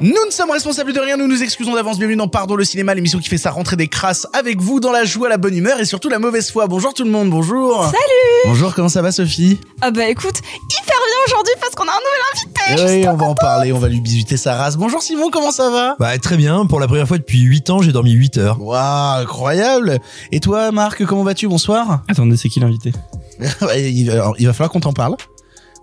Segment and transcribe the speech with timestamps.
[0.00, 1.98] Nous ne sommes responsables de rien, nous nous excusons d'avance.
[1.98, 4.90] Bienvenue dans Pardon le cinéma, l'émission qui fait sa rentrée des crasses avec vous dans
[4.90, 6.66] la joie, la bonne humeur et surtout la mauvaise foi.
[6.66, 7.84] Bonjour tout le monde, bonjour.
[7.84, 9.60] Salut Bonjour, comment ça va Sophie?
[9.82, 13.26] Ah bah écoute, hyper bien aujourd'hui parce qu'on a un nouvel invité Oui, on va
[13.26, 14.76] en parler, on va lui bisuter sa race.
[14.76, 15.96] Bonjour Simon, comment ça va?
[15.98, 18.62] Bah très bien, pour la première fois depuis 8 ans, j'ai dormi 8 heures.
[18.62, 19.98] Waouh, incroyable
[20.30, 21.48] Et toi Marc, comment vas-tu?
[21.48, 22.92] Bonsoir Attendez, c'est qui l'invité?
[23.76, 25.16] Il, alors, il va falloir qu'on t'en parle.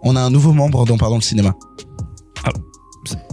[0.02, 1.54] On a un nouveau membre dans Pardon le cinéma.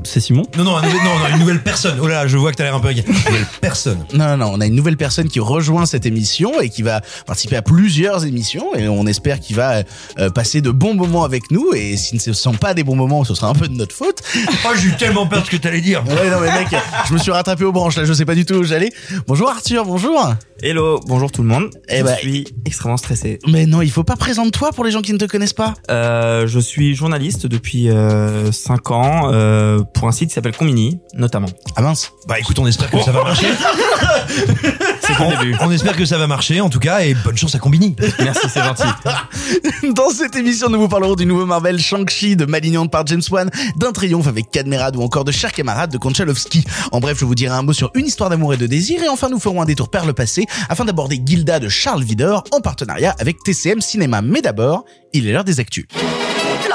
[0.04, 0.44] C'est Simon?
[0.56, 1.98] Non, non, un nouvel- non, non, une nouvelle personne.
[2.00, 3.04] Oh là là, je vois que t'as l'air un peu inquiet.
[3.06, 3.98] Une nouvelle personne.
[4.14, 7.00] Non, non, non, on a une nouvelle personne qui rejoint cette émission et qui va
[7.26, 9.82] participer à plusieurs émissions et on espère qu'il va
[10.18, 12.94] euh, passer de bons moments avec nous et si ce ne sont pas des bons
[12.94, 14.22] moments, ce sera un peu de notre faute.
[14.64, 16.04] Oh, j'ai eu tellement peur de ce que t'allais dire.
[16.06, 16.68] Ouais, non, mais mec,
[17.08, 18.90] je me suis rattrapé aux branches là, je sais pas du tout où j'allais.
[19.26, 20.34] Bonjour Arthur, bonjour.
[20.62, 21.70] Hello, bonjour tout le monde.
[21.88, 23.40] Eh je bah- suis extrêmement stressé.
[23.48, 25.74] Mais non, il faut pas présenter-toi pour les gens qui ne te connaissent pas.
[25.90, 29.55] Euh, je suis journaliste depuis euh, 5 ans euh,
[29.94, 31.48] pour un site qui s'appelle Combini, notamment.
[31.76, 32.12] Ah mince.
[32.26, 33.46] Bah écoute, on espère que ça va marcher.
[35.06, 35.56] C'est le début.
[35.60, 37.94] On espère que ça va marcher, en tout cas, et bonne chance à Combini.
[38.18, 38.82] Merci, c'est gentil.
[39.94, 43.50] Dans cette émission, nous vous parlerons du nouveau Marvel Shang-Chi de Malignante par James Wan,
[43.76, 46.64] d'un triomphe avec Cadmerade ou encore de Chers camarades de Konchalovsky.
[46.92, 49.08] En bref, je vous dirai un mot sur une histoire d'amour et de désir et
[49.08, 52.60] enfin nous ferons un détour par le passé afin d'aborder Gilda de Charles Vidor en
[52.60, 54.22] partenariat avec TCM Cinéma.
[54.22, 55.86] Mais d'abord, il est l'heure des actus.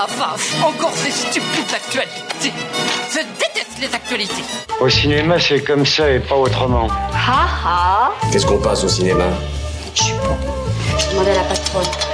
[0.01, 2.51] La vache, encore ces stupides actualités.
[3.11, 4.43] Je déteste les actualités.
[4.79, 6.87] Au cinéma, c'est comme ça et pas autrement.
[7.13, 9.25] Ha ha Qu'est-ce qu'on passe au cinéma?
[9.93, 10.35] Je suis bon.
[10.97, 12.10] Je demandais à la patronne.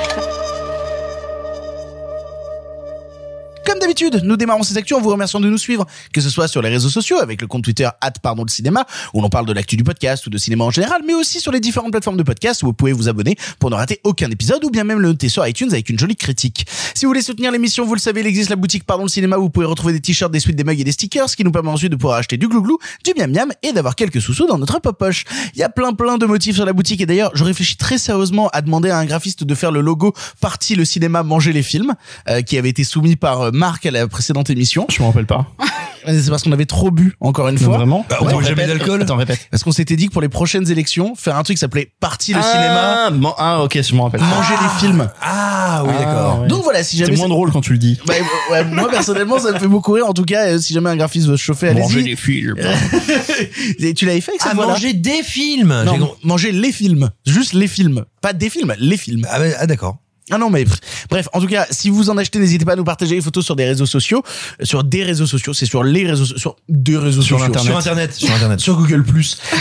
[3.67, 6.47] Comme d'habitude, nous démarrons ces actus en vous remerciant de nous suivre, que ce soit
[6.47, 7.89] sur les réseaux sociaux avec le compte Twitter
[8.23, 11.01] pardon le cinéma, où l'on parle de l'actu du podcast ou de cinéma en général,
[11.05, 13.75] mais aussi sur les différentes plateformes de podcast où vous pouvez vous abonner pour ne
[13.75, 16.65] rater aucun épisode ou bien même le noter sur iTunes avec une jolie critique.
[16.95, 19.37] Si vous voulez soutenir l'émission, vous le savez, il existe la boutique Pardon le cinéma
[19.37, 21.43] où vous pouvez retrouver des t-shirts, des suites, des mugs et des stickers, ce qui
[21.43, 24.47] nous permet ensuite de pouvoir acheter du glouglou, du miam miam et d'avoir quelques sous-sous
[24.47, 25.25] dans notre poche.
[25.55, 27.97] Il y a plein plein de motifs sur la boutique et d'ailleurs, je réfléchis très
[27.97, 31.63] sérieusement à demander à un graphiste de faire le logo partie le cinéma manger les
[31.63, 31.95] films,
[32.29, 34.85] euh, qui avait été soumis par euh, Marc à la précédente émission.
[34.89, 35.47] Je me rappelle pas.
[36.07, 37.77] C'est parce qu'on avait trop bu, encore une Non, fois.
[37.77, 39.01] vraiment Bah, on boit jamais d'alcool.
[39.01, 39.39] Attends, répète.
[39.51, 42.33] Parce qu'on s'était dit que pour les prochaines élections, faire un truc qui s'appelait Parti
[42.33, 44.21] le cinéma, Ah, bon, ah, ok, je me rappelle.
[44.21, 45.09] manger les films.
[45.21, 46.41] Ah oui, Ah, d'accord.
[46.43, 46.47] ouais.
[46.47, 47.17] Donc voilà, si C'est jamais...
[47.17, 47.99] moins drôle quand tu le dis.
[48.05, 48.13] Bah,
[48.51, 50.95] ouais, moi personnellement ça me fait beaucoup rire en tout cas euh, si jamais un
[50.95, 52.55] graphiste veut se chauffer allez-y films.
[53.79, 55.75] Et tu l'avais fait avec cette Ah, voix-là manger des films.
[55.91, 59.45] J'ai non, manger les films juste les films pas des films les films Ah, bah,
[59.59, 59.97] ah, d'accord.
[60.29, 60.65] Ah non mais
[61.09, 63.45] bref en tout cas si vous en achetez n'hésitez pas à nous partager les photos
[63.45, 64.23] sur des réseaux sociaux
[64.61, 67.67] Euh, sur des réseaux sociaux c'est sur les réseaux sur des réseaux Sur sociaux Internet.
[67.71, 68.13] Sur Internet.
[68.13, 68.59] Sur Internet.
[68.59, 69.05] sur Google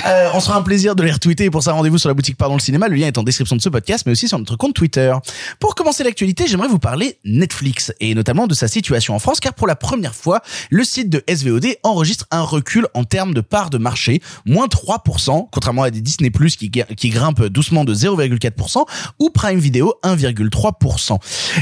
[0.06, 2.36] euh, on sera un plaisir de les retweeter et pour ça rendez-vous sur la boutique
[2.36, 4.56] Pardon le cinéma le lien est en description de ce podcast mais aussi sur notre
[4.56, 5.14] compte Twitter
[5.60, 9.54] pour commencer l'actualité j'aimerais vous parler Netflix et notamment de sa situation en France car
[9.54, 10.40] pour la première fois
[10.70, 15.48] le site de SVOD enregistre un recul en termes de part de marché moins 3%
[15.52, 18.84] contrairement à des Disney Plus qui, qui grimpent doucement de 0,4%
[19.20, 20.55] ou Prime Video 1,3%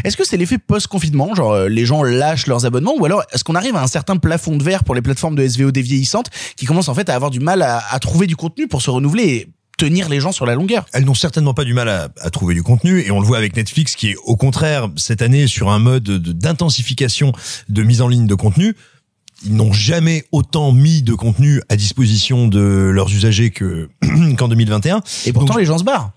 [0.05, 3.45] est-ce que c'est l'effet post-confinement genre euh, les gens lâchent leurs abonnements ou alors est-ce
[3.45, 6.67] qu'on arrive à un certain plafond de verre pour les plateformes de SVOD vieillissantes qui
[6.67, 9.25] commencent en fait à avoir du mal à, à trouver du contenu pour se renouveler
[9.25, 10.87] et tenir les gens sur la longueur?
[10.93, 13.39] Elles n'ont certainement pas du mal à, à trouver du contenu et on le voit
[13.39, 17.33] avec Netflix qui est au contraire cette année sur un mode de- d'intensification
[17.69, 18.77] de mise en ligne de contenu.
[19.45, 22.61] Ils n'ont jamais autant mis de contenu à disposition de
[22.95, 23.89] leurs usagers que
[24.39, 25.03] qu'en 2021.
[25.27, 26.13] et pourtant Donc- les gens se barrent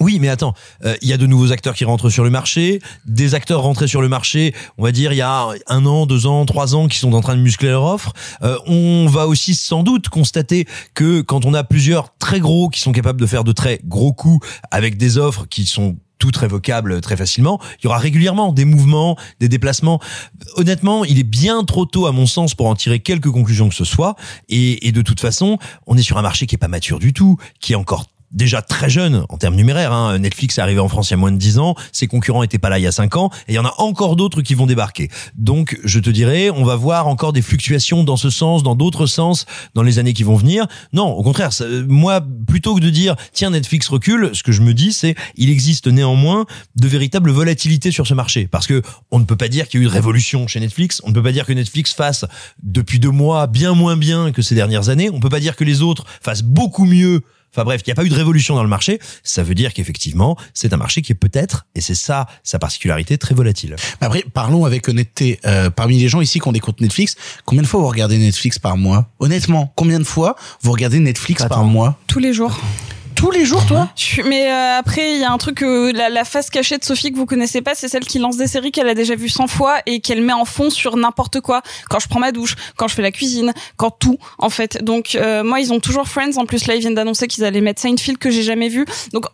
[0.00, 0.54] Oui, mais attends,
[0.84, 3.88] euh, il y a de nouveaux acteurs qui rentrent sur le marché, des acteurs rentrés
[3.88, 6.86] sur le marché, on va dire il y a un an, deux ans, trois ans,
[6.86, 8.12] qui sont en train de muscler leur offre.
[8.42, 12.80] Euh, on va aussi sans doute constater que quand on a plusieurs très gros qui
[12.80, 17.00] sont capables de faire de très gros coups avec des offres qui sont toutes révocables
[17.00, 20.00] très facilement, il y aura régulièrement des mouvements, des déplacements.
[20.56, 23.74] Honnêtement, il est bien trop tôt à mon sens pour en tirer quelques conclusions que
[23.74, 24.16] ce soit.
[24.48, 27.12] Et, et de toute façon, on est sur un marché qui est pas mature du
[27.12, 29.92] tout, qui est encore déjà très jeune en termes numéraires.
[29.92, 30.18] Hein.
[30.18, 32.58] Netflix est arrivé en France il y a moins de 10 ans, ses concurrents étaient
[32.58, 34.54] pas là il y a 5 ans, et il y en a encore d'autres qui
[34.54, 35.10] vont débarquer.
[35.36, 39.06] Donc, je te dirais, on va voir encore des fluctuations dans ce sens, dans d'autres
[39.06, 40.66] sens, dans les années qui vont venir.
[40.92, 41.50] Non, au contraire,
[41.88, 45.50] moi, plutôt que de dire, tiens, Netflix recule, ce que je me dis, c'est, il
[45.50, 46.46] existe néanmoins
[46.76, 48.46] de véritables volatilités sur ce marché.
[48.46, 51.00] Parce que on ne peut pas dire qu'il y a eu de révolution chez Netflix,
[51.04, 52.24] on ne peut pas dire que Netflix fasse,
[52.62, 55.64] depuis deux mois, bien moins bien que ces dernières années, on peut pas dire que
[55.64, 57.22] les autres fassent beaucoup mieux
[57.52, 58.98] Enfin bref, il n'y a pas eu de révolution dans le marché.
[59.22, 63.18] Ça veut dire qu'effectivement, c'est un marché qui est peut-être, et c'est ça sa particularité,
[63.18, 63.76] très volatile.
[64.00, 65.40] Après, parlons avec honnêteté.
[65.46, 68.18] Euh, parmi les gens ici qui ont des comptes Netflix, combien de fois vous regardez
[68.18, 69.10] Netflix par mois?
[69.18, 71.98] Honnêtement, combien de fois vous regardez Netflix par mois?
[72.06, 72.58] Tous les jours.
[73.18, 73.88] Tous les jours, toi
[74.26, 77.10] Mais euh, après, il y a un truc, euh, la, la face cachée de Sophie
[77.10, 79.48] que vous connaissez pas, c'est celle qui lance des séries qu'elle a déjà vues 100
[79.48, 81.62] fois et qu'elle met en fond sur n'importe quoi.
[81.90, 84.84] Quand je prends ma douche, quand je fais la cuisine, quand tout, en fait.
[84.84, 86.36] Donc euh, moi, ils ont toujours Friends.
[86.36, 88.86] En plus, là, ils viennent d'annoncer qu'ils allaient mettre Seinfeld que j'ai jamais vu.
[89.12, 89.24] Donc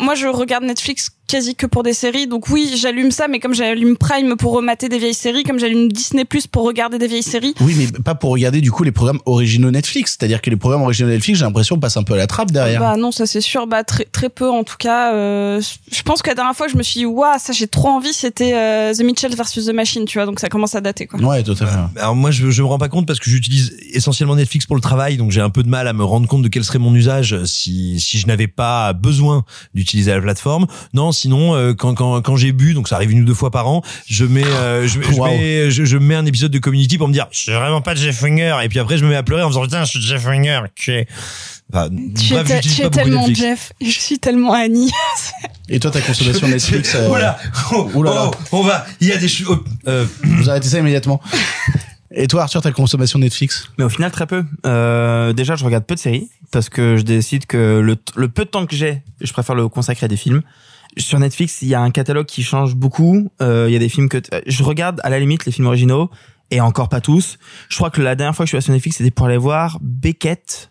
[0.00, 2.26] moi, je regarde Netflix quasi que pour des séries.
[2.26, 5.90] Donc oui, j'allume ça, mais comme j'allume Prime pour remater des vieilles séries, comme j'allume
[5.90, 7.54] Disney Plus pour regarder des vieilles séries.
[7.60, 10.16] Oui, mais pas pour regarder du coup les programmes originaux Netflix.
[10.18, 12.80] C'est-à-dire que les programmes originaux Netflix, j'ai l'impression passent un peu à la trappe derrière.
[12.80, 13.66] Bah non, ça c'est sûr.
[13.66, 15.14] Bah très très peu en tout cas.
[15.14, 15.60] Euh,
[15.92, 18.12] je pense que la dernière fois je me suis dit, waouh, ça j'ai trop envie,
[18.12, 20.26] c'était euh, The Mitchell versus The Machine, tu vois.
[20.26, 21.20] Donc ça commence à dater quoi.
[21.20, 21.90] Ouais, totalement.
[21.96, 24.82] Alors moi, je, je me rends pas compte parce que j'utilise essentiellement Netflix pour le
[24.82, 26.94] travail, donc j'ai un peu de mal à me rendre compte de quel serait mon
[26.94, 29.44] usage si si je n'avais pas besoin
[29.74, 30.66] d'utiliser la plateforme.
[30.92, 33.50] Non, sinon euh, quand quand quand j'ai bu, donc ça arrive une ou deux fois
[33.50, 36.98] par an, je mets euh, je, je mets je, je mets un épisode de Community
[36.98, 39.16] pour me dire je suis vraiment pas Jeff Winger et puis après je me mets
[39.16, 40.60] à pleurer en me disant putain je suis Jeff Winger.
[40.64, 41.06] ok.
[41.72, 43.40] Enfin, Tu bref, es, tu es tellement Netflix.
[43.40, 44.90] Jeff, je suis tellement Annie.
[45.68, 47.38] Et toi, ta consommation Netflix, euh, Oula,
[47.72, 48.24] oh, là.
[48.26, 49.46] oh, on va, il y a des choses.
[49.50, 51.20] oh, euh, vous arrêtez ça immédiatement.
[52.12, 54.44] Et toi, Arthur, ta consommation Netflix Mais au final, très peu.
[54.66, 58.44] Euh, déjà, je regarde peu de séries parce que je décide que le, le peu
[58.44, 60.42] de temps que j'ai, je préfère le consacrer à des films.
[60.96, 63.30] Sur Netflix, il y a un catalogue qui change beaucoup.
[63.40, 65.66] Euh, il y a des films que t- je regarde à la limite les films
[65.68, 66.10] originaux
[66.50, 67.38] et encore pas tous.
[67.68, 69.36] Je crois que la dernière fois que je suis allé sur Netflix, c'était pour aller
[69.36, 70.69] voir Beckett.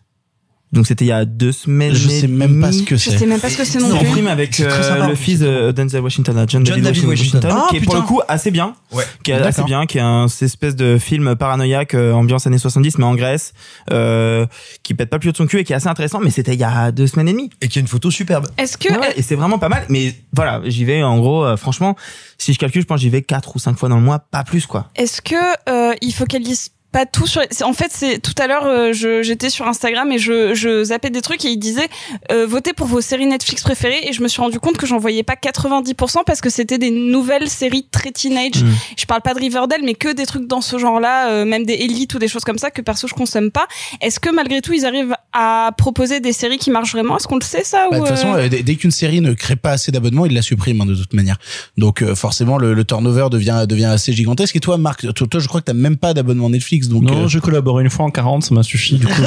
[0.72, 1.96] Donc c'était il y a deux semaines.
[1.96, 3.18] Je sais même pas ce que Je c'est.
[3.18, 4.14] sais même pas ce que c'est non C'est un plus.
[4.14, 7.42] film avec euh, le fils de Denzel Washington, là, John, John David Washington.
[7.52, 8.02] Ah, qui est pour putain.
[8.04, 9.04] le coup assez bien, Ouais.
[9.24, 12.60] qui est assez bien, qui est un cette espèce de film paranoïaque euh, ambiance années
[12.60, 13.54] 70 mais en Grèce,
[13.92, 14.46] euh,
[14.84, 16.20] qui pète pas plus haut de son cul et qui est assez intéressant.
[16.20, 17.50] Mais c'était il y a deux semaines et demie.
[17.62, 18.46] Et qui a une photo superbe.
[18.60, 19.86] Est-ce que Ouais, et c'est vraiment pas mal.
[19.90, 21.96] Mais voilà, j'y vais en gros, euh, franchement,
[22.38, 24.20] si je calcule, je pense que j'y vais quatre ou cinq fois dans le mois,
[24.20, 24.90] pas plus quoi.
[24.96, 25.36] Est-ce que
[25.70, 29.68] euh, il focalise pas tout sur en fait c'est tout à l'heure euh, j'étais sur
[29.68, 31.88] Instagram et je je zappais des trucs et il disait
[32.32, 34.98] euh, votez pour vos séries Netflix préférées et je me suis rendu compte que j'en
[34.98, 38.64] voyais pas 90% parce que c'était des nouvelles séries très teenage.
[38.64, 38.68] Mm.
[38.98, 41.74] Je parle pas de Riverdale mais que des trucs dans ce genre-là, euh, même des
[41.74, 43.68] élites ou des choses comme ça que perso je consomme pas.
[44.02, 47.18] Est-ce que malgré tout ils arrivent à proposer des séries qui marchent vraiment?
[47.18, 49.22] Est-ce qu'on le sait ça Bah, ou de toute façon, euh, euh, dès, qu'une série
[49.22, 51.38] ne crée pas assez d'abonnements, il la supprime hein, de toute manière.
[51.78, 54.56] Donc euh, forcément, le, le turnover devient devient assez gigantesque.
[54.56, 57.24] Et toi, Marc, toi, toi, je crois que t'as même pas d'abonnement Netflix, donc non,
[57.26, 58.98] euh, j'ai collaboré une fois en 40, ça m'a suffi.
[58.98, 59.24] Du coup, je...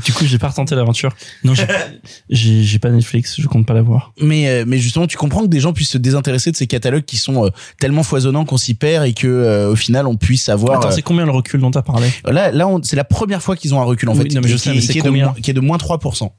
[0.04, 1.10] du coup, j'ai pas retenté l'aventure.
[1.44, 4.12] Non, j'ai- pas Netflix, je compte pas l'avoir.
[4.20, 7.04] mais euh, mais justement, tu comprends que des gens puissent se désintéresser de ces catalogues
[7.04, 10.78] qui sont euh, tellement foisonnants qu'on s'y perd et que au final, on puisse avoir.
[10.78, 12.08] Attends, c'est combien le recul dont t'as parlé?
[12.24, 14.48] Là, là, c'est la première fois qu'ils ont un recul en Oui, fait, non, mais
[14.48, 15.26] je qui, sais, mais c'est qui est de combien?
[15.26, 16.30] moins, qui est de moins 3%.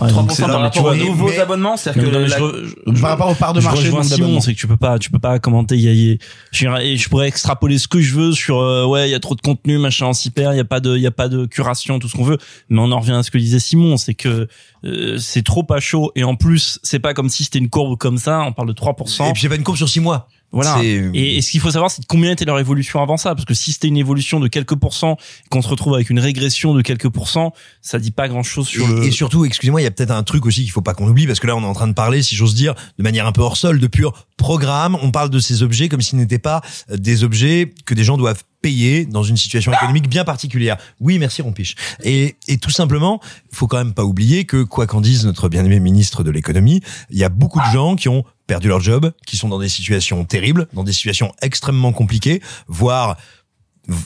[0.00, 2.02] Ouais, donc 3% c'est- par non, mais tu rapport aux vois, nouveaux mais- abonnements, c'est-à-dire
[2.04, 4.40] Non, que mais la- je je- Par rapport aux parts de je marché, nombre Simon,
[4.40, 5.76] c'est que tu peux pas, tu peux pas commenter.
[5.78, 6.16] Y a, y a-
[6.52, 9.20] je, et je pourrais extrapoler ce que je veux sur, euh, ouais, il y a
[9.20, 11.10] trop de contenu, machin, on s'y perd, il y a pas de, il y a
[11.10, 12.38] pas de curation, tout ce qu'on veut.
[12.68, 14.46] Mais on en revient à ce que disait Simon, c'est que
[14.84, 16.12] euh, c'est trop pas chaud.
[16.14, 18.40] Et en plus, c'est pas comme si c'était une courbe comme ça.
[18.42, 19.28] On parle de 3%.
[19.28, 20.28] Et puis j'ai pas une courbe sur six mois.
[20.50, 20.82] Voilà.
[20.82, 23.34] Et, et ce qu'il faut savoir, c'est combien était leur évolution avant ça.
[23.34, 25.16] Parce que si c'était une évolution de quelques pourcents,
[25.50, 27.52] qu'on se retrouve avec une régression de quelques pourcents,
[27.82, 29.04] ça dit pas grand chose sur et, le.
[29.04, 31.26] et surtout, excusez-moi, il y a peut-être un truc aussi qu'il faut pas qu'on oublie
[31.26, 33.32] parce que là, on est en train de parler, si j'ose dire, de manière un
[33.32, 34.96] peu hors sol, de pur programme.
[35.02, 38.16] On parle de ces objets comme s'ils n'étaient pas euh, des objets que des gens
[38.16, 40.78] doivent payer dans une situation économique bien particulière.
[40.98, 41.76] Oui, merci Rompiche.
[42.02, 43.20] Et, et tout simplement,
[43.52, 47.18] faut quand même pas oublier que quoi qu'en dise notre bien-aimé ministre de l'économie, il
[47.18, 50.24] y a beaucoup de gens qui ont perdu leur job, qui sont dans des situations
[50.24, 53.16] terribles, dans des situations extrêmement compliquées, voire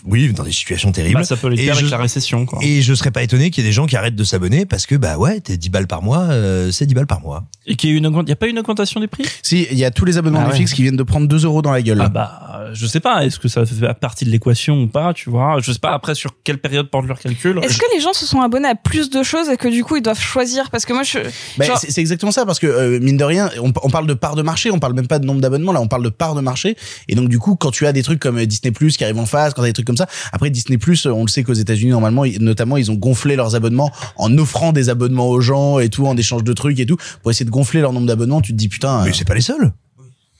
[0.04, 1.20] oui, dans des situations terribles.
[1.20, 2.58] Bah, ça peut les Et faire avec je- la récession, quoi.
[2.62, 4.86] Et je serais pas étonné qu'il y ait des gens qui arrêtent de s'abonner parce
[4.86, 7.44] que bah ouais, t'es 10 balles par mois, euh, c'est 10 balles par mois.
[7.66, 9.24] Et qu'il y a une augmentation, y a pas une augmentation des prix?
[9.42, 10.48] Si, il y a tous les abonnements Ah ouais.
[10.50, 12.00] Netflix qui viennent de prendre 2 euros dans la gueule.
[12.00, 13.24] Ah bah, euh, je sais pas.
[13.24, 15.58] Est-ce que ça fait partie de l'équation ou pas, tu vois?
[15.60, 17.58] Je sais pas après sur quelle période portent leur calcul.
[17.62, 19.96] Est-ce que les gens se sont abonnés à plus de choses et que du coup
[19.96, 20.70] ils doivent choisir?
[20.70, 21.18] Parce que moi je
[21.58, 24.14] Bah, genre- c'est exactement ça parce que euh, mine de rien, on, on parle de
[24.14, 26.34] part de marché, on parle même pas de nombre d'abonnements là, on parle de part
[26.34, 26.76] de marché.
[27.08, 29.26] Et donc du coup, quand tu as des trucs comme Disney Plus qui arrivent en
[29.26, 32.24] face, quand des trucs comme ça, après Disney Plus, on le sait qu'aux États-Unis normalement,
[32.40, 36.16] notamment, ils ont gonflé leurs abonnements en offrant des abonnements aux gens et tout, en
[36.16, 38.40] échange de trucs et tout, pour essayer de gonfler leur nombre d'abonnements.
[38.40, 39.02] Tu te dis putain.
[39.04, 39.72] Mais euh, c'est pas les seuls.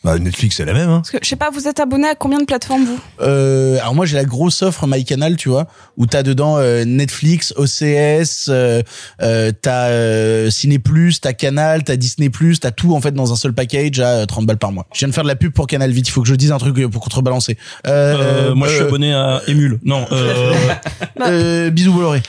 [0.04, 0.88] Bah, Netflix c'est la même.
[0.88, 0.96] Hein.
[0.98, 2.98] parce que je sais pas, vous êtes abonné à combien de plateformes vous?
[3.20, 5.66] Euh, alors moi j'ai la grosse offre MyCanal, tu vois,
[5.96, 8.82] où t'as dedans euh, Netflix, OCS, euh,
[9.22, 13.32] euh, t'as euh, Ciné Plus, t'as Canal, t'as Disney Plus, t'as tout en fait dans
[13.32, 14.86] un seul package à euh, 30 balles par mois.
[14.92, 16.50] Je viens de faire de la pub pour Canal vite, il faut que je dise
[16.52, 17.56] un truc euh, pour contrebalancer.
[17.86, 19.78] Euh, Euh, moi, je suis euh, abonné à Emule.
[19.84, 20.52] Non, euh,
[21.20, 22.22] euh, bisous Bolloré.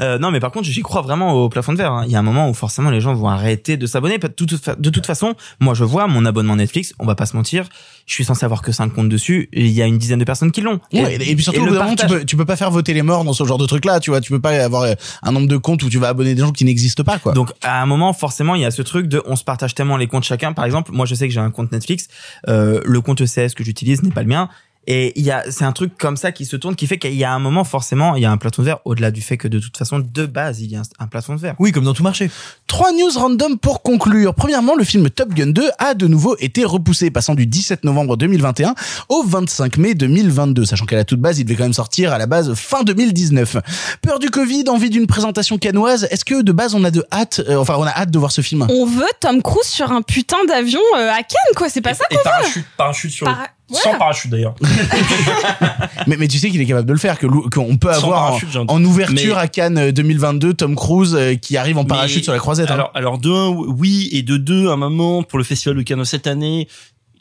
[0.00, 1.92] Euh, non, mais par contre, j'y crois vraiment au plafond de verre.
[1.92, 2.04] hein.
[2.06, 4.18] Il y a un moment où forcément les gens vont arrêter de s'abonner.
[4.18, 6.94] De toute, fa- de toute façon, moi je vois mon abonnement Netflix.
[6.98, 7.68] On va pas se mentir.
[8.06, 9.48] Je suis censé avoir que 5 comptes dessus.
[9.52, 10.80] Et il y a une dizaine de personnes qui l'ont.
[10.92, 12.70] Ouais, et, puis surtout, au le bout d'un moment, tu peux, tu peux pas faire
[12.70, 14.20] voter les morts dans ce genre de truc là, tu vois.
[14.20, 16.52] Tu peux pas avoir euh, un nombre de comptes où tu vas abonner des gens
[16.52, 17.32] qui n'existent pas, quoi.
[17.32, 19.96] Donc à un moment forcément il y a ce truc de on se partage tellement
[19.96, 20.52] les comptes chacun.
[20.52, 22.08] Par exemple moi je sais que j'ai un compte Netflix,
[22.48, 24.48] euh, le compte ECS que j'utilise n'est pas le mien.
[24.86, 27.14] Et il y a c'est un truc comme ça qui se tourne qui fait qu'il
[27.14, 29.36] y a un moment forcément il y a un plafond de verre au-delà du fait
[29.36, 31.54] que de toute façon de base il y a un, un plafond de verre.
[31.58, 32.30] Oui, comme dans tout marché.
[32.66, 34.34] Trois news random pour conclure.
[34.34, 38.16] Premièrement, le film Top Gun 2 a de nouveau été repoussé, passant du 17 novembre
[38.16, 38.74] 2021
[39.10, 42.18] au 25 mai 2022, sachant qu'à la toute base, il devait quand même sortir à
[42.18, 43.58] la base fin 2019.
[44.02, 46.08] Peur du Covid, envie d'une présentation canoise.
[46.10, 48.32] Est-ce que de base on a de hâte, euh, enfin on a hâte de voir
[48.32, 48.66] ce film?
[48.70, 51.68] On veut Tom Cruise sur un putain d'avion euh, à Cannes, quoi.
[51.68, 52.24] C'est pas ça Et qu'on veut.
[52.24, 54.54] parachute, parachute sur Para- sans parachute d'ailleurs.
[56.06, 58.38] mais, mais tu sais qu'il est capable de le faire, que qu'on peut avoir en,
[58.68, 62.22] en ouverture Mais- à Cannes euh, 2022 Tom Cruise euh, qui arrive en parachute Mais-
[62.24, 62.70] sur la croisette.
[62.70, 62.74] hein.
[62.74, 65.82] Alors, alors de un, oui, et de deux, à un moment pour le festival de
[65.82, 66.68] Cannes cette année,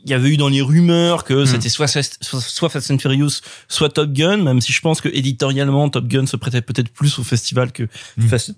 [0.05, 1.23] il y avait eu dans les rumeurs Hmm.
[1.27, 5.01] que c'était soit, soit, soit Fast and Furious, soit Top Gun, même si je pense
[5.01, 7.83] que éditorialement Top Gun se prêtait peut-être plus au festival que
[8.17, 8.27] Hmm.
[8.27, 8.53] Fast,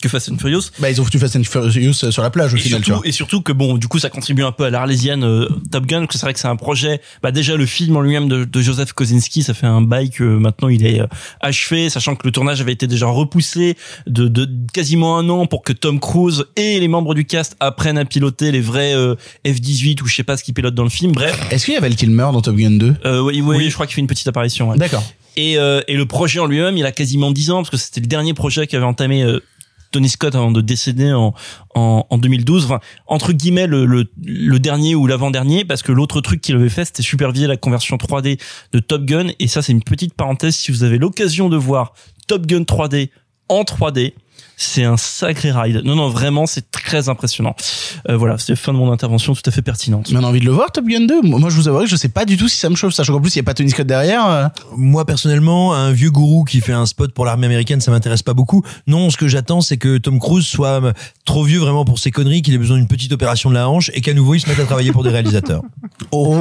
[0.00, 0.62] que Fast and Furious.
[0.78, 2.86] Bah ils ont foutu Fast and Furious euh, sur la plage au Et final, tu
[2.86, 3.08] surtout, vois.
[3.08, 6.06] et surtout que bon, du coup, ça contribue un peu à l'arlésienne euh, Top Gun,
[6.06, 7.00] que c'est vrai que c'est un projet.
[7.22, 10.24] Bah déjà le film en lui-même de, de Joseph Kosinski, ça fait un bail que
[10.24, 11.06] maintenant il est euh,
[11.40, 13.76] achevé, sachant que le tournage avait été déjà repoussé
[14.06, 17.98] de, de quasiment un an pour que Tom Cruise et les membres du cast apprennent
[17.98, 19.14] à piloter les vrais euh,
[19.46, 21.12] F-18 ou je sais pas ce qu'ils pilotent dans le film.
[21.12, 23.74] Bref, Est-ce qu'il y avait le Kilmer dans Top Gun 2 euh, oui, oui, je
[23.74, 24.70] crois qu'il fait une petite apparition.
[24.70, 24.76] ouais.
[24.78, 25.02] D'accord.
[25.38, 28.00] Et, euh, et le projet en lui-même, il a quasiment 10 ans parce que c'était
[28.00, 29.40] le dernier projet qu'avait entamé euh,
[29.96, 31.32] Tony Scott avant de décéder en,
[31.74, 32.66] en, en 2012.
[32.66, 36.68] Enfin, entre guillemets, le, le, le dernier ou l'avant-dernier, parce que l'autre truc qu'il avait
[36.68, 38.38] fait, c'était superviser la conversion 3D
[38.72, 39.28] de Top Gun.
[39.38, 40.54] Et ça, c'est une petite parenthèse.
[40.54, 41.94] Si vous avez l'occasion de voir
[42.26, 43.08] Top Gun 3D
[43.48, 44.12] en 3D,
[44.56, 45.82] c'est un sacré ride.
[45.84, 47.54] Non, non, vraiment, c'est très impressionnant.
[48.08, 50.10] Euh, voilà, c'était fin de mon intervention tout à fait pertinente.
[50.10, 51.86] Mais on a envie de le voir Top Gun 2 Moi je vous avoue que
[51.86, 53.44] je sais pas du tout si ça me chauffe, sachant qu'en plus il y a
[53.44, 54.26] pas Tony Scott derrière.
[54.26, 54.46] euh.
[54.76, 58.34] Moi personnellement, un vieux gourou qui fait un spot pour l'armée américaine, ça m'intéresse pas
[58.34, 58.62] beaucoup.
[58.86, 60.92] Non, ce que j'attends, c'est que Tom Cruise soit euh,
[61.24, 63.90] trop vieux vraiment pour ses conneries, qu'il ait besoin d'une petite opération de la hanche
[63.94, 65.62] et qu'à nouveau il se mette à travailler pour des réalisateurs.
[66.12, 66.34] Oh,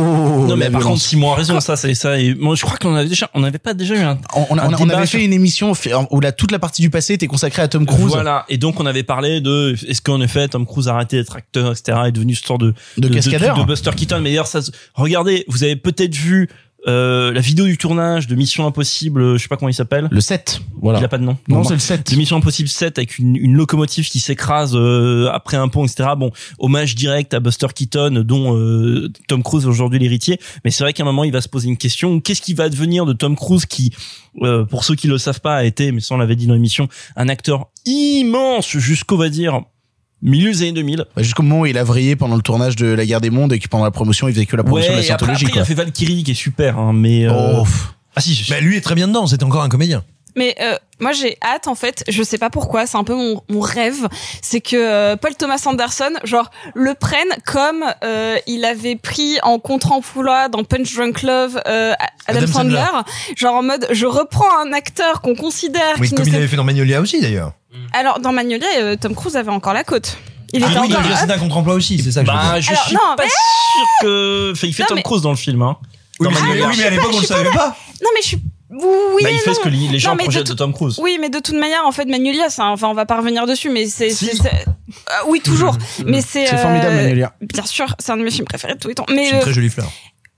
[0.48, 0.84] non, mais la par violence.
[0.86, 2.20] contre, Simon a raison, ça, c'est ça.
[2.20, 4.58] Et moi, je crois qu'on avait déjà, on n'avait pas déjà eu un, on, on
[4.60, 5.74] un avait sur- fait une émission
[6.12, 8.05] où la, toute la partie du passé était consacrée à Tom Cruise.
[8.08, 8.46] Voilà.
[8.50, 11.72] Et donc, on avait parlé de, est-ce qu'en effet, Tom Cruise a arrêté d'être acteur,
[11.72, 13.56] etc., est devenu ce genre de, De cascadeur.
[13.56, 14.20] truc de Buster Keaton.
[14.22, 14.60] Mais d'ailleurs, ça,
[14.94, 16.50] regardez, vous avez peut-être vu,
[16.88, 20.08] euh, la vidéo du tournage de Mission Impossible, je sais pas comment il s'appelle.
[20.12, 20.62] Le 7.
[20.82, 21.00] Voilà.
[21.00, 21.38] Il a pas de nom.
[21.48, 22.12] Non, c'est le 7.
[22.12, 26.10] de Mission Impossible 7 avec une, une locomotive qui s'écrase euh, après un pont, etc.
[26.18, 30.40] Bon, hommage direct à Buster Keaton, dont euh, Tom Cruise est aujourd'hui l'héritier.
[30.64, 32.20] Mais c'est vrai qu'à un moment, il va se poser une question.
[32.20, 33.92] Qu'est-ce qui va devenir de Tom Cruise qui,
[34.42, 36.54] euh, pour ceux qui le savent pas, a été, mais ça on l'avait dit dans
[36.54, 39.62] l'émission, un acteur immense jusqu'au, va dire,
[40.26, 41.06] milieu des années 2000.
[41.16, 43.54] Bah, Jusqu'au moment où il a vrillé pendant le tournage de La Guerre des Mondes
[43.54, 45.46] et que pendant la promotion il faisait que la promotion de la et après, scientologie.
[45.46, 47.26] après, il a fait Valkyrie qui est super, hein, mais...
[47.28, 47.64] euh, Oh.
[48.16, 50.04] Ah si, je- Bah, lui est très bien dedans, c'est encore un comédien.
[50.38, 53.42] Mais euh, moi j'ai hâte en fait, je sais pas pourquoi, c'est un peu mon,
[53.50, 54.08] mon rêve,
[54.42, 59.60] c'est que euh, Paul Thomas Anderson, genre le prenne comme euh, il avait pris en
[59.60, 61.94] contre-emploi dans Punch Drunk Love euh,
[62.28, 63.36] Adam, Adam Sandler, Sandler.
[63.36, 66.56] genre en mode je reprends un acteur qu'on considère Oui, qui comme il avait fait
[66.56, 67.54] dans Magnolia aussi d'ailleurs.
[67.94, 70.18] Alors dans Magnolia, euh, Tom Cruise avait encore la côte.
[70.54, 72.38] Il Ah était oui, encore mais c'est un contre-emploi aussi, c'est ça que je veux
[72.38, 72.62] bah, dire.
[72.62, 74.52] je Alors, suis non, pas mais- sûr que...
[74.54, 75.76] Enfin, il fait Non, Tom mais- Cruise dans le film, hein.
[76.20, 76.68] Oui, Dans mais, Magnolia.
[76.70, 77.76] oui, mais à l'époque on le savait pas.
[78.02, 78.42] Non mais je suis
[78.72, 78.80] oui,
[79.16, 79.56] oui bah, il fait non.
[79.56, 81.00] ce que les gens Non, mais de projettent de, Tom Cruise.
[81.02, 83.70] Oui, mais de toute manière, en fait, Magnolia, ça, enfin, on va pas revenir dessus,
[83.70, 84.26] mais c'est, Si.
[84.26, 85.78] c'est- c'est- euh, oui, toujours.
[86.06, 87.34] mais c'est, C'est euh, formidable Magnolia.
[87.42, 89.06] Bien sûr, c'est un de mes films préférés de tous les temps.
[89.10, 89.92] Mais C'est une euh, très jolie fleur.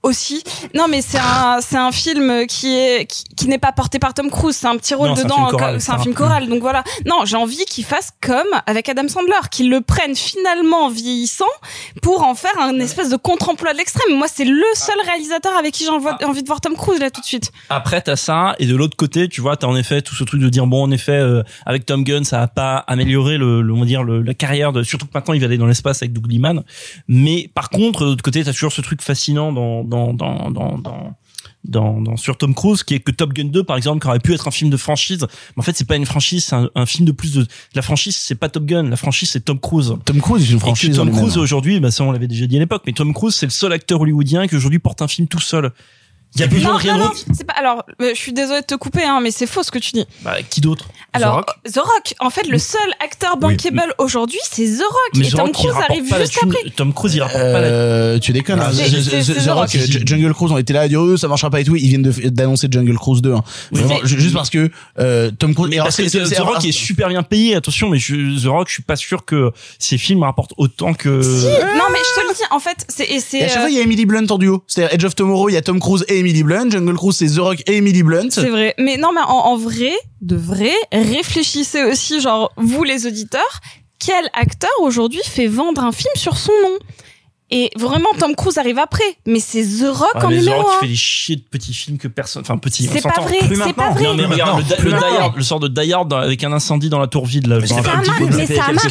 [0.08, 0.42] Aussi,
[0.74, 4.14] non, mais c'est un, c'est un film qui est, qui, qui n'est pas porté par
[4.14, 4.56] Tom Cruise.
[4.56, 5.36] C'est un petit rôle Non, dedans.
[5.36, 6.48] film choral, comme- c'est un film choral.
[6.48, 6.82] Donc voilà.
[7.06, 11.44] Non, j'ai envie qu'il fasse comme avec Adam Sandler, qu'il le prenne finalement vieillissant
[12.02, 14.16] pour en faire un espèce de contre-emploi de l'extrême.
[14.16, 17.10] Moi, c'est le seul réalisateur avec qui j'ai envie envie de voir Tom Cruise là
[17.10, 17.52] tout de suite.
[17.68, 20.40] Après, t'as ça, et de l'autre côté, tu vois, t'as en effet tout ce truc
[20.40, 23.72] de dire bon, en effet, euh, avec Tom Gunn, ça a pas amélioré le, le
[23.72, 26.02] on va dire le, la carrière de, surtout que maintenant il va aller dans l'espace
[26.02, 26.62] avec Doug Liman.
[27.08, 30.78] Mais par contre, de l'autre côté, t'as toujours ce truc fascinant dans dans dans dans
[30.78, 31.14] dans
[31.64, 34.20] dans, dans- sur Tom Cruise qui est que Top Gun 2 par exemple qui aurait
[34.20, 35.26] pu être un film de franchise
[35.56, 37.82] mais en fait c'est pas une franchise c'est un, un film de plus de la
[37.82, 40.58] franchise c'est pas Top Gun la franchise c'est Tom Cruise Tom Cruise est une et
[40.58, 41.14] que franchise en Tom.
[41.14, 43.50] Cruise aujourd'hui, bah ça on l'avait déjà dit à l'époque, mais Tom Cruise c'est le
[43.50, 45.72] seul acteur hollywoodien qui aujourd'hui porte un film tout seul.
[46.34, 47.54] Il y a besoin Non, de rien non, non, c'est pas.
[47.54, 49.92] Alors, euh, je suis désolée de te couper, hein, mais c'est faux ce que tu
[49.92, 50.04] dis.
[50.22, 50.86] Bah, qui d'autre?
[51.14, 52.14] Alors, Rock The Rock.
[52.20, 55.10] En fait, le seul acteur bankable aujourd'hui, c'est The Rock.
[55.16, 56.50] Mais et The Tom Rock, Cruise rapporte arrive pas la juste thune.
[56.54, 56.70] après.
[56.76, 58.60] Tom Cruise, il rapporte pas la Euh, tu déconnes.
[58.60, 58.70] hein.
[58.72, 59.68] c'est- The- The- c'est The The Rock,
[60.06, 61.74] Jungle Cruise ont été là à dire, euh, ça marchera pas et tout.
[61.76, 63.32] Ils viennent de- d'annoncer Jungle Cruise 2.
[63.32, 63.42] hein.
[63.72, 64.70] Vraiment, mais- ju- juste parce que
[65.00, 65.74] euh, Tom Cruise.
[65.78, 66.02] Parce que
[66.34, 69.50] The, Rock est super bien payé, attention, mais The Rock, je suis pas sûr que
[69.78, 71.22] ses films rapportent autant que.
[71.22, 71.46] Si.
[71.46, 73.04] Non, mais je te le dis, en fait, c'est.
[73.10, 73.42] Et c'est.
[73.44, 74.62] à chaque euh, fois, il y a Emily Blunt en duo.
[74.66, 76.70] C'est-à-dire Edge of Tomorrow, il y a Tom Cruise et Emily Blunt.
[76.70, 78.28] Jungle Cruise, c'est The Rock et Emily Blunt.
[78.30, 78.74] C'est vrai.
[78.78, 83.60] Mais non, mais en, en vrai, de vrai, réfléchissez aussi, genre, vous les auditeurs,
[83.98, 86.78] quel acteur aujourd'hui fait vendre un film sur son nom?
[87.50, 89.04] Et vraiment, Tom Cruise arrive après.
[89.26, 90.80] Mais c'est The Rock Ah, en mais The numéro Rock un.
[90.80, 92.86] fait des chier de petits films que personne, enfin petits.
[92.90, 94.02] on C'est pas vrai, c'est pas vrai.
[94.04, 94.76] Non mais Plus regarde le, maintenant.
[94.76, 95.20] le Plus Die maintenant.
[95.20, 97.58] Hard, le sort de Die Hard avec un incendie dans la tour vide là.
[97.60, 98.88] Mais ça petit mais ça a marché.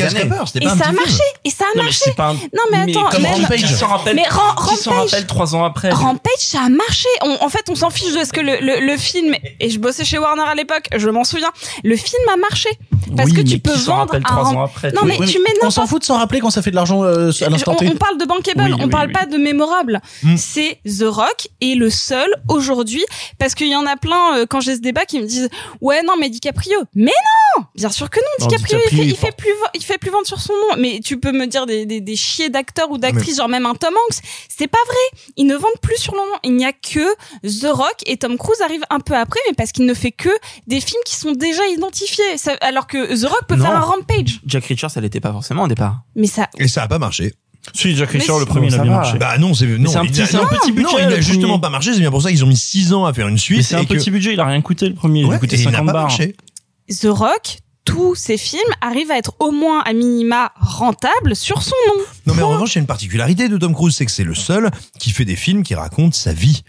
[0.60, 1.12] Et ça a petit marché.
[1.12, 1.22] film.
[1.46, 2.14] Et ça a Non mais marché.
[2.54, 5.28] Non, mais attends, comme même- Rampage, qui s'en rappelle, Mais Ram- qui s'en Rampage- rappelle
[5.28, 5.90] trois ans après.
[5.92, 7.08] Rampage, ça a marché.
[7.24, 9.78] On- en fait, on s'en fiche de ce que le, le, le film, et je
[9.80, 11.52] bossais chez Warner à l'époque, je m'en souviens,
[11.84, 12.70] le film a marché.
[13.16, 14.92] Parce Oui, que mais tu peux vendre un ans après.
[14.92, 15.18] Non, mais.
[15.20, 17.04] Oui, tu mets on s'en n'importe fout de s'en rappeler quand ça fait de l'argent
[17.04, 17.88] euh, à l'instant on, T.
[17.88, 19.14] on parle de bankable, Oui, on oui, parle oui.
[19.14, 20.02] pas de mémorable.
[20.24, 20.36] Hmm.
[20.38, 23.04] C'est The Rock et le seul aujourd'hui,
[23.40, 25.50] parce qu'il y en a plein euh, quand j'ai ce débat qui me disent
[25.82, 27.12] ouais non mais DiCaprio, mais
[27.58, 29.98] non, bien sûr que non, Non, DiCaprio, DiCaprio, il, fait, il fait plus il fait
[29.98, 30.78] plus vendre sur son nom.
[30.82, 33.76] Mais tu peux me dire des des, des chiés d'acteurs ou d'actrices, genre même un
[33.76, 35.22] Tom Hanks, c'est pas vrai.
[35.38, 36.38] Ils ne vendent plus sur le nom.
[36.44, 37.14] Il n'y a que
[37.44, 40.30] The Rock et Tom Cruise arrive un peu après, mais parce qu'il ne fait que
[40.68, 42.38] des films qui sont déjà identifiés.
[42.38, 43.66] Ça- alors que The Rock peut Non.
[43.66, 46.02] faire un Rampage, Jack Reacher, ça l'était pas forcément au départ.
[46.16, 47.34] mais ça Et ça a pas marché.
[47.74, 49.18] Si Jack Reacher, le premier, il a ça bien marché.
[49.18, 51.60] Bah non, c'est non, c'est un il petit- a- non, budget, Non, il a justement
[51.60, 51.94] pas marché.
[51.94, 53.58] C'est bien pour ça qu'ils ont mis 6 ans à faire une suite.
[53.58, 55.40] Mais c'est un que- petit budget, il a rien coûté le premier, il Ouais, a
[55.40, 56.02] coûté il n'a 50 pas bars.
[56.04, 56.36] marché.
[56.90, 61.76] The Rock, tous ses films arrivent à être au moins à minima rentables sur son
[61.88, 62.02] nom.
[62.26, 64.24] Non, mais en revanche, il y a une particularité de Tom Cruise, c'est que c'est
[64.24, 64.70] le seul
[65.00, 66.64] qui fait des films qui racontent sa vie.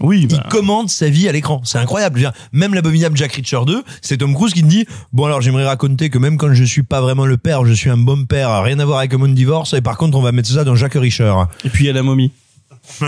[0.00, 1.60] Oui, Il bah, commande sa vie à l'écran.
[1.64, 2.18] C'est incroyable.
[2.18, 5.26] Je veux dire, Même l'abominable Jack Reacher 2, c'est Tom Cruise qui me dit, bon
[5.26, 7.96] alors j'aimerais raconter que même quand je suis pas vraiment le père, je suis un
[7.98, 10.48] bon père, rien à voir avec un monde divorce, et par contre on va mettre
[10.48, 11.34] ça dans Jack Reacher.
[11.64, 12.32] et puis il y a la momie.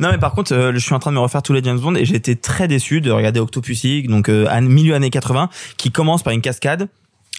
[0.00, 1.78] Non mais par contre, euh, je suis en train de me refaire tous les James
[1.78, 5.48] Bond et j'ai été très déçu de regarder Octopussy, donc euh, à milieu années 80,
[5.76, 6.88] qui commence par une cascade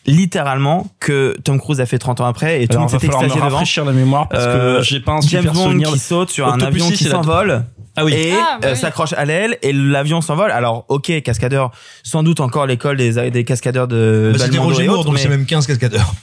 [0.05, 3.05] littéralement que Tom Cruise a fait 30 ans après et tout le monde va s'est
[3.07, 3.49] extasié devant.
[3.49, 5.91] rafraîchir la mémoire parce Euh, que j'ai pas un James Bond souvenir.
[5.91, 7.65] qui saute sur un avion qui s'envole
[7.97, 8.13] Ah oui.
[8.13, 8.77] et Ah, bah euh, oui.
[8.79, 10.51] s'accroche à l'aile et l'avion s'envole.
[10.51, 11.71] Alors ok, cascadeur,
[12.03, 15.21] sans doute encore l'école des, des cascadeurs de Bah, C'était Roger Moore, autres, donc mais-
[15.21, 16.13] c'est même 15 cascadeurs.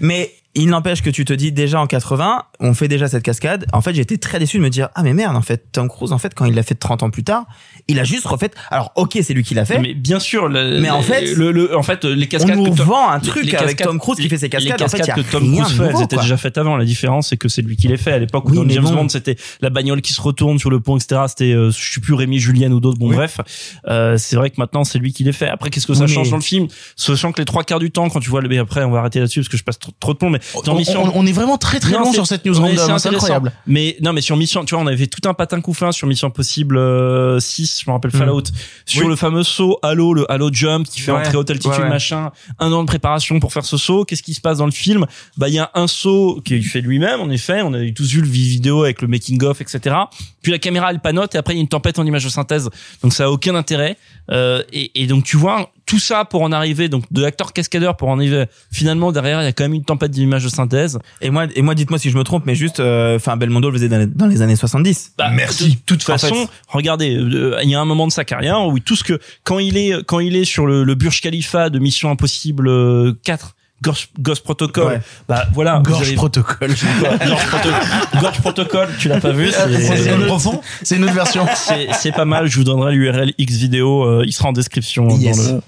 [0.00, 3.66] mais il n'empêche que tu te dis déjà en 80, on fait déjà cette cascade.
[3.72, 6.10] En fait, été très déçu de me dire ah mais merde en fait Tom Cruise
[6.12, 7.44] en fait quand il l'a fait 30 ans plus tard,
[7.86, 8.50] il a juste refait.
[8.70, 9.78] Alors OK, c'est lui qui l'a fait.
[9.78, 12.64] Mais bien sûr, le- Mais en fait, le, le- en fait, les on cascades nous
[12.72, 14.78] que Tom- vend un truc les avec cascades- Tom Cruise qui fait ses cascades.
[14.78, 16.58] Les En fait, il y cascades a que Tom Cruise fait, elles étaient déjà faites
[16.58, 16.76] avant.
[16.76, 18.12] La différence, c'est que c'est lui qui les fait.
[18.12, 18.94] À l'époque où Oui, dans James bon.
[18.94, 21.22] Bond, c'était la bagnole qui se retourne sur le pont, etc.
[21.28, 22.98] C'était, euh, je sais plus Rémi Julien ou d'autres.
[22.98, 23.14] Bon, Oui.
[23.16, 23.40] bref,
[23.88, 25.48] euh, c'est vrai que maintenant c'est lui qui les fait.
[25.48, 26.66] Après, qu'est-ce que ça Oui, change mais- dans le film?
[26.96, 28.98] Sachant que les trois quarts du temps, quand tu vois le, mais après, on va
[28.98, 30.30] arrêter là-dessus parce que je passe trop, trop de plomb.
[30.30, 32.54] Mais dans On, Mission, on- on est vraiment très très Non, long sur cette news
[32.58, 33.52] random, c'est incroyable.
[33.66, 36.28] Mais non, mais sur Mission, tu vois, on avait tout un patin couffin sur Mission
[36.28, 38.44] Impossible euh, 6, je me rappelle Fallout,
[38.86, 39.08] sur Oui.
[39.08, 41.88] le fameux saut Halo, le Halo Jump qui fait Ouais, entrer haute altitude, ouais, ouais.
[41.88, 44.04] machin, un an de préparation pour faire ce saut.
[44.04, 45.06] Qu'est-ce qui se passe dans le film?
[45.36, 47.62] Bah, il y a un saut qu'il fait lui-même, en effet.
[47.62, 49.96] On a tous vu le vidéo avec le making of, etc.
[50.42, 52.30] Puis la caméra elle panote et après il y a une tempête en image de
[52.30, 52.70] synthèse.
[53.02, 53.96] Donc ça a aucun intérêt.
[54.30, 57.96] Euh, et, et donc tu vois tout ça pour en arriver donc de l'acteur cascadeur
[57.96, 61.00] pour en arriver finalement derrière il y a quand même une tempête d'image de synthèse.
[61.20, 63.76] Et moi, et moi, dites-moi si je me trompe, mais juste, euh, enfin, Belmondo le
[63.76, 65.14] faisait dans les, dans les années 70.
[65.18, 65.70] Bah, Merci.
[65.70, 66.48] De toute En façon, fait.
[66.68, 69.58] regardez, euh, il y a un moment de sa carrière où tout ce que quand
[69.58, 73.56] il est quand il est sur le, le Burj Khalifa de Mission Impossible euh, 4
[73.82, 75.00] Ghost, Ghost Protocol, Ouais.
[75.26, 76.68] bah voilà, Gorge avez- protocole.
[77.26, 80.60] Gorge, Proto- Gorge Protocol, tu l'as pas vu, c'est- C'est- profond.
[80.82, 81.46] C'est une autre version.
[81.56, 82.46] c'est c'est pas mal.
[82.46, 84.04] Je vous donnerai l'URL X vidéo.
[84.04, 85.06] euh, il sera en description.
[85.08, 85.52] dans Yes.
[85.52, 85.60] le-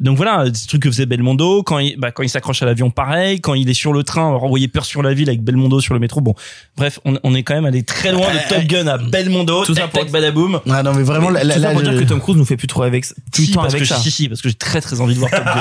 [0.00, 2.90] Donc voilà, ce truc que faisait Belmondo quand il bah, quand il s'accroche à l'avion,
[2.90, 3.40] pareil.
[3.40, 6.00] Quand il est sur le train, renvoyer peur sur la ville avec Belmondo sur le
[6.00, 6.20] métro.
[6.20, 6.34] Bon,
[6.76, 9.64] bref, on, on est quand même allé très loin de Top Gun à Belmondo.
[9.64, 10.60] Tout ça pour- tac, badaboum.
[10.70, 12.44] Ah non mais vraiment Mais là, tout ça pour je- dire que Tom Cruise nous
[12.44, 13.96] fait plus trop avec, tout Si, temps parce avec que ça.
[13.98, 15.60] si si parce que j'ai très très envie de voir Top Gun.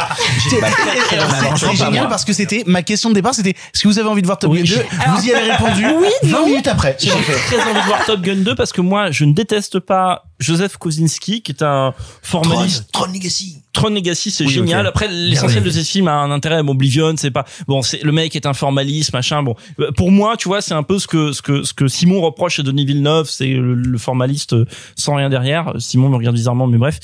[1.94, 4.28] Génial parce que c'était ma question de départ, c'était est-ce que vous avez envie de
[4.28, 4.64] voir Top Oui.
[4.64, 6.46] Gun 2 Vous y avez répondu Oui, 20 non.
[6.46, 6.96] minutes après.
[7.00, 10.24] J'ai très envie de voir Top Gun 2 parce que moi, je ne déteste pas
[10.40, 12.92] Joseph Kosinski, qui est un formaliste.
[12.92, 13.63] Tron Legacy.
[13.74, 14.86] Tron Legacy, c'est Oui, génial.
[14.86, 16.62] Après, l'essentiel de ces films a un intérêt.
[16.62, 17.82] Bon, Oblivion, c'est pas bon.
[17.82, 19.42] C'est le mec est un formaliste, machin.
[19.44, 21.88] Bon, Euh, pour moi, tu vois, c'est un peu ce que ce que ce que
[21.88, 25.74] Simon reproche à Denis Villeneuve, c'est le, le formaliste euh, sans rien derrière.
[25.80, 27.00] Simon me regarde bizarrement, mais bref.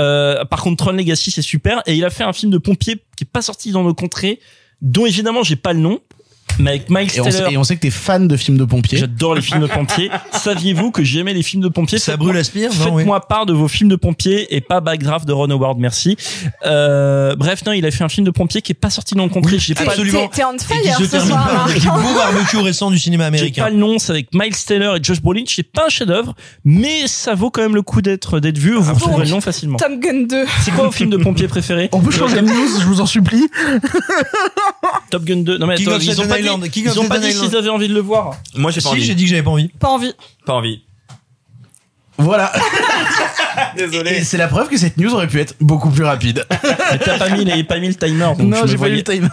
[0.00, 1.82] Euh, par contre, Tron Legacy, c'est super.
[1.86, 4.40] Et il a fait un film de pompier qui est pas sorti dans nos contrées,
[4.80, 6.00] dont évidemment j'ai pas le nom.
[6.58, 8.58] Mais avec Miles Et on, sait, Teller, et on sait que t'es fan de films
[8.58, 8.98] de pompiers.
[8.98, 10.10] j'adore les films de pompiers.
[10.32, 11.98] Saviez-vous que j'aimais les films de pompiers?
[11.98, 15.50] Ça brûle aspire Faites-moi part de vos films de pompiers et pas Backdraft de Ron
[15.50, 16.16] Howard, merci.
[16.64, 19.24] Euh, bref, non, il a fait un film de pompiers qui est pas sorti dans
[19.24, 19.58] le compris.
[19.58, 20.28] J'ai pas, absolument.
[20.28, 21.66] T'es t'es on fire ce termine soir.
[21.66, 23.64] petit beau barbecue récent du cinéma j'ai américain.
[23.64, 25.44] pas le nom, c'est avec Miles Teller et Josh Brolin.
[25.46, 28.74] C'est pas un chef-d'œuvre, mais ça vaut quand même le coup d'être d'être vu.
[28.74, 29.76] Vous retrouverez le nom facilement.
[29.76, 30.44] Tom Gun 2.
[30.62, 31.88] C'est quoi vos films de pompiers préférés?
[31.92, 33.48] On peut changer de news, je vous en supplie.
[35.10, 35.58] Top Gun 2.
[35.58, 37.48] Non mais King attends, of ils ont Staten pas Island, ils ont pas dit Island.
[37.48, 38.36] s'ils avaient envie de le voir.
[38.54, 39.04] Moi, j'ai pas Si, envie.
[39.04, 39.68] j'ai dit que j'avais pas envie.
[39.68, 40.12] Pas envie.
[40.46, 40.82] Pas envie.
[42.18, 42.52] Voilà.
[43.76, 44.10] Désolé.
[44.18, 46.44] Et c'est la preuve que cette news aurait pu être beaucoup plus rapide.
[46.92, 48.18] Mais t'as pas mis, les- pas mis le timer.
[48.38, 49.28] donc non, j'ai pas voyais- le timer.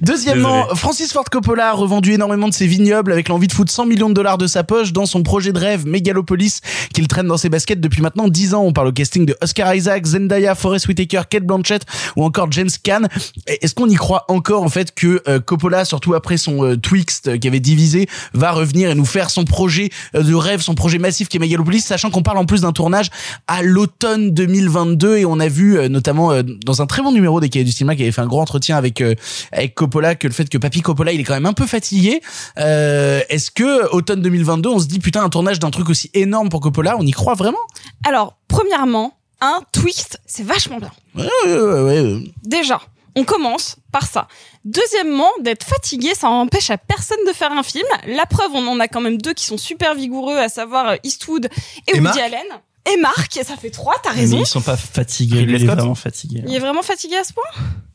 [0.00, 0.78] Deuxièmement, Désolé.
[0.78, 4.08] Francis Ford Coppola a revendu énormément de ses vignobles avec l'envie de foutre 100 millions
[4.08, 6.60] de dollars de sa poche dans son projet de rêve Megalopolis
[6.92, 8.62] qu'il traîne dans ses baskets depuis maintenant 10 ans.
[8.62, 11.82] On parle au casting de Oscar Isaac, Zendaya, Forest Whitaker, Kate Blanchett
[12.16, 13.02] ou encore James Caan.
[13.46, 17.28] Est-ce qu'on y croit encore en fait que euh, Coppola, surtout après son euh, Twixt
[17.28, 20.74] euh, qui avait divisé, va revenir et nous faire son projet euh, de rêve, son
[20.74, 23.10] projet massif qui est Megalopolis, sachant qu'on parle en plus d'un tournage
[23.46, 27.40] à l'automne 2022 et on a vu euh, notamment euh, dans un très bon numéro
[27.40, 29.14] des Cahiers du cinéma qui avait fait un gros entretien avec euh,
[29.52, 32.20] avec Coppola que le fait que Papy Coppola il est quand même un peu fatigué.
[32.56, 36.60] Est-ce que automne 2022 on se dit putain un tournage d'un truc aussi énorme pour
[36.60, 37.58] Coppola, on y croit vraiment?
[38.06, 40.90] Alors, premièrement, un twist, c'est vachement bien.
[41.14, 41.82] Ouais ouais ouais.
[41.82, 42.32] ouais.
[42.44, 42.80] Déjà,
[43.16, 44.28] on commence par ça.
[44.64, 47.86] Deuxièmement, d'être fatigué, ça empêche à personne de faire un film.
[48.06, 51.46] La preuve, on en a quand même deux qui sont super vigoureux, à savoir Eastwood
[51.86, 52.46] et, Et Woody Mark Allen.
[52.92, 54.38] Et Marc, et ça fait trois, t'as Mais raison.
[54.38, 55.40] ils sont pas fatigués.
[55.40, 56.42] Il est vraiment fatigué.
[56.46, 57.42] Il est vraiment fatigué à ce point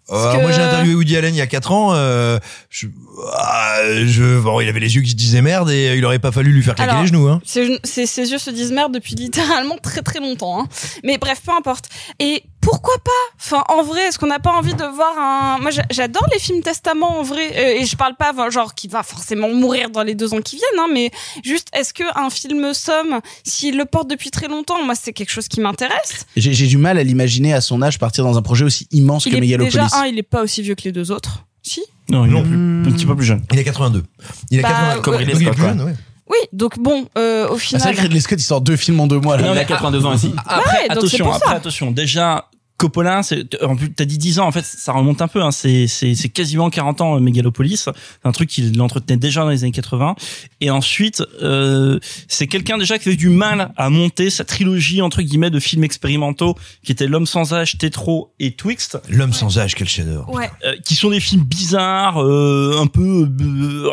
[0.09, 1.93] Euh, que- Moi, j'ai interviewé Woody Allen il y a 4 ans.
[1.93, 2.87] Euh, je,
[3.33, 6.33] ah, je, bon, il avait les yeux qui se disaient merde et il aurait pas
[6.33, 7.27] fallu lui faire claquer Alors, les genoux.
[7.29, 7.39] Hein.
[7.45, 10.61] Ses, ses, ses yeux se disent merde depuis littéralement très très longtemps.
[10.61, 10.67] Hein.
[11.05, 11.85] Mais bref, peu importe.
[12.19, 13.11] Et pourquoi pas?
[13.39, 15.57] Enfin, en vrai, est-ce qu'on n'a pas envie de voir un...
[15.59, 17.51] Moi, j'a- j'adore les films Testament, en vrai.
[17.57, 20.55] Euh, et je parle pas, genre, qui va forcément mourir dans les deux ans qui
[20.57, 21.11] viennent, hein, mais
[21.43, 25.31] juste, est-ce que un film Somme, s'il le porte depuis très longtemps, moi, c'est quelque
[25.31, 26.25] chose qui m'intéresse.
[26.35, 29.33] J'ai du mal à l'imaginer à son âge partir dans un projet aussi immense Il
[29.33, 29.73] que Megalopolis.
[29.73, 31.45] déjà, un, il est pas aussi vieux que les deux autres?
[31.63, 31.81] Si?
[32.09, 32.43] Non, il est Non.
[32.43, 33.41] plus, un petit peu plus jeune.
[33.51, 34.03] Il est 82.
[34.49, 35.01] Il est Bah, 82.
[35.01, 35.93] Comme il est Scott, plus jeune, ouais.
[36.31, 37.81] Oui, donc bon, euh, au Ah, c'est final...
[37.83, 39.51] vrai que Ridley Scott il sort deux films en deux mois là.
[39.53, 40.33] Il a 82 ans aussi.
[40.47, 41.41] Après, ouais, donc attention, pour ça.
[41.43, 41.91] après, attention.
[41.91, 42.45] Déjà,
[42.81, 45.51] Coppola, c'est, en plus, t'as dit 10 ans, en fait, ça remonte un peu, hein.
[45.51, 47.77] C'est, c'est, c'est quasiment 40 ans, euh, Megalopolis.
[47.77, 47.91] C'est
[48.23, 50.15] un truc qu'il entretenait déjà dans les années 80.
[50.61, 55.21] Et ensuite, euh, c'est quelqu'un déjà qui avait du mal à monter sa trilogie, entre
[55.21, 59.75] guillemets, de films expérimentaux, qui était L'homme sans âge, Tétro et Twixt, L'homme sans âge,
[59.75, 60.27] quel chef-d'œuvre.
[60.33, 60.49] Ouais.
[60.65, 63.89] euh, qui sont des films bizarres, euh, un peu euh,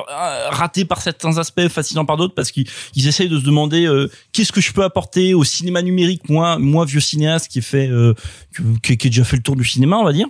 [0.51, 4.11] ratés par certains aspects, fascinants par d'autres, parce qu'ils ils essayent de se demander euh,
[4.33, 8.15] qu'est-ce que je peux apporter au cinéma numérique, moi, moi vieux cinéaste qui fait, euh,
[8.83, 10.27] qui, qui a déjà fait le tour du cinéma, on va dire.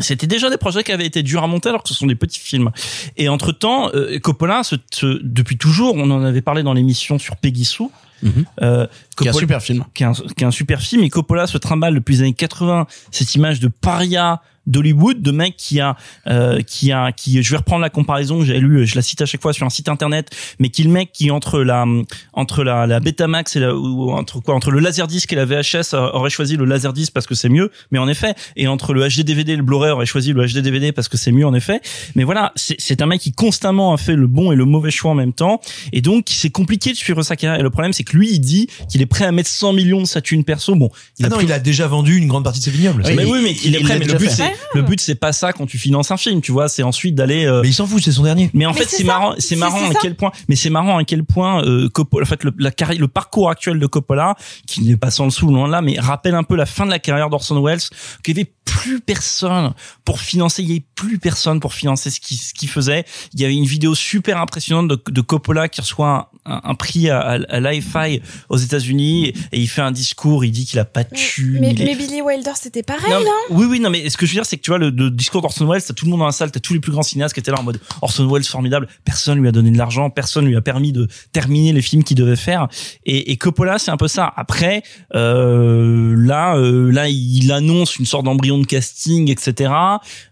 [0.00, 2.14] C'était déjà des projets qui avaient été durs à monter alors que ce sont des
[2.14, 2.70] petits films.
[3.18, 3.90] Et entre temps,
[4.22, 7.84] Coppola, se- se- depuis toujours, on en avait parlé dans l'émission sur Peggy Sue.
[8.22, 8.44] Mhm.
[8.62, 8.86] euh,
[9.22, 9.84] Qui est un Coppola- super film.
[9.94, 12.32] qui est un, qui est un super film et Coppola se trimballe depuis les années
[12.34, 15.96] 80 cette image de paria d'Hollywood de mec qui a
[16.28, 19.20] euh, qui a qui je vais reprendre la comparaison que j'ai lu je la cite
[19.20, 20.30] à chaque fois sur un site internet
[20.60, 21.84] mais qui est le mec qui entre la
[22.32, 25.94] entre la la Betamax et la ou entre quoi entre le laserdisc et la VHS
[25.94, 29.22] aurait choisi le laserdisc parce que c'est mieux mais en effet et entre le HD
[29.24, 31.80] DVD et le Blu-ray aurait choisi le HD DVD parce que c'est mieux en effet
[32.14, 34.92] mais voilà c'est c'est un mec qui constamment a fait le bon et le mauvais
[34.92, 35.60] choix en même temps
[35.92, 38.38] et donc c'est compliqué de suivre sa carrière et le problème c'est que lui il
[38.38, 41.26] dit qu'il est prêt à mettre 100 millions de sa thune perso bon il Ah
[41.26, 43.02] a non, pris- il a déjà vendu une grande partie de ses vignobles.
[43.06, 43.98] Oui, mais oui, mais il est prêt.
[43.98, 46.40] Mais le but, c'est le but, c'est pas ça quand tu finances un film.
[46.40, 47.44] Tu vois, c'est ensuite d'aller.
[47.46, 48.50] euh, Mais il s'en fout, c'est son dernier.
[48.54, 51.04] mais en Mais fait, c'est marrant, c'est marrant à quel point, mais c'est marrant à
[51.04, 54.34] quel point euh, Coppola, en fait, le, la carrière, le parcours actuel de Coppola,
[54.66, 56.84] qui n'est pas sans le sou loin de là, mais rappelle un peu la fin
[56.86, 57.80] de la carrière d'Orson Welles,
[58.24, 59.72] qu'il y avait plus personne
[60.04, 63.04] pour financer, il y avait plus personne pour financer ce qu'il ce faisait.
[63.34, 67.08] Il y avait une vidéo super impressionnante de, de Coppola qui reçoit un, un prix
[67.08, 70.84] à, à, à l'Hi-Fi aux États-Unis et il fait un discours, il dit qu'il a
[70.84, 71.58] pas de thune.
[71.60, 74.16] Mais, est- mais Billy Wilder, c'était pareil, non, mais- hein oui, oui, non, mais ce
[74.16, 76.04] que je veux dire, c'est que tu vois, le, le discours d'Orson Welles, t'as tout
[76.04, 77.62] le monde dans la salle, t'as tous les plus grands cinéastes qui étaient là en
[77.62, 81.06] mode Orson Welles formidable, personne lui a donné de l'argent, personne lui a permis de
[81.32, 82.66] terminer les films qu'il devait faire.
[83.06, 84.32] Et, et Coppola, c'est un peu ça.
[84.36, 84.82] Après,
[85.14, 89.72] euh, là, euh, là, il annonce une sorte d'embryon de casting, etc.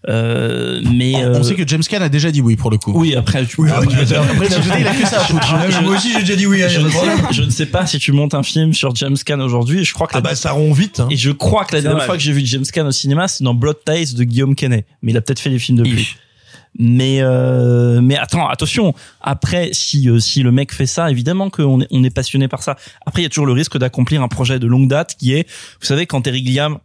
[0.08, 2.92] Euh, mais On euh, sait que James Caan a déjà dit oui pour le coup.
[2.94, 5.54] oui, après, tu, Oui, après, il a que ça à foutre.
[5.70, 6.62] je- Moi aussi, j'ai déjà dit oui.
[6.68, 9.40] je, ne sais, je ne sais pas si tu montes un film sur James Caan
[9.40, 9.84] aujourd'hui.
[9.84, 11.00] Je crois que Ah la bah ça rompt vite.
[11.00, 11.08] Hein.
[11.10, 12.06] Et je crois que la dernière dommage.
[12.06, 14.86] fois que j'ai vu James Caan au cinéma, c'est dans Blood Ties de Guillaume Canet.
[15.02, 16.02] Mais il a peut-être fait des films depuis.
[16.02, 16.18] Ish.
[16.78, 18.94] Mais euh, mais attends, attention.
[19.20, 22.62] Après, si euh, si le mec fait ça, évidemment qu'on est on est passionné par
[22.62, 22.76] ça.
[23.04, 25.48] Après, il y a toujours le risque d'accomplir un projet de longue date qui est,
[25.80, 26.78] vous savez, quand Terry Gilliam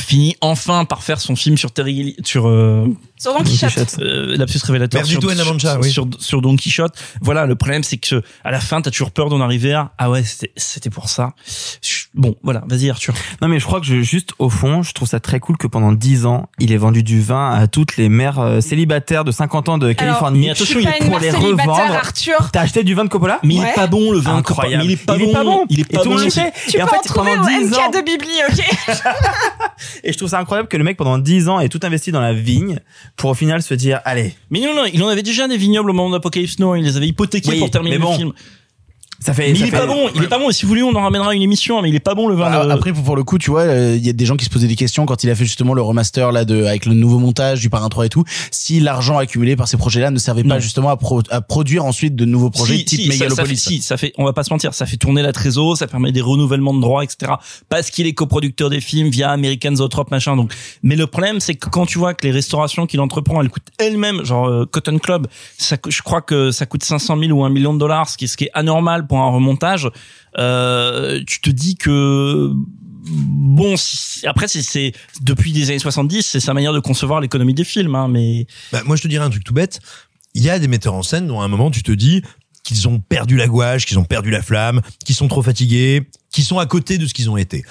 [0.00, 2.86] finit enfin par faire son film sur Terry sur euh,
[3.18, 3.96] Sur Don Quichotte.
[4.00, 5.90] euh, lapsus révélateur sur, tout en sur, Amancha, oui.
[5.90, 6.94] sur, sur Don Quichotte.
[7.20, 10.10] Voilà, le problème c'est que à la fin t'as toujours peur d'en arriver à ah
[10.10, 11.30] ouais c'était c'était pour ça.
[11.82, 13.12] Je- Bon voilà, vas-y Arthur.
[13.42, 15.66] Non mais je crois que je, juste au fond, je trouve ça très cool que
[15.66, 19.30] pendant 10 ans, il ait vendu du vin à toutes les mères euh, célibataires de
[19.32, 21.92] 50 ans de Californie mais attention, Je suis il pas une pour mère les revendre.
[21.94, 22.50] Arthur.
[22.52, 23.68] T'as acheté du vin de Coppola Mais il Ouais.
[23.70, 24.84] est pas bon le vin Incroyable.
[24.86, 25.30] Mais il est pas il bon.
[25.30, 25.66] est pas bon.
[25.68, 26.30] Il est Et pas tout le bon.
[26.30, 26.52] sait.
[26.68, 28.96] Tu et en peux fait, en trouver pendant au 10 ans, de Bibli, ok
[30.04, 32.20] et je trouve ça incroyable que le mec pendant 10 ans ait tout investi dans
[32.22, 32.80] la vigne
[33.16, 35.90] pour au final se dire allez, Mais non non, il en avait déjà des vignobles
[35.90, 38.32] au moment d'Apocalypse Now, il les avait hypothéqués Oui, pour terminer mais bon, le film.
[39.20, 40.68] Ça fait Mais ça il est fait- pas bon, il est pas bon si vous
[40.68, 42.70] voulez on en ramènera une émission mais il est pas bon le vin Ah, de-
[42.70, 44.66] Après, pour, le coup, tu vois, euh, il y a des gens qui se posaient
[44.68, 47.60] des questions quand il a fait justement le remaster là de avec le nouveau montage
[47.60, 48.24] du Parrain 3 et tout.
[48.50, 52.14] Si l'argent accumulé par ces projets-là ne servait pas justement à, pro- à produire ensuite
[52.16, 53.56] de nouveaux projets Si, type si, ça- ça, fait, Megalopolis.
[53.60, 56.12] si, ça fait, on va pas se mentir, ça fait tourner la trésor, ça permet
[56.12, 57.32] des renouvellements de droits, etc.
[57.68, 60.36] Parce qu'il est coproducteur des films via American Zoetrope, machin.
[60.36, 60.52] Donc,
[60.82, 63.68] mais le problème, c'est que quand tu vois que les restaurations qu'il entreprend, elles coûtent
[63.78, 65.26] elles-mêmes, genre euh, Cotton Club,
[65.58, 68.28] ça, je crois que ça coûte 500 000 ou un million de dollars, ce qui,
[68.28, 69.88] ce qui est anormal pour un remontage.
[70.38, 72.52] Euh, tu te dis que
[73.08, 73.74] bon,
[74.24, 74.92] après c'est
[75.22, 78.82] depuis les années 70, c'est sa manière de concevoir l'économie des films, hein, mais Bah,
[78.84, 79.80] moi, je te dirais un truc tout bête.
[80.34, 82.22] Il y a des metteurs en scène dont à un moment tu te dis
[82.62, 86.44] qu'ils ont perdu la gouache, qu'ils ont perdu la flamme, qu'ils sont trop fatigués, qu'ils
[86.44, 87.64] sont à côté de ce qu'ils ont été.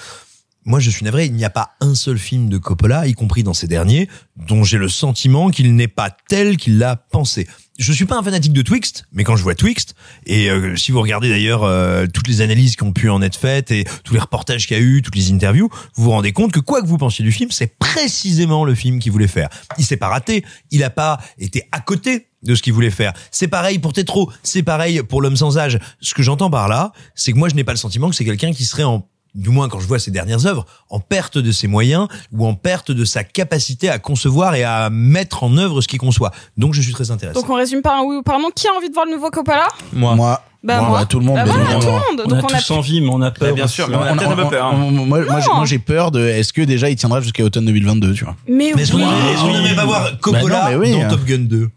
[0.64, 3.44] Moi, je suis navré, il n'y a pas un seul film de Coppola, y compris
[3.44, 7.46] dans ces derniers, dont j'ai le sentiment qu'il n'est pas tel qu'il l'a pensé.
[7.78, 10.92] Je suis pas un fanatique de Twixt, mais quand je vois Twixt, et euh, si
[10.92, 14.14] vous regardez d'ailleurs euh, toutes les analyses qui ont pu en être faites et tous
[14.14, 16.80] les reportages qu'il y a eu, toutes les interviews, vous vous rendez compte que quoi
[16.80, 19.50] que vous pensiez du film, c'est précisément le film qu'il voulait faire.
[19.76, 23.12] Il s'est pas raté, il a pas été à côté de ce qu'il voulait faire.
[23.30, 25.78] C'est pareil pour Tétro, c'est pareil pour l'homme sans âge.
[26.00, 28.24] Ce que j'entends par là, c'est que moi je n'ai pas le sentiment que c'est
[28.24, 29.06] quelqu'un qui serait en
[29.36, 32.54] du moins quand je vois ses dernières œuvres, en perte de ses moyens ou en
[32.54, 36.32] perte de sa capacité à concevoir et à mettre en œuvre ce qu'il conçoit.
[36.56, 37.38] Donc je suis très intéressé.
[37.40, 38.50] Donc on résume par un oui ou par un non.
[38.54, 39.68] Qui a envie de voir le nouveau Coppola?
[39.92, 40.14] Moi.
[40.16, 40.98] Moi, Bah moi, moi.
[41.00, 41.36] bah, tout le monde.
[41.36, 42.22] Bah bien voilà, tout le monde.
[42.24, 43.48] on Donc a on a tous envie, mais on a peur.
[43.50, 44.66] Bah, bien sûr, mais on a peut-être un peu peur.
[44.66, 44.72] hein.
[44.76, 45.56] on- moi, moi, j'ai- Non.
[45.56, 48.34] moi, j'ai peur de est-ce que déjà il tiendra jusqu'à automne 2022, tu vois.
[48.48, 49.00] Mais Mais oui.
[49.02, 51.08] aimerait- est-ce qu'on aimerait pas voir Coppola Bah non, mais oui, dans hein.
[51.08, 51.68] Top Gun 2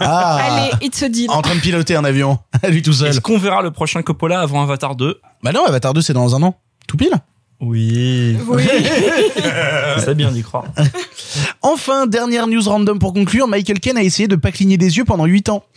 [0.00, 1.30] Ah, Allez, it's a deal.
[1.30, 3.08] en train de piloter un avion, à lui tout seul.
[3.08, 6.34] Est-ce qu'on verra le prochain Coppola avant Avatar 2 Bah non, Avatar 2 c'est dans
[6.34, 6.54] un an,
[6.86, 7.12] tout pile.
[7.60, 8.36] Oui.
[8.48, 8.62] Oui.
[10.04, 10.66] C'est bien d'y croire.
[11.62, 15.04] Enfin, dernière news random pour conclure, Michael Ken a essayé de pas cligner des yeux
[15.04, 15.64] pendant 8 ans.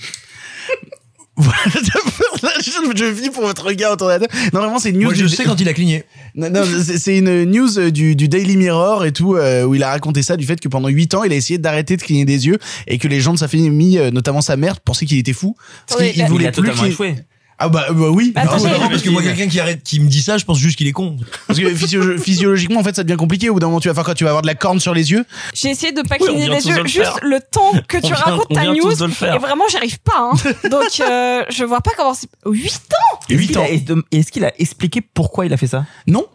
[1.40, 4.34] Voilà, je, je vis pour votre regard autour de la table.
[4.54, 5.04] Non, vraiment, c'est une news.
[5.06, 6.04] Moi je du- sais quand il a cligné.
[6.36, 9.84] Non, non, c'est une news euh, du, du Daily Mirror et tout, euh, où il
[9.84, 12.26] a raconté ça, du fait que pendant 8 ans, il a essayé d'arrêter de cligner
[12.26, 15.20] des yeux et que les gens de sa famille, euh, notamment sa mère, pensaient qu'il
[15.20, 15.56] était fou.
[15.88, 17.16] Parce Oui, qu'il voulait il a plus totalement échoué.
[17.60, 18.32] Ah bah, bah oui.
[18.36, 20.38] Bah, attends, Non, j'ai- non, parce que moi quelqu'un qui arrête qui me dit ça,
[20.38, 21.18] je pense juste qu'il est con.
[21.48, 23.50] parce que physio- physiologiquement, en fait, ça devient compliqué.
[23.50, 24.14] Au bout d'un moment, tu vas faire quoi?
[24.14, 25.26] Tu vas avoir de la corne sur les yeux?
[25.56, 28.16] J'ai essayé de pas cligner les yeux, le juste le temps que On tu vient-
[28.16, 28.92] racontes on ta news.
[29.04, 30.32] Et vraiment, j'y arrive pas.
[30.34, 30.36] Hein.
[30.70, 32.30] Donc, euh, je vois pas comment c'est.
[32.46, 33.64] 8 ans Est-ce 8 qu'il ans.
[33.64, 35.86] a- Est-ce qu'il a expliqué pourquoi il a fait ça?
[36.06, 36.26] Non.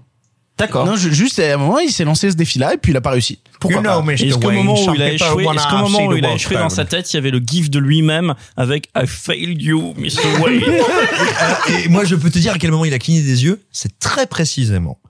[0.62, 0.86] D'accord.
[0.86, 3.10] Non, juste à un moment, il s'est lancé ce défi-là et puis il a pas
[3.10, 3.40] réussi.
[3.58, 4.10] Pourquoi You pas know.
[4.10, 6.68] Est-ce qu'au moment où il a échoué, est-ce qu'au moment où il a échoué dans
[6.68, 10.40] sa tête, il y avait le gif de lui-même avec I failed you, Mr.
[10.40, 10.62] Wayne.
[11.84, 13.98] Et moi je peux te dire à quel moment il a cligné des yeux, c'est
[13.98, 15.00] très précisément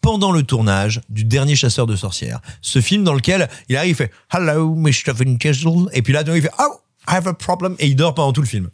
[0.00, 2.40] pendant le tournage du dernier chasseur de sorcières.
[2.60, 5.36] Ce film dans lequel il arrive, il fait Hello, Mr.
[5.38, 5.86] Kessel.
[5.92, 7.76] Et puis là, il fait Oh, I have a problem.
[7.78, 8.70] Et il dort pendant tout le film.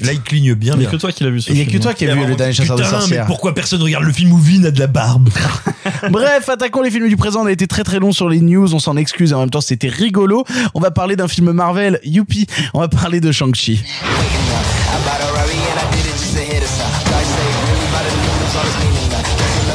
[0.00, 0.74] Là, il cligne bien.
[0.76, 1.78] Il y a que toi qui l'as vu ce Il y a film.
[1.78, 3.26] que toi qui as vu le dernier chasseur de Putain, mais sorcières.
[3.26, 5.30] pourquoi personne regarde le film où Vin a de la barbe
[6.10, 7.42] Bref, attaquons les films du présent.
[7.42, 9.50] On a été très très long sur les news, on s'en excuse et en même
[9.50, 10.44] temps c'était rigolo.
[10.74, 12.46] On va parler d'un film Marvel, youpi.
[12.74, 13.82] On va parler de Shang-Chi.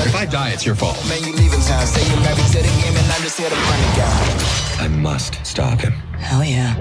[0.04, 0.98] If I die, it's your fault.
[4.80, 5.94] I must stop him.
[6.20, 6.76] Hell yeah.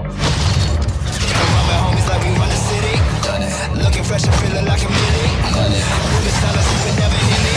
[4.11, 5.31] fresh and feeling like a million.
[5.55, 5.79] Money.
[6.11, 7.55] Moving silence, you can never hear me.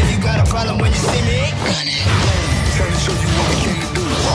[0.00, 1.38] If you got a problem when you see me.
[1.70, 1.98] Money.
[2.74, 4.02] Trying to show you what we came do.
[4.02, 4.34] Uh,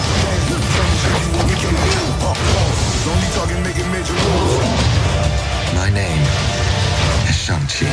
[0.71, 2.03] trying show you what we came to do.
[2.23, 4.55] Uh, uh, talking, making major moves.
[5.75, 6.23] My name
[7.27, 7.91] is Shang-Chi.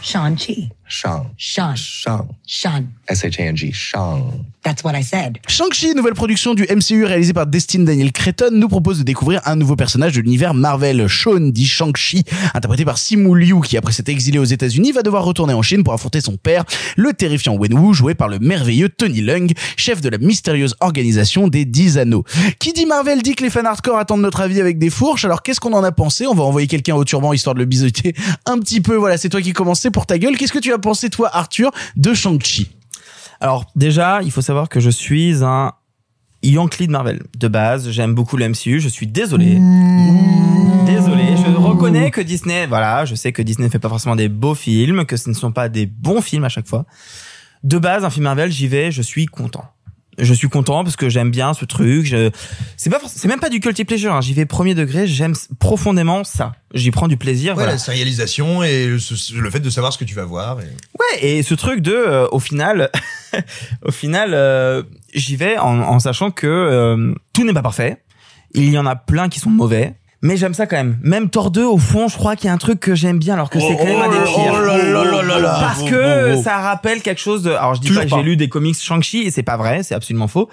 [0.00, 0.70] Shang-Chi.
[0.88, 1.34] Shang.
[1.36, 1.76] Shang.
[1.76, 2.36] Shang.
[2.46, 2.94] Shang.
[3.08, 3.72] S-H-A-N-G.
[3.72, 4.44] Shang.
[4.62, 5.38] That's what I said.
[5.46, 9.56] Shang-Chi, nouvelle production du MCU réalisée par Destin Daniel Cretton, nous propose de découvrir un
[9.56, 11.06] nouveau personnage de l'univers Marvel.
[11.08, 15.24] Sean dit Shang-Chi, interprété par Simu Liu, qui après s'être exilé aux États-Unis va devoir
[15.24, 16.64] retourner en Chine pour affronter son père,
[16.96, 21.66] le terrifiant Wenwu, joué par le merveilleux Tony Leung, chef de la mystérieuse organisation des
[21.66, 22.24] Dix Anneaux.
[22.58, 25.26] Qui dit Marvel dit que les fans hardcore attendent notre avis avec des fourches.
[25.26, 26.26] Alors qu'est-ce qu'on en a pensé?
[26.26, 28.14] On va envoyer quelqu'un au turban histoire de le biseauter
[28.46, 28.96] un petit peu.
[28.96, 30.36] Voilà, c'est toi qui commençais pour ta gueule.
[30.38, 32.70] Qu'est-ce que tu as pensé toi, Arthur, de Shang-Chi?
[33.40, 35.72] Alors déjà, il faut savoir que je suis un
[36.42, 37.22] Yankee de Marvel.
[37.38, 38.80] De base, j'aime beaucoup le MCU.
[38.80, 39.58] Je suis désolé.
[40.86, 44.28] Désolé, je reconnais que Disney, voilà, je sais que Disney ne fait pas forcément des
[44.28, 46.84] beaux films, que ce ne sont pas des bons films à chaque fois.
[47.62, 49.64] De base, un film Marvel, j'y vais, je suis content.
[50.18, 52.06] Je suis content parce que j'aime bien ce truc.
[52.06, 52.30] Je...
[52.76, 54.12] C'est pas, c'est même pas du guilty pleasure.
[54.14, 54.20] hein.
[54.20, 55.06] J'y vais premier degré.
[55.06, 56.52] J'aime profondément ça.
[56.72, 57.52] J'y prends du plaisir.
[57.52, 57.72] Ouais, voilà.
[57.72, 60.60] la sérialisation et le, fait de savoir ce que tu vas voir.
[60.60, 62.90] et- Ouais, et ce truc de, euh, au final,
[63.84, 64.82] au final, euh,
[65.14, 67.98] j'y vais en, en sachant que euh, tout n'est pas parfait.
[68.54, 69.94] Il y en a plein qui sont mauvais.
[70.26, 70.98] Mais j'aime ça quand même.
[71.02, 73.34] Même Thor 2, au fond, je crois qu'il y a un truc que j'aime bien,
[73.34, 74.54] alors que c'est quand même un des pires.
[74.54, 75.56] oh là là là là là.
[75.60, 76.42] Parce Oh, que oh, oh.
[76.42, 77.50] ça rappelle quelque chose de.
[77.50, 78.16] Alors je dis pas que pas.
[78.16, 80.48] j'ai lu des comics Shang-Chi et c'est pas vrai, c'est absolument faux.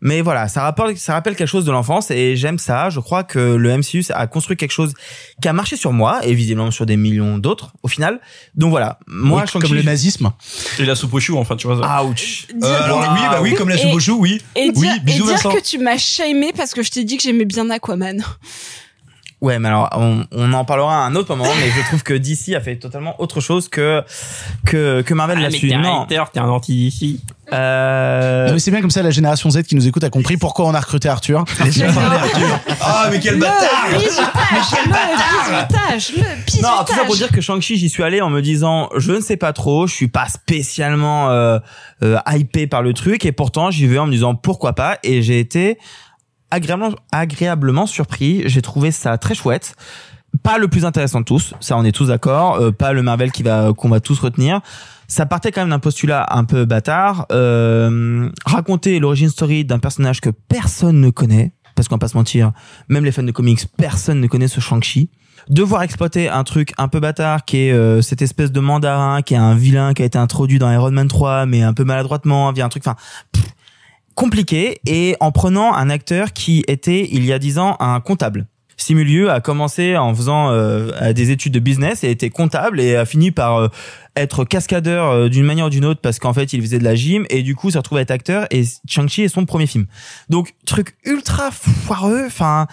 [0.00, 2.88] Mais voilà, ça rappelle, ça rappelle quelque chose de l'enfance et j'aime ça.
[2.90, 4.92] Je crois que le MCU a construit quelque chose
[5.42, 8.20] qui a marché sur moi et visiblement sur des millions d'autres au final.
[8.54, 10.30] Donc voilà, moi Oui, Shang-Chi, comme le nazisme.
[10.78, 12.04] Et la soupe au chou, enfin, tu vois.
[12.04, 12.46] Ouch.
[12.62, 14.40] Euh, alors oui, bah oui, comme la soupe Et- au chou, oui.
[14.54, 15.50] Et oui, dire, et bisous dire Vincent.
[15.52, 18.22] que tu m'as shamé parce que je t'ai dit que j'aimais bien Aquaman.
[19.42, 22.14] Ouais, mais alors on, on en parlera à un autre moment, mais je trouve que
[22.14, 24.02] DC a fait totalement autre chose que
[24.64, 25.76] que que Marvel Ah, mais là-dessus.
[25.76, 26.06] Non.
[26.06, 27.20] t'es un anti-DC.
[27.52, 28.46] Euh...
[28.46, 30.66] Non, mais c'est bien comme ça, la génération Z qui nous écoute a compris pourquoi
[30.66, 31.44] on a recruté Arthur.
[32.80, 36.62] Ah, mais quel bâtard Le bisutage, le bisutage, le bisutage.
[36.62, 39.20] Non, tout ça pour dire que Shang-Chi, j'y suis allé en me disant, je ne
[39.20, 41.58] sais pas trop, je suis pas spécialement euh,
[42.02, 45.22] euh, hypé par le truc, et pourtant j'y vais en me disant pourquoi pas, et
[45.22, 45.78] j'ai été
[46.56, 48.42] agréablement, agréablement surpris.
[48.46, 49.76] J'ai trouvé ça très chouette.
[50.42, 52.56] Pas le plus intéressant de tous, ça on est tous d'accord.
[52.56, 54.60] euh, pas le Marvel qui va qu'on va tous retenir.
[55.08, 57.26] Ça partait quand même d'un postulat un peu bâtard.
[57.32, 62.16] Euh, raconter l'origine story d'un personnage que personne ne connaît, parce qu'on va pas se
[62.16, 62.52] mentir,
[62.88, 65.10] même les fans de comics, personne ne connaît ce Shang-Chi.
[65.48, 69.34] Devoir exploiter un truc un peu bâtard qui est euh, cette espèce de mandarin qui
[69.34, 72.50] est un vilain qui a été introduit dans Iron Man 3 mais un peu maladroitement
[72.52, 72.96] via un truc enfin
[74.16, 78.46] compliqué et en prenant un acteur qui était il y a dix ans un comptable.
[78.78, 83.06] Simulieu a commencé en faisant euh, des études de business et était comptable et a
[83.06, 83.68] fini par euh,
[84.16, 86.94] être cascadeur euh, d'une manière ou d'une autre parce qu'en fait il faisait de la
[86.94, 89.86] gym et du coup s'est retrouvé à être acteur et Shang-Chi est son premier film.
[90.28, 92.66] Donc truc ultra foireux, enfin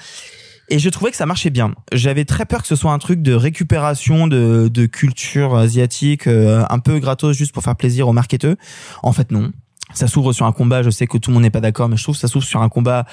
[0.69, 1.73] et je trouvais que ça marchait bien.
[1.91, 6.65] J'avais très peur que ce soit un truc de récupération de, de culture asiatique euh,
[6.69, 8.55] un peu gratos juste pour faire plaisir aux marketeurs.
[9.03, 9.51] En fait non.
[9.93, 11.97] Ça s'ouvre sur un combat, je sais que tout le monde n'est pas d'accord, mais
[11.97, 13.05] je trouve que ça s'ouvre sur un combat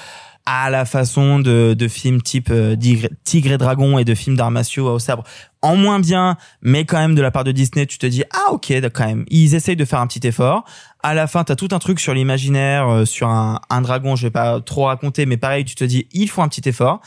[0.45, 2.75] à la façon de, de films type euh,
[3.23, 5.23] Tigre, et Dragon et de films d'arts martiaux au sabre.
[5.61, 8.51] En moins bien, mais quand même de la part de Disney, tu te dis ah
[8.51, 9.25] ok quand même.
[9.29, 10.63] Ils essayent de faire un petit effort.
[11.03, 14.15] À la fin, t'as tout un truc sur l'imaginaire, euh, sur un, un dragon.
[14.15, 17.01] Je vais pas trop raconter, mais pareil, tu te dis il faut un petit effort.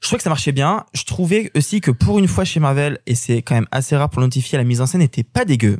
[0.00, 0.84] Je trouvais que ça marchait bien.
[0.92, 4.10] Je trouvais aussi que pour une fois chez Marvel, et c'est quand même assez rare
[4.10, 5.78] pour notifier, la mise en scène était pas dégueu.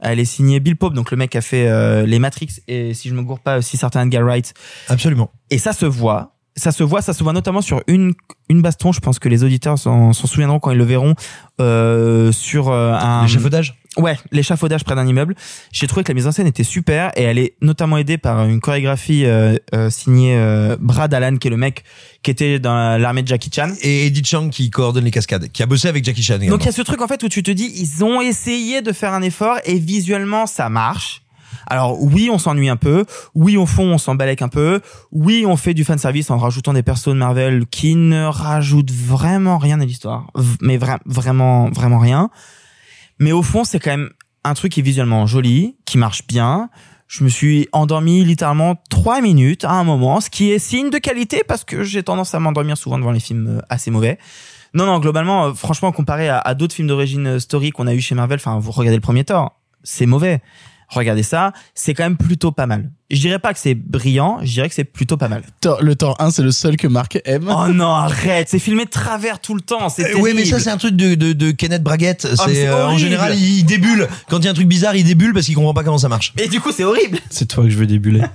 [0.00, 2.94] Elle est signée Bill Pope, donc le mec qui a fait euh, les Matrix et
[2.94, 4.54] si je me gourre pas aussi certains Edgar Wright.
[4.88, 5.30] Absolument.
[5.50, 6.34] Et ça se voit.
[6.56, 8.14] Ça se voit, ça se voit notamment sur une
[8.48, 8.90] une baston.
[8.90, 11.14] Je pense que les auditeurs s'en souviendront quand ils le verront
[11.60, 15.34] euh, sur euh, un L'échafaudage Ouais, l'échafaudage près d'un immeuble.
[15.72, 18.44] J'ai trouvé que la mise en scène était super et elle est notamment aidée par
[18.46, 21.84] une chorégraphie euh, euh, signée euh, Brad Allan, qui est le mec
[22.22, 23.70] qui était dans l'armée de Jackie Chan.
[23.82, 26.52] Et Eddie Chang qui coordonne les cascades, qui a bossé avec Jackie Chan également.
[26.56, 28.82] Donc il y a ce truc en fait où tu te dis ils ont essayé
[28.82, 31.22] de faire un effort et visuellement ça marche.
[31.70, 33.04] Alors oui, on s'ennuie un peu.
[33.34, 34.80] Oui, au fond, on s'embalèque un peu.
[35.12, 38.90] Oui, on fait du fan service en rajoutant des persos de Marvel qui ne rajoutent
[38.92, 40.28] vraiment rien à l'histoire,
[40.62, 42.30] mais vra- vraiment vraiment rien.
[43.18, 44.10] Mais au fond, c'est quand même
[44.44, 46.70] un truc qui est visuellement joli, qui marche bien.
[47.06, 50.98] Je me suis endormi littéralement trois minutes à un moment, ce qui est signe de
[50.98, 54.18] qualité parce que j'ai tendance à m'endormir souvent devant les films euh, assez mauvais.
[54.74, 58.00] Non, non, globalement, euh, franchement, comparé à, d'autres films d'origine euh, story qu'on a eu
[58.00, 60.42] chez Marvel, enfin, vous regardez le premier Thor, c'est mauvais.
[60.88, 62.90] Regardez ça, c'est quand même plutôt pas mal.
[63.10, 65.42] Je dirais pas que c'est brillant, je dirais que c'est plutôt pas mal.
[65.62, 67.48] Thor- Le Thor 1, c'est le seul que Marc aime.
[67.48, 70.50] Oh non, arrête, c'est filmé de travers tout le temps, c'est Euh, ouais, mais ça
[70.50, 70.60] terrible.
[70.64, 72.26] c'est un truc de, de, de Kenneth Braguette.
[72.46, 73.00] Mais c'est euh, en horrible.
[73.00, 74.06] général il, débule.
[74.28, 76.08] Quand il y a un truc bizarre, il débule parce qu'il comprend pas comment ça
[76.10, 76.34] marche.
[76.38, 77.18] Et du coup, c'est horrible.
[77.30, 78.20] C'est toi que je veux débuler.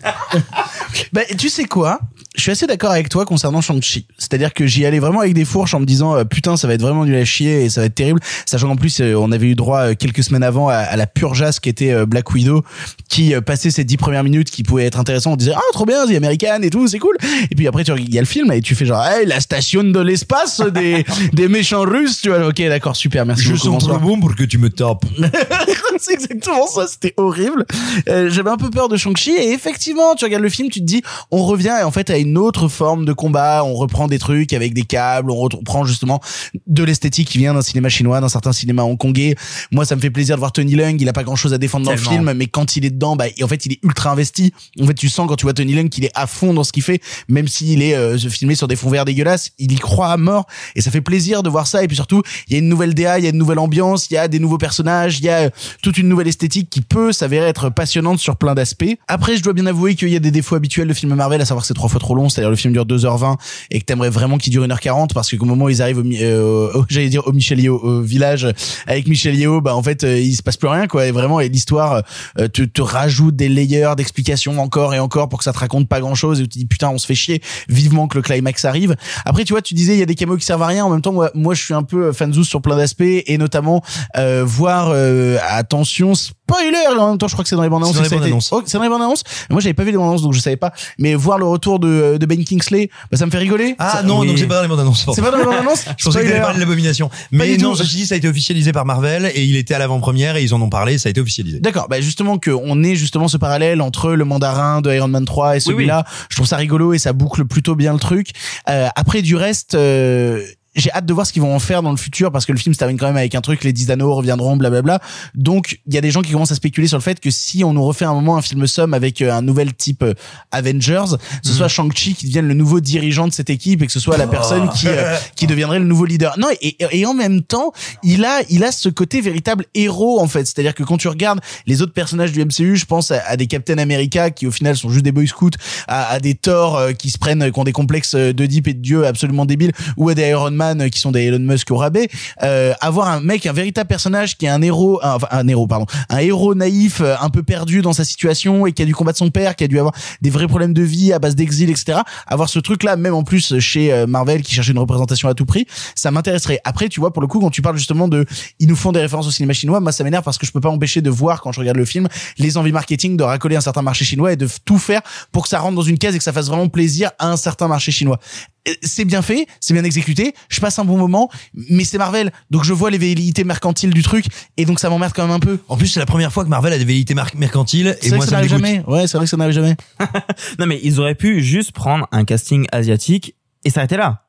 [1.12, 2.00] Bah, tu sais quoi?
[2.36, 4.08] Je suis assez d'accord avec toi concernant Shang-Chi.
[4.18, 6.74] C'est-à-dire que j'y allais vraiment avec des fourches en me disant euh, putain ça va
[6.74, 8.20] être vraiment nul à chier et ça va être terrible.
[8.46, 11.06] Sachant qu'en plus euh, on avait eu droit euh, quelques semaines avant à, à la
[11.08, 12.64] purgeasse qui était euh, Black Widow
[13.10, 15.34] qui euh, passait ces dix premières minutes qui pouvaient être intéressantes.
[15.34, 17.16] On disait ah trop bien, The American et tout, c'est cool.
[17.52, 19.40] Et puis après tu il y a le film et tu fais genre hey, la
[19.40, 22.22] station de l'espace des des méchants russes.
[22.22, 25.06] Tu vois ok d'accord super merci Je sens trop bon pour que tu me tapes.
[26.00, 27.66] c'est exactement ça, c'était horrible.
[28.10, 30.86] Euh, J'avais un peu peur de Shang-Chi et effectivement, tu regardes le film, tu te
[30.86, 33.64] dis, on revient en fait à une autre forme de combat.
[33.64, 36.22] On reprend des trucs avec des câbles, on reprend justement
[36.68, 39.36] de l'esthétique qui vient d'un cinéma chinois, d'un certain cinéma hongkongais.
[39.72, 40.98] Moi, ça me fait plaisir de voir Tony Leung.
[41.00, 43.16] Il a pas grand chose à défendre dans le film, mais quand il est dedans,
[43.16, 44.53] bah, en fait, il est ultra investi.
[44.82, 46.72] En fait, tu sens quand tu vois Tony Leung qu'il est à fond dans ce
[46.72, 50.10] qu'il fait, même s'il est euh, filmé sur des fonds verts dégueulasses, il y croit
[50.10, 50.46] à mort
[50.76, 51.84] et ça fait plaisir de voir ça.
[51.84, 54.10] Et puis surtout, il y a une nouvelle DA, il y a une nouvelle ambiance,
[54.10, 55.50] il y a des nouveaux personnages, il y a euh,
[55.82, 58.96] toute une nouvelle esthétique qui peut s'avérer être passionnante sur plein d'aspects.
[59.08, 61.46] Après, je dois bien avouer qu'il y a des défauts habituels de films Marvel, à
[61.46, 63.38] savoir que c'est trois fois trop long, c'est-à-dire le film dure 2h20
[63.72, 66.84] et que t'aimerais vraiment qu'il dure 1h40 parce qu'au moment où ils arrivent au, euh,
[66.90, 68.48] j'allais dire au Michel Yeo, au village
[68.88, 71.40] avec Michel Yeo, bah en fait euh, il se passe plus rien quoi et vraiment
[71.40, 72.04] et l'histoire
[72.40, 75.88] euh, te, te rajoute des layers d'explications encore et encore pour que ça te raconte
[75.88, 78.66] pas grand chose et tu dis putain on se fait chier vivement que le climax
[78.66, 78.96] arrive.
[79.26, 80.90] Après tu vois tu disais il y a des caméos qui servent à rien en
[80.90, 83.84] même temps moi moi je suis un peu fanzous sur plein d'aspects et notamment
[84.18, 86.14] euh, voir euh, attention
[86.48, 88.26] spoiler en même temps je crois que c'est dans les bandes annonces C'est dans été-
[88.26, 88.50] annonces.
[88.52, 90.40] Oh, c'est dans les bandes annonces moi j'avais pas vu les bandes annonces donc je
[90.40, 93.76] savais pas mais voir le retour de, de Ben Kingsley bah, ça me fait rigoler
[93.80, 94.28] Ah Ça- non, oui.
[94.28, 95.06] donc c'est pas dans les bandes annonces.
[95.16, 97.10] C'est pas dans les bandes annonces Je pensais que t'allais parler de l'abomination.
[97.32, 97.78] Mais non, tout.
[97.78, 100.54] ceci dit, ça a été officialisé par Marvel et il était à l'avant-première et ils
[100.54, 101.60] en ont parlé, ça a été officialisé.
[101.60, 105.26] D'accord, bah justement que on ait justement ce parallèle entre le mandarin de Iron Man
[105.26, 108.30] 3 et celui-là, je trouve ça rigolo et ça boucle plutôt bien le truc.
[108.70, 110.44] Euh, après du reste, euh,
[110.76, 112.58] j'ai hâte de voir ce qu'ils vont en faire dans le futur parce que le
[112.58, 115.00] film se termine quand même avec un truc, les 10 anneaux reviendront, blablabla.
[115.36, 117.64] Donc il y a des gens qui commencent à spéculer sur le fait que si
[117.64, 120.14] on nous refait un moment un film somme avec euh, un nouvel type euh,
[120.52, 121.06] Avengers,
[121.44, 121.56] ce Mhm.
[121.58, 124.28] soit Shang-Chi qui devienne le nouveau dirigeant de cette équipe et que ce soit la
[124.28, 126.36] personne qui euh, qui deviendrait le nouveau leader.
[126.40, 127.72] Non, et, et en même temps,
[128.02, 130.46] il a il a ce côté véritable héros en fait.
[130.46, 133.46] C'est-à-dire que quand tu regardes les autres personnages du MCU, je pense à, à des
[133.48, 135.52] Captain America qui au final sont juste des Boy Scouts,
[135.88, 138.74] à, à des Thor euh, qui se prennent, qui ont des complexes de deep et
[138.74, 141.72] de dieu absolument débiles, ou à des Iron Man euh, qui sont des Elon Musk
[141.72, 142.10] au rabais.
[142.42, 145.68] Euh, avoir un mec, un véritable personnage qui est un héros, un, enfin un héros
[145.68, 148.96] pardon, un héros naïf, euh, un peu perdu dans sa situation et qui a dû
[148.96, 151.70] combattre son père, qui a dû avoir des vrais problèmes de vie à base d'exil,
[151.70, 152.00] etc.
[152.28, 155.46] Avoir ce truc-là, même en plus chez euh, Marvel qui cherchait une représentation à tout
[155.46, 156.60] prix, ça m'intéresserait.
[156.64, 158.26] Après, tu vois, pour le coup, quand tu parles justement de,
[158.60, 160.62] ils nous font des références au cinéma chinois, moi ça m'énerve parce que je peux
[160.62, 162.08] pas empêcher de voir quand je regarde le film
[162.38, 165.02] les envies marketing de racoler un certain marché chinois et de tout faire
[165.32, 167.38] pour que ça rentre dans une case et que ça fasse vraiment plaisir à un
[167.38, 168.20] certain marché chinois.
[168.68, 172.32] Euh, C'est bien fait, c'est bien exécuté, je passe un bon moment, mais c'est Marvel,
[172.50, 174.26] donc je vois les velléités mercantiles du truc
[174.58, 175.60] et donc ça m'emmerde quand même un peu.
[175.68, 178.26] En plus, c'est la première fois que Marvel a des velléités mercantiles et moi que
[178.26, 178.84] ça n'arrive jamais.
[178.88, 179.76] Ouais, c'est vrai que ça n'arrive jamais.
[180.60, 183.36] Non mais ils auraient pu juste prendre un casting asiatique
[183.66, 184.26] et s'arrêter là.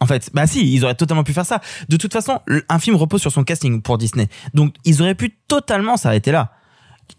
[0.00, 1.60] En fait, bah si, ils auraient totalement pu faire ça.
[1.90, 4.28] De toute façon, un film repose sur son casting pour Disney.
[4.54, 6.52] Donc ils auraient pu totalement s'arrêter là.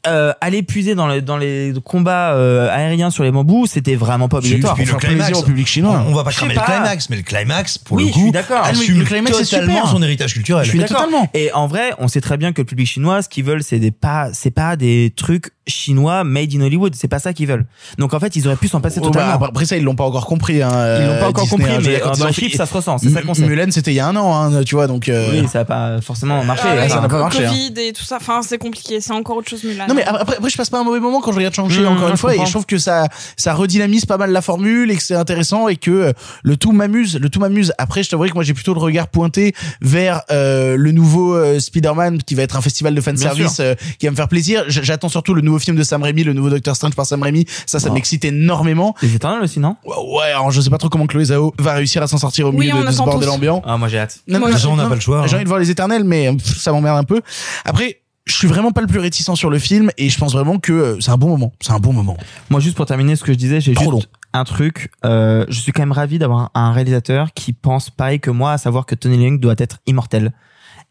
[0.08, 4.30] Euh, aller puiser dans les dans les combats euh, aériens sur les bambous, c'était vraiment
[4.30, 4.76] pas obligatoire.
[4.76, 6.04] Puis le climax, au public chinois.
[6.08, 8.32] On, on va pas cramer le climax, mais le climax, pour Oui, le je suis
[8.32, 9.90] coup, assume le climax, c'est totalement super.
[9.90, 10.66] son héritage culturel.
[10.66, 11.08] Je suis d'accord.
[11.34, 13.80] Et en vrai, on sait très bien que le public chinois, ce qu'ils veulent, c'est
[13.80, 16.94] des pas, c'est pas des trucs chinois made in Hollywood.
[16.96, 17.66] C'est pas ça qu'ils veulent.
[17.98, 19.46] Donc en fait, ils auraient pu s'en passer Oh, bah, totalement.
[19.46, 20.62] après ça, ils l'ont pas encore compris.
[20.62, 21.82] Hein, Ils l'ont euh, pas encore Disney, compris, hein.
[21.86, 22.98] Mais quand dans fait- chiffres, ça se ressent.
[22.98, 23.46] C'est ça qu'on sait.
[23.46, 25.08] Mulan, c'était il y a un an, hein, tu vois, donc.
[25.10, 26.64] euh, Oui, ça a pas forcément marché.
[26.68, 27.50] Ah ouais, ça n'a pas marché, hein.
[27.50, 29.86] Covid et tout ça, enfin c'est compliqué, c'est encore autre chose Mulan.
[29.88, 31.86] Non mais après, après je passe pas un mauvais moment quand je regarde Shang-Chi Mmh,
[31.88, 33.08] encore une fois et je trouve que ça
[33.38, 36.72] ça redynamise pas mal la formule et que c'est intéressant et que euh, le tout
[36.72, 40.22] m'amuse le tout m'amuse après je t'avoue que moi j'ai plutôt le regard pointé vers
[40.32, 43.64] euh, le nouveau euh, Spider-Man qui va être un festival de fan Bien service sûr.
[43.66, 46.34] euh, qui va me faire plaisir j'attends surtout le nouveau film de Sam Raimi le
[46.34, 47.96] nouveau Doctor Strange par Sam Raimi ça ça Wow.
[47.96, 51.54] m'excite énormément Les Éternels aussi, non ouais alors je sais pas trop comment Chloé Zhao
[51.60, 53.88] va réussir à s'en sortir au milieu on de, de ce bordel ambiant Ah, moi
[53.88, 54.20] j'ai hâte.
[54.28, 55.38] non, Moi on n'a pas le choix, J'ai hein.
[55.38, 57.22] envie de voir les éternels, mais pff, ça m'emmerde un peu.
[57.66, 60.60] Après, je suis vraiment pas le plus réticent sur le film et je pense vraiment
[60.60, 61.52] que euh, c'est un bon moment.
[61.60, 62.16] C'est un bon moment.
[62.50, 64.92] Moi, juste pour terminer ce que je disais, j'ai juste un truc.
[65.06, 68.58] Euh, je suis quand même ravi d'avoir un réalisateur qui pense pareil que moi, à
[68.58, 70.32] savoir que Tony Leung doit être immortel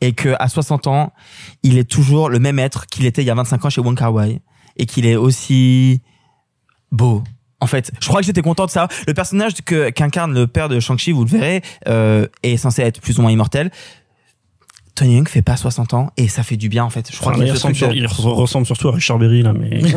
[0.00, 1.12] et que à 60 ans,
[1.62, 3.96] il est toujours le même être qu'il était il y a 25 ans chez Wong
[3.96, 4.40] Kar Wai
[4.76, 6.00] et qu'il est aussi
[6.92, 7.22] beau.
[7.60, 8.88] En fait, je crois que j'étais content de ça.
[9.06, 13.00] Le personnage que qu'incarne le père de Shang-Chi, vous le verrez, euh, est censé être
[13.00, 13.70] plus ou moins immortel.
[14.94, 17.10] Tony Leung fait pas 60 ans et ça fait du bien en fait.
[17.10, 19.52] Je crois Enfin, qu'il il, ressemble sur- il re- ressemble surtout à Richard Berry là,
[19.52, 19.80] mais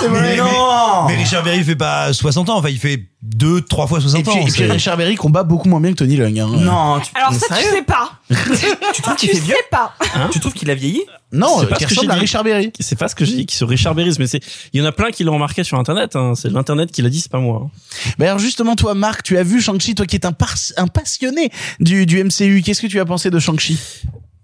[0.00, 3.86] C'est Mais, non mais Richard Berry fait pas 60 ans, enfin il fait 2 3
[3.86, 4.34] fois 60 Et puis, ans.
[4.40, 6.38] et puis c'est- Richard Berry combat beaucoup moins bien que Tony Leung.
[6.40, 6.46] Hein.
[6.58, 8.12] Non, tu, Alors ça tu sais pas.
[8.94, 9.94] tu trouves qu'il fait vieux sais pas.
[10.32, 12.12] Tu trouves qu'il a vieilli Non, C'est pas qui ce que j'ai dit.
[12.18, 12.72] Richard Berry.
[12.80, 14.40] c'est pas ce que j'ai dit qui sur Richard Berry, mais c'est
[14.72, 16.16] il y en a plein qui l'ont remarqué sur internet.
[16.16, 16.32] Hein.
[16.34, 17.62] C'est l'internet qui l'a dit, c'est pas moi.
[17.66, 17.70] hein.
[18.18, 20.86] Mais alors justement, toi, Marc, tu as vu Shang-Chi, toi qui es un, par- un
[20.86, 22.62] passionné du, du MCU.
[22.64, 23.78] Qu'est-ce que tu as pensé de Shang-Chi?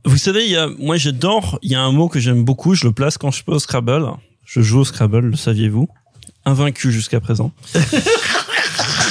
[0.05, 2.74] Vous savez, il y a, moi j'adore, il y a un mot que j'aime beaucoup,
[2.74, 4.07] je le place quand je peux au Scrabble.
[4.45, 5.89] Je joue au Scrabble, le saviez-vous?
[6.45, 7.51] Invaincu jusqu'à présent.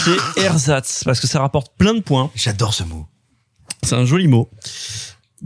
[0.06, 2.30] c'est ersatz, parce que ça rapporte plein de points.
[2.36, 3.08] J'adore ce mot.
[3.82, 4.52] C'est un joli mot.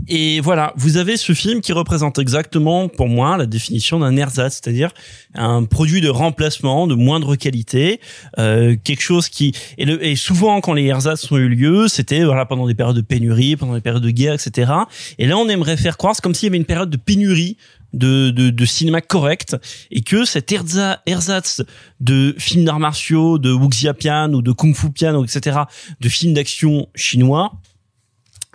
[0.10, 4.60] et voilà, vous avez ce film qui représente exactement, pour moi, la définition d'un ersatz,
[4.62, 4.92] c'est-à-dire
[5.34, 8.02] un produit de remplacement de moindre qualité,
[8.38, 12.26] euh, quelque chose qui et, le, et souvent quand les ersatz ont eu lieu, c'était
[12.26, 14.74] voilà pendant des périodes de pénurie, pendant des périodes de guerre, etc.
[15.20, 17.56] Et là, on aimerait faire croire, c'est comme s'il y avait une période de pénurie
[17.94, 19.58] de, de, de cinéma correct
[19.92, 21.64] et que cet erza- ersatz
[22.00, 25.60] de films d'arts martiaux, de wuxia pian ou de kung fu pian, etc.,
[26.00, 27.54] de films d'action chinois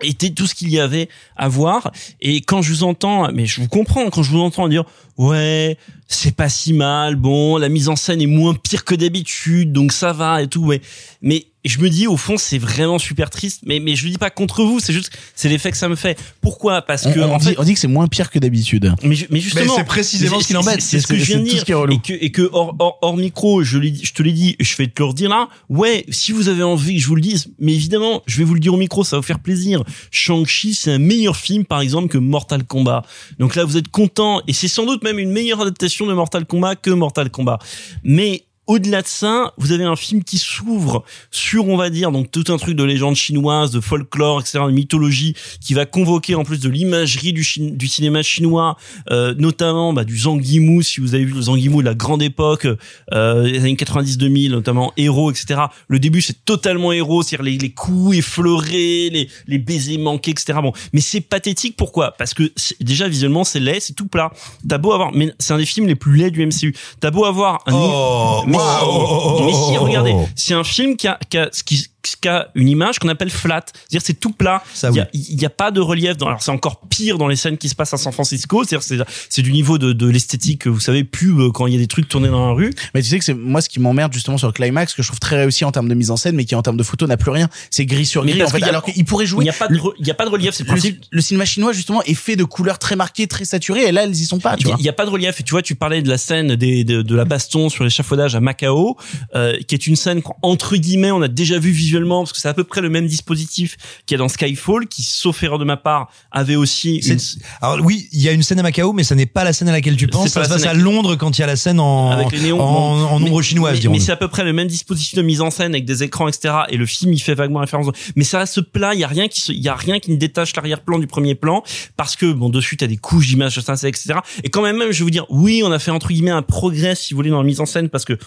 [0.03, 3.61] était tout ce qu'il y avait à voir et quand je vous entends mais je
[3.61, 4.85] vous comprends quand je vous entends dire
[5.19, 5.77] ouais
[6.09, 9.93] c'est pas si mal bon la mise en scène est moins pire que d'habitude donc
[9.93, 10.81] ça va et tout ouais
[11.23, 14.19] mais je me dis au fond c'est vraiment super triste mais mais je le dis
[14.19, 16.83] pas contre vous c'est juste c'est l'effet que ça me fait pourquoi?
[16.83, 18.93] Parce que on, on en dit, fait on dit que c'est moins pire que d'habitude.
[19.03, 20.83] mais, ju- mais justement, c'est précisément ce qui l'embête.
[20.83, 21.61] C'est ce que je viens de dire.
[21.61, 21.95] ce qui est relou.
[21.95, 24.57] Et que, et que hors, hors, hors micro, je, l'ai dit- je te l'ai dit,
[24.61, 25.49] je vais te le redire là.
[25.71, 28.53] Ouais, si vous avez envie que je vous le dise, mais évidemment, je vais vous
[28.53, 29.83] le dire au micro, ça va vous faire plaisir.
[30.11, 33.05] Shang-Chi, c'est un meilleur film, par exemple, que Mortal Kombat.
[33.39, 36.47] Donc là, vous êtes content, et c'est sans doute même une meilleure adaptation de Mortal
[36.47, 37.59] Kombat que Mortal Kombat.
[38.03, 42.31] Mais au-delà de ça, vous avez un film qui s'ouvre sur, on va dire, donc
[42.31, 46.45] tout un truc de légende chinoise, de folklore, etc., de mythologie, qui va convoquer en
[46.45, 48.77] plus de l'imagerie du, Chi- du cinéma chinois,
[49.11, 51.95] euh, notamment bah, du Zhang Yimou, si vous avez vu le Zhang Yimou de la
[51.95, 52.67] grande époque,
[53.13, 55.61] euh, les années 90-2000, notamment héros, etc.
[55.89, 60.59] Le début, c'est totalement héros, c'est-à-dire les, les coups effleurés, les, les baisers manqués, etc.
[60.63, 61.77] Bon, mais c'est pathétique.
[61.77, 62.13] Pourquoi?
[62.13, 62.51] Parce que
[62.81, 64.31] déjà visuellement, c'est laid, c'est tout plat.
[64.69, 66.75] T'as beau avoir, mais c'est un des films les plus laids du MCU.
[67.01, 71.49] T'as beau avoir un Oh, mais, si, regardez, c'est un film qui a, qui a,
[71.53, 73.65] ce qui, qui a une image qu'on appelle flat.
[73.75, 74.63] C'est-à-dire c'est tout plat.
[74.83, 75.27] Il y a, oui.
[75.31, 76.17] il y a pas de relief.
[76.17, 78.65] Dans, alors c'est encore pire dans les scènes qui se passent à San Francisco.
[78.65, 81.79] C'est-à-dire c'est, du niveau de, de l'esthétique, vous savez, pub euh, quand il y a
[81.81, 82.73] des trucs tournés dans la rue.
[82.95, 85.09] Mais tu sais que c'est moi ce qui m'emmerde justement sur le climax que je
[85.09, 87.07] trouve très réussi en termes de mise en scène mais qui en termes de photo
[87.07, 87.49] n'a plus rien.
[87.71, 89.69] C'est gris sur gris en fait a- alors qu'il pourrait Il jouer n'y a pas
[89.69, 90.55] de, il y a pas de relief.
[90.55, 91.03] C'est le le, principe.
[91.11, 94.15] le cinéma chinois justement est fait de couleurs très marquées, très saturées et là elles
[94.15, 95.41] y sont pas, Il y a- il pas de relief.
[95.41, 98.35] Et tu vois, tu parlais de la scène des, de, de la baston sur l'échafaudage
[98.37, 98.97] à Macao,
[99.35, 102.49] euh, qui est une scène entre guillemets on a déjà vu visuellement parce que c'est
[102.49, 103.77] à peu près le même dispositif
[104.07, 107.19] qu'il y a dans Skyfall, qui sauf erreur de ma part avait aussi une,
[107.61, 109.69] Alors oui, il y a une scène à Macao, mais ça n'est pas la scène
[109.69, 110.31] à laquelle tu penses.
[110.31, 112.61] Ça se passe à Londres quand il y a la scène en, avec les néons.
[112.61, 115.23] en, en Mais- ombre chinoise, mais, mais c'est à peu près le même dispositif de
[115.23, 116.55] mise en scène avec des écrans, etc.
[116.69, 117.87] Et le film, il fait vaguement référence.
[118.17, 118.95] Mais ça reste plat.
[118.95, 121.07] Il y a rien qui se, il y a rien qui ne détache l'arrière-plan du
[121.07, 121.63] premier plan
[121.97, 124.15] parce que bon dessus t'as des couches d'images, etc.
[124.43, 126.43] Et quand même, même, je vais vous dire, oui, on a fait entre guillemets un
[126.43, 128.19] progrès, si vous voulez, dans la mise en scène parce que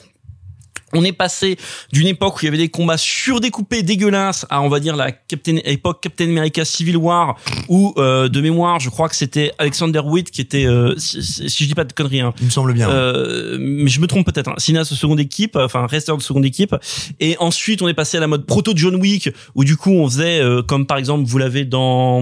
[0.98, 1.58] on est passé
[1.92, 5.12] d'une époque où il y avait des combats surdécoupés dégueulasses à on va dire la
[5.12, 7.38] Captain époque Captain America Civil War
[7.70, 11.48] où euh, de mémoire je crois que c'était Alexander Witt qui était euh, si, si-
[11.50, 12.90] je dis pas de conneries hein, Il me semble bien.
[12.90, 14.50] euh, mais je me trompe peut-être.
[14.50, 14.56] Hein.
[14.58, 16.76] Cinéaste de seconde équipe, enfin resteur de seconde équipe.
[17.20, 20.08] Et ensuite, on est passé à la mode proto John Wick, où du coup, on
[20.10, 22.22] faisait euh, comme par exemple, vous l'avez dans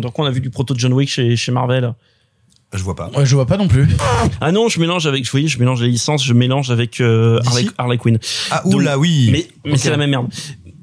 [0.00, 1.92] dans quoi on a vu du proto John Wick chez chez Marvel?
[2.72, 3.10] Je vois pas.
[3.16, 3.88] Ouais, je vois pas non plus.
[4.40, 7.38] Ah non, je mélange avec, vous voyez, je mélange les licences, je mélange avec euh,
[7.46, 8.18] Harley, Harley Quinn.
[8.50, 9.28] Ah oula, oui.
[9.32, 10.26] Mais mais c'est la même merde.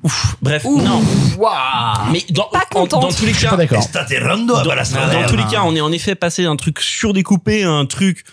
[0.03, 1.01] Ouf, bref, non.
[2.11, 5.75] Mais dans, Pas en- dans tous les cas, pas dans, dans tous les cas, on
[5.75, 8.23] est en effet passé d'un truc surdécoupé à un truc,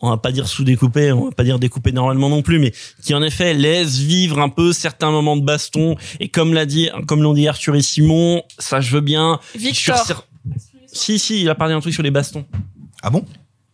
[0.00, 3.12] on va pas dire sous-découpé, on va pas dire découpé normalement non plus, mais qui
[3.14, 5.96] en effet laisse vivre un peu certains moments de baston.
[6.20, 9.40] Et comme l'a dit, comme l'ont dit Arthur et Simon, ça je veux bien.
[9.56, 10.04] Victor.
[10.06, 10.26] Sur
[10.92, 12.44] Si, si, il a parlé d'un truc sur les bastons.
[13.06, 13.24] Ah bon?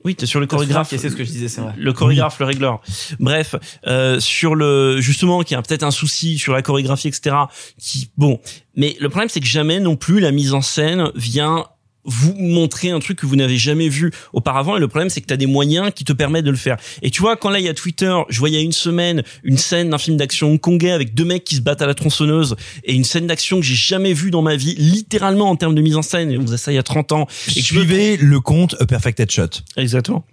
[0.05, 0.89] Oui, t'es sur le chorégraphe.
[0.91, 1.73] C'est ce que je disais, c'est vrai.
[1.79, 2.83] Le chorégraphe, le régleur.
[3.19, 3.55] Bref,
[3.87, 7.37] euh, sur le justement, qui a peut-être un souci sur la chorégraphie, etc.
[7.79, 8.41] Qui bon,
[8.77, 11.65] mais le problème c'est que jamais non plus la mise en scène vient
[12.05, 15.27] vous montrer un truc que vous n'avez jamais vu auparavant et le problème c'est que
[15.27, 16.77] tu as des moyens qui te permettent de le faire.
[17.03, 19.91] Et tu vois quand là il y a Twitter, je voyais une semaine une scène
[19.91, 23.05] d'un film d'action hongkongais avec deux mecs qui se battent à la tronçonneuse et une
[23.05, 26.03] scène d'action que j'ai jamais vue dans ma vie littéralement en termes de mise en
[26.03, 28.41] scène et on faisait ça il y a 30 ans et que je Suivez le
[28.41, 29.63] compte A Perfect Headshot.
[29.77, 30.25] Exactement.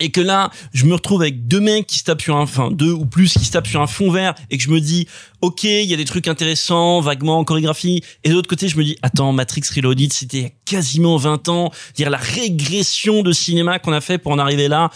[0.00, 2.70] Et que là, je me retrouve avec deux mecs qui se tapent sur un, enfin
[2.70, 5.06] deux ou plus qui se tapent sur un fond vert et que je me dis,
[5.40, 8.02] ok, il y a des trucs intéressants, vaguement en chorégraphie.
[8.24, 11.70] Et de l'autre côté, je me dis, attends, Matrix Reloaded, c'était quasiment 20 ans.
[11.94, 14.90] Dire la régression de cinéma qu'on a fait pour en arriver là,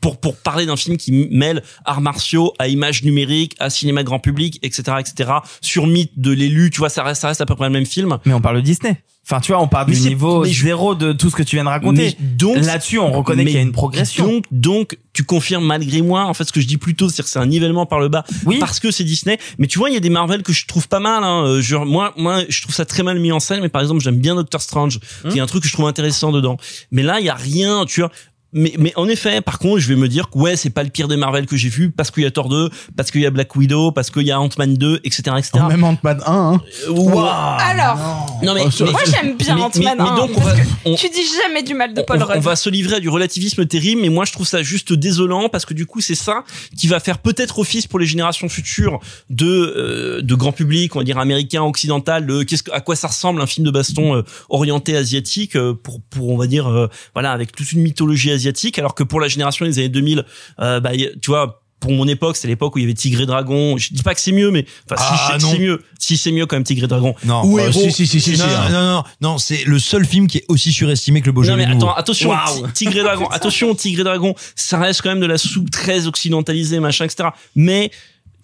[0.00, 4.20] pour pour parler d'un film qui mêle arts martiaux à images numériques, à cinéma grand
[4.20, 5.30] public, etc., etc.
[5.60, 7.86] Sur mythe de l'élu, tu vois, ça reste, ça reste à peu près le même
[7.86, 8.18] film.
[8.24, 9.02] Mais on parle de Disney.
[9.26, 11.56] Enfin, tu vois, on parle Mais du niveau je- zéro de tout ce que tu
[11.56, 12.14] viens de raconter.
[12.20, 14.26] Donc Là-dessus, on reconnaît qu'il y a une progression.
[14.26, 17.24] Donc, donc, tu confirmes malgré moi, en fait, ce que je dis plus tôt, c'est-à-dire
[17.24, 18.58] que c'est un nivellement par le bas, Oui.
[18.58, 19.38] parce que c'est Disney.
[19.58, 21.24] Mais tu vois, il y a des Marvel que je trouve pas mal.
[21.24, 21.44] Hein.
[21.46, 23.60] Euh, Genre, moi, moi, je trouve ça très mal mis en scène.
[23.62, 25.30] Mais par exemple, j'aime bien Doctor Strange, Hum.
[25.32, 26.58] qui est un truc que je trouve intéressant dedans.
[26.90, 27.86] Mais là, il y a rien.
[27.86, 28.10] Tu vois.
[28.54, 30.88] Mais, mais en effet, par contre, je vais me dire que ouais, c'est pas le
[30.90, 33.26] pire des Marvel que j'ai vu parce qu'il y a Thor 2, parce qu'il y
[33.26, 35.50] a Black Widow, parce qu'il y a Ant-Man 2, etc., etc.
[35.54, 36.60] Oh, Même Ant-Man 1, hein.
[36.88, 37.18] Euh, Waouh.
[37.18, 39.96] Alors, Non mais, Oh, mais- moi j'aime bien Ant-Man.
[39.98, 42.04] mais- mais donc on parce va, que on- tu dis jamais du mal de on,
[42.04, 42.42] Paul on- on Rudd.
[42.42, 45.64] va se livrer à du relativisme terrible, mais moi je trouve ça juste désolant parce
[45.66, 46.44] que du coup c'est ça
[46.76, 49.00] qui va faire peut-être office pour les générations futures
[49.30, 52.24] de euh, de grand public, on va dire américain, occidental.
[52.24, 55.74] Le qu'est-ce que- à quoi ça ressemble un film de baston euh, orienté asiatique euh,
[55.74, 58.43] pour pour on va dire euh, voilà avec toute une mythologie asiatique,
[58.78, 60.24] alors que pour la génération des années 2000,
[60.60, 60.90] euh, bah
[61.20, 61.60] tu vois.
[61.80, 63.76] Pour mon époque, c'est l'époque où il y avait Tigre et Dragon.
[63.76, 65.58] Je dis pas que c'est mieux, mais enfin Ah, si c'est- non.
[65.60, 65.82] mieux.
[65.98, 67.14] Si c'est mieux quand même Tigre et Dragon.
[67.26, 67.44] Non.
[67.44, 67.72] Ou Héros.
[67.72, 70.38] si, si, si, si, non, si, non, non, non, non, c'est le seul film qui
[70.38, 71.88] est aussi surestimé que le Non Beaujolais mais nouveau.
[71.88, 72.30] attends, attention.
[72.46, 75.70] Ti- Tigre et Dragon, attention, Tigre et Dragon, ça reste quand même de la soupe
[75.70, 77.28] très occidentalisée, machin, etc.
[77.54, 77.90] Mais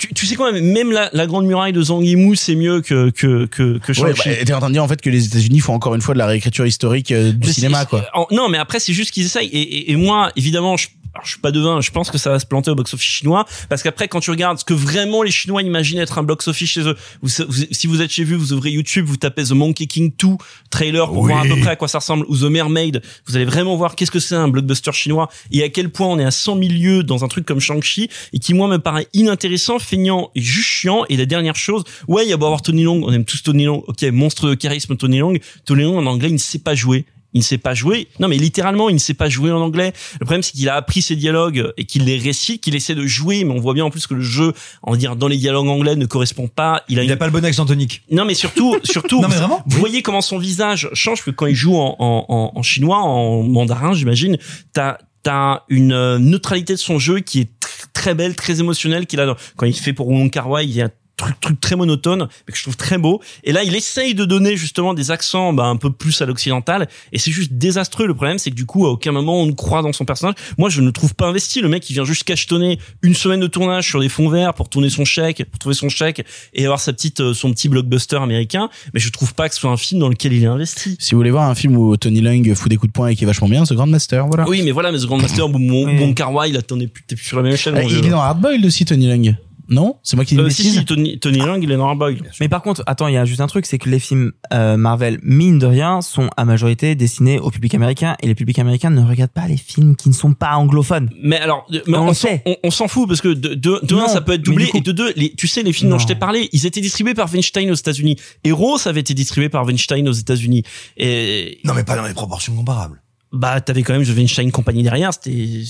[0.01, 2.81] tu, tu sais quand même, même la, la Grande Muraille de Zhang Yimou, c'est mieux
[2.81, 5.27] que que que, que Ouais, bah, t'es en train de dire en fait que les
[5.27, 8.05] États-Unis font encore une fois de la réécriture historique euh, du Mais cinéma, quoi.
[8.15, 9.49] en- non, mais après c'est juste qu'ils essayent.
[9.49, 11.81] Et, et, et moi, évidemment, je, alors, je suis pas devin.
[11.81, 14.59] Je pense que ça va se planter au box-office chinois parce qu'après, quand tu regardes
[14.59, 18.01] ce que vraiment les Chinois imaginent être un box-office chez eux, vous, vous- si vous
[18.01, 20.37] êtes chez vous, vous ouvrez YouTube, vous tapez The Monkey King 2
[20.71, 21.33] trailer pour Oui.
[21.33, 23.03] voir à peu près à quoi ça ressemble ou The Mermaid.
[23.27, 26.19] Vous allez vraiment voir qu'est-ce que c'est un blockbuster chinois et à quel point on
[26.19, 29.09] est à 100 000 lieues dans un truc comme Shang-Chi et qui moi me paraît
[29.13, 31.05] inintéressant, feignant et juste chiant.
[31.09, 33.43] Et la dernière chose, ouais, il y a beau avoir Tony Long, on aime tous
[33.43, 33.83] Tony Long.
[33.89, 35.35] Ok, monstre de charisme Tony Long.
[35.65, 37.05] Tony Long en anglais, il ne sait pas jouer.
[37.33, 38.09] Il ne sait pas jouer.
[38.19, 39.93] Non, mais littéralement, il ne sait pas jouer en anglais.
[40.21, 43.07] Le problème, c'est qu'il a appris ses dialogues et qu'il les récite, qu'il essaie de
[43.07, 44.53] jouer, mais on voit bien en plus que le jeu,
[44.87, 46.83] va dire, dans les dialogues anglais ne correspond pas.
[46.89, 48.03] Il a, Il une- a pas le bon accent tonique.
[48.11, 51.47] non, mais surtout, surtout, Non, mais vraiment vous voyez comment son visage change que quand
[51.47, 54.37] il joue en, en, en, en chinois, en mandarin, j'imagine,
[54.73, 59.21] t'as t'as une neutralité de son jeu qui est tr- très belle, très émotionnelle qu'il
[59.21, 60.89] a dans- quand il fait pour Wong Kar Wai, il y a
[61.21, 63.21] truc, truc très monotone, mais que je trouve très beau.
[63.45, 66.89] Et là, il essaye de donner justement des accents bah, un peu plus à l'occidental,
[67.13, 68.07] et c'est juste désastreux.
[68.07, 70.35] Le problème, c'est que du coup, à aucun moment on ne croit dans son personnage.
[70.59, 71.61] Moi, je ne trouve pas investi.
[71.61, 74.69] Le mec, il vient juste cachetonner une semaine de tournage sur des fonds verts pour
[74.69, 78.17] tourner son chèque, pour trouver son chèque et avoir sa petite, euh, son petit blockbuster
[78.17, 78.69] américain.
[78.95, 80.97] Mais je trouve pas que ce soit un film dans lequel il est investi.
[80.99, 83.17] Si vous voulez voir un film où Tony Leung fout des coups de poing et
[83.17, 84.49] qui est vachement bien, The Grandmaster, voilà.
[84.49, 85.99] Oui, mais voilà, mais The Grandmaster, bon, mon, Oui.
[85.99, 88.07] bon Carwai, là, t'en es plus, t'es plus sur la même échelle, Euh, mon il
[88.07, 89.37] est dans Hardboiled aussi, Tony Leung.
[89.71, 91.95] Non C'est moi qui dis Euh, si, si, Tony, Tony Lang, il est dans un
[91.95, 92.21] boy.
[92.41, 94.77] Mais par contre, attends, il y a juste un truc, c'est que les films euh,
[94.77, 98.91] Marvel, mine de rien, sont à majorité destinés au public américain et les publics américains
[98.91, 101.09] ne regardent pas les films qui ne sont pas anglophones.
[101.23, 102.43] Mais alors, mais On on, le s'en- sait.
[102.47, 104.67] on, on s'en fout parce que de, de, de Non, un, ça peut être doublé
[104.67, 106.81] coup- et de deux, les, tu sais, les films dont je t'ai parlé, ils étaient
[106.81, 108.17] distribués par Weinstein aux États-Unis.
[108.45, 110.65] Heroes avait été distribué par Weinstein aux États-Unis.
[110.97, 113.01] Et Non, mais pas dans les proportions comparables.
[113.33, 115.15] bah, t'avais quand même The Weinstein Company derrière.
[115.15, 115.63] C'était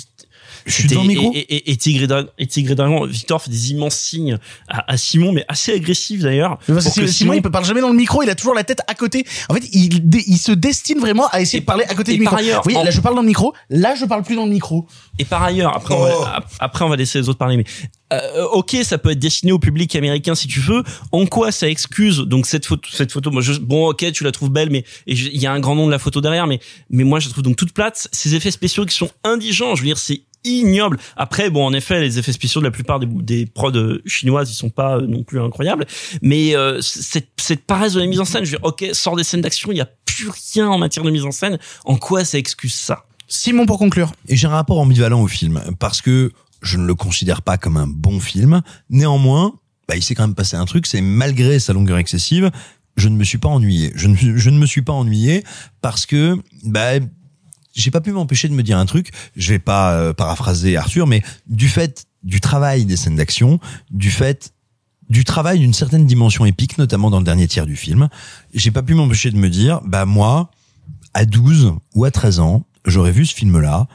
[0.66, 3.04] Je suis le micro Et, et, et, et Tigre et Dragon, et Tigre et Dragon,
[3.06, 4.38] Victor fait des immenses signes
[4.68, 6.58] à, à Simon, mais assez agressifs d'ailleurs.
[6.66, 8.94] Que Simon, il peut parler jamais dans le micro, il a toujours la tête à
[8.94, 9.24] côté.
[9.48, 12.14] En fait, il, il se destine vraiment à essayer Et- de parler à côté et
[12.14, 12.34] du micro.
[12.36, 14.44] par ailleurs, oui, en- là je parle dans le micro, là je parle plus dans
[14.46, 14.86] le micro.
[15.18, 16.22] Et par ailleurs, après, on Oh.
[16.24, 17.64] va, ap- après on va laisser les autres parler, mais
[18.12, 20.82] euh, ok, ça peut être destiné au public américain si tu veux.
[21.12, 24.32] En quoi ça excuse donc cette photo, cette photo, moi, je, bon, ok, tu la
[24.32, 26.58] trouves belle, mais il y a un grand nom de la photo derrière, mais
[26.90, 28.08] mais moi je la trouve donc toute plate.
[28.12, 30.98] Ces effets spéciaux qui sont indigents, je veux dire, c'est ignoble.
[31.16, 34.50] Après, bon, en effet, les effets spéciaux de la plupart des, des prods euh, chinoises,
[34.50, 35.86] ils sont pas euh, non plus incroyables.
[36.22, 39.16] Mais euh, cette, cette paresse de la mise en scène, je veux dire, ok, sort
[39.16, 41.58] des scènes d'action, il y a plus rien en matière de mise en scène.
[41.84, 43.04] En quoi ça excuse ça?
[43.28, 44.12] Simon pour conclure.
[44.28, 46.32] Et j'ai un rapport ambivalent au film parce que
[46.62, 48.60] je ne le considère pas comme un bon film.
[48.90, 49.54] Néanmoins,
[49.88, 52.50] bah, il s'est quand même passé un truc, c'est malgré sa longueur excessive,
[52.96, 53.92] je ne me suis pas ennuyé.
[53.94, 55.44] Je ne, je ne me suis pas ennuyé
[55.80, 56.98] parce que bah,
[57.74, 59.10] j'ai pas pu m'empêcher de me dire un truc.
[59.36, 63.58] Je vais pas euh, paraphraser Arthur, mais du fait du travail des scènes d'action,
[63.90, 64.52] du fait
[65.08, 68.08] du travail d'une certaine dimension épique, notamment dans le dernier tiers du film,
[68.54, 70.52] j'ai pas pu m'empêcher de me dire, bah moi,
[71.14, 73.88] à 12 ou à 13 ans, j'aurais vu ce film-là,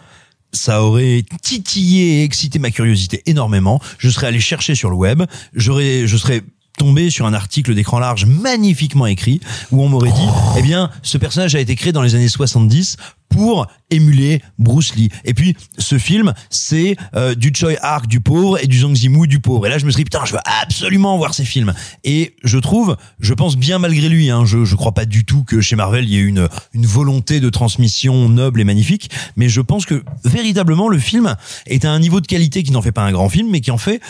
[0.52, 3.82] ça aurait titillé et excité ma curiosité énormément.
[3.98, 5.24] Je serais allé chercher sur le web,
[5.54, 6.42] j'aurais, je serais
[6.78, 9.40] tombé sur un article d'écran large magnifiquement écrit
[9.72, 12.98] où on m'aurait dit, eh bien, ce personnage a été créé dans les années 70
[13.30, 15.10] pour émuler Bruce Lee.
[15.26, 19.28] Et puis, ce film, c'est euh, du Choi Ark du pauvre et du Zhang Zimu
[19.28, 19.66] du pauvre.
[19.66, 21.74] Et là, je me suis dit, putain, je veux absolument voir ces films.
[22.04, 25.44] Et je trouve, je pense bien malgré lui, hein, je, je crois pas du tout
[25.44, 29.50] que chez Marvel, il y ait une, une volonté de transmission noble et magnifique, mais
[29.50, 32.92] je pense que véritablement, le film est à un niveau de qualité qui n'en fait
[32.92, 34.02] pas un grand film, mais qui en fait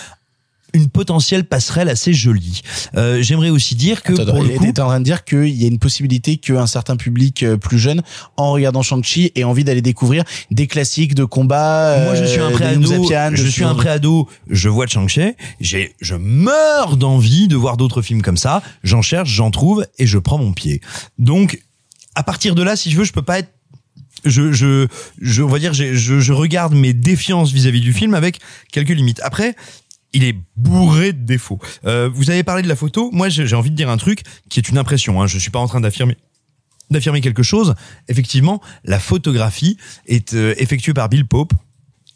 [0.75, 2.61] une potentielle passerelle assez jolie.
[2.95, 5.63] Euh, J'aimerais aussi dire que Attends, pour le coup, en train de dire qu'il y
[5.63, 8.03] a une possibilité qu'un certain public euh, plus jeune,
[8.37, 11.97] en regardant Shang-Chi, ait envie d'aller découvrir des classiques de combat.
[12.03, 13.35] Moi, je suis un euh, préado.
[13.35, 14.27] Je suis un préado.
[14.49, 15.33] Je vois Chang-Chi.
[15.61, 18.61] J'ai, je meurs d'envie de voir d'autres films comme ça.
[18.83, 20.81] J'en cherche, j'en trouve et je prends mon pied.
[21.17, 21.61] Donc,
[22.15, 23.49] à partir de là, si je veux, je peux pas être
[24.25, 24.87] je, je,
[25.21, 28.39] je, on va dire, je, je regarde mes défiances vis-à-vis du film avec
[28.71, 29.21] quelques limites.
[29.23, 29.55] Après,
[30.15, 31.59] il est bourré de défauts.
[31.85, 33.09] Euh, vous avez parlé de la photo.
[33.11, 35.21] Moi, j'ai envie de dire un truc qui est une impression.
[35.21, 35.27] Hein.
[35.27, 36.17] Je suis pas en train d'affirmer
[36.91, 37.73] d'affirmer quelque chose.
[38.07, 41.51] Effectivement, la photographie est euh, effectuée par Bill Pope.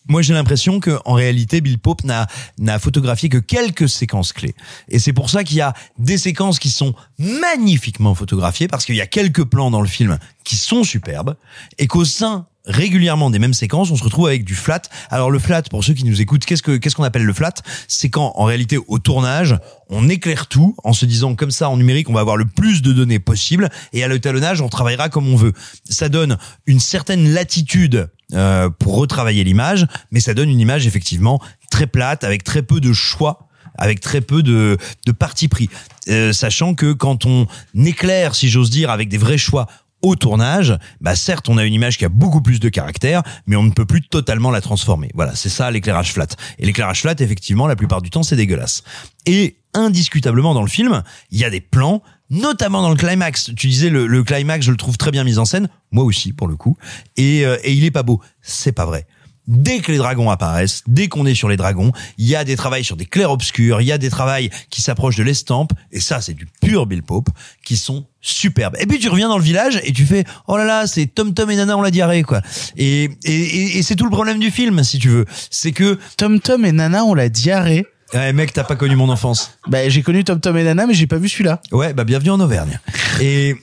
[0.08, 2.28] Moi, j'ai l'impression que, en réalité, Bill Pope n'a
[2.58, 4.56] n'a photographié que quelques séquences clés.
[4.88, 8.96] Et c'est pour ça qu'il y a des séquences qui sont magnifiquement photographiées, parce qu'il
[8.96, 11.36] y a quelques plans dans le film qui sont superbes,
[11.80, 14.82] et qu'au sein régulièrement des mêmes séquences, on se retrouve avec du flat.
[15.10, 17.54] Alors le flat, pour ceux qui nous écoutent, qu'est-ce que qu'est-ce qu'on appelle le flat?
[17.88, 19.58] C'est quand, en réalité, au tournage,
[19.90, 22.82] on éclaire tout en se disant comme ça en numérique, on va avoir le plus
[22.82, 25.54] de données possible, et à l'étalonnage, on travaillera comme on veut.
[25.90, 31.42] Ça donne une certaine latitude euh, pour retravailler l'image, mais ça donne une image effectivement
[31.72, 33.48] très plate, avec très peu de choix
[33.82, 35.70] avec très peu de, de parti pris.
[36.10, 39.68] Euh, sachant que quand on éclaire, si j'ose dire, avec des vrais choix
[40.02, 43.56] au tournage, bah certes, on a une image qui a beaucoup plus de caractère, mais
[43.56, 45.10] on ne peut plus totalement la transformer.
[45.14, 46.28] Voilà, c'est ça l'éclairage flat.
[46.58, 48.84] Et l'éclairage flat, effectivement, la plupart du temps, c'est dégueulasse.
[49.26, 53.52] Et indiscutablement dans le film, il y a des plans, notamment dans le climax.
[53.56, 56.48] Tu disais le, climax, je le trouve très bien mis en scène, moi aussi pour
[56.48, 56.78] le coup.
[57.18, 59.06] Et, euh, et il est pas beau, c'est pas vrai.
[59.50, 62.56] Dès que les dragons apparaissent, dès qu'on est sur les dragons, il y a des
[62.56, 66.22] travails sur des clairs-obscurs, il y a des travails qui s'approchent de l'estampe, et ça
[66.22, 67.30] c'est du pur Bill Pope,
[67.66, 68.76] qui sont superbes.
[68.80, 71.34] Et puis tu reviens dans le village et tu fais oh là là c'est Tom
[71.34, 72.44] Tom et Nana ont la diarrhée quoi.
[72.78, 75.98] Et et, et, et c'est tout le problème du film si tu veux, c'est que
[76.16, 77.88] Tom Tom et Nana ont la diarrhée.
[78.14, 79.58] Ouais mec t'as pas connu mon enfance.
[79.68, 81.60] Bah j'ai connu Tom Tom et Nana mais j'ai pas vu celui-là.
[81.72, 82.80] Ouais bah bienvenue en Auvergne.
[83.20, 83.56] Et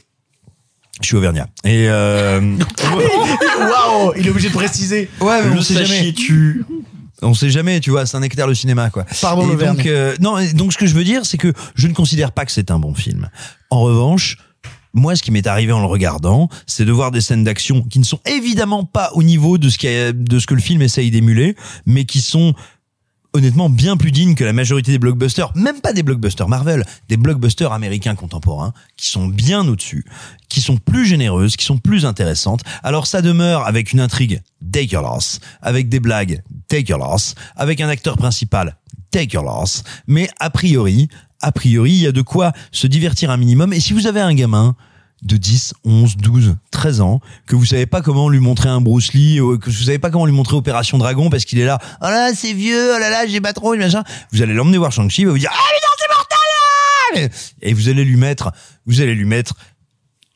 [1.00, 1.46] je suis auvergnat.
[1.64, 2.40] Et euh...
[3.60, 5.08] Waouh, il est obligé de préciser.
[5.20, 6.12] Ouais, mais on sait jamais.
[6.12, 6.64] tu.
[7.22, 9.06] On sait jamais, tu vois, c'est un nectar le cinéma, quoi.
[9.22, 11.94] Pardon, Et donc, euh, non, donc ce que je veux dire, c'est que je ne
[11.94, 13.30] considère pas que c'est un bon film.
[13.70, 14.36] En revanche,
[14.92, 17.98] moi, ce qui m'est arrivé en le regardant, c'est de voir des scènes d'action qui
[17.98, 20.82] ne sont évidemment pas au niveau de ce, qui a- de ce que le film
[20.82, 22.54] essaye d'émuler, mais qui sont
[23.36, 27.16] honnêtement bien plus dignes que la majorité des blockbusters, même pas des blockbusters Marvel, des
[27.16, 30.04] blockbusters américains contemporains, qui sont bien au-dessus,
[30.48, 32.62] qui sont plus généreuses, qui sont plus intéressantes.
[32.82, 37.34] Alors ça demeure avec une intrigue take your loss, avec des blagues take your loss,
[37.56, 38.76] avec un acteur principal
[39.10, 41.08] take your loss, mais a priori,
[41.40, 43.72] a priori, il y a de quoi se divertir un minimum.
[43.72, 44.74] Et si vous avez un gamin
[45.22, 49.12] de 10, 11, 12, 13 ans, que vous savez pas comment lui montrer un Bruce
[49.12, 51.78] Lee, ou que vous savez pas comment lui montrer Opération Dragon parce qu'il est là,
[52.00, 54.04] oh là là, c'est vieux, oh là là, j'ai pas trop, machin.
[54.32, 57.88] Vous allez l'emmener voir Shang-Chi, vous dire, ah mais non, c'est mortel là Et vous
[57.88, 58.52] allez lui mettre,
[58.86, 59.54] vous allez lui mettre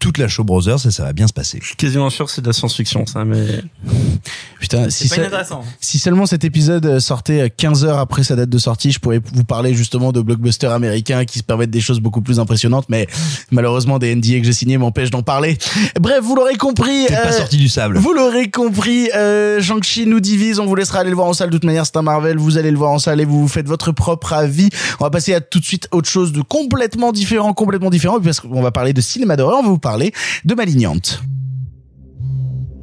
[0.01, 1.59] toute la show Brothers et ça va bien se passer.
[1.61, 3.63] Je suis quasiment sûr que c'est de la science-fiction, ça, mais.
[4.61, 5.63] Putain, si, pas ça- inintéressant.
[5.81, 8.99] si seulement cet épisode euh, sortait euh, 15 heures après sa date de sortie, je
[8.99, 12.87] pourrais vous parler justement de blockbusters américains qui se permettent des choses beaucoup plus impressionnantes,
[12.89, 13.07] mais
[13.51, 15.57] malheureusement des NDA que j'ai signés m'empêchent d'en parler.
[15.99, 17.07] Bref, vous l'aurez compris.
[17.07, 17.99] T'es pas euh, sorti du sable.
[17.99, 21.49] Vous l'aurez compris, euh, Shang-Chi nous divise, on vous laissera aller le voir en salle,
[21.51, 23.49] de toute manière c'est un Marvel, vous allez le voir en salle et vous vous
[23.49, 24.69] faites votre propre avis.
[24.99, 28.41] On va passer à tout de suite autre chose de complètement différent, complètement différent, parce
[28.41, 31.21] qu'on va parler de cinéma d'horreur, on va vous parler de Malignante.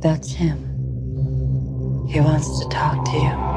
[0.01, 0.57] That's him.
[2.09, 3.47] He wants to talk to you.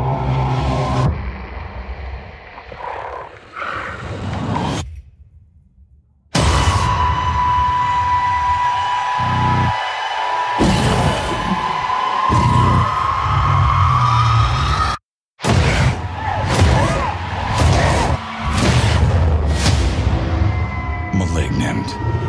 [21.14, 22.19] Malignant.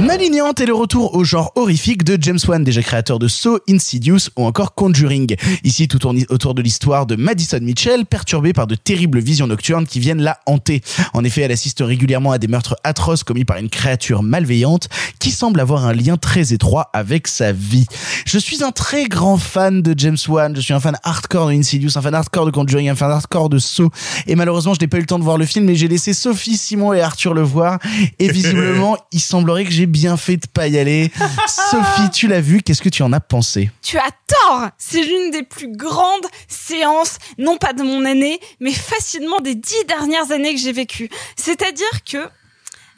[0.00, 4.28] Malignante est le retour au genre horrifique de James Wan, déjà créateur de Saw, Insidious
[4.36, 5.36] ou encore Conjuring.
[5.62, 9.86] Ici, tout tourne autour de l'histoire de Madison Mitchell, perturbée par de terribles visions nocturnes
[9.86, 10.82] qui viennent la hanter.
[11.12, 14.88] En effet, elle assiste régulièrement à des meurtres atroces commis par une créature malveillante
[15.20, 17.86] qui semble avoir un lien très étroit avec sa vie.
[18.26, 21.52] Je suis un très grand fan de James Wan, je suis un fan hardcore de
[21.52, 23.90] Insidious, un fan hardcore de Conjuring, un fan hardcore de Saw,
[24.26, 26.12] et malheureusement, je n'ai pas eu le temps de voir le film, mais j'ai laissé
[26.14, 27.78] Sophie, Simon et Arthur le voir,
[28.18, 31.10] et visiblement, il semblerait que j'ai bien fait de pas y aller.
[31.46, 33.70] Sophie, tu l'as vu, qu'est-ce que tu en as pensé?
[33.82, 38.72] Tu as tort C'est l'une des plus grandes séances, non pas de mon année, mais
[38.72, 41.10] facilement des dix dernières années que j'ai vécues.
[41.36, 42.18] C'est-à-dire que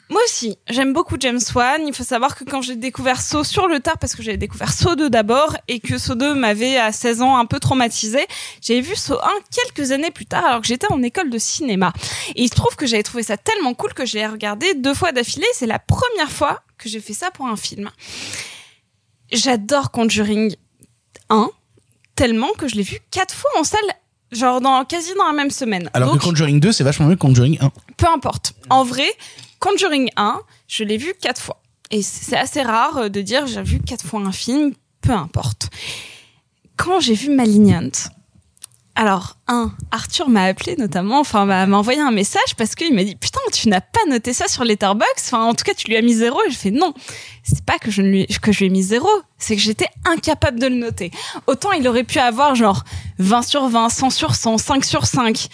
[0.09, 1.81] moi aussi, j'aime beaucoup James Wan.
[1.85, 4.71] Il faut savoir que quand j'ai découvert Saw sur le tard, parce que j'avais découvert
[4.71, 8.25] Saw 2 d'abord, et que Saw 2 m'avait à 16 ans un peu traumatisé,
[8.61, 11.91] j'ai vu Saw 1 quelques années plus tard, alors que j'étais en école de cinéma.
[12.35, 14.93] Et il se trouve que j'avais trouvé ça tellement cool que je l'ai regardé deux
[14.93, 15.47] fois d'affilée.
[15.53, 17.89] C'est la première fois que j'ai fait ça pour un film.
[19.31, 20.55] J'adore Conjuring
[21.29, 21.49] 1
[22.15, 23.79] tellement que je l'ai vu quatre fois en salle,
[24.31, 25.89] genre dans, quasi dans la même semaine.
[25.93, 27.71] Alors Donc, que Conjuring 2, c'est vachement mieux que Conjuring 1.
[27.97, 28.53] peu importe.
[28.69, 29.07] En vrai,
[29.59, 31.61] Conjuring 1, je l'ai vu quatre fois.
[31.89, 34.73] Et c'est assez rare euh, de dire j'ai vu quatre fois un film.
[35.01, 35.69] peu importe.
[36.75, 37.89] Quand j'ai vu Malignant,
[38.99, 43.13] alors, un, Arthur m'a appelé notamment, enfin m'a envoyé un message parce qu'il m'a dit
[43.13, 46.01] putain tu n'as pas noté ça sur Letterboxd, enfin en tout cas tu lui as
[46.01, 46.95] mis zéro et je fais non,
[47.43, 49.89] c'est pas que je ne lui que je lui ai mis zéro, c'est que j'étais
[50.03, 51.11] incapable de le noter.
[51.45, 52.85] Autant il aurait pu avoir genre
[53.19, 55.47] 20 sur 20, 100 sur 100, 5 sur 5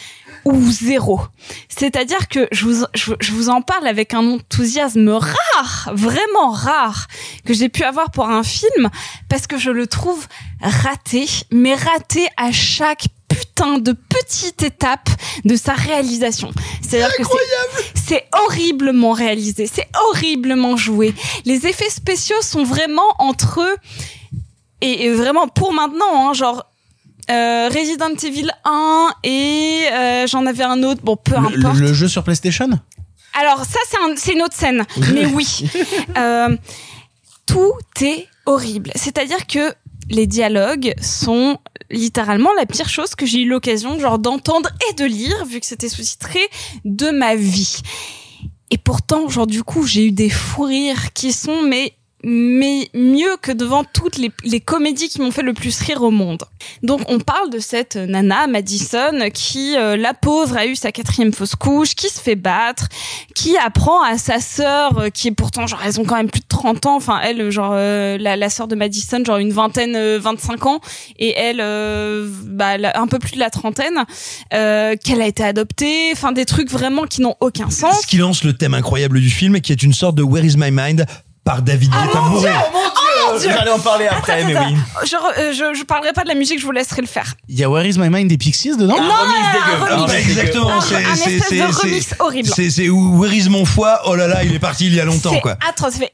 [0.46, 1.22] ou zéro.
[1.70, 7.08] C'est-à-dire que je vous, je, je vous en parle avec un enthousiasme rare, vraiment rare,
[7.46, 8.90] que j'ai pu avoir pour un film,
[9.30, 10.26] parce que je le trouve
[10.62, 15.10] raté, mais raté à chaque putain de petite étape
[15.44, 16.52] de sa réalisation.
[16.82, 17.00] C'est-
[18.08, 21.16] c'est horriblement réalisé, c'est horriblement joué.
[21.46, 23.76] Les effets spéciaux sont vraiment entre eux
[24.82, 26.66] et, et vraiment pour maintenant, hein, genre
[27.30, 31.78] euh, Resident Evil 1 et euh, j'en avais un autre, bon peu Le, importe.
[31.80, 32.70] le jeu sur PlayStation?
[33.40, 35.66] Alors ça c'est un- c'est une autre scène, mais oui.
[36.18, 36.56] Euh,
[37.46, 38.92] tout est horrible.
[38.96, 39.74] C'est-à-dire que
[40.10, 41.58] les dialogues sont
[41.90, 45.66] littéralement la pire chose que j'ai eu l'occasion genre d'entendre et de lire vu que
[45.66, 46.40] c'était sous-titré
[46.86, 47.78] de ma vie.
[48.70, 51.94] Et pourtant, genre du coup, j'ai eu des fous rires qui sont mais
[52.24, 56.12] mais mieux que devant toutes les, les comédies qui m'ont fait le plus rire au
[56.12, 56.44] monde.
[56.82, 61.34] Donc on parle de cette nana Madison qui, euh, la pauvre, a eu sa quatrième
[61.34, 62.88] fausse couche, qui se fait battre,
[63.36, 66.42] qui apprend à sa sœur, euh, qui est pourtant genre elles ont quand même plus
[66.42, 69.96] de 30 ans, enfin elle genre euh, la, la sœur de Madison genre une vingtaine,
[69.96, 70.80] euh, 25 ans
[71.20, 74.06] et elle euh, bah, un peu plus de la trentaine,
[74.54, 78.02] euh, qu'elle a été adoptée, enfin des trucs vraiment qui n'ont aucun sens.
[78.02, 80.56] Ce qui lance le thème incroyable du film, qui est une sorte de Where is
[80.58, 81.06] my mind?
[81.44, 82.52] Par David Guetta Bourré.
[82.54, 84.76] Oh mon dieu J'allais en parler après, mais oui.
[85.38, 87.34] Euh, je, je parlerai pas de la musique, je vous laisserai le faire.
[87.50, 89.96] Il y a Where is my mind des Pixies dedans non, remix un dégueu.
[89.96, 90.12] remix.
[90.14, 92.50] Ah, Exactement, Un- c'est un espèce de remix horrible.
[92.56, 95.06] c'est c'est Where is mon foie Oh là là, il est parti il y a
[95.06, 95.58] longtemps C'est quoi.
[95.68, 95.96] atroce.
[95.96, 96.14] Fait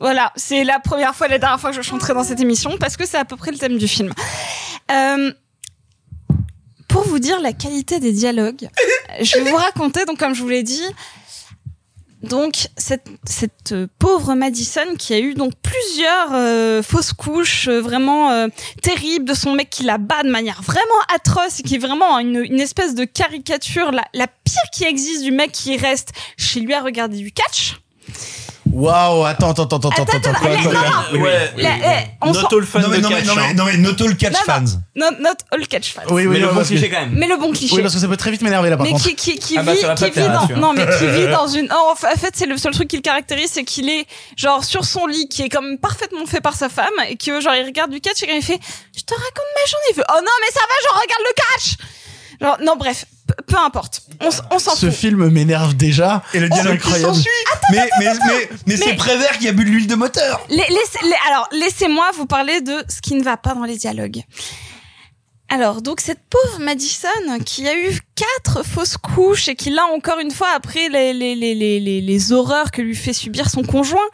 [0.00, 2.76] voilà, c'est la première fois et la dernière fois que je chanterai dans cette émission
[2.78, 4.12] parce que c'est à peu près le thème du film.
[4.90, 5.32] Euh,
[6.88, 8.68] pour vous dire la qualité des dialogues,
[9.22, 10.82] je vais vous raconter, donc comme je vous l'ai dit,
[12.24, 17.80] donc cette, cette euh, pauvre Madison qui a eu donc plusieurs euh, fausses couches euh,
[17.80, 18.48] vraiment euh,
[18.82, 22.18] terribles de son mec qui la bat de manière vraiment atroce et qui est vraiment
[22.18, 26.60] une, une espèce de caricature la, la pire qui existe du mec qui reste chez
[26.60, 27.76] lui à regarder du catch.
[28.74, 30.32] Waouh, attends, attends, attends, attends, attends, attends,
[32.24, 33.26] Not all fan Non mais, de non, mais, catch.
[33.26, 33.54] non, mais, hein.
[33.54, 34.64] non mais not all catch fans.
[34.96, 36.02] Not, not all catch fans.
[36.10, 37.14] Oui, oui, Mais le bon cliché quand même.
[37.14, 37.76] Mais le bon cliché.
[37.76, 39.04] Oui, parce que ça peut très vite m'énerver là par mais contre.
[39.04, 41.68] qui, qui, qui Ah bah, vit, qui vit dans, non, mais qui vit dans une,
[41.72, 44.06] oh, en fait, c'est le seul truc qui le caractérise, c'est qu'il est,
[44.36, 47.54] genre, sur son lit, qui est comme parfaitement fait par sa femme, et que, genre,
[47.54, 48.58] il regarde du catch, et quand il fait,
[48.96, 51.34] je te raconte ma journée, il fait, oh non, mais ça va, genre, regarde le
[51.36, 51.76] catch!
[52.40, 53.04] Genre, non, bref,
[53.46, 54.02] peu, importe.
[54.50, 54.94] On, s'en Ce fout.
[54.94, 56.22] film m'énerve déjà.
[56.34, 57.16] Et le dialogue incroyable.
[57.72, 60.44] Mais mais mais mais c'est Prévert qui a bu de l'huile de moteur.
[60.50, 63.76] Les- laissez- les- alors, laissez-moi vous parler de ce qui ne va pas dans les
[63.76, 64.22] dialogues.
[65.50, 67.08] Alors, donc cette pauvre Madison
[67.44, 71.34] qui a eu quatre fausses couches et qui là encore une fois après les, les,
[71.34, 74.08] les, les, les, les horreurs que lui fait subir son conjoint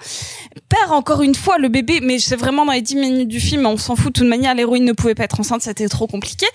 [0.69, 3.65] perd encore une fois le bébé mais c'est vraiment dans les 10 minutes du film
[3.65, 6.47] on s'en fout de toute manière l'héroïne ne pouvait pas être enceinte c'était trop compliqué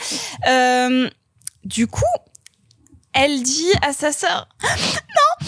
[0.48, 1.10] euh,
[1.64, 2.04] du coup
[3.16, 5.48] elle dit à sa sœur non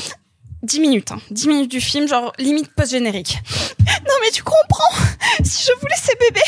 [0.63, 3.37] 10 minutes hein, 10 minutes du film genre limite post-générique
[3.79, 4.95] non mais tu comprends
[5.43, 6.41] si je voulais ces bébés,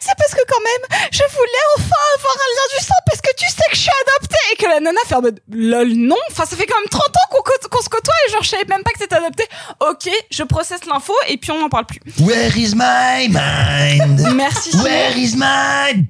[0.00, 3.30] c'est parce que quand même, je voulais enfin avoir un lien du sang parce que
[3.36, 6.16] tu sais que je suis adoptée et que la nana fait en mode lol non.
[6.30, 8.82] Enfin ça fait quand même 30 ans qu'on se côtoie et genre je savais même
[8.82, 9.46] pas que t'étais adoptée.
[9.80, 12.00] Ok, je processe l'info et puis on n'en parle plus.
[12.20, 14.34] Where is my mind?
[14.34, 14.76] Merci.
[14.76, 16.04] Where is my.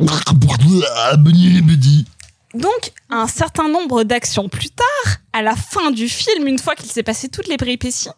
[2.57, 6.91] Donc, un certain nombre d'actions plus tard, à la fin du film, une fois qu'il
[6.91, 8.09] s'est passé toutes les péripéties,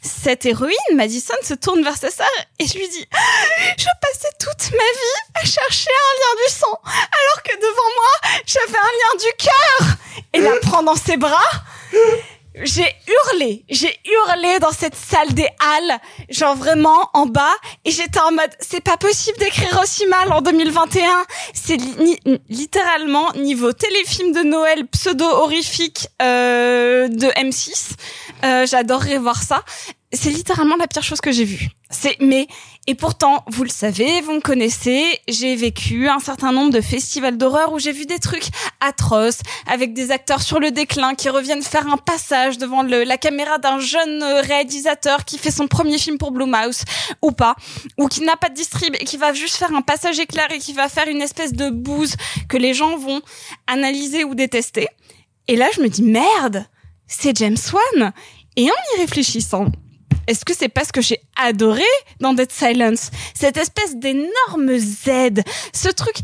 [0.00, 2.26] cette héroïne, Madison, se tourne vers sa sœur
[2.58, 3.06] et lui dit
[3.78, 8.30] Je passais toute ma vie à chercher un lien du sang, alors que devant moi,
[8.46, 9.96] j'avais un lien du cœur
[10.32, 11.50] Et la prend dans ses bras.
[12.62, 12.86] J'ai
[13.32, 15.98] hurlé, j'ai hurlé dans cette salle des halles,
[16.30, 17.52] genre vraiment en bas,
[17.84, 21.24] et j'étais en mode, c'est pas possible d'écrire aussi mal en 2021.
[21.52, 27.90] C'est li- littéralement niveau téléfilm de Noël pseudo-horrifique euh, de M6.
[28.44, 29.64] Euh, J'adorerais voir ça.
[30.12, 31.70] C'est littéralement la pire chose que j'ai vue.
[31.90, 32.46] C'est mais
[32.86, 37.38] et pourtant vous le savez, vous me connaissez, j'ai vécu un certain nombre de festivals
[37.38, 38.48] d'horreur où j'ai vu des trucs
[38.80, 43.56] atroces avec des acteurs sur le déclin qui reviennent faire un passage devant la caméra
[43.56, 46.84] d'un jeune réalisateur qui fait son premier film pour Blumhouse
[47.22, 47.56] ou pas
[47.96, 50.58] ou qui n'a pas de distrib et qui va juste faire un passage éclair et
[50.58, 52.16] qui va faire une espèce de bouse
[52.50, 53.22] que les gens vont
[53.66, 54.88] analyser ou détester.
[55.48, 56.66] Et là je me dis merde,
[57.06, 58.12] c'est James Wan
[58.56, 59.68] et en y réfléchissant
[60.26, 61.82] Est-ce que c'est parce que j'ai adoré
[62.20, 66.16] dans Dead Silence cette espèce d'énorme Z, ce truc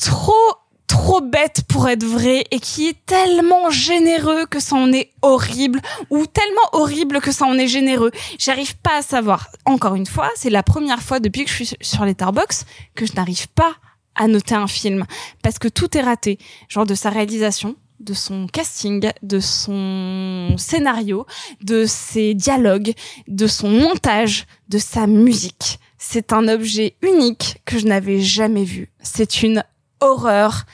[0.00, 0.54] trop
[0.90, 5.80] trop bête pour être vrai et qui est tellement généreux que ça en est horrible
[6.10, 8.10] ou tellement horrible que ça en est généreux?
[8.38, 9.50] J'arrive pas à savoir.
[9.66, 12.66] Encore une fois, c'est la première fois depuis que je suis sur Letterboxd
[12.96, 13.76] que je n'arrive pas
[14.16, 15.06] à noter un film
[15.44, 21.26] parce que tout est raté, genre de sa réalisation, de son casting, de son scénario,
[21.62, 22.92] de ses dialogues,
[23.28, 25.78] de son montage, de sa musique.
[25.98, 28.90] C'est un objet unique que je n'avais jamais vu.
[29.02, 29.62] C'est une
[30.00, 30.64] horreur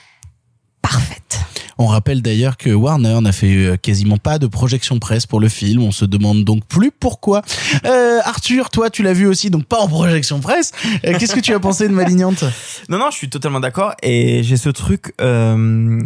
[0.82, 1.40] parfaite.
[1.78, 5.48] On rappelle d'ailleurs que Warner n'a fait euh, quasiment pas de projection presse pour le
[5.50, 5.82] film.
[5.82, 7.42] On se demande donc plus pourquoi.
[7.84, 10.72] Euh, Arthur, toi, tu l'as vu aussi, donc pas en projection presse.
[11.04, 12.44] Euh, Qu'est-ce que tu as pensé de Malignante?
[12.88, 13.94] Non, non, je suis totalement d'accord.
[14.02, 16.00] Et j'ai ce truc euh,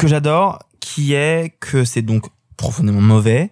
[0.00, 2.24] que j'adore, qui est que c'est donc
[2.56, 3.50] profondément mauvais.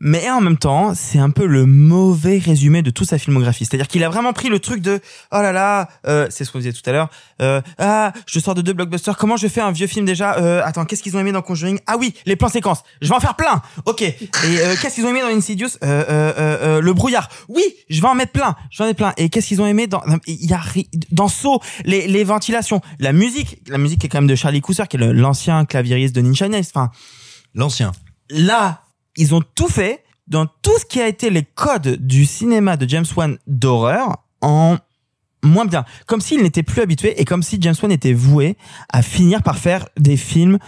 [0.00, 3.64] Mais en même temps, c'est un peu le mauvais résumé de toute sa filmographie.
[3.64, 5.00] C'est-à-dire qu'il a vraiment pris le truc de
[5.32, 7.08] oh là là, euh, c'est ce qu'on disait tout à l'heure.
[7.42, 9.16] Euh, ah, je sors de deux blockbusters.
[9.16, 11.80] Comment je fais un vieux film déjà euh, Attends, qu'est-ce qu'ils ont aimé dans Conjuring?
[11.86, 12.84] Ah oui, les plans séquences.
[13.02, 13.60] Je vais en faire plein.
[13.86, 14.02] Ok.
[14.02, 15.70] Et euh, qu'est-ce qu'ils ont aimé dans Insidious?
[15.82, 17.28] Euh, euh, Le brouillard.
[17.48, 18.54] Oui, je vais en mettre plein.
[18.70, 19.12] Je vais en mettre plein.
[19.16, 20.60] Et qu'est-ce qu'ils ont aimé dans Il y a
[21.10, 23.62] dans Saw, les, les ventilations, la musique.
[23.68, 26.66] La musique est quand même de Charlie Cousser, qui est l'ancien claviériste de Ninja Nails.
[26.72, 26.90] Enfin,
[27.54, 27.92] L'ancien.
[28.30, 28.82] là,
[29.18, 32.88] ils ont tout fait dans tout ce qui a été les codes du cinéma de
[32.88, 34.78] James Wan d'horreur en
[35.42, 35.84] moins bien.
[36.06, 38.56] Comme s'il n'était plus habitué et comme si James Wan était voué
[38.92, 40.58] à finir par faire des films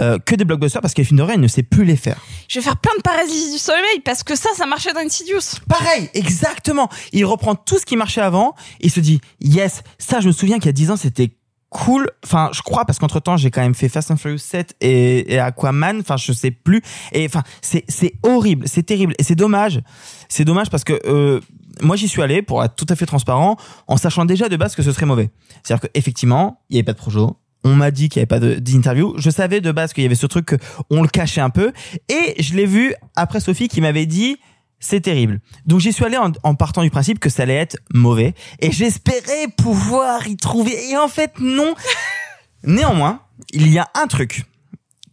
[0.00, 2.16] euh, que des blockbusters parce que les films d'horreur, il ne sait plus les faire.
[2.48, 5.60] Je vais faire plein de paralysie du sommeil parce que ça, ça marchait dans Insidious.
[5.68, 6.88] Pareil, exactement.
[7.12, 10.32] Il reprend tout ce qui marchait avant et il se dit, yes, ça, je me
[10.32, 11.32] souviens qu'il y a 10 ans, c'était
[11.72, 12.08] cool.
[12.24, 15.38] Enfin, je crois parce qu'entre temps, j'ai quand même fait Fast and Furious 7 et,
[15.38, 16.00] Aquaman.
[16.00, 16.82] Enfin, je sais plus.
[17.12, 19.14] Et enfin, c'est, c'est horrible, c'est terrible.
[19.18, 19.80] Et c'est dommage.
[20.28, 21.40] C'est dommage parce que, euh,
[21.80, 23.56] moi, j'y suis allé pour être tout à fait transparent
[23.88, 25.30] en sachant déjà de base que ce serait mauvais.
[25.62, 27.20] C'est-à-dire qu'effectivement, il n'y avait pas de projet.
[27.64, 29.14] On m'a dit qu'il n'y avait pas d'interview.
[29.16, 30.56] Je savais de base qu'il y avait ce truc que
[30.90, 31.72] on le cachait un peu.
[32.08, 34.36] Et je l'ai vu après Sophie qui m'avait dit,
[34.82, 35.40] c'est terrible.
[35.64, 38.34] Donc j'y suis allé en, en partant du principe que ça allait être mauvais.
[38.58, 40.90] Et j'espérais pouvoir y trouver.
[40.90, 41.74] Et en fait, non.
[42.64, 43.22] Néanmoins,
[43.52, 44.44] il y a un truc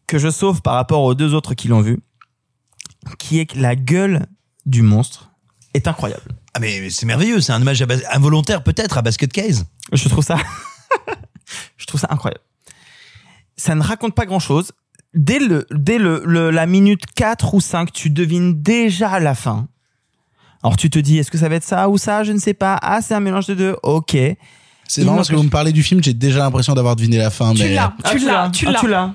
[0.08, 2.00] que je sauve par rapport aux deux autres qui l'ont vu,
[3.20, 4.26] qui est que la gueule
[4.66, 5.32] du monstre
[5.76, 6.24] est incroyable.
[6.56, 9.66] Ah mais c'est merveilleux, c'est un hommage involontaire peut-être à Basket Case.
[9.94, 10.38] Je trouve ça,
[11.78, 12.44] je trouve ça incroyable.
[13.56, 14.72] Ça ne raconte pas grand chose.
[15.16, 19.68] Dès le, dès le, le- la minute 4 ou 5, tu devines déjà la fin.
[20.64, 22.24] Alors tu te dis, est-ce que ça va être ça ou ça?
[22.24, 22.78] Je ne sais pas.
[22.82, 23.76] Ah, c'est un mélange de deux.
[23.84, 24.16] Ok.
[24.88, 27.30] C'est marrant parce que vous me parlez du film, j'ai déjà l'impression d'avoir deviné la
[27.30, 27.54] fin.
[27.54, 27.76] Tu mais...
[27.76, 28.80] l'as, Ah, tu l'as, tu Ah, l'as.
[28.80, 29.14] tu l'as.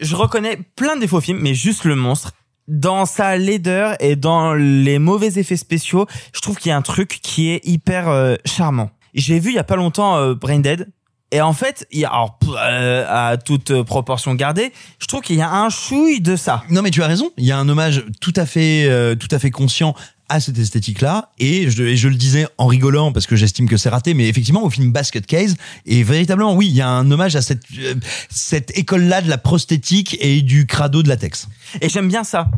[0.00, 2.32] Je reconnais plein de défauts au film, mais juste le monstre.
[2.68, 6.82] Dans sa laideur et dans les mauvais effets spéciaux, je trouve qu'il y a un
[6.82, 8.90] truc qui est hyper euh, charmant.
[9.12, 10.88] J'ai vu il y a pas longtemps euh, Brain Dead.
[11.32, 15.20] Et en fait, il y a, alors, euh, à toute euh, proportion gardée, je trouve
[15.20, 16.64] qu'il y a un chouille de ça.
[16.70, 19.28] Non mais tu as raison, il y a un hommage tout à fait euh, tout
[19.30, 19.94] à fait conscient
[20.28, 23.76] à cette esthétique-là et je, et je le disais en rigolant parce que j'estime que
[23.76, 25.56] c'est raté mais effectivement au film Basket Case
[25.86, 27.94] et véritablement oui, il y a un hommage à cette euh,
[28.28, 31.48] cette école-là de la prosthétique et du crado de latex.
[31.80, 32.48] Et j'aime bien ça.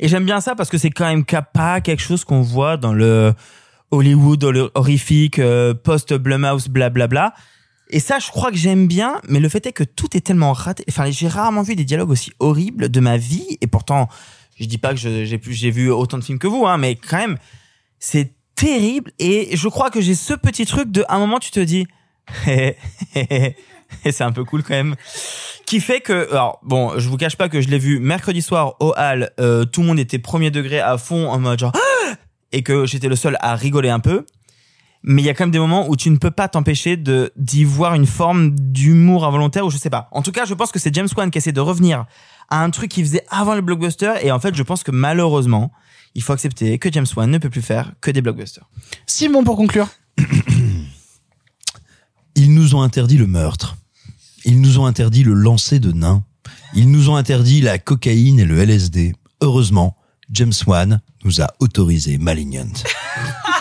[0.00, 2.92] Et j'aime bien ça parce que c'est quand même pas quelque chose qu'on voit dans
[2.92, 3.34] le
[3.90, 7.34] Hollywood hor- horrifique, euh, post-Blumhouse, blablabla.
[7.90, 10.52] Et ça, je crois que j'aime bien, mais le fait est que tout est tellement
[10.52, 10.84] raté.
[10.88, 14.08] Enfin, j'ai rarement vu des dialogues aussi horribles de ma vie, et pourtant,
[14.60, 17.38] je dis pas que j'ai vu autant de films que vous, hein, mais quand même,
[17.98, 19.12] c'est terrible.
[19.18, 21.86] Et je crois que j'ai ce petit truc de, à un moment, tu te dis,
[22.46, 22.76] et
[24.10, 24.96] c'est un peu cool quand même,
[25.64, 28.74] qui fait que, alors bon, je vous cache pas que je l'ai vu mercredi soir
[28.80, 31.72] au hall, euh, tout le monde était premier degré à fond en mode genre,
[32.52, 34.26] et que j'étais le seul à rigoler un peu.
[35.02, 37.32] Mais il y a quand même des moments où tu ne peux pas t'empêcher de
[37.36, 40.08] d'y voir une forme d'humour involontaire ou je sais pas.
[40.12, 42.06] En tout cas, je pense que c'est James Wan qui essaie de revenir
[42.50, 45.70] à un truc qu'il faisait avant le blockbuster et en fait, je pense que malheureusement,
[46.14, 48.68] il faut accepter que James Wan ne peut plus faire que des blockbusters.
[49.06, 49.88] Simon, pour conclure.
[52.34, 53.76] Ils nous ont interdit le meurtre.
[54.44, 56.24] Ils nous ont interdit le lancer de nains.
[56.74, 59.14] Ils nous ont interdit la cocaïne et le LSD.
[59.40, 59.96] Heureusement,
[60.30, 62.72] James Wan nous a autorisé Malignant.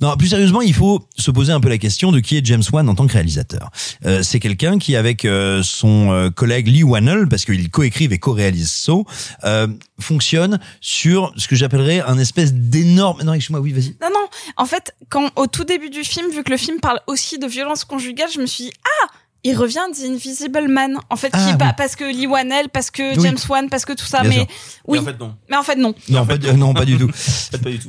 [0.00, 2.62] Non, plus sérieusement, il faut se poser un peu la question de qui est James
[2.72, 3.70] Wan en tant que réalisateur.
[4.06, 8.18] Euh, c'est quelqu'un qui, avec euh, son euh, collègue Lee Wannell, parce qu'ils coécrivent et
[8.18, 9.04] co-réalisent So,
[9.44, 9.66] euh,
[9.98, 13.22] fonctionne sur ce que j'appellerais un espèce d'énorme...
[13.22, 13.96] Non, excuse-moi, oui, vas-y.
[14.00, 14.26] Non, non.
[14.56, 17.46] En fait, quand au tout début du film, vu que le film parle aussi de
[17.46, 19.06] violence conjugale, je me suis dit, ah,
[19.44, 21.58] Il revient d'Invisible Man, en fait, Ah, qui oui.
[21.58, 23.22] pas parce que Lee Wanell, parce que Oui.
[23.22, 24.46] James Wan, parce que tout ça, Bien mais sûr.
[24.86, 24.98] oui.
[24.98, 25.34] Mais en fait, non.
[25.50, 25.94] Mais en fait, non.
[26.08, 27.10] Non, pas, du- non, pas du tout.
[27.62, 27.88] Pas du tout.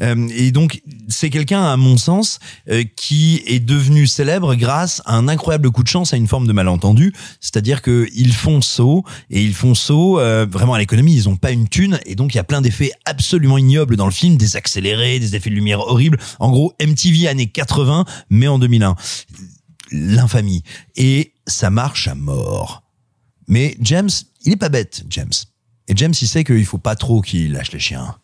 [0.00, 2.38] Euh, et donc, c'est quelqu'un, à mon sens,
[2.70, 6.46] euh, qui est devenu célèbre grâce à un incroyable coup de chance, à une forme
[6.46, 7.12] de malentendu.
[7.40, 11.14] C'est-à-dire que ils font saut et ils font saut euh, vraiment à l'économie.
[11.14, 14.06] Ils ont pas une thune et donc il y a plein d'effets absolument ignobles dans
[14.06, 16.18] le film, des accélérés, des effets de lumière horribles.
[16.38, 18.96] En gros, MTV années 80, mais en 2001.
[19.92, 20.62] L'infamie.
[20.96, 22.82] Et ça marche à mort.
[23.46, 24.10] Mais James,
[24.44, 25.32] il est pas bête, James.
[25.86, 28.14] Et James, il sait qu'il faut pas trop qu'il lâche les chiens.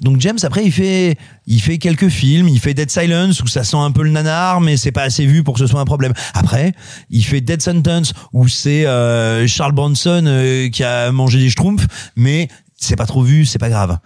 [0.00, 2.48] Donc James, après, il fait, il fait quelques films.
[2.48, 5.26] Il fait Dead Silence où ça sent un peu le nanar, mais c'est pas assez
[5.26, 6.14] vu pour que ce soit un problème.
[6.32, 6.72] Après,
[7.10, 11.86] il fait Dead Sentence où c'est euh, Charles Bronson euh, qui a mangé des schtroumpfs,
[12.16, 13.98] mais c'est pas trop vu, c'est pas grave.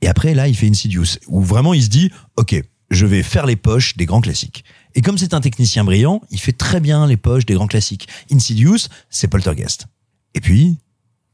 [0.00, 2.58] Et après, là, il fait Insidious où vraiment il se dit, ok,
[2.90, 4.64] je vais faire les poches des grands classiques.
[4.94, 8.08] Et comme c'est un technicien brillant, il fait très bien les poches des grands classiques.
[8.32, 9.86] Insidious, c'est Poltergeist.
[10.34, 10.78] Et puis,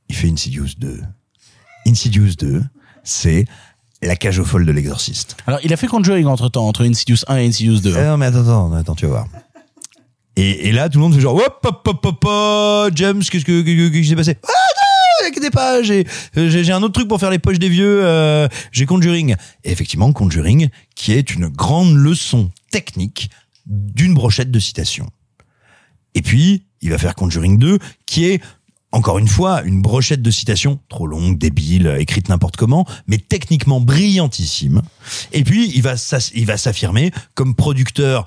[0.09, 1.01] il fait Insidious 2.
[1.87, 2.63] Insidious 2,
[3.05, 3.47] c'est
[4.03, 5.37] la cage aux folles de l'exorciste.
[5.47, 7.95] Alors, il a fait Conjuring entre temps, entre Insidious 1 et Insidious 2.
[7.97, 9.27] Eh non, mais attends, attends, attends, tu vas voir.
[10.37, 13.45] Et, et là, tout le monde fait genre, hop, hop, hop, hop, hop, James, qu'est-ce
[13.45, 14.37] que, qu'est-ce qui s'est passé?
[14.43, 14.49] Ah
[15.23, 18.47] non, inquiétez pas, j'ai, j'ai, un autre truc pour faire les poches des vieux, euh,
[18.71, 19.35] j'ai Conjuring.
[19.65, 23.31] Et effectivement, Conjuring, qui est une grande leçon technique
[23.65, 25.09] d'une brochette de citations.
[26.15, 28.43] Et puis, il va faire Conjuring 2, qui est,
[28.93, 33.81] encore une fois, une brochette de citations trop longue, débile, écrite n'importe comment, mais techniquement
[33.81, 34.83] brillantissime.
[35.33, 35.95] Et puis, il va
[36.35, 38.27] il va s'affirmer comme producteur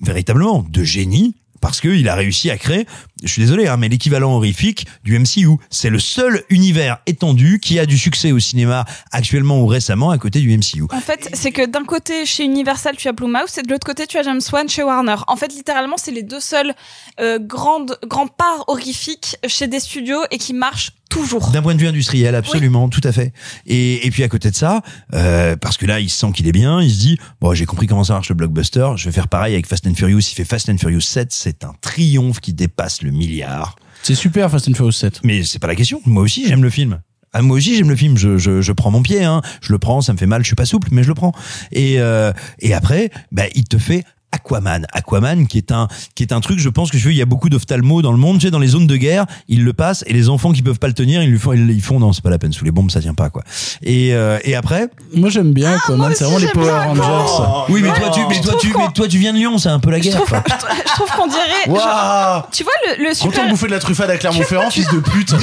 [0.00, 2.86] véritablement de génie parce qu'il a réussi à créer,
[3.22, 5.56] je suis désolé, hein, mais l'équivalent horrifique du MCU.
[5.70, 10.18] C'est le seul univers étendu qui a du succès au cinéma actuellement ou récemment à
[10.18, 10.84] côté du MCU.
[10.92, 14.06] En fait, c'est que d'un côté, chez Universal, tu as Blumhouse, et de l'autre côté,
[14.06, 15.16] tu as James Wan chez Warner.
[15.26, 16.74] En fait, littéralement, c'est les deux seuls
[17.20, 21.50] euh, grandes, grands parts horrifiques chez des studios et qui marchent toujours.
[21.50, 23.32] D'un point de vue industriel, absolument, tout à fait.
[23.66, 26.52] Et, et puis à côté de ça, euh, parce que là, il sent qu'il est
[26.52, 29.28] bien, il se dit bon, j'ai compris comment ça marche le blockbuster, je vais faire
[29.28, 30.20] pareil avec Fast and Furious.
[30.20, 33.76] Il fait Fast and Furious 7, c'est un triomphe qui dépasse le milliard.
[34.02, 35.20] C'est super Fast and Furious 7.
[35.22, 36.00] Mais c'est pas la question.
[36.06, 37.00] Moi aussi, j'aime le film.
[37.32, 38.18] Ah, moi aussi, j'aime le film.
[38.18, 39.22] Je, je, je prends mon pied.
[39.24, 39.40] Hein.
[39.62, 40.00] Je le prends.
[40.00, 40.42] Ça me fait mal.
[40.42, 41.32] Je suis pas souple, mais je le prends.
[41.70, 44.86] Et euh, et après, bah, il te fait Aquaman.
[44.92, 46.58] Aquaman, qui est un qui est un truc.
[46.58, 47.12] Je pense que je veux.
[47.12, 48.38] Il y a beaucoup d'ophtalmos dans le monde.
[48.38, 50.78] Tu sais, dans les zones de guerre, ils le passent et les enfants qui peuvent
[50.78, 51.52] pas le tenir, ils lui font.
[51.52, 51.98] Ils, ils font.
[52.00, 52.52] Non, c'est pas la peine.
[52.52, 53.42] Sous les bombes, ça tient pas quoi.
[53.82, 54.88] Et euh, et après?
[55.14, 56.12] Moi, j'aime bien Aquaman.
[56.14, 57.64] c'est vraiment les Power Rangers.
[57.68, 59.58] oui, mais toi, tu, mais toi, tu, mais toi, tu viens de Lyon.
[59.58, 60.14] C'est un peu la Je guerre.
[60.16, 60.42] trouve, quoi.
[60.48, 61.42] je trouve qu'on dirait.
[61.68, 63.44] Waouh genre, tu vois le, le super.
[63.44, 65.34] de bouffer de la truffade à Clermont-Ferrand, fils de pute.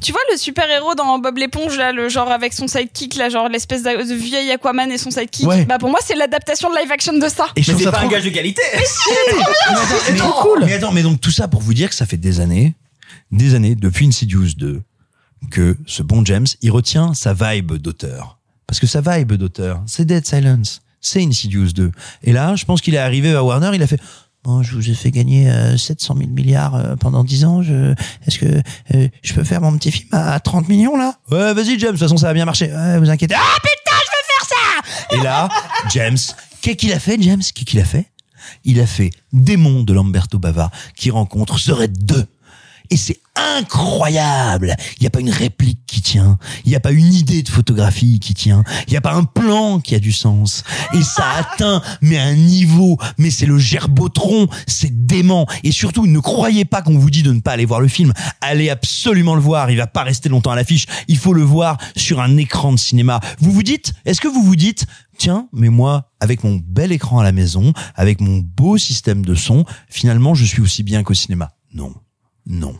[0.00, 3.28] Tu vois le super héros dans Bob l'éponge là, le genre avec son sidekick là,
[3.28, 5.46] genre l'espèce de de vieil Aquaman et son sidekick?
[5.46, 5.64] Ouais.
[5.64, 7.46] Bah pour moi c'est l'adaptation de live action de ça.
[7.58, 8.62] Et je Mais c'est pas un gage de qualité.
[10.10, 10.64] mais, trop cool.
[10.64, 12.74] Mais attends, mais donc tout ça pour vous dire que ça fait des années,
[13.32, 14.80] des années, depuis Insidious 2,
[15.50, 18.38] que ce bon James, il retient sa vibe d'auteur.
[18.68, 21.90] Parce que sa vibe d'auteur, c'est Dead Silence, c'est Insidious 2.
[22.22, 24.00] Et là, je pense qu'il est arrivé à Warner, il a fait...
[24.44, 27.60] Bon, je vous ai fait gagner euh, 700 000 milliards euh, pendant 10 ans.
[27.60, 27.92] Je,
[28.24, 28.62] est-ce que
[28.94, 31.14] euh, je peux faire mon petit film à 30 millions là?
[31.32, 31.88] Ouais, vas-y James.
[31.88, 32.72] De toute façon, ça va bien marcher.
[32.72, 33.34] Ouais, vous inquiétez.
[33.36, 35.48] Ah putain, je veux faire ça Et là,
[35.90, 36.16] James,
[36.68, 37.40] qu'est-ce qu'il a fait, James?
[37.40, 38.10] Qu'est-ce qu'il a fait?
[38.64, 42.26] Il a fait Démon de Lamberto Bava qui rencontre The Red 2.
[42.90, 44.74] Et c'est incroyable.
[44.98, 46.38] Il n'y a pas une réplique qui tient.
[46.64, 48.64] Il n'y a pas une idée de photographie qui tient.
[48.86, 50.64] Il n'y a pas un plan qui a du sens.
[50.94, 52.98] Et ça atteint, mais un niveau.
[53.16, 54.48] Mais c'est le gerbotron.
[54.66, 55.46] C'est dément.
[55.64, 58.12] Et surtout, ne croyez pas qu'on vous dit de ne pas aller voir le film.
[58.40, 59.70] Allez absolument le voir.
[59.70, 60.86] Il va pas rester longtemps à l'affiche.
[61.08, 63.20] Il faut le voir sur un écran de cinéma.
[63.40, 64.86] Vous vous dites, est-ce que vous vous dites,
[65.16, 69.34] tiens, mais moi, avec mon bel écran à la maison, avec mon beau système de
[69.34, 71.50] son, finalement, je suis aussi bien qu'au cinéma?
[71.74, 71.94] Non.
[72.48, 72.74] Non.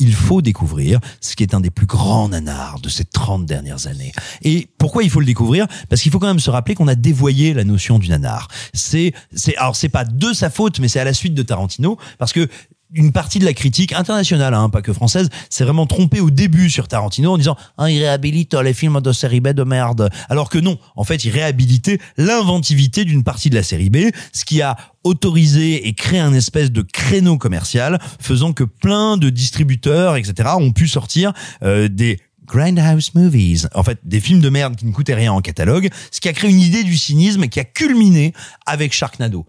[0.00, 3.86] Il faut découvrir ce qui est un des plus grands nanars de ces 30 dernières
[3.86, 4.12] années.
[4.42, 5.66] Et pourquoi il faut le découvrir?
[5.88, 8.48] Parce qu'il faut quand même se rappeler qu'on a dévoyé la notion du nanar.
[8.72, 11.96] C'est, c'est, alors c'est pas de sa faute, mais c'est à la suite de Tarantino,
[12.18, 12.48] parce que
[12.94, 16.70] une partie de la critique internationale, hein, pas que française, s'est vraiment trompée au début
[16.70, 20.10] sur Tarantino en disant ah, il réhabilite les films de série B de merde.
[20.28, 24.44] Alors que non, en fait, il réhabilitait l'inventivité d'une partie de la série B, ce
[24.44, 30.16] qui a autorisé et créé un espèce de créneau commercial, faisant que plein de distributeurs,
[30.16, 31.32] etc., ont pu sortir
[31.62, 35.40] euh, des Grindhouse Movies, en fait des films de merde qui ne coûtaient rien en
[35.40, 38.32] catalogue, ce qui a créé une idée du cynisme qui a culminé
[38.66, 39.46] avec Sharknado.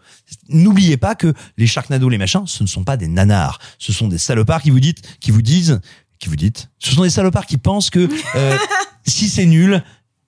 [0.49, 4.07] N'oubliez pas que les Sharknado, les machins, ce ne sont pas des nanars, ce sont
[4.07, 5.81] des salopards qui vous dites, qui vous disent,
[6.19, 8.57] qui vous dites, ce sont des salopards qui pensent que euh,
[9.05, 9.83] si c'est nul,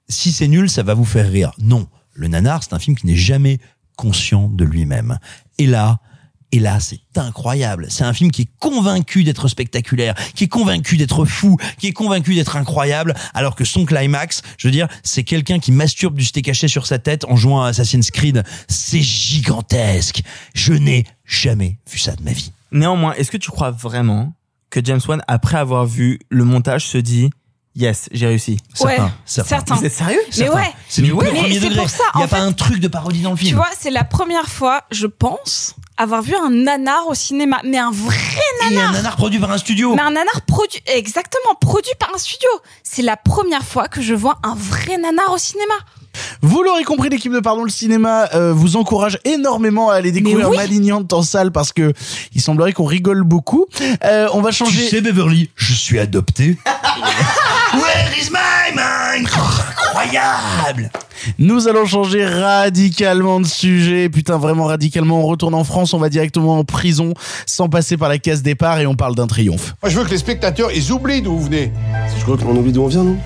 [0.10, 1.52] si c'est nul, ça va vous faire rire.
[1.60, 3.60] Non, le nanar, c'est un film qui n'est jamais
[3.95, 5.19] conscient de lui-même.
[5.57, 5.99] Et là,
[6.53, 7.88] Et là, c'est incroyable.
[7.90, 11.91] C'est un film qui est convaincu d'être spectaculaire, qui est convaincu d'être fou, qui est
[11.91, 16.24] convaincu d'être incroyable, alors que son climax, je veux dire, c'est quelqu'un qui masturbe du
[16.24, 18.44] steak haché sur sa tête en jouant à Assassin's Creed.
[18.69, 20.22] C'est gigantesque.
[20.53, 22.52] Je n'ai jamais vu ça de ma vie.
[22.72, 24.34] Néanmoins, est-ce que tu crois vraiment
[24.69, 27.30] que James Wan, après avoir vu le montage, se dit
[27.78, 28.58] Yes, j'ai réussi.
[28.82, 29.49] Ouais, certain.
[29.49, 29.76] certain.
[29.76, 30.74] Vous êtes sérieux Mais ouais.
[30.90, 31.28] C'est du ouais.
[31.28, 31.76] premier degré.
[31.76, 33.49] pour ça, Il n'y a pas fait, un truc de parodie dans le film.
[33.52, 37.60] Tu vois, c'est la première fois, je pense, avoir vu un nanar au cinéma.
[37.64, 38.16] Mais un vrai
[38.72, 38.90] Et nanar.
[38.90, 39.94] un nanar produit par un studio.
[39.94, 42.49] Mais un nanar produit, exactement, produit par un studio.
[42.82, 45.76] C'est la première fois que je vois un vrai nanar au cinéma.
[46.41, 50.49] Vous l'aurez compris, l'équipe de Pardon le cinéma euh, vous encourage énormément à aller découvrir
[50.49, 50.58] oui.
[50.58, 51.94] Malignante en salle parce que
[52.34, 53.68] il semblerait qu'on rigole beaucoup.
[54.04, 54.90] Euh, on va Tu changer.
[54.90, 56.58] sais, Beverly, je suis adopté.
[57.73, 59.27] Where is my mind?
[59.27, 60.89] Incroyable
[61.38, 64.10] Nous allons changer radicalement de sujet.
[64.10, 65.19] Putain, vraiment radicalement.
[65.19, 67.14] On retourne en France, on va directement en prison
[67.45, 69.76] sans passer par la case départ et on parle d'un triomphe.
[69.81, 71.72] Moi, je veux que les spectateurs, ils oublient d'où vous venez.
[72.18, 73.18] Je crois qu'on oublie d'où on vient, non?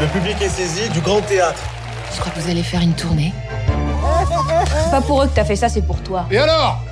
[0.00, 1.60] Le public est saisi du grand théâtre.
[2.14, 3.32] Je crois que vous allez faire une tournée.
[4.90, 6.26] Pas pour eux que t'as fait ça, c'est pour toi.
[6.30, 6.82] Et alors?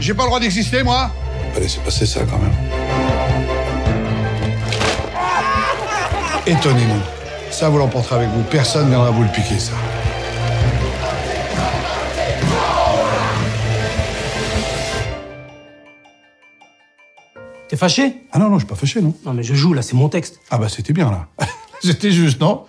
[0.00, 1.10] J'ai pas le droit d'exister, moi?
[1.52, 2.52] Pas laisser passer ça quand même.
[6.48, 7.02] Étonnez-nous.
[7.50, 8.42] Ça, vous l'emporterez avec vous.
[8.44, 9.74] Personne viendra vous le piquer, ça.
[17.68, 18.22] T'es fâché?
[18.32, 19.12] Ah non, non, je suis pas fâché, non.
[19.26, 20.40] Non mais je joue là, c'est mon texte.
[20.50, 21.28] Ah bah, c'était bien, là.
[21.82, 22.64] c'était juste, non?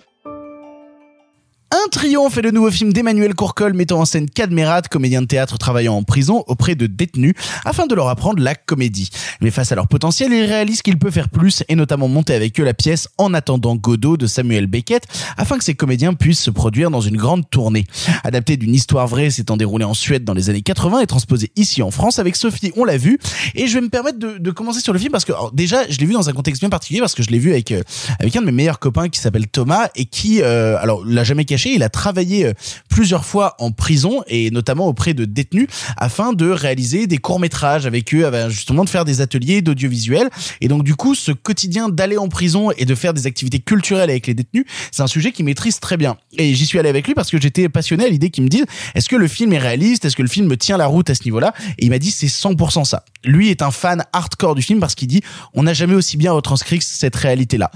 [1.72, 5.56] Un triomphe est le nouveau film d'Emmanuel Courcol mettant en scène Cadmerat, comédien de théâtre
[5.56, 7.34] travaillant en prison auprès de détenus
[7.64, 9.08] afin de leur apprendre la comédie.
[9.40, 12.58] Mais face à leur potentiel, il réalise qu'il peut faire plus et notamment monter avec
[12.58, 15.04] eux la pièce En attendant Godot de Samuel Beckett
[15.36, 17.86] afin que ces comédiens puissent se produire dans une grande tournée.
[18.24, 21.82] Adapté d'une histoire vraie s'étant déroulée en Suède dans les années 80 et transposé ici
[21.82, 23.20] en France avec Sophie, on l'a vu.
[23.54, 25.88] Et je vais me permettre de, de commencer sur le film parce que alors, déjà,
[25.88, 27.84] je l'ai vu dans un contexte bien particulier parce que je l'ai vu avec, euh,
[28.18, 31.44] avec un de mes meilleurs copains qui s'appelle Thomas et qui, euh, alors, l'a jamais
[31.44, 32.52] caché, il a travaillé euh,
[32.88, 38.14] plusieurs fois en prison et notamment auprès de détenus afin de réaliser des courts-métrages avec
[38.14, 40.28] eux, justement de faire des ateliers d'audiovisuel.
[40.60, 44.10] Et donc, du coup, ce quotidien d'aller en prison et de faire des activités culturelles
[44.10, 46.16] avec les détenus, c'est un sujet qu'il maîtrise très bien.
[46.38, 48.64] Et j'y suis allé avec lui parce que j'étais passionné à l'idée qu'il me dise,
[48.94, 50.04] est-ce que le film est réaliste?
[50.04, 51.52] Est-ce que le film tient la route à ce niveau-là?
[51.78, 53.04] Et il m'a dit, c'est 100% ça.
[53.24, 55.22] Lui est un fan hardcore du film parce qu'il dit,
[55.54, 57.70] on n'a jamais aussi bien retranscrit cette réalité-là.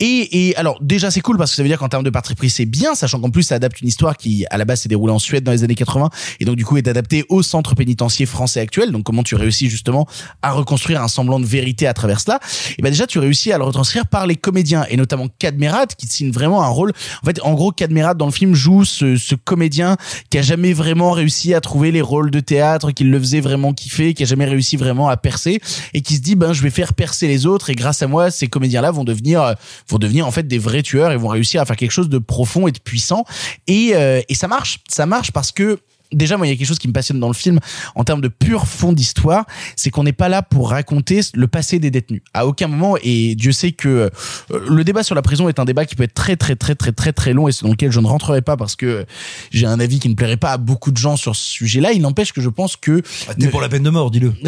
[0.00, 2.34] Et, et alors, déjà, c'est cool parce que ça veut dire qu'en termes de parti
[2.34, 4.88] pris, c'est bien, sachant qu'en plus, ça adapte une histoire qui, à la base, s'est
[4.88, 7.74] déroulée en Suède dans les années 80 et donc, du coup, est adaptée au centre
[7.74, 8.92] pénitentiaire français actuel.
[8.92, 10.06] Donc, comment tu réussis justement
[10.42, 12.40] à reconstruire un semblant de vérité à travers cela?
[12.78, 16.06] Et ben, déjà, tu réussis à le retranscrire par les comédiens et notamment Cadmerat qui
[16.06, 16.92] signe vraiment un rôle.
[17.22, 19.96] En fait, en gros, Cadmerat dans le film joue ce, ce comédien
[20.30, 23.72] qui a jamais vraiment réussi à trouver les rôles de théâtre, qui le faisait vraiment
[23.72, 25.60] kiffer, qui a jamais réussi vraiment à percer
[25.94, 28.30] et qui se dit ben je vais faire percer les autres et grâce à moi
[28.30, 29.54] ces comédiens là vont devenir euh,
[29.88, 32.18] vont devenir en fait des vrais tueurs et vont réussir à faire quelque chose de
[32.18, 33.11] profond et de puissant
[33.66, 35.78] et euh, et ça marche ça marche parce que
[36.12, 37.58] Déjà, moi, il y a quelque chose qui me passionne dans le film
[37.94, 39.44] en termes de pur fond d'histoire,
[39.76, 42.22] c'est qu'on n'est pas là pour raconter le passé des détenus.
[42.34, 44.10] À aucun moment, et Dieu sait que euh,
[44.68, 46.92] le débat sur la prison est un débat qui peut être très, très, très, très,
[46.92, 49.06] très, très long et c'est dans lequel je ne rentrerai pas parce que
[49.50, 51.92] j'ai un avis qui ne plairait pas à beaucoup de gens sur ce sujet-là.
[51.92, 54.32] Il n'empêche que je pense que Ah, T'es pour la peine de mort, dis-le.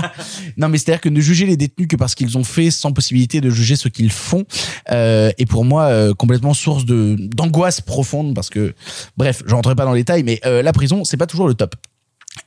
[0.56, 3.40] non, mais c'est-à-dire que ne juger les détenus que parce qu'ils ont fait, sans possibilité
[3.40, 4.44] de juger ce qu'ils font,
[4.90, 8.74] euh, est pour moi euh, complètement source de d'angoisse profonde parce que,
[9.16, 10.72] bref, je rentrerai pas dans les détails, mais euh, la
[11.04, 11.74] c'est pas toujours le top.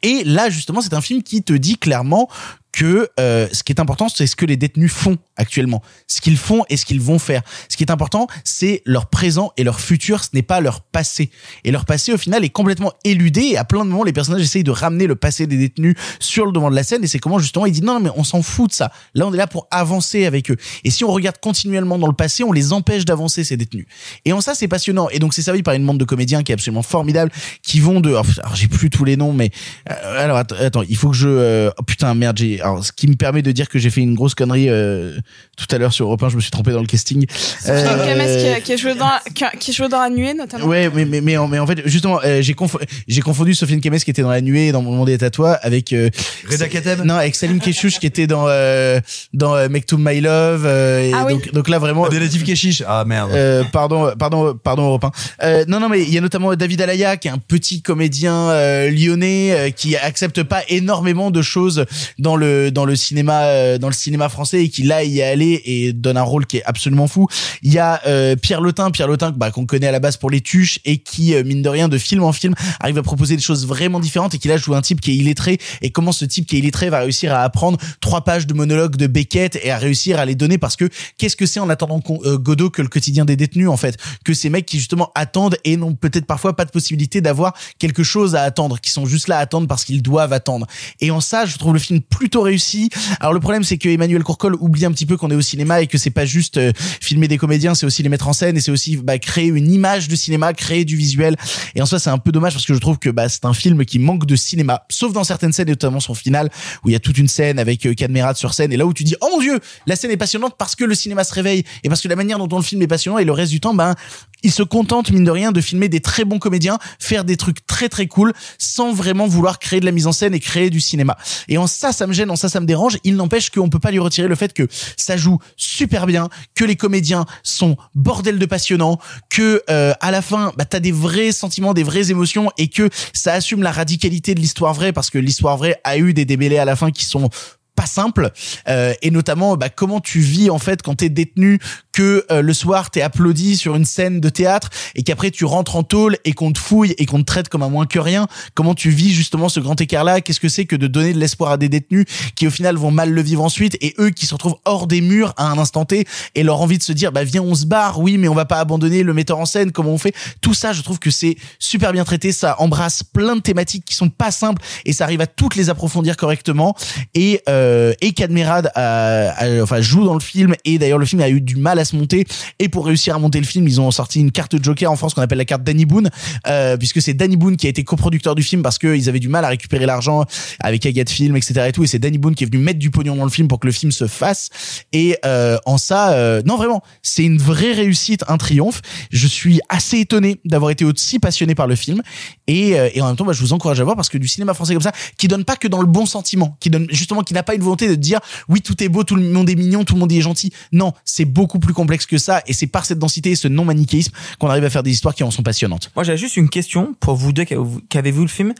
[0.02, 2.30] Et là, justement, c'est un film qui te dit clairement
[2.74, 6.38] que euh, ce qui est important, c'est ce que les détenus font actuellement, ce qu'ils
[6.38, 7.42] font et ce qu'ils vont faire.
[7.70, 11.30] Ce qui est important, c'est leur présent et leur futur, ce n'est pas leur passé.
[11.64, 13.42] Et leur passé, au final, est complètement éludé.
[13.42, 16.46] Et à plein de moments, les personnages essayent de ramener le passé des détenus sur
[16.46, 17.04] le devant de la scène.
[17.04, 18.92] Et c'est comment justement ils disent non, mais on s'en fout de ça.
[19.14, 20.58] Là, on est là pour avancer avec eux.
[20.84, 23.86] Et si on regarde continuellement dans le passé, on les empêche d'avancer ces détenus.
[24.26, 25.10] Et en ça, c'est passionnant.
[25.10, 27.32] Et donc, c'est servi par une bande de comédiens qui est absolument formidable,
[27.62, 28.12] qui vont de.
[28.12, 29.52] oh, alors, j'ai plus tous les noms, mais
[29.92, 31.30] euh, alors attends, attends, il faut que je.
[31.30, 32.63] euh, oh, putain, merde, j'ai.
[32.64, 35.18] Alors, ce qui me permet de dire que j'ai fait une grosse connerie euh,
[35.58, 37.26] tout à l'heure sur Europe 1, je me suis trompé dans le casting.
[37.68, 40.66] Euh, qui, qui a joué dans, qui, qui dans la nuée notamment.
[40.66, 43.82] Ouais, mais mais mais en, mais en fait justement euh, j'ai conf- j'ai confondu Sofiane
[43.82, 46.10] Kemes qui était dans la nuée dans mon monde est à toi avec euh,
[46.50, 49.00] Reda Kateb Non, avec Salim Keshouch qui était dans euh,
[49.34, 51.36] dans euh, Make to My Love euh, et Ah oui.
[51.52, 52.84] donc là vraiment Abdelatif Keshish.
[52.88, 53.32] Ah merde.
[53.34, 55.12] euh, pardon, pardon, pardon, Europe 1.
[55.44, 58.50] Euh, non, non, mais il y a notamment David Alaya, qui est un petit comédien
[58.50, 61.86] euh, lyonnais euh, qui accepte pas énormément de choses
[62.20, 65.20] dans le le dans le cinéma euh, dans le cinéma français et qui là y
[65.20, 67.28] est allé et donne un rôle qui est absolument fou.
[67.62, 70.30] Il y a euh, Pierre Lotin, Pierre Lotin bah, qu'on connaît à la base pour
[70.30, 73.36] les tuches et qui euh, mine de rien de film en film arrive à proposer
[73.36, 75.58] des choses vraiment différentes et qui là joue un type qui est illettré.
[75.82, 78.96] Et comment ce type qui est illettré va réussir à apprendre trois pages de monologue
[78.96, 80.58] de Beckett et à réussir à les donner?
[80.58, 83.78] Parce que qu'est-ce que c'est en attendant euh, Godot que le quotidien des détenus en
[83.78, 83.98] fait?
[84.24, 88.04] Que ces mecs qui justement attendent et n'ont peut-être parfois pas de possibilité d'avoir quelque
[88.04, 90.68] chose à attendre qui sont juste là à attendre parce qu'ils doivent attendre.
[91.00, 92.90] Et en ça je trouve le film plutôt réussi.
[93.20, 95.82] Alors le problème c'est que Emmanuel Courcol oublie un petit peu qu'on est au cinéma
[95.82, 96.72] et que c'est pas juste euh,
[97.02, 99.72] filmer des comédiens c'est aussi les mettre en scène et c'est aussi bah, créer une
[99.72, 101.36] image de cinéma créer du visuel.
[101.76, 103.54] Et en soi c'est un peu dommage parce que je trouve que bah, c'est un
[103.54, 104.84] film qui manque de cinéma.
[104.90, 106.50] Sauf dans certaines scènes et notamment son final
[106.84, 108.72] où il y a toute une scène avec euh, Cadmerat sur scène.
[108.74, 110.96] Et là où tu dis oh mon dieu la scène est passionnante parce que le
[110.96, 113.26] cinéma se réveille et parce que la manière dont on le film est passionnant et
[113.26, 113.96] le reste du temps ben
[114.44, 117.66] il se contente mine de rien de filmer des très bons comédiens faire des trucs
[117.66, 120.82] très très cool sans vraiment vouloir créer de la mise en scène et créer du
[120.82, 121.18] cinéma.
[121.48, 122.98] Et en ça ça me gêne ça ça me dérange.
[123.04, 126.64] Il n'empêche qu'on peut pas lui retirer le fait que ça joue super bien que
[126.64, 129.00] les comédiens sont bordel de passionnants
[129.30, 132.90] que euh, à la fin bah t'as des vrais sentiments des vraies émotions et que
[133.14, 136.58] ça assume la radicalité de l'histoire vraie parce que l'histoire vraie a eu des débellés
[136.58, 137.30] à la fin qui sont
[137.76, 138.32] pas simples
[138.68, 141.60] euh, et notamment bah, comment tu vis en fait quand t'es détenu
[141.92, 145.76] que euh, le soir t'es applaudi sur une scène de théâtre et qu'après tu rentres
[145.76, 148.28] en tôle et qu'on te fouille et qu'on te traite comme un moins que rien.
[148.54, 151.20] Comment tu vis justement ce grand écart là qu'est-ce que c'est que de donner de
[151.20, 152.06] l'espoir à des détenus
[152.36, 155.02] qui au final vont mal le vivre ensuite et eux qui se retrouvent hors des
[155.02, 156.06] murs à un instant T
[156.36, 158.46] et leur envie de se dire bah viens on se barre oui mais on va
[158.46, 160.16] pas abandonner le metteur en scène comment on fait?
[160.42, 163.96] Tout ça je trouve que c'est super bien traité ça embrasse plein de thématiques qui
[163.96, 166.76] sont pas simples et ça arrive à toutes les approfondir correctement.
[167.14, 167.63] Et euh,
[168.02, 170.56] et Cadmerad enfin joue dans le film.
[170.66, 172.26] Et d'ailleurs le film a eu du mal à se monter.
[172.60, 175.14] Et pour réussir à monter le film ils ont sorti une carte Joker en France
[175.14, 176.10] qu'on appelle la carte Danny Boone
[176.48, 179.30] euh, puisque c'est Danny Boone qui a été coproducteur du film parce qu'ils avaient du
[179.30, 180.26] mal à récupérer l'argent
[180.60, 181.84] avec Agathe Film etc et tout.
[181.84, 183.68] Et c'est Danny Boone qui est venu mettre du pognon dans le film pour que
[183.68, 184.50] le film se fasse.
[184.92, 188.82] Et euh, en ça euh, non vraiment c'est une vraie réussite un triomphe.
[189.12, 192.02] Je suis assez étonné d'avoir été aussi passionné par le film.
[192.48, 194.28] Et, euh, et en même temps bah, je vous encourage à voir parce que du
[194.28, 197.22] cinéma français comme ça qui donne pas que dans le bon sentiment qui donne justement
[197.22, 198.20] qui n'a pas une volonté de dire
[198.50, 200.94] oui tout est beau tout le monde est mignon tout le monde est gentil non
[201.06, 204.12] c'est beaucoup plus complexe que ça et c'est par cette densité et ce non manichéisme
[204.40, 206.96] qu'on arrive à faire des histoires qui en sont passionnantes Moi, j'avais juste une question
[207.00, 208.54] pour vous deux vu le film.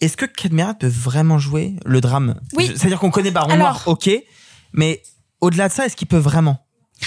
[0.00, 2.36] Est-ce que Cadmerat peut vraiment jouer le drame?
[2.54, 2.70] Oui.
[2.76, 3.58] C'est-à-dire qu'on connaît Baron Alors.
[3.58, 4.10] Noir, ok,
[4.72, 5.02] mais
[5.40, 6.64] au-delà de ça, est-ce qu'il peut vraiment?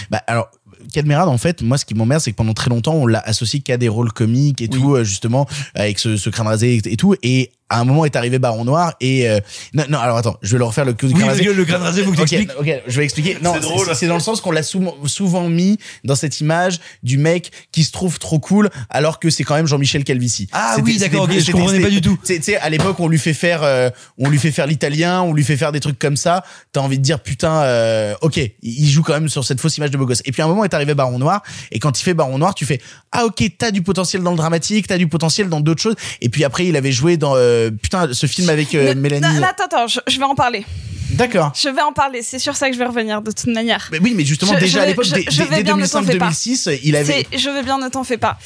[0.10, 0.50] Bah alors
[0.94, 3.60] Cadmerade en fait moi ce qui m'emmerde c'est que pendant très longtemps on l'a associé
[3.60, 6.96] qu'à des rôles comiques et tout euh, justement avec ce, ce crâne rasé et, et
[6.96, 9.40] tout et à un moment est arrivé Baron Noir et euh,
[9.74, 11.82] non non alors attends je vais le refaire le coup du Oui, que le crâne
[11.82, 12.52] rasé, faut que Ok, t'expliques.
[12.60, 13.86] ok je vais expliquer non C'est drôle.
[13.88, 17.52] c'est- c'est dans le sens qu'on l'a souvent souvent mis dans cette image du mec
[17.72, 21.28] qui se trouve trop cool alors que c'est quand même Jean-Michel Calvici Ah oui, d'accord,
[21.30, 22.18] c'était- ok, je comprenais pas du tout.
[22.26, 25.34] tu sais- à l'époque, on lui fait faire, euh, on lui fait faire l'italien, on
[25.34, 26.44] lui fait faire des trucs comme ça.
[26.74, 29.78] T'as envie de dire, putain, euh, ok, il- il joue quand même sur cette fausse
[29.78, 30.22] image de beau gosse.
[30.26, 31.42] Et puis à un moment est arrivé Baron Noir,
[31.72, 32.82] et quand il fait Baron Noir, tu fais,
[33.12, 35.96] ah ok, t'as du potentiel dans le dramatique, t'as du potentiel dans d'autres choses.
[36.22, 39.40] Et puis après, il avait joué dans, euh, putain, ce film avec euh, Ne- Mélanie.
[39.40, 40.66] non, attends, attends, je, je vais en parler.
[41.12, 41.52] D'accord.
[41.56, 42.22] Je vais en parler.
[42.22, 43.90] C'est sur ça que je vais revenir de toute manière.
[43.92, 45.76] Mais oui, mais justement, Je- déjà je à l'époque, dès, je dès- vais dès bien,
[45.78, 46.30] ne t'en fais pas.
[46.30, 47.28] 2005-2006, il avait.
[47.36, 48.40] Je vais bien, ne t'en fais pas.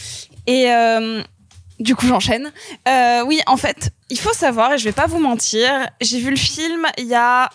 [0.48, 1.22] Et euh,
[1.80, 2.52] du coup, j'enchaîne.
[2.88, 5.70] Euh, oui, en fait, il faut savoir, et je vais pas vous mentir,
[6.02, 7.50] j'ai vu le film il y a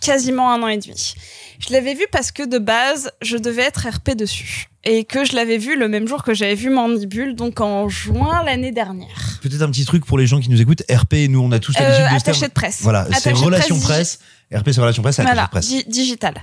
[0.00, 1.14] quasiment un an et demi.
[1.58, 4.66] Je l'avais vu parce que de base, je devais être RP dessus.
[4.84, 8.42] Et que je l'avais vu le même jour que j'avais vu Mandibule, donc en juin
[8.44, 9.38] l'année dernière.
[9.42, 10.82] Peut-être un petit truc pour les gens qui nous écoutent.
[10.90, 12.78] RP, nous, on a tous Euh, l'habitude de ce attaché de presse.
[12.82, 14.18] Voilà, Attaché c'est de relation presse,
[14.48, 14.60] presse.
[14.60, 15.66] RP, c'est relation presse, attaché Voilà, de presse.
[15.66, 16.34] di- digital.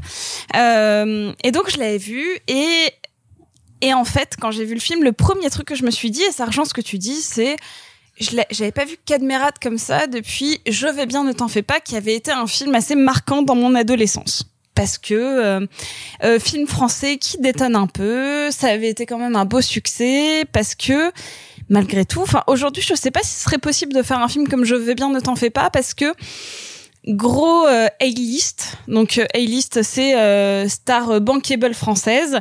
[0.56, 2.92] Euh, et donc je l'avais vu et
[3.82, 6.12] et en fait quand j'ai vu le film, le premier truc que je me suis
[6.12, 7.56] dit et ça rejoint ce que tu dis, c'est
[8.20, 11.80] je j'avais pas vu Cadmerat comme ça depuis Je vais bien ne t'en fais pas
[11.80, 14.44] qui avait été un film assez marquant dans mon adolescence
[14.76, 15.66] parce que euh,
[16.24, 20.44] euh, film français qui détonne un peu, ça avait été quand même un beau succès
[20.52, 21.12] parce que
[21.70, 24.48] malgré tout, enfin aujourd'hui je sais pas si ce serait possible de faire un film
[24.48, 26.14] comme Je vais bien ne t'en fais pas parce que
[27.08, 28.78] gros euh, A-list.
[28.88, 32.40] Donc euh, A-list, c'est euh, star bankable française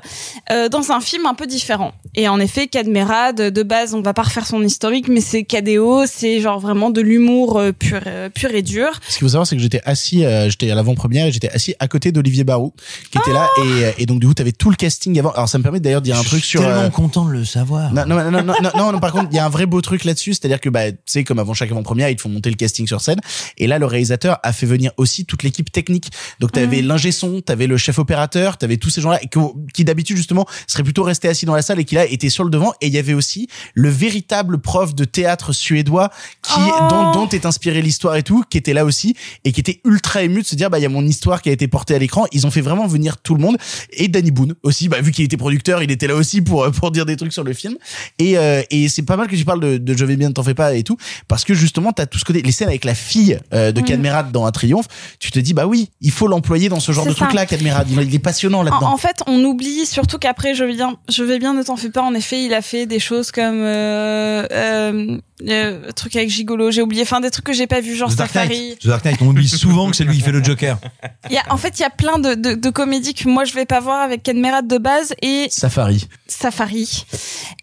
[0.51, 1.93] euh, dans un film un peu différent.
[2.15, 6.07] Et en effet, Cadmerade, de base, on va pas refaire son historique, mais c'est KDO,
[6.07, 8.01] c'est genre vraiment de l'humour euh, pur,
[8.35, 8.89] pur et dur.
[9.09, 11.75] Ce qu'il faut savoir, c'est que j'étais assis, euh, j'étais à l'avant-première et j'étais assis
[11.81, 12.73] à côté d'Olivier Barou,
[13.11, 13.49] qui était là.
[13.59, 15.33] Et, euh, et donc, du coup, t'avais tout le casting avant.
[15.33, 16.61] Alors, ça me permet d'ailleurs de dire un Je truc suis sur.
[16.61, 17.93] tellement euh, content de le savoir.
[17.93, 19.81] non, non, non, non, non, non, non, par contre, il y a un vrai beau
[19.81, 22.51] truc là-dessus, c'est-à-dire que, bah, tu sais, comme avant chaque avant-première, ils te font monter
[22.51, 23.21] le casting sur scène.
[23.59, 26.11] Et là, le réalisateur a fait venir aussi toute l'équipe technique.
[26.41, 26.89] Donc t'avais Mhm.
[26.89, 29.39] l'ingé son, t'avais le chef opérateur, t'avais tous ces gens-là que-
[29.75, 32.45] qui d'habitude justement seraient plutôt restés assis dans la salle et qui là étaient sur
[32.45, 32.73] le devant.
[32.81, 36.11] Et il y avait aussi le véritable prof de théâtre suédois
[36.43, 36.89] qui Oh.
[36.89, 39.15] dont, dont est inspirée l'histoire et tout, qui était là aussi
[39.45, 41.49] et qui était ultra ému de se dire bah il y a mon histoire qui
[41.49, 42.27] a été portée à l'écran.
[42.33, 43.57] Ils ont fait vraiment venir tout le monde
[43.93, 44.89] et Danny Boone aussi.
[44.89, 47.45] Bah vu qu'il était producteur, il était là aussi pour pour dire des trucs sur
[47.45, 47.77] le film.
[48.19, 50.35] Et euh, et c'est pas mal que tu parles de, de Je vais bien, ne
[50.35, 50.97] t'en fais pas et tout
[51.29, 53.87] parce que justement t'as tout ce côté les scènes avec la fille euh, de Mhm.
[53.87, 54.87] Cadmerade dans un triomphe.
[55.19, 57.47] Tu te dis bah oui, il faut l'employer dans ce genre de truc là, ça.
[57.47, 57.89] Cadmerade.
[57.91, 58.93] Il, est passionnant En, là-dedans.
[58.93, 61.91] en fait, on oublie surtout qu'après, je vais bien, je vais bien, ne t'en fais
[61.91, 62.03] pas.
[62.03, 65.19] En effet, il a fait des choses comme euh, euh,
[65.49, 66.71] euh, truc avec Gigolo.
[66.71, 68.77] J'ai oublié, enfin des trucs que j'ai pas vu, genre The Dark Safari.
[68.81, 70.79] The Dark Knight, on oublie souvent que c'est lui qui fait le Joker.
[71.31, 73.45] Il y a, en fait, il y a plein de, de, de comédies que moi
[73.45, 76.07] je vais pas voir avec Ken Merad de base et Safari.
[76.27, 77.07] Safari.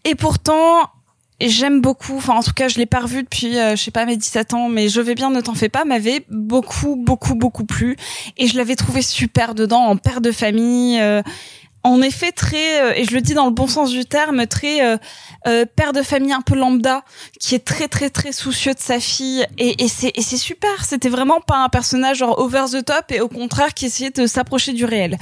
[0.03, 0.89] Et pourtant,
[1.49, 4.05] j'aime beaucoup, enfin en tout cas je l'ai pas revu depuis, euh, je sais pas,
[4.05, 7.65] mes 17 ans, mais Je vais bien, ne t'en fais pas, m'avait beaucoup, beaucoup, beaucoup
[7.65, 7.95] plu.
[8.38, 10.99] Et je l'avais trouvé super dedans, en père de famille.
[10.99, 11.22] euh,
[11.84, 14.85] en effet, très, euh, et je le dis dans le bon sens du terme, très
[14.85, 14.97] euh,
[15.47, 17.03] euh, père de famille un peu lambda,
[17.39, 19.45] qui est très, très, très soucieux de sa fille.
[19.57, 20.85] Et, c'est et c'est super.
[20.85, 24.27] C'était vraiment pas un personnage genre over the top, et au contraire qui essayait de
[24.27, 25.18] s'approcher du réel.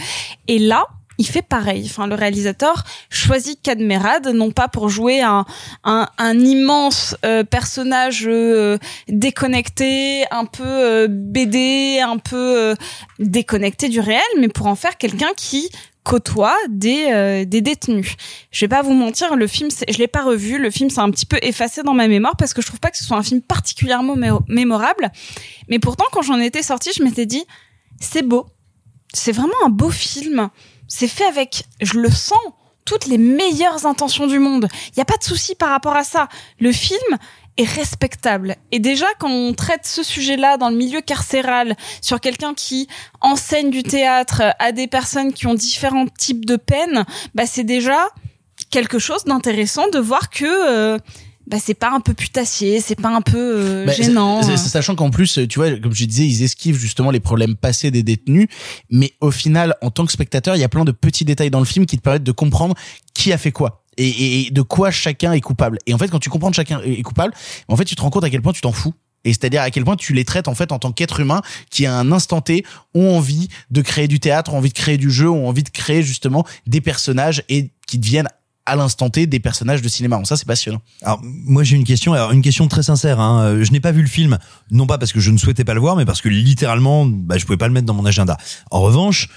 [0.47, 0.85] Et là,
[1.19, 1.83] il fait pareil.
[1.85, 5.45] Enfin, le réalisateur choisit Cadmerade, non pas pour jouer un,
[5.83, 8.77] un, immense euh, personnage euh,
[9.09, 12.73] déconnecté, un peu euh, BD, un peu
[13.19, 15.69] déconnecté du réel, mais pour en faire quelqu'un qui
[16.03, 18.15] côtoie des des détenus.
[18.51, 20.57] Je vais pas vous mentir, le film, je l'ai pas revu.
[20.57, 22.89] Le film s'est un petit peu effacé dans ma mémoire parce que je trouve pas
[22.89, 25.11] que ce soit un film particulièrement mé- mémorable.
[25.67, 27.43] Mais pourtant, quand j'en étais sortie, je m'étais dit,
[27.99, 28.47] c'est beau.
[29.13, 30.49] C'est vraiment un beau film.
[30.89, 32.37] C'est fait avec, je le sens,
[32.83, 34.67] toutes les meilleures intentions du monde.
[34.87, 36.27] Il n'y a pas de souci par rapport à ça.
[36.59, 37.17] Le film
[37.57, 38.55] est respectable.
[38.71, 42.87] Et déjà, quand on traite ce sujet-là dans le milieu carcéral, sur quelqu'un qui
[43.21, 47.05] enseigne du théâtre à des personnes qui ont différents types de peines,
[47.35, 48.09] bah c'est déjà
[48.71, 50.97] quelque chose d'intéressant de voir que euh,
[51.49, 54.43] bah c'est pas un peu putassier, c'est pas un peu euh, Bah, gênant.
[54.43, 57.89] c'est- Sachant qu'en plus, tu vois, comme je disais, ils esquivent justement les problèmes passés
[57.91, 58.47] des détenus,
[58.91, 61.59] mais au final, en tant que spectateur, il y a plein de petits détails dans
[61.59, 62.75] le film qui te permettent de comprendre
[63.13, 63.83] qui a fait quoi.
[63.97, 65.79] Et, et- et de quoi chacun est coupable.
[65.85, 67.33] Et en fait, quand tu comprends que chacun est coupable,
[67.67, 68.93] en fait, tu te rends compte à quel point tu t'en fous.
[69.25, 71.85] Et c'est-à-dire à quel point tu les traites en fait en tant qu'être humain qui
[71.85, 72.63] à un instant T
[72.93, 75.69] ont envie de créer du théâtre, ont envie de créer du jeu, ont envie de
[75.69, 78.29] créer justement des personnages et qui deviennent
[78.69, 80.17] à l'instant T des personnages de cinéma.
[80.17, 80.81] Donc ça c'est passionnant.
[81.01, 83.19] Alors moi j'ai une question, alors une question très sincère.
[83.19, 83.43] Hein.
[83.43, 84.37] Euh, Je n'ai pas vu le film,
[84.71, 87.37] non pas parce que je ne souhaitais pas le voir, mais parce que littéralement, bah,
[87.37, 88.37] je pouvais pas le mettre dans mon agenda.
[88.71, 89.29] En revanche,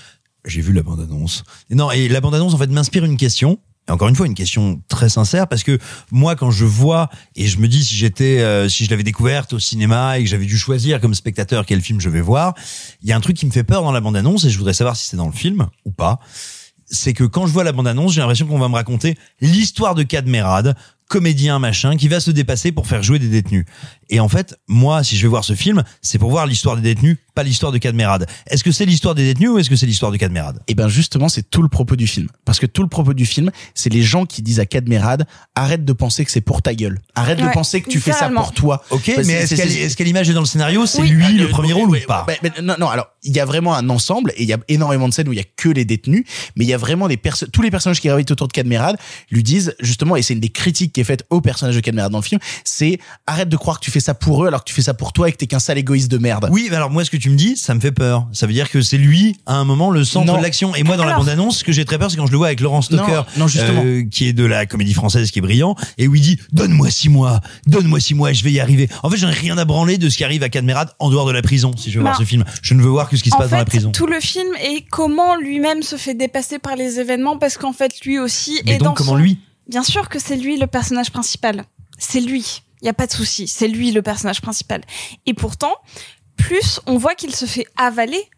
[0.44, 1.44] j'ai vu la bande-annonce.
[1.70, 3.58] Non, et la bande-annonce en fait m'inspire une question.
[3.88, 5.76] Et encore une fois, une question très sincère parce que
[6.12, 9.52] moi, quand je vois et je me dis si j'étais, euh, si je l'avais découverte
[9.54, 12.54] au cinéma et que j'avais dû choisir comme spectateur quel film je vais voir,
[13.02, 14.74] il y a un truc qui me fait peur dans la bande-annonce et je voudrais
[14.74, 16.20] savoir si c'est dans le film ou pas
[16.92, 20.02] c'est que quand je vois la bande-annonce, j'ai l'impression qu'on va me raconter l'histoire de
[20.02, 20.76] Cadmerade,
[21.08, 23.64] comédien machin, qui va se dépasser pour faire jouer des détenus.
[24.12, 26.82] Et en fait, moi, si je vais voir ce film, c'est pour voir l'histoire des
[26.82, 28.26] détenus, pas l'histoire de Cadmerade.
[28.46, 30.60] Est-ce que c'est l'histoire des détenus ou est-ce que c'est l'histoire de Cadmerade?
[30.68, 32.28] Et ben justement, c'est tout le propos du film.
[32.44, 35.86] Parce que tout le propos du film, c'est les gens qui disent à Cadmerade, arrête
[35.86, 37.00] de penser que c'est pour ta gueule.
[37.14, 38.84] Arrête de penser que tu fais ça pour toi.
[38.90, 41.08] Ok, Parce mais est-ce c'est- qu'elle c'est- est-ce qu'elle imagée dans le scénario, c'est Oui.
[41.08, 42.24] lui Ah, le euh, premier rôle ou pas?
[42.26, 44.58] bah, bah, non, non, alors il y a vraiment un ensemble et il y a
[44.68, 46.24] énormément de scènes où il y a que les détenus,
[46.56, 48.96] mais il y a vraiment des personnes, tous les personnages qui gravitent autour de Cadmerade
[49.30, 52.12] lui disent justement, et c'est une des critiques qui est faite au personnage de Cadmerade
[52.12, 54.68] dans le film, c'est arrête de croire que tu fais ça pour eux alors que
[54.68, 56.48] tu fais ça pour toi et que t'es qu'un sale égoïste de merde.
[56.50, 58.26] Oui, mais alors moi, ce que tu me dis, ça me fait peur.
[58.32, 60.36] Ça veut dire que c'est lui, à un moment, le centre Non.
[60.36, 60.74] de l'action.
[60.74, 62.48] Et moi, dans la bande-annonce, ce que j'ai très peur, c'est quand je le vois
[62.48, 63.82] avec Laurent Stocker, Non, non, justement.
[63.84, 66.90] euh, qui est de la comédie française, qui est brillant, et où il dit donne-moi
[66.90, 68.88] six mois, donne-moi six mois, et je vais y arriver.
[69.02, 71.26] En fait, j'en ai rien à branler de ce qui arrive à Cadmerade en dehors
[71.26, 71.72] de la prison.
[71.76, 73.36] Si je veux Bah, voir ce film, je ne veux voir que ce qui se
[73.36, 73.92] passe fait, dans la prison.
[73.92, 77.92] tout le film est comment lui-même se fait dépasser par les événements parce qu'en fait
[78.04, 79.38] lui aussi Mais est donc, dans comment son- lui?
[79.68, 81.64] Bien sûr que c'est lui le personnage principal.
[81.98, 82.62] C'est lui.
[82.82, 83.46] Il y a pas de souci.
[83.48, 84.82] C'est lui le personnage principal.
[85.24, 85.74] Et pourtant,
[86.36, 88.28] plus on voit qu'il se fait avaler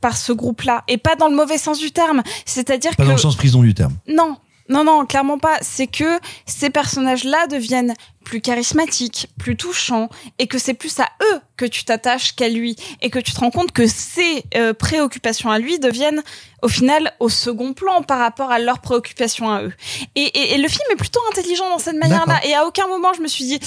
[0.00, 2.22] par ce groupe-là et pas dans le mauvais sens du terme.
[2.44, 3.96] C'est-à-dire Pas que dans le sens prison du terme.
[4.08, 4.36] non,
[4.72, 5.58] non, non, clairement pas.
[5.60, 7.94] C'est que ces personnages-là deviennent
[8.24, 10.08] plus charismatiques, plus touchants,
[10.38, 13.40] et que c'est plus à eux que tu t'attaches qu'à lui, et que tu te
[13.40, 16.22] rends compte que ces euh, préoccupations à lui deviennent
[16.62, 19.72] au final au second plan par rapport à leurs préoccupations à eux.
[20.14, 23.12] Et, et, et le film est plutôt intelligent dans cette manière-là, et à aucun moment
[23.12, 23.60] je me suis dit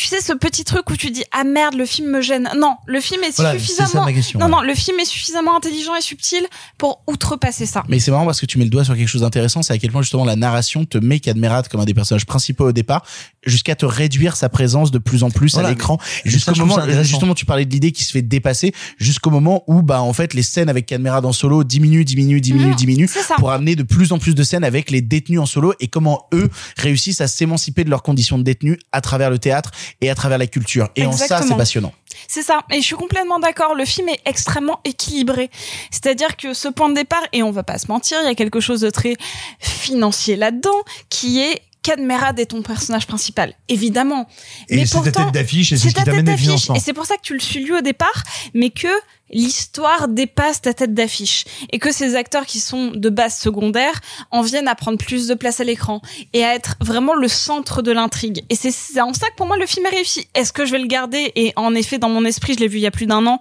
[0.00, 2.48] tu sais ce petit truc où tu dis ah merde le film me gêne.
[2.56, 4.50] Non, le film est Voilà, c'est ça suffisamment ma question, non ouais.
[4.52, 6.46] non le film est suffisamment intelligent et subtil
[6.78, 7.82] pour outrepasser ça.
[7.86, 9.78] Mais c'est marrant parce que tu mets le doigt sur quelque chose d'intéressant, c'est à
[9.78, 13.04] quel point justement la narration te met Cadmerat comme un des personnages principaux au départ,
[13.44, 15.98] jusqu'à te réduire sa présence de plus en plus Voilà, à l'écran.
[16.24, 20.00] Jusqu'au moment, justement, tu parlais de l'idée qui se fait dépasser, jusqu'au moment où, bah,
[20.00, 23.76] en fait, les scènes avec Cadmerat en solo diminuent, diminuent, diminuent, Mhm, diminuent, pour amener
[23.76, 26.48] de plus en plus de scènes avec les détenus en solo et comment eux
[26.78, 30.38] réussissent à s'émanciper de leurs conditions de détenus à travers le théâtre et à travers
[30.38, 30.88] la culture.
[30.96, 31.92] Et en ça, c'est passionnant.
[32.28, 32.64] C'est ça.
[32.70, 33.74] Et je suis complètement d'accord.
[33.74, 35.50] Le film est extrêmement équilibré.
[35.90, 38.34] C'est-à-dire que ce point de départ, et on va pas se mentir, il y a
[38.34, 39.14] quelque chose de très
[39.58, 44.28] financier là-dedans, qui est Cadmerade est ton personnage principal, évidemment.
[44.68, 46.74] Et mais c'est ta tête d'affiche et c'est c'est ce qui ta t'amène des financements.
[46.74, 48.22] Et c'est pour ça que tu le suis lui au départ,
[48.52, 48.88] mais que
[49.32, 51.44] l'histoire dépasse ta tête d'affiche.
[51.72, 54.00] Et que ces acteurs qui sont de base secondaires
[54.30, 56.00] en viennent à prendre plus de place à l'écran
[56.32, 58.44] et à être vraiment le centre de l'intrigue.
[58.48, 60.26] Et c'est en ça que pour moi le film est réussi.
[60.34, 61.32] Est-ce que je vais le garder?
[61.36, 63.40] Et en effet, dans mon esprit, je l'ai vu il y a plus d'un an.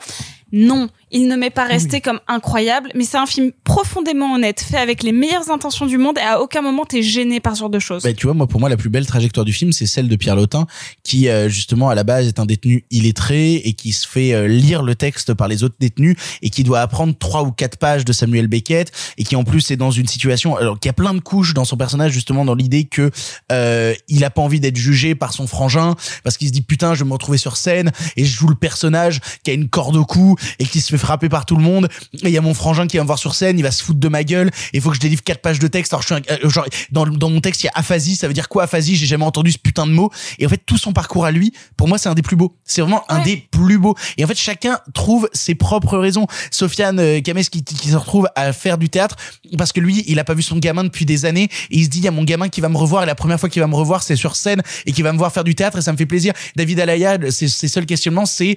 [0.52, 4.78] Non, il ne m'est pas resté comme incroyable, mais c'est un film profondément honnête, fait
[4.78, 7.70] avec les meilleures intentions du monde et à aucun moment t'es gêné par ce genre
[7.70, 8.04] de choses.
[8.04, 10.16] Bah, tu vois, moi, pour moi, la plus belle trajectoire du film, c'est celle de
[10.16, 10.66] Pierre Lotin,
[11.04, 14.48] qui, euh, justement, à la base, est un détenu illettré et qui se fait euh,
[14.48, 18.06] lire le texte par les autres détenus et qui doit apprendre trois ou quatre pages
[18.06, 20.94] de Samuel Beckett et qui, en plus, est dans une situation, alors, qu'il y a
[20.94, 23.12] plein de couches dans son personnage, justement, dans l'idée que,
[23.52, 26.94] euh, il a pas envie d'être jugé par son frangin parce qu'il se dit, putain,
[26.94, 29.96] je vais me retrouver sur scène et je joue le personnage qui a une corde
[29.96, 32.42] au cou et qui se fait frapper par tout le monde et il y a
[32.42, 34.50] mon frangin qui va me voir sur scène, il va se foutre de ma gueule
[34.74, 35.94] il faut que je délivre quatre pages de texte.
[35.94, 38.28] Alors, je suis un- euh, genre, dans, dans mon texte, il y a aphasie, ça
[38.28, 38.96] veut dire quoi aphasie?
[38.96, 40.12] J'ai jamais entendu ce putain de mot.
[40.38, 42.56] Et en fait, tout son parcours à lui, pour moi, c'est un des plus beaux.
[42.66, 43.96] C'est vraiment un des plus beaux.
[44.18, 46.28] Et en fait, chacun trouve ses propres raisons.
[46.52, 49.16] Sofiane euh, Kames qui, qui se retrouve à faire du théâtre
[49.58, 51.90] parce que lui, il a pas vu son gamin depuis des années et il se
[51.90, 53.62] dit, il y a mon gamin qui va me revoir et la première fois qu'il
[53.62, 55.82] va me revoir, c'est sur scène et qui va me voir faire du théâtre et
[55.82, 56.34] ça me fait plaisir.
[56.56, 58.56] David Alaya, ses, ses seuls questionnements, c'est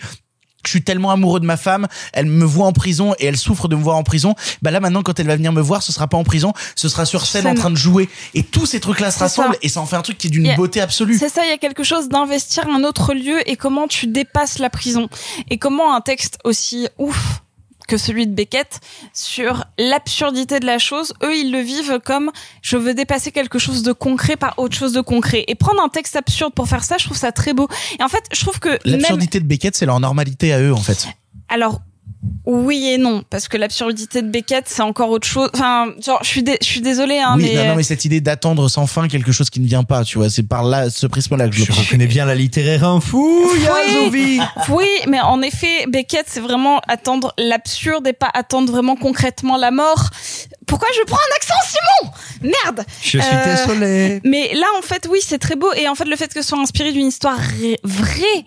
[0.64, 3.68] je suis tellement amoureux de ma femme, elle me voit en prison et elle souffre
[3.68, 4.34] de me voir en prison.
[4.62, 6.88] Bah là maintenant quand elle va venir me voir, ce sera pas en prison, ce
[6.88, 9.24] sera sur scène en train de jouer et tous ces trucs là se ça.
[9.24, 11.18] rassemblent et ça en fait un truc qui est d'une beauté absolue.
[11.18, 14.58] C'est ça, il y a quelque chose d'investir un autre lieu et comment tu dépasses
[14.58, 15.08] la prison.
[15.50, 17.42] Et comment un texte aussi ouf
[17.86, 18.80] que celui de Beckett
[19.12, 22.30] sur l'absurdité de la chose, eux ils le vivent comme
[22.62, 25.44] je veux dépasser quelque chose de concret par autre chose de concret.
[25.48, 27.68] Et prendre un texte absurde pour faire ça, je trouve ça très beau.
[27.98, 30.72] Et en fait, je trouve que même L'absurdité de Beckett, c'est leur normalité à eux
[30.72, 31.08] en fait.
[31.48, 31.80] alors
[32.46, 35.50] oui et non parce que l'absurdité de Beckett c'est encore autre chose.
[35.54, 38.04] Enfin, genre je suis dé- je suis désolée hein, oui, mais non, non, mais cette
[38.04, 40.88] idée d'attendre sans fin quelque chose qui ne vient pas, tu vois, c'est par là
[40.90, 44.40] ce prisme-là que je Je reconnais bien la littéraire infou, Yazovi.
[44.68, 49.70] Oui, mais en effet, Beckett, c'est vraiment attendre l'absurde et pas attendre vraiment concrètement la
[49.70, 50.08] mort.
[50.66, 52.12] Pourquoi je prends un accent, Simon?
[52.64, 54.20] Merde Je suis Euh, désolé.
[54.24, 55.72] Mais là, en fait, oui, c'est très beau.
[55.74, 57.38] Et en fait, le fait que ce soit inspiré d'une histoire
[57.84, 58.44] vraie,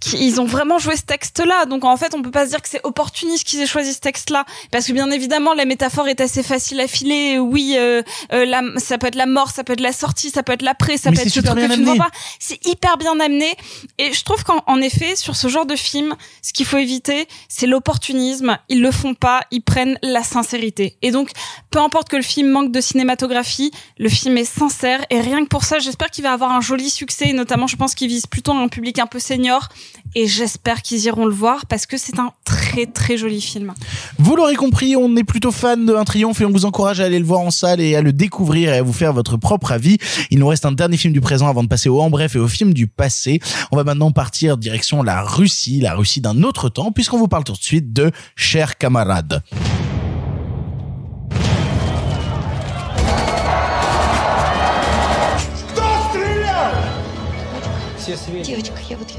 [0.00, 1.64] qu'ils ont vraiment joué ce texte-là.
[1.66, 4.00] Donc, en fait, on peut pas se dire que c'est opportuniste qu'ils aient choisi ce
[4.00, 4.44] texte-là.
[4.70, 7.38] Parce que, bien évidemment, la métaphore est assez facile à filer.
[7.38, 8.02] Oui, euh,
[8.32, 10.62] euh, la- ça peut être la mort, ça peut être la sortie, ça peut être
[10.62, 12.10] l'après, ça Mais peut être ce truc que tu ne vois pas.
[12.38, 13.54] C'est hyper bien amené.
[13.98, 17.26] Et je trouve qu'en en effet, sur ce genre de film, ce qu'il faut éviter,
[17.48, 18.58] c'est l'opportunisme.
[18.68, 20.96] Ils le font pas, ils prennent la sincérité.
[21.02, 21.30] Et donc,
[21.70, 25.04] peu importe que le film manque de cinématographie, le film est sincère.
[25.10, 27.28] Et rien que pour ça, j'espère qu'il va avoir un joli succès.
[27.28, 29.68] Et notamment, je pense qu'il vise plutôt un public un peu senior.
[30.14, 33.74] Et j'espère qu'ils iront le voir parce que c'est un très très joli film.
[34.18, 37.04] Vous l'aurez compris, on est plutôt fan de Un Triomphe et on vous encourage à
[37.04, 39.72] aller le voir en salle et à le découvrir et à vous faire votre propre
[39.72, 39.98] avis.
[40.30, 42.38] Il nous reste un dernier film du présent avant de passer au en bref et
[42.38, 43.40] au film du passé.
[43.72, 47.44] On va maintenant partir direction la Russie, la Russie d'un autre temps, puisqu'on vous parle
[47.44, 49.42] tout de suite de Chers camarades.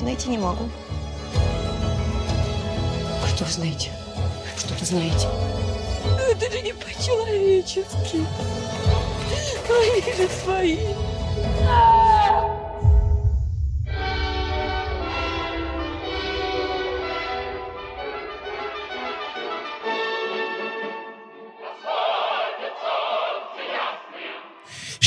[0.08, 0.70] Найти не могу.
[3.28, 3.92] Что вы знаете?
[4.58, 5.28] Что вы знаете?
[6.32, 8.26] Это же не по-человечески.
[9.70, 10.78] Они же свои.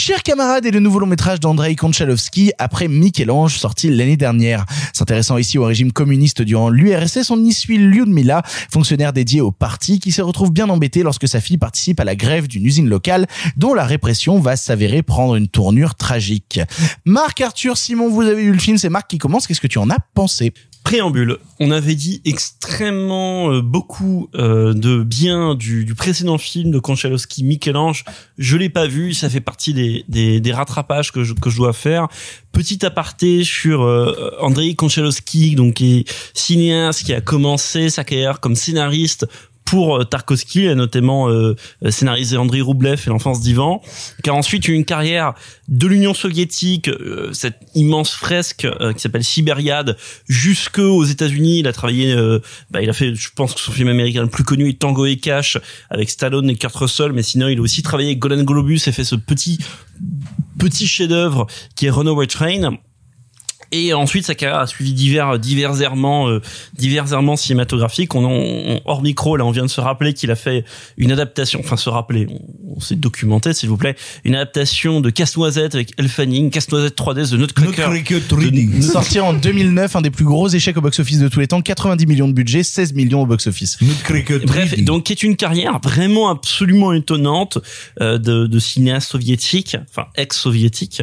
[0.03, 4.65] Chers camarades est le nouveau long métrage d'Andrei Konchalovsky après Michel-Ange sorti l'année dernière.
[4.95, 10.01] S'intéressant ici au régime communiste durant l'URSS, on y suit Lyudmila, fonctionnaire dédié au parti
[10.01, 13.27] qui se retrouve bien embêté lorsque sa fille participe à la grève d'une usine locale
[13.59, 16.61] dont la répression va s'avérer prendre une tournure tragique.
[17.05, 19.77] Marc, Arthur, Simon, vous avez vu le film, c'est Marc qui commence, qu'est-ce que tu
[19.77, 20.55] en as pensé?
[20.83, 26.79] Préambule, on avait dit extrêmement euh, beaucoup euh, de bien du, du précédent film de
[26.79, 28.05] Konchalovsky, Michel-Ange.
[28.39, 31.57] Je l'ai pas vu, ça fait partie des, des, des rattrapages que je, que je
[31.59, 32.09] dois faire.
[32.53, 38.41] Petit aparté sur euh, Andrei Konchalovsky, donc qui est cinéaste qui a commencé sa carrière
[38.41, 39.27] comme scénariste
[39.71, 41.55] pour euh, Tarkovsky, a notamment euh,
[41.91, 43.81] scénarisé Andrei Roublev et l'enfance d'Ivan,
[44.25, 45.35] qui a ensuite eu une carrière
[45.69, 49.97] de l'Union soviétique, euh, cette immense fresque euh, qui s'appelle Sibériade,
[50.29, 51.61] jusque aux États-Unis.
[51.61, 52.41] Il a travaillé, euh,
[52.73, 55.07] bah, il a fait, je pense que son film américain le plus connu est Tango
[55.07, 55.57] et Cash
[55.89, 58.93] avec Stallone et Kurt Russell, mais sinon il a aussi travaillé avec Golden Globus et
[58.93, 59.61] fait ce petit
[60.59, 62.77] petit chef-d'œuvre qui est Runaway Train.
[63.73, 66.41] Et ensuite, sa carrière a suivi divers, divers errements, euh,
[66.77, 68.15] divers errements cinématographiques.
[68.15, 70.65] On, on, hors micro, là, on vient de se rappeler qu'il a fait
[70.97, 73.95] une adaptation, enfin, se rappeler, on, on s'est documenté, s'il vous plaît,
[74.25, 77.83] une adaptation de Casse-Noisette avec Elle Fanning, Casse-Noisette 3D de Nutcracker.
[78.51, 81.61] De- Sorti en 2009, un des plus gros échecs au box-office de tous les temps,
[81.63, 83.79] 90 millions de budget, 16 millions au box-office.
[84.47, 87.59] Bref, donc qui est une carrière vraiment absolument étonnante
[88.01, 91.03] euh, de, de cinéaste soviétique, enfin ex-soviétique,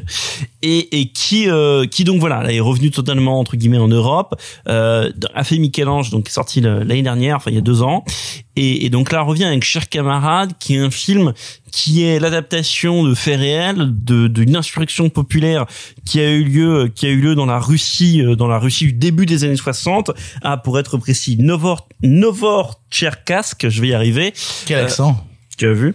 [0.61, 4.35] et, et qui euh, qui donc voilà, là, est revenu totalement entre guillemets en Europe,
[4.67, 7.81] euh, a fait Michel-Ange, donc qui est sorti l'année dernière, enfin il y a deux
[7.83, 8.03] ans,
[8.55, 11.33] et, et donc là revient avec Cher camarade, qui est un film
[11.71, 15.65] qui est l'adaptation de faits réels de d'une insurrection populaire
[16.05, 18.85] qui a eu lieu qui a eu lieu dans la Russie euh, dans la Russie
[18.85, 20.11] du début des années 60
[20.41, 24.33] à pour être précis Novor Novorcherkassk je vais y arriver.
[24.65, 25.23] Quel Euh, accent.
[25.57, 25.93] tu as vu?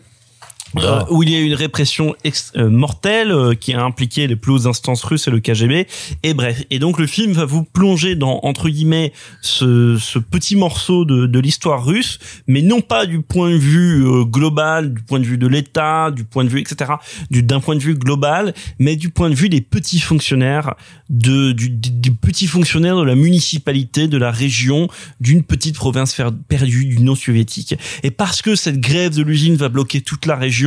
[0.78, 2.14] Euh, où il y a eu une répression
[2.56, 5.86] euh, mortelle euh, qui a impliqué les plus hautes instances russes et le KGB.
[6.22, 9.12] Et bref, et donc le film va vous plonger dans entre guillemets
[9.42, 14.06] ce, ce petit morceau de, de l'histoire russe, mais non pas du point de vue
[14.06, 16.92] euh, global, du point de vue de l'État, du point de vue etc.
[17.30, 20.74] du- D'un point de vue global, mais du point de vue des petits fonctionnaires,
[21.10, 24.88] de du, du, du petit fonctionnaire de la municipalité, de la région,
[25.20, 26.18] d'une petite province
[26.48, 27.74] perdue du non soviétique.
[28.02, 30.61] Et parce que cette grève de l'usine va bloquer toute la région,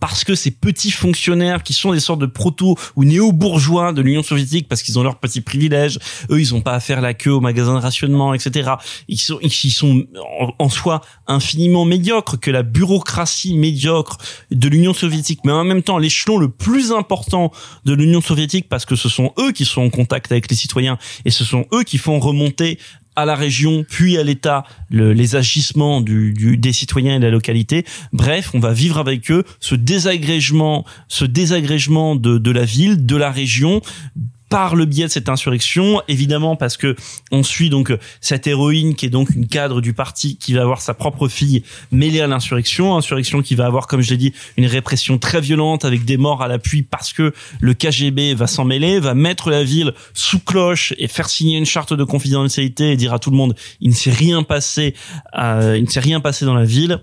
[0.00, 4.22] parce que ces petits fonctionnaires qui sont des sortes de proto ou néo-bourgeois de l'Union
[4.22, 5.98] soviétique, parce qu'ils ont leurs petits privilèges,
[6.30, 8.72] eux ils ont pas à faire la queue au magasin de rationnement, etc.
[9.08, 10.04] Ils sont, ils sont
[10.58, 14.18] en soi infiniment médiocres que la bureaucratie médiocre
[14.50, 17.52] de l'Union soviétique, mais en même temps l'échelon le plus important
[17.84, 20.98] de l'Union soviétique, parce que ce sont eux qui sont en contact avec les citoyens
[21.24, 22.78] et ce sont eux qui font remonter
[23.18, 27.30] à la région, puis à l'État, le- les agissements du- des citoyens et de la
[27.30, 27.84] localité.
[28.12, 33.16] Bref, on va vivre avec eux ce désagrégement, ce désagrégement de, de la ville, de
[33.16, 33.80] la région,
[34.48, 36.96] par le biais de cette insurrection, évidemment parce que
[37.30, 40.80] on suit donc cette héroïne qui est donc une cadre du parti qui va avoir
[40.80, 41.62] sa propre fille
[41.92, 45.84] mêlée à l'insurrection, insurrection qui va avoir comme je l'ai dit une répression très violente
[45.84, 49.64] avec des morts à l'appui parce que le KGB va s'en mêler, va mettre la
[49.64, 53.36] ville sous cloche et faire signer une charte de confidentialité et dire à tout le
[53.36, 54.94] monde il ne s'est rien passé,
[55.38, 57.00] euh, il ne s'est rien passé dans la ville.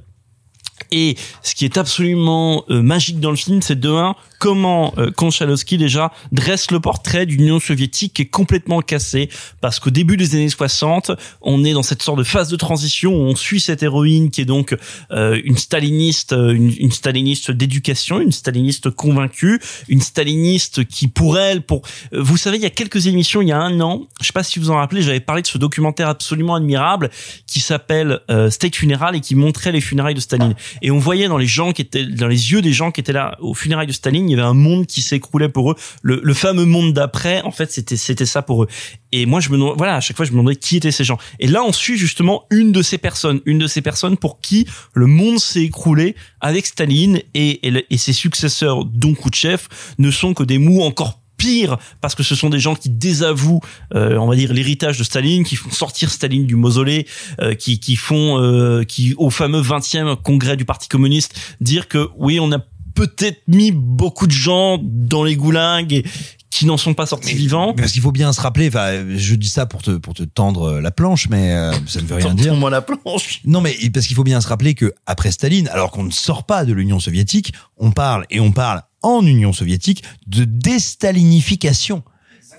[0.92, 4.16] Et ce qui est absolument euh, magique dans le film, c'est de un
[4.46, 9.28] comment euh, Konchalovsky déjà dresse le portrait d'une Union soviétique qui est complètement cassée
[9.60, 13.12] parce qu'au début des années 60, on est dans cette sorte de phase de transition
[13.12, 14.78] où on suit cette héroïne qui est donc
[15.10, 21.40] euh, une staliniste, euh, une, une staliniste d'éducation, une staliniste convaincue, une staliniste qui pour
[21.40, 21.82] elle, pour
[22.14, 24.34] euh, vous savez, il y a quelques émissions, il y a un an, je sais
[24.34, 27.10] pas si vous en rappelez, j'avais parlé de ce documentaire absolument admirable
[27.48, 30.54] qui s'appelle euh, State Funeral et qui montrait les funérailles de Staline.
[30.84, 33.12] Et on voyait dans les gens qui étaient, dans les yeux des gens qui étaient
[33.12, 35.76] là aux funérailles de Staline, avait un monde qui s'écroulait pour eux.
[36.02, 38.68] Le, fameux monde d'après, en fait, c'était c'était ça pour eux.
[39.12, 41.18] Et moi, je me voilà, à chaque fois, je me demandais qui étaient ces gens.
[41.40, 44.68] Et là, on suit justement une de ces personnes, une de ces personnes pour qui
[44.94, 49.68] le monde s'est écroulé avec Staline et, et ses successeurs, dont Khrouchtchev,
[49.98, 53.62] ne sont que des mous encore pire parce que ce sont des gens qui désavouent
[53.94, 57.08] euh, on va dire l'héritage de Staline qui font sortir Staline du mausolée
[57.42, 62.10] euh, qui qui font euh, qui au fameux 20e congrès du Parti communiste dire que
[62.18, 62.60] oui on a
[62.96, 66.04] peut-être mis beaucoup de gens dans les goulags et
[66.50, 69.50] qui n'en sont pas sortis vivants Parce qu'il faut bien se rappeler, enfin, je dis
[69.50, 72.54] ça pour te, pour te tendre la planche, mais euh, ça ne veut rien dire.
[72.54, 73.42] Tends-moi la planche.
[73.46, 76.46] Non, mais parce qu'il faut bien se rappeler que après Staline, alors qu'on ne sort
[76.46, 82.04] pas de l'Union soviétique, on parle et on parle en Union soviétique de déstalinification.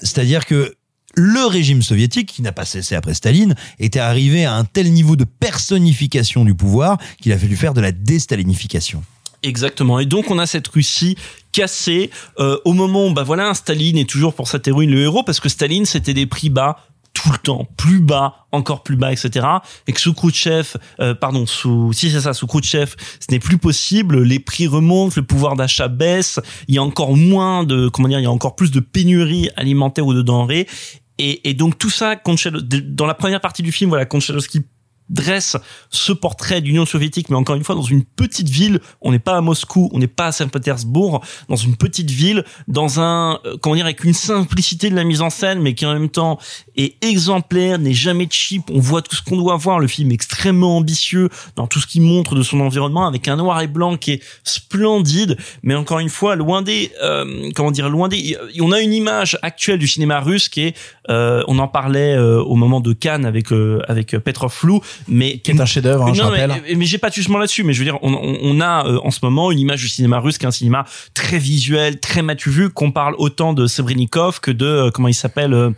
[0.02, 0.76] C'est-à-dire que
[1.14, 5.16] le régime soviétique, qui n'a pas cessé après Staline, était arrivé à un tel niveau
[5.16, 9.02] de personnification du pouvoir qu'il a fallu faire de la déstalinification.
[9.42, 9.98] Exactement.
[9.98, 11.16] Et donc on a cette Russie
[11.52, 15.22] cassée euh, au moment où bah voilà Staline est toujours pour cette héroïne le héros
[15.22, 16.76] parce que Staline c'était des prix bas
[17.16, 19.46] tout le temps, plus bas, encore plus bas, etc.
[19.86, 23.56] Et que sous Khrouchtchev, euh, pardon, sous si c'est ça, sous Khrouchtchev, ce n'est plus
[23.56, 24.22] possible.
[24.22, 26.40] Les prix remontent, le pouvoir d'achat baisse.
[26.68, 29.48] Il y a encore moins de, comment dire, il y a encore plus de pénurie
[29.56, 30.68] alimentaire ou de denrées.
[31.16, 34.60] Et, et donc tout ça, dans la première partie du film, voilà, Konchalovsky
[35.08, 35.56] dresse
[35.90, 38.80] ce portrait d'Union soviétique, mais encore une fois dans une petite ville.
[39.00, 43.00] On n'est pas à Moscou, on n'est pas à Saint-Pétersbourg, dans une petite ville, dans
[43.00, 45.92] un euh, comment dire avec une simplicité de la mise en scène, mais qui en
[45.92, 46.38] même temps
[46.76, 48.64] est exemplaire, n'est jamais cheap.
[48.70, 49.78] On voit tout ce qu'on doit voir.
[49.78, 53.36] Le film est extrêmement ambitieux dans tout ce qu'il montre de son environnement, avec un
[53.36, 57.88] noir et blanc qui est splendide, mais encore une fois loin des euh, comment dire
[57.88, 58.36] loin des.
[58.60, 60.76] On a une image actuelle du cinéma russe qui est,
[61.10, 65.38] euh, on en parlait euh, au moment de Cannes avec euh, avec Petrov Flou, mais
[65.38, 66.76] Qui est un chef-d'œuvre, hein, je mais, rappelle.
[66.76, 68.98] mais j'ai pas de jugement là-dessus, mais je veux dire, on, on, on a euh,
[69.02, 72.22] en ce moment une image du cinéma russe qui est un cinéma très visuel, très
[72.22, 75.70] matu vu, qu'on parle autant de Sebrenikov que de euh, comment il s'appelle euh,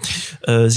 [0.49, 0.69] euh,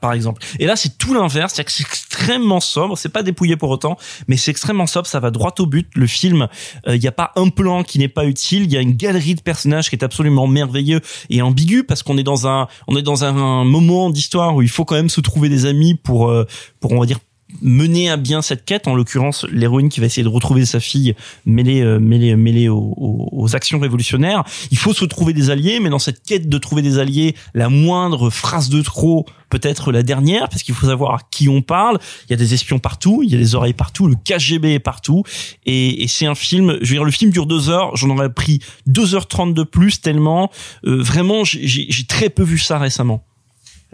[0.00, 0.42] Par exemple.
[0.60, 3.96] Et là, c'est tout l'inverse, c'est extrêmement sobre, c'est pas dépouillé pour autant,
[4.28, 5.88] mais c'est extrêmement sobre, ça va droit au but.
[5.94, 6.46] Le film,
[6.86, 9.34] il n'y a pas un plan qui n'est pas utile, il y a une galerie
[9.34, 11.00] de personnages qui est absolument merveilleux
[11.30, 14.62] et ambigu parce qu'on est dans un, on est dans un, un moment d'histoire où
[14.62, 16.46] il faut quand même se trouver des amis pour, euh,
[16.80, 17.18] pour on va dire
[17.60, 21.14] mener à bien cette quête, en l'occurrence l'héroïne qui va essayer de retrouver sa fille
[21.44, 24.44] mêlée, euh, mêlée, mêlée aux, actions révolutionnaires.
[24.70, 27.68] Il faut se trouver des alliés, mais dans cette quête de trouver des alliés, la
[27.68, 31.60] moindre phrase de trop peut être la dernière, parce qu'il faut savoir à qui on
[31.60, 31.98] parle.
[32.28, 34.78] Il y a des espions partout, il y a des oreilles partout, le KGB est
[34.78, 35.24] partout,
[35.66, 36.78] et, c'est un film.
[36.80, 39.64] Je veux dire, le film dure deux heures, j'en aurais pris deux heures trente de
[39.64, 40.50] plus tellement.
[40.86, 43.24] euh, vraiment, j'ai très peu vu ça récemment.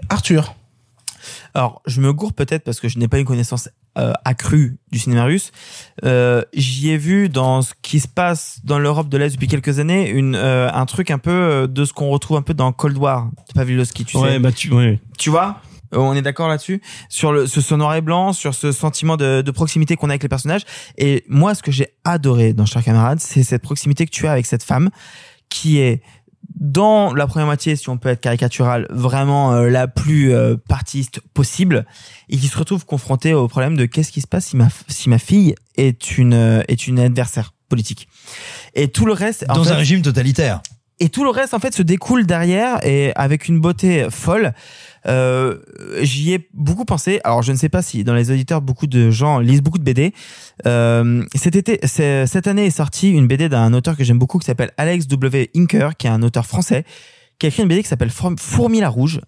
[0.09, 0.55] Arthur.
[1.55, 3.69] Alors, je me gourre peut-être parce que je n'ai pas une connaissance
[3.99, 5.51] euh, accrue du cinéma russe.
[6.05, 9.79] Euh, J'y ai vu dans ce qui se passe dans l'Europe de l'Est depuis quelques
[9.79, 12.71] années une euh, un truc un peu euh, de ce qu'on retrouve un peu dans
[12.73, 14.39] Cold War de Pavlovsky, tu Ouais, sais.
[14.39, 15.01] bah tu, ouais.
[15.19, 15.61] Tu vois?
[15.95, 19.17] Euh, on est d'accord là-dessus sur le ce, ce noir et blanc, sur ce sentiment
[19.17, 20.63] de, de proximité qu'on a avec les personnages.
[20.99, 24.33] Et moi, ce que j'ai adoré dans Chers camarades, c'est cette proximité que tu as
[24.33, 24.91] avec cette femme
[25.49, 26.03] qui est
[26.61, 31.21] dans la première moitié, si on peut être caricatural, vraiment euh, la plus euh, partiste
[31.35, 31.87] possible,
[32.29, 35.09] et qui se retrouve confrontée au problème de qu'est-ce qui se passe si ma si
[35.09, 38.09] ma fille est une euh, est une adversaire politique.
[38.75, 40.61] Et tout le reste en Dans fait- un régime totalitaire.
[41.01, 44.53] Et tout le reste en fait se découle derrière et avec une beauté folle.
[45.07, 45.59] Euh,
[46.01, 47.21] J'y ai beaucoup pensé.
[47.25, 49.85] Alors je ne sais pas si dans les auditeurs beaucoup de gens lisent beaucoup de
[49.85, 50.13] BD.
[50.67, 54.47] Euh, cet été, cette année est sortie une BD d'un auteur que j'aime beaucoup qui
[54.47, 55.51] s'appelle Alex W.
[55.57, 56.85] Inker, qui est un auteur français,
[57.39, 59.21] qui a écrit une BD qui s'appelle Fourm- Fourmi la rouge,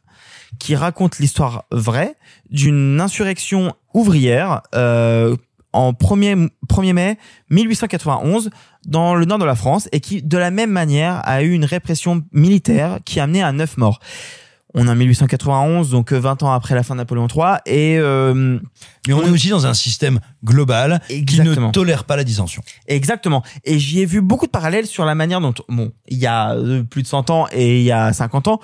[0.59, 2.15] qui raconte l'histoire vraie
[2.51, 4.63] d'une insurrection ouvrière.
[4.75, 5.37] Euh,
[5.73, 7.19] en 1er, 1er mai
[7.51, 8.51] 1891
[8.87, 11.65] dans le nord de la France et qui, de la même manière, a eu une
[11.65, 14.01] répression militaire qui a amené à 9 morts.
[14.73, 17.99] On est en 1891, donc euh, 20 ans après la fin de Napoléon III, et...
[17.99, 18.61] euh,
[19.09, 22.63] Mais on est aussi dans un système global qui ne tolère pas la dissension.
[22.87, 23.43] Exactement.
[23.65, 26.53] Et j'y ai vu beaucoup de parallèles sur la manière dont, bon, il y a
[26.55, 28.61] euh, plus de 100 ans et il y a 50 ans,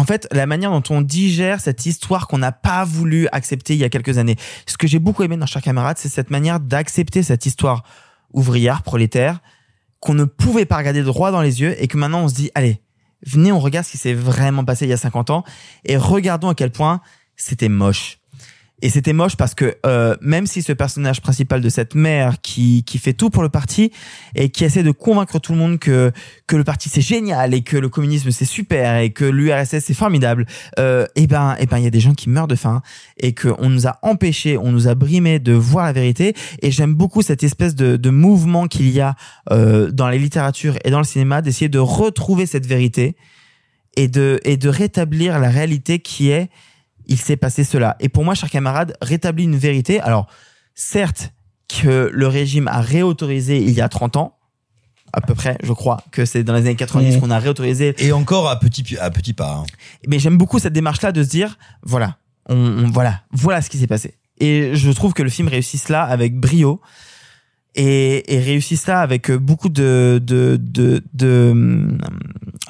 [0.00, 3.80] en fait, la manière dont on digère cette histoire qu'on n'a pas voulu accepter il
[3.80, 4.36] y a quelques années.
[4.64, 7.82] Ce que j'ai beaucoup aimé dans Chers camarades, c'est cette manière d'accepter cette histoire
[8.32, 9.40] ouvrière, prolétaire,
[10.00, 12.50] qu'on ne pouvait pas regarder droit dans les yeux et que maintenant on se dit,
[12.54, 12.80] allez,
[13.26, 15.44] venez, on regarde ce qui s'est vraiment passé il y a 50 ans
[15.84, 17.02] et regardons à quel point
[17.36, 18.19] c'était moche.
[18.82, 22.82] Et c'était moche parce que euh, même si ce personnage principal de cette mère qui
[22.84, 23.92] qui fait tout pour le parti
[24.34, 26.12] et qui essaie de convaincre tout le monde que
[26.46, 29.94] que le parti c'est génial et que le communisme c'est super et que l'URSS c'est
[29.94, 30.46] formidable,
[30.78, 32.82] euh, et ben et ben il y a des gens qui meurent de faim
[33.18, 36.34] et que on nous a empêchés, on nous a brimés de voir la vérité.
[36.62, 39.14] Et j'aime beaucoup cette espèce de, de mouvement qu'il y a
[39.50, 43.16] euh, dans la littérature et dans le cinéma d'essayer de retrouver cette vérité
[43.96, 46.48] et de et de rétablir la réalité qui est
[47.10, 47.96] il s'est passé cela.
[48.00, 50.00] Et pour moi, chers camarades, rétablit une vérité.
[50.00, 50.26] Alors,
[50.74, 51.32] certes,
[51.68, 54.36] que le régime a réautorisé il y a 30 ans,
[55.12, 57.20] à peu près, je crois que c'est dans les années 90 Mmh.
[57.20, 57.94] qu'on a réautorisé.
[57.98, 59.56] Et encore à petit, à petit pas.
[59.62, 59.66] hein.
[60.08, 62.16] Mais j'aime beaucoup cette démarche-là de se dire, voilà,
[62.48, 64.14] on, on- voilà, voilà ce qui s'est passé.
[64.38, 66.80] Et je trouve que le film réussit cela avec brio
[67.74, 71.98] et, et réussit ça avec beaucoup de, de, de, de, hum,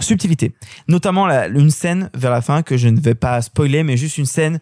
[0.00, 0.52] subtilité.
[0.88, 4.18] Notamment la- une scène vers la fin que je ne vais pas spoiler, mais juste
[4.18, 4.60] une scène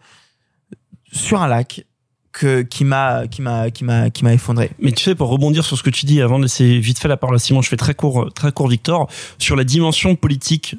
[1.11, 1.85] sur un lac
[2.31, 4.71] que, qui m'a, qui m'a, qui m'a, qui m'a effondré.
[4.79, 7.07] Mais tu sais, pour rebondir sur ce que tu dis, avant de laisser vite fait
[7.07, 9.09] la parole à Simon, je fais très court, très court, Victor,
[9.39, 10.75] sur la dimension politique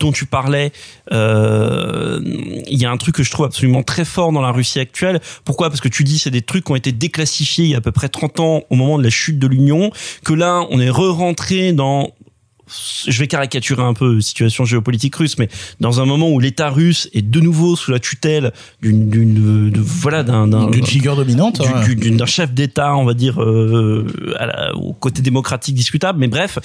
[0.00, 0.72] dont tu parlais,
[1.12, 2.20] euh,
[2.68, 5.20] il y a un truc que je trouve absolument très fort dans la Russie actuelle.
[5.44, 5.68] Pourquoi?
[5.70, 7.80] Parce que tu dis c'est des trucs qui ont été déclassifiés il y a à
[7.80, 9.90] peu près 30 ans au moment de la chute de l'Union,
[10.24, 12.12] que là on est re-rentré dans
[13.06, 15.50] je vais caricaturer un peu la situation géopolitique russe, mais
[15.80, 20.48] dans un moment où l'État russe est de nouveau sous la tutelle d'une, voilà, d'un,
[20.48, 22.10] d'un- D'une figure dominante, ouais.
[22.10, 24.06] d'un chef d'État, on va dire, euh,
[24.38, 26.58] à la- au côté démocratique discutable, mais bref.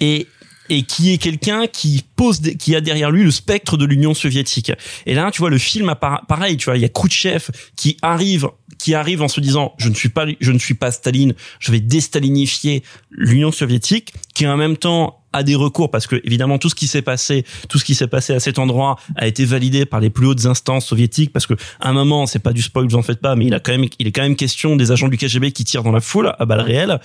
[0.00, 0.26] Et
[0.70, 4.72] et qui est quelqu'un qui pose, qui a derrière lui le spectre de l'Union soviétique.
[5.06, 8.48] Et là, tu vois, le film, pareil, tu vois, il y a Khrouchtchev qui arrive,
[8.78, 11.72] qui arrive en se disant, je ne suis pas, je ne suis pas Staline, je
[11.72, 16.68] vais déstalinifier l'Union soviétique, qui en même temps a des recours parce que évidemment tout
[16.68, 19.84] ce qui s'est passé, tout ce qui s'est passé à cet endroit a été validé
[19.84, 22.86] par les plus hautes instances soviétiques parce que à un moment c'est pas du spoil,
[22.86, 24.92] vous en faites pas, mais il a quand même, il est quand même question des
[24.92, 27.00] agents du KGB qui tirent dans la foule à balles réelles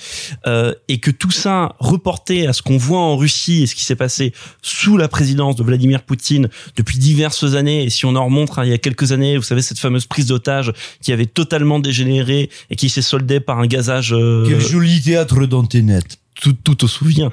[0.47, 3.83] euh, et que tout ça reporté à ce qu'on voit en Russie et ce qui
[3.83, 8.25] s'est passé sous la présidence de Vladimir Poutine depuis diverses années et si on en
[8.25, 11.25] remonte à il y a quelques années, vous savez cette fameuse prise d'otage qui avait
[11.25, 16.19] totalement dégénéré et qui s'est soldée par un gazage euh, Quel joli théâtre d'antennette.
[16.39, 17.31] Tout, tout au souvient.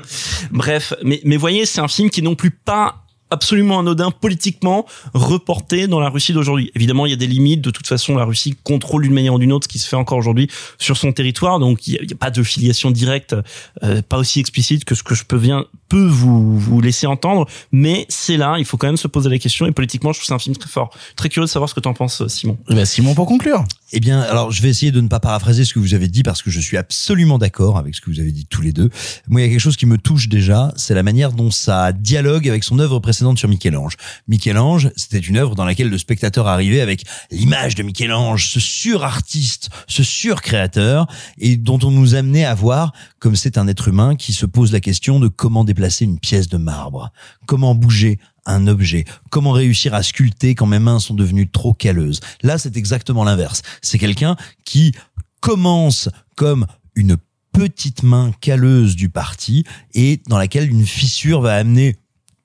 [0.51, 4.87] Bref, mais, mais voyez, c'est un film qui est non plus pas absolument anodin politiquement
[5.15, 6.71] reporté dans la Russie d'aujourd'hui.
[6.75, 7.61] Évidemment, il y a des limites.
[7.61, 9.97] De toute façon, la Russie contrôle d'une manière ou d'une autre ce qui se fait
[9.97, 10.49] encore aujourd'hui
[10.79, 11.59] sur son territoire.
[11.59, 13.35] Donc, il n'y a, il y a pas de filiation directe,
[13.83, 17.47] euh, pas aussi explicite que ce que je peux, bien, peux vous, vous laisser entendre.
[17.73, 19.67] Mais c'est là, il faut quand même se poser la question.
[19.67, 20.91] Et politiquement, je trouve que c'est un film très fort.
[21.17, 22.59] Très curieux de savoir ce que t'en penses, Simon.
[22.71, 23.65] Eh ben, Simon, pour conclure.
[23.93, 26.23] Eh bien, alors je vais essayer de ne pas paraphraser ce que vous avez dit
[26.23, 28.91] parce que je suis absolument d'accord avec ce que vous avez dit tous les deux.
[29.29, 31.93] Moi, il y a quelque chose qui me touche déjà, c'est la manière dont ça
[31.93, 33.97] dialogue avec son œuvre précédente sur Michel-Ange.
[34.29, 39.71] Michel-Ange, c'était une œuvre dans laquelle le spectateur arrivait avec l'image de Michel-Ange, ce surartiste,
[39.89, 41.07] ce surcréateur,
[41.39, 44.73] et dont on nous amenait à voir comme c'est un être humain qui se pose
[44.73, 47.11] la question de comment déplacer une pièce de marbre,
[47.47, 49.05] comment bouger un objet?
[49.31, 52.21] Comment réussir à sculpter quand mes mains sont devenues trop calleuses?
[52.43, 53.63] Là, c'est exactement l'inverse.
[53.83, 54.93] C'est quelqu'un qui
[55.41, 57.17] commence comme une
[57.53, 59.65] petite main calleuse du parti
[59.95, 61.97] et dans laquelle une fissure va amener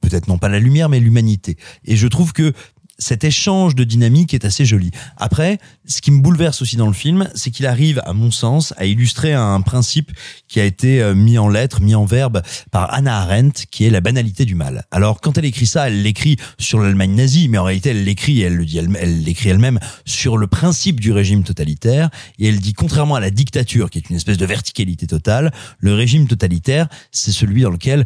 [0.01, 1.57] peut-être non pas la lumière mais l'humanité.
[1.85, 2.53] Et je trouve que
[3.01, 4.91] cet échange de dynamique est assez joli.
[5.17, 5.57] Après,
[5.87, 8.85] ce qui me bouleverse aussi dans le film, c'est qu'il arrive, à mon sens, à
[8.85, 10.11] illustrer un principe
[10.47, 13.89] qui a été euh, mis en lettres, mis en verbe par Hannah Arendt, qui est
[13.89, 14.85] la banalité du mal.
[14.91, 18.41] Alors, quand elle écrit ça, elle l'écrit sur l'Allemagne nazie, mais en réalité, elle l'écrit,
[18.41, 22.73] elle le dit, elle l'écrit elle-même sur le principe du régime totalitaire, et elle dit,
[22.73, 27.31] contrairement à la dictature, qui est une espèce de verticalité totale, le régime totalitaire, c'est
[27.31, 28.05] celui dans lequel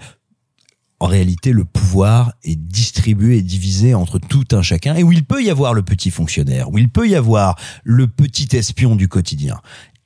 [0.99, 5.25] en réalité, le pouvoir est distribué et divisé entre tout un chacun et où il
[5.25, 9.07] peut y avoir le petit fonctionnaire, où il peut y avoir le petit espion du
[9.07, 9.59] quotidien.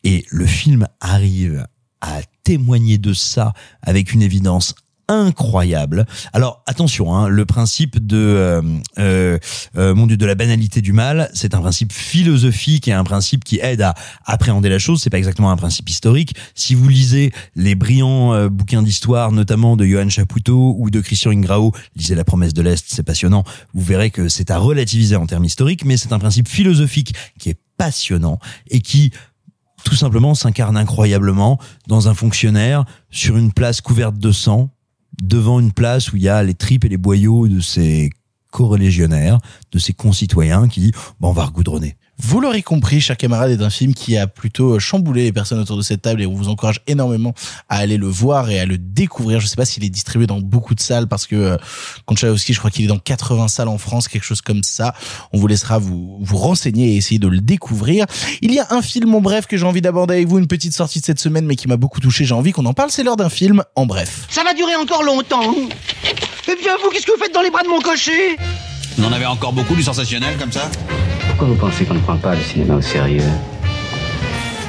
[0.04, 1.68] Et le film arrive
[2.02, 4.74] à témoigner de ça avec une évidence
[5.10, 6.06] incroyable.
[6.34, 8.62] Alors attention, hein, le principe de euh,
[9.00, 9.38] euh,
[9.76, 13.44] euh, mon dieu de la banalité du mal, c'est un principe philosophique et un principe
[13.44, 13.96] qui aide à
[14.26, 15.02] appréhender la chose.
[15.02, 16.36] C'est pas exactement un principe historique.
[16.54, 21.32] Si vous lisez les brillants euh, bouquins d'histoire, notamment de Johann Chapoutot ou de Christian
[21.32, 23.44] Ingrao, lisez La Promesse de l'Est, c'est passionnant.
[23.74, 27.50] Vous verrez que c'est à relativiser en termes historiques, mais c'est un principe philosophique qui
[27.50, 29.12] est passionnant et qui
[29.84, 31.58] tout simplement s'incarne incroyablement
[31.88, 34.70] dans un fonctionnaire sur une place couverte de sang
[35.22, 38.12] devant une place où il y a les tripes et les boyaux de ses
[38.52, 39.38] co-religionnaires,
[39.72, 41.96] de ses concitoyens qui dit bon, on va regoudronner.
[42.22, 45.78] Vous l'aurez compris, cher camarade est un film qui a plutôt chamboulé les personnes autour
[45.78, 47.34] de cette table et on vous encourage énormément
[47.70, 49.40] à aller le voir et à le découvrir.
[49.40, 51.58] Je sais pas s'il est distribué dans beaucoup de salles parce que euh,
[52.06, 54.94] Konchalovsky, je crois qu'il est dans 80 salles en France, quelque chose comme ça.
[55.32, 58.06] On vous laissera vous, vous renseigner et essayer de le découvrir.
[58.42, 60.74] Il y a un film en bref que j'ai envie d'aborder avec vous, une petite
[60.74, 62.26] sortie de cette semaine mais qui m'a beaucoup touché.
[62.26, 62.92] J'ai envie qu'on en parle.
[62.92, 64.28] C'est l'heure d'un film en bref.
[64.30, 65.56] Ça va durer encore longtemps.
[66.52, 68.36] Eh bien, vous, qu'est-ce que vous faites dans les bras de mon cocher?
[68.98, 70.70] Vous en avez encore beaucoup du sensationnel comme ça?
[71.40, 73.24] Pourquoi vous pensez qu'on ne prend pas le cinéma au sérieux?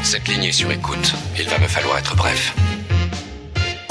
[0.04, 1.16] Cette ligne est sur écoute.
[1.36, 2.54] Il va me falloir être bref.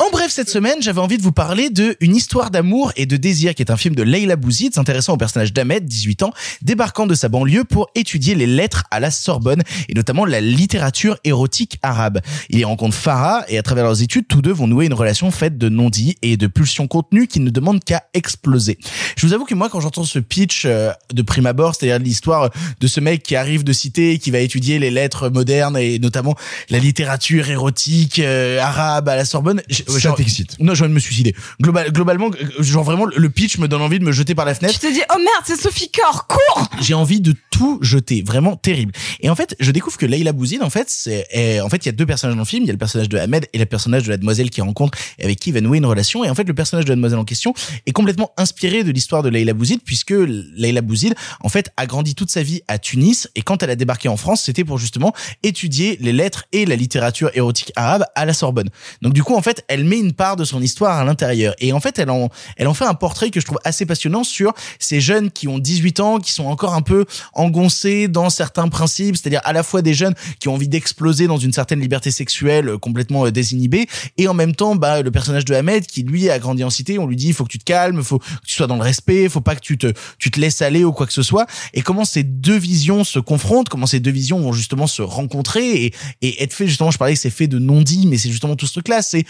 [0.10, 3.16] En bref, cette semaine, j'avais envie de vous parler de Une histoire d'amour et de
[3.16, 6.34] désir, qui est un film de Leila Bouzid, s'intéressant au personnage d'Ahmed, 18 ans,
[6.64, 11.20] débarquant de sa banlieue pour étudier les lettres à la Sorbonne, et notamment la littérature
[11.26, 12.22] érotique arabe.
[12.50, 15.30] Il y rencontre Farah, et à travers leurs études, tous deux vont nouer une relation
[15.30, 18.80] faite de non-dits et de pulsions contenues qui ne demandent qu'à exploser.
[19.16, 22.50] Je vous avoue que moi, quand j'entends ce pitch euh, de prime abord, c'est-à-dire l'histoire
[22.80, 26.36] de ce mec qui arrive de cité, qui va étudier les lettres modernes, et notamment
[26.72, 29.62] la littérature érotique euh, arabe à la Sorbonne,
[30.00, 30.60] Ça t'excite.
[30.60, 31.36] Non, de me suicider.
[31.62, 34.56] Global, globalement, euh, genre vraiment, le pitch me donne envie de me jeter par la
[34.56, 34.80] fenêtre.
[34.80, 38.56] Tu te dis, oh merde, c'est Sophie Cor, cours J'ai envie de tout jeter, vraiment
[38.56, 38.94] terrible.
[39.20, 41.88] Et en fait, je découvre que Leila Bouzid, en fait, c'est, est- en fait, il
[41.88, 42.64] y a deux personnages dans le film.
[42.64, 44.98] Il y a le personnage de Ahmed et le personnage de la demoiselle qui rencontre
[45.18, 46.24] et avec qui va nouer une relation.
[46.24, 47.54] Et en fait, le personnage de la demoiselle en question
[47.86, 50.12] est complètement inspiré de l'histoire de Leila Bouzid, puisque
[50.56, 53.28] Leila Bouzid, en fait, a grandi toute sa vie à Tunis.
[53.36, 55.14] Et quand elle a débarqué en France, c'était pour justement
[55.44, 58.70] étudier les lettres et la littérature érotique arabe à la Sorbonne.
[59.02, 61.56] Donc du coup, en fait, elle met une part de son histoire à l'intérieur.
[61.60, 64.24] Et en fait, elle en, elle en fait un portrait que je trouve assez passionnant
[64.24, 67.04] sur ces jeunes qui ont 18 ans, qui sont encore un peu
[67.34, 71.28] en engoncés dans certains principes, c'est-à-dire à la fois des jeunes qui ont envie d'exploser
[71.28, 75.12] dans une certaine liberté sexuelle euh, complètement euh, désinhibée, et en même temps, bah, le
[75.12, 77.60] personnage de Ahmed qui lui a grandi en cité, on lui dit faut que tu
[77.60, 80.32] te calmes, faut que tu sois dans le respect, faut pas que tu te tu
[80.32, 81.48] te laisses aller ou quoi que ce soit.
[81.74, 85.86] Et comment ces deux visions se confrontent, comment ces deux visions vont justement se rencontrer
[85.86, 86.92] et, et être fait justement.
[86.92, 89.02] Je parlais que c'est fait de non-dit, mais c'est justement tout ce truc-là.
[89.02, 89.26] C'est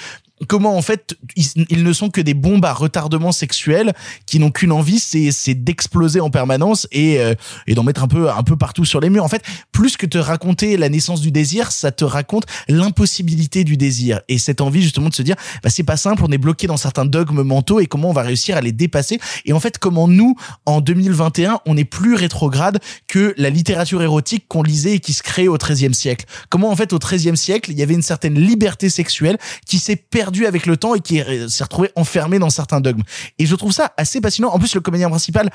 [0.48, 3.94] comment en fait ils, ne sont que des bombes à retardement sexuel
[4.26, 7.36] qui n'ont qu'une envie c'est c'est d'exploser en permanence et euh,
[7.68, 9.24] et d'en mettre un peu un peu partout sur les murs.
[9.24, 13.78] En fait plus que te raconter la naissance du désir ça te raconte l'impossibilité du
[13.78, 16.68] désir et cette envie justement de se dire bah c'est pas simple on est bloqué
[16.68, 19.20] dans certains dogmes mentaux et comment on va réussir à les dépasser.
[19.46, 20.36] Et en fait comment nous
[20.66, 25.24] en 2021 on est plus rétrograde que la littérature érotique qu'on lisait et qui se
[25.24, 26.26] créait au XIIIe siècle.
[26.50, 29.96] Comment en fait au XIIIe siècle il y avait une certaine liberté sexuelle qui s'est
[29.96, 33.04] perdue avec le temps et qui s'est retrouvé enfermé dans certains dogmes.
[33.38, 34.50] Et je trouve ça assez passionnant.
[34.50, 35.50] En plus, le comédien principal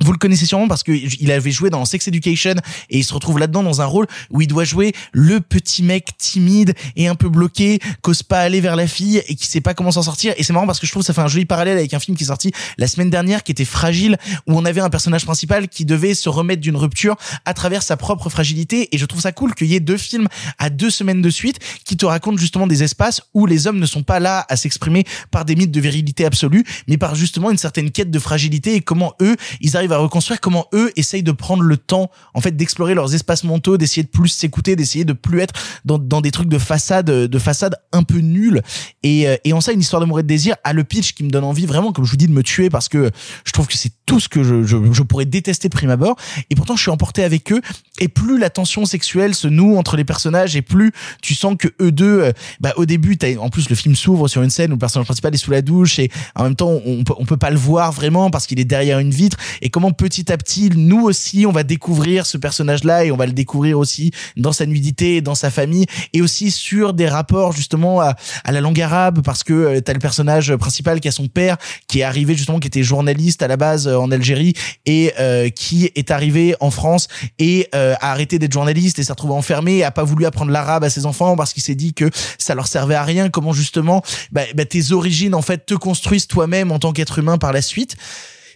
[0.00, 2.54] vous le connaissez sûrement parce que il avait joué dans Sex Education
[2.90, 6.16] et il se retrouve là-dedans dans un rôle où il doit jouer le petit mec
[6.16, 9.74] timide et un peu bloqué, qu'ose pas aller vers la fille et qui sait pas
[9.74, 10.34] comment s'en sortir.
[10.36, 12.00] Et c'est marrant parce que je trouve que ça fait un joli parallèle avec un
[12.00, 14.16] film qui est sorti la semaine dernière qui était Fragile
[14.46, 17.96] où on avait un personnage principal qui devait se remettre d'une rupture à travers sa
[17.96, 18.94] propre fragilité.
[18.94, 21.58] Et je trouve ça cool qu'il y ait deux films à deux semaines de suite
[21.84, 25.04] qui te racontent justement des espaces où les hommes ne sont pas là à s'exprimer
[25.30, 28.80] par des mythes de virilité absolue, mais par justement une certaine quête de fragilité et
[28.80, 32.56] comment eux, ils arrivent à reconstruire comment eux essayent de prendre le temps en fait
[32.56, 35.54] d'explorer leurs espaces mentaux d'essayer de plus s'écouter d'essayer de plus être
[35.84, 38.62] dans, dans des trucs de façade de façade un peu nuls
[39.02, 41.24] et, euh, et en ça une histoire d'amour et de désir a le pitch qui
[41.24, 43.10] me donne envie vraiment comme je vous dis de me tuer parce que
[43.44, 46.16] je trouve que c'est tout ce que je, je, je pourrais détester prime abord.
[46.50, 47.60] Et pourtant je suis emporté avec eux.
[48.00, 50.92] Et plus la tension sexuelle se noue entre les personnages et plus
[51.22, 54.28] tu sens que eux deux euh, bah au début t'as en plus le film s'ouvre
[54.28, 56.80] sur une scène où le personnage principal est sous la douche et en même temps
[56.86, 59.36] on peut, on peut pas le voir vraiment parce qu'il est derrière une vitre.
[59.60, 63.16] Et comment petit à petit nous aussi on va découvrir ce personnage là et on
[63.16, 67.52] va le découvrir aussi dans sa nudité dans sa famille et aussi sur des rapports
[67.52, 71.12] justement à, à la langue arabe parce que euh, t'as le personnage principal qui a
[71.12, 74.54] son père qui est arrivé justement qui était journaliste à la base euh, en Algérie
[74.84, 77.06] et euh, qui est arrivé en France
[77.38, 80.50] et euh, a arrêté d'être journaliste et s'est retrouvé enfermé et a pas voulu apprendre
[80.50, 83.28] l'arabe à ses enfants parce qu'il s'est dit que ça leur servait à rien.
[83.28, 84.02] Comment justement
[84.32, 87.62] bah, bah, tes origines en fait te construisent toi-même en tant qu'être humain par la
[87.62, 87.96] suite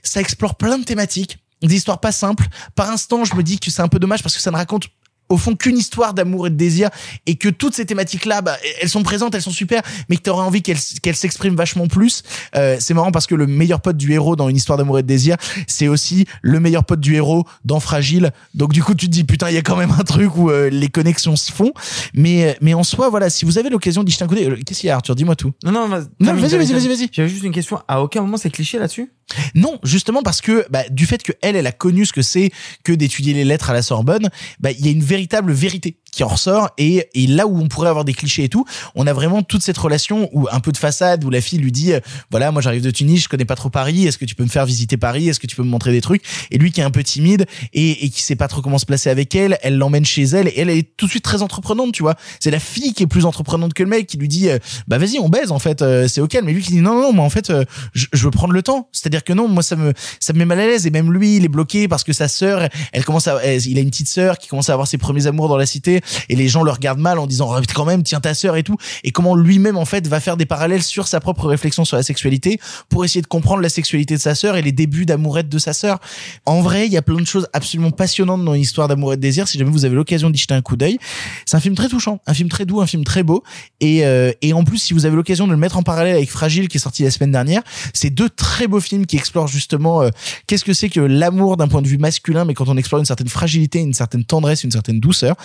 [0.02, 2.46] ça explore plein de thématiques des histoires pas simples.
[2.74, 4.88] Par instant je me dis que c'est un peu dommage parce que ça ne raconte
[5.28, 6.90] au fond qu'une histoire d'amour et de désir
[7.26, 9.80] et que toutes ces thématiques là bah, elles sont présentes elles sont super
[10.10, 12.22] mais que t'aurais envie qu'elles qu'elles s'expriment vachement plus.
[12.54, 15.02] Euh, c'est marrant parce que le meilleur pote du héros dans une histoire d'amour et
[15.02, 18.32] de désir c'est aussi le meilleur pote du héros dans Fragile.
[18.54, 20.50] Donc du coup tu te dis putain il y a quand même un truc où
[20.50, 21.72] euh, les connexions se font.
[22.12, 24.58] Mais mais en soi voilà si vous avez l'occasion d'y jeter un coup d'œil euh,
[24.66, 25.14] qu'est-ce qu'il y a Arthur?
[25.14, 25.52] Dis-moi tout.
[25.64, 25.88] Non, non,
[26.20, 27.08] Non, vas-y, vas-y, vas-y, vas-y.
[27.10, 27.80] J'avais juste une question.
[27.88, 29.10] À aucun moment c'est cliché là-dessus?
[29.54, 32.50] Non, justement parce que bah, du fait que elle, elle a connu ce que c'est
[32.84, 34.28] que d'étudier les lettres à la Sorbonne,
[34.60, 36.70] bah, il y a une véritable vérité qui en ressort.
[36.78, 38.64] Et, et là où on pourrait avoir des clichés et tout,
[38.94, 41.72] on a vraiment toute cette relation où un peu de façade où la fille lui
[41.72, 44.34] dit euh, voilà moi j'arrive de Tunis, je connais pas trop Paris, est-ce que tu
[44.34, 46.22] peux me faire visiter Paris, est-ce que tu peux me montrer des trucs?
[46.50, 48.86] Et lui qui est un peu timide et, et qui sait pas trop comment se
[48.86, 51.92] placer avec elle, elle l'emmène chez elle et elle est tout de suite très entreprenante
[51.92, 54.50] tu vois, c'est la fille qui est plus entreprenante que le mec qui lui dit
[54.50, 56.38] euh, bah vas-y on baise en fait euh, c'est ok.
[56.44, 57.52] Mais lui qui dit non non, non moi en fait
[57.94, 58.88] je, je veux prendre le temps.
[58.92, 60.86] C'est-à-dire que non moi ça me ça me met mal à l'aise.
[60.86, 63.80] Et même lui il est bloqué parce que sa sœur elle commence à il a
[63.80, 66.48] une petite sœur qui commence à avoir ses premiers amours dans la cité et les
[66.48, 68.76] gens le regardent mal en disant oh, quand même tiens ta sœur et tout.
[69.04, 72.02] Et comment lui-même en fait va faire des parallèles sur sa propre réflexion sur la
[72.02, 72.58] sexualité
[72.88, 75.72] pour essayer de comprendre la sexualité de sa sœur et les débuts d'amourette de sa
[75.72, 75.98] sœur.
[76.46, 79.22] En vrai il y a plein de choses absolument passionnantes dans l'histoire d'amour et de
[79.22, 80.98] désir si jamais vous avez l'occasion d'y jeter un coup d'œil
[81.46, 83.42] c'est un film très touchant un film très doux un film très beau.
[83.80, 86.30] Et euh, et en plus si vous avez l'occasion de le mettre en parallèle avec
[86.30, 87.62] Fragile qui est sorti la semaine dernière
[87.92, 90.10] c'est deux très beaux films qui explorent justement euh,
[90.46, 93.06] qu'est-ce que c'est que l'amour d'un point de vue masculin mais quand on explore une
[93.06, 95.36] certaine fragilité une certaine tendresse une certaine douceur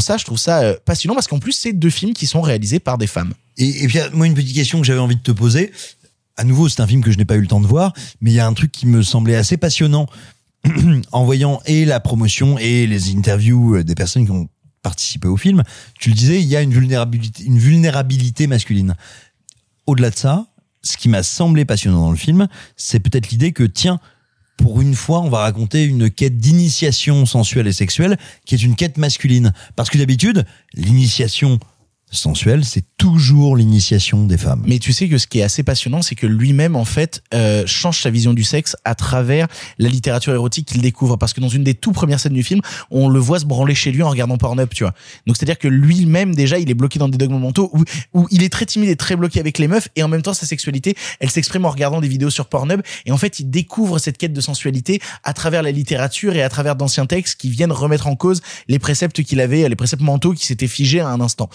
[0.00, 2.80] ça je trouve ça euh, passionnant parce qu'en plus c'est deux films qui sont réalisés
[2.80, 5.32] par des femmes Et, et puis, moi, une petite question que j'avais envie de te
[5.32, 5.72] poser.
[6.36, 8.30] À nouveau, c'est un film que je n'ai pas eu le temps de voir, mais
[8.30, 10.06] il y a un truc qui me semblait assez passionnant
[11.12, 14.48] en voyant et la promotion et les interviews euh, des personnes qui ont
[14.82, 15.62] participé au film.
[15.98, 18.96] Tu le disais, il y a une vulnérabilité masculine.
[19.86, 20.46] Au-delà de ça,
[20.82, 24.00] ce qui m'a semblé passionnant dans le film, c'est peut-être l'idée que, tiens,
[24.60, 28.76] pour une fois, on va raconter une quête d'initiation sensuelle et sexuelle qui est une
[28.76, 29.52] quête masculine.
[29.74, 31.58] Parce que d'habitude, l'initiation
[32.10, 34.62] sensuelle, c'est toujours l'initiation des femmes.
[34.66, 37.64] Mais tu sais que ce qui est assez passionnant, c'est que lui-même, en fait, euh,
[37.66, 39.46] change sa vision du sexe à travers
[39.78, 41.16] la littérature érotique qu'il découvre.
[41.16, 42.60] Parce que dans une des tout premières scènes du film,
[42.90, 44.94] on le voit se branler chez lui en regardant Pornhub, tu vois.
[45.26, 47.84] Donc c'est-à-dire que lui-même, déjà, il est bloqué dans des dogmes mentaux où,
[48.14, 50.34] où il est très timide et très bloqué avec les meufs, et en même temps,
[50.34, 53.98] sa sexualité, elle s'exprime en regardant des vidéos sur Pornhub, et en fait, il découvre
[53.98, 57.72] cette quête de sensualité à travers la littérature et à travers d'anciens textes qui viennent
[57.72, 61.20] remettre en cause les préceptes qu'il avait, les préceptes mentaux qui s'étaient figés à un
[61.20, 61.48] instant.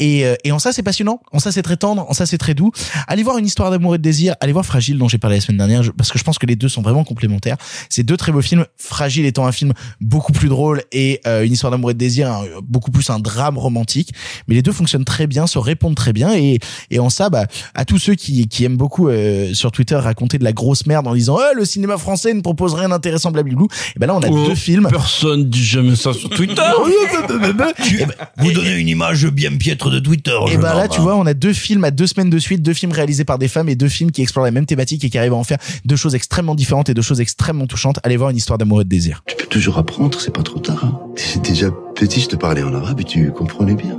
[0.00, 2.38] Et, euh, et en ça, c'est passionnant, en ça, c'est très tendre, en ça, c'est
[2.38, 2.72] très doux.
[3.06, 5.40] Allez voir une histoire d'amour et de désir, allez voir Fragile dont j'ai parlé la
[5.42, 7.56] semaine dernière, parce que je pense que les deux sont vraiment complémentaires.
[7.88, 11.52] C'est deux très beaux films, Fragile étant un film beaucoup plus drôle et euh, une
[11.52, 14.10] histoire d'amour et de désir un- beaucoup plus un drame romantique.
[14.48, 16.58] Mais les deux fonctionnent très bien, se répondent très bien et,
[16.90, 20.38] et en ça, bah, à tous ceux qui, qui aiment beaucoup euh, sur Twitter raconter
[20.38, 23.66] de la grosse merde en disant oh, le cinéma français ne propose rien d'intéressant blablabla.
[23.94, 24.88] Et ben là on a Oh, deux films.
[24.90, 26.62] Personne dit jamais ça sur Twitter.
[27.84, 28.02] Tu-
[28.38, 30.36] vous donnez une image bien piètre de Twitter.
[30.50, 31.02] Et ben là, tu hein.
[31.02, 33.48] vois, on a deux films à deux semaines de suite, deux films réalisés par des
[33.48, 35.58] femmes et deux films qui explorent la même thématique et qui arrivent à en faire
[35.84, 37.98] deux choses extrêmement différentes et deux choses extrêmement touchantes.
[38.02, 39.22] Allez voir une histoire d'amour et de désir.
[39.26, 40.84] Tu peux toujours apprendre, c'est pas trop tard.
[40.84, 41.00] hein.
[41.42, 43.98] Déjà petit, je te parlais en arabe et tu comprenais bien.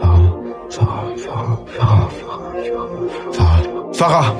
[0.00, 0.34] Farah,
[0.70, 2.10] Farah, Farah, Farah,
[3.32, 3.62] Farah, Farah.
[3.94, 4.36] Farah.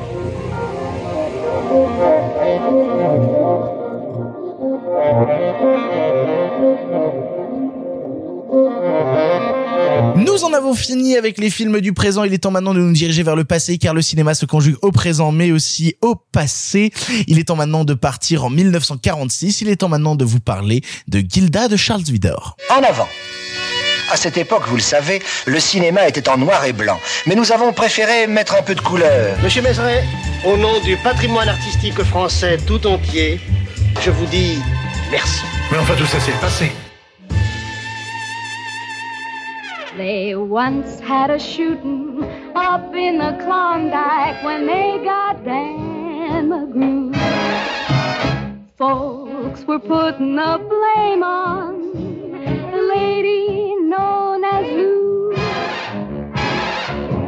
[10.18, 12.24] Nous en avons fini avec les films du présent.
[12.24, 14.74] Il est temps maintenant de nous diriger vers le passé car le cinéma se conjugue
[14.82, 16.90] au présent mais aussi au passé.
[17.28, 19.60] Il est temps maintenant de partir en 1946.
[19.60, 22.56] Il est temps maintenant de vous parler de Gilda de Charles Vidor.
[22.68, 23.08] En avant.
[24.10, 26.98] À cette époque, vous le savez, le cinéma était en noir et blanc.
[27.26, 29.38] Mais nous avons préféré mettre un peu de couleur.
[29.44, 30.02] Monsieur Mézeret,
[30.44, 33.38] au nom du patrimoine artistique français tout entier,
[34.04, 34.58] je vous dis
[35.12, 35.42] merci.
[35.70, 36.72] Mais enfin, tout ça, c'est le passé.
[39.98, 42.22] They once had a shooting
[42.54, 47.12] up in the Klondike when they got Dan McGrew.
[48.76, 51.90] Folks were putting the blame on
[52.70, 55.34] the lady known as Lou.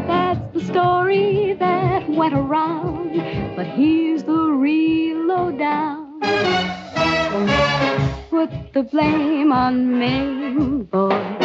[0.07, 3.17] That's the story that went around,
[3.57, 6.21] but here's the real lowdown.
[8.31, 11.41] Put the blame on Maine, boy.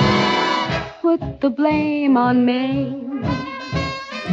[1.05, 3.54] Put the blame on Maine.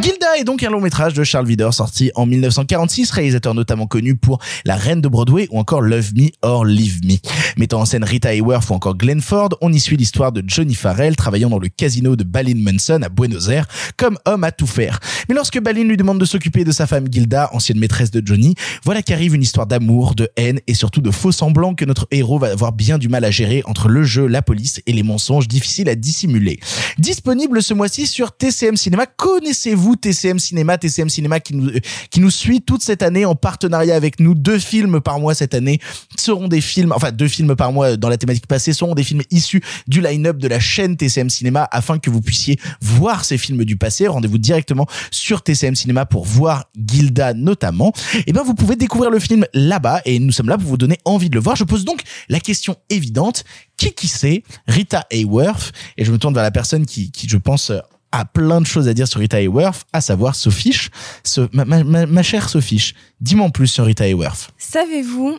[0.00, 4.16] Gilda est donc un long métrage de Charles Vidor sorti en 1946, réalisateur notamment connu
[4.16, 7.16] pour La Reine de Broadway ou encore Love Me or Leave Me.
[7.58, 10.74] Mettant en scène Rita Hayworth ou encore Glenn Ford, on y suit l'histoire de Johnny
[10.74, 13.66] Farrell travaillant dans le casino de Balin Manson à Buenos Aires
[13.98, 14.98] comme homme à tout faire.
[15.28, 18.54] Mais lorsque Balin lui demande de s'occuper de sa femme Gilda, ancienne maîtresse de Johnny,
[18.84, 22.38] voilà qu'arrive une histoire d'amour, de haine et surtout de faux semblants que notre héros
[22.38, 25.48] va avoir bien du mal à gérer entre le jeu, la police et les mensonges
[25.48, 26.60] difficiles à dissimuler.
[26.96, 29.04] Disponible ce mois-ci sur TCM Cinéma.
[29.04, 34.34] Connaissez-vous TCM Cinéma TCM Cinéma qui nous, suit toute cette année en partenariat avec nous.
[34.34, 35.80] Deux films par mois cette année
[36.16, 39.22] seront des films, enfin deux films par mois dans la thématique passée seront des films
[39.30, 43.64] issus du line-up de la chaîne TCM Cinéma afin que vous puissiez voir ces films
[43.64, 44.08] du passé.
[44.08, 47.92] Rendez-vous directement sur TCM Cinéma pour voir Gilda notamment.
[48.26, 50.98] Et ben vous pouvez découvrir le film là-bas et nous sommes là pour vous donner
[51.04, 51.56] envie de le voir.
[51.56, 53.44] Je pose donc la question évidente
[53.76, 55.72] qui qui c'est Rita Hayworth?
[55.96, 57.72] Et je me tourne vers la personne qui, qui je pense
[58.12, 60.90] a plein de choses à dire sur Rita Hayworth, à savoir Sophiche.
[61.24, 64.50] So- ma, chère Sophiche, dis-moi en plus sur Rita Hayworth.
[64.58, 65.38] Savez-vous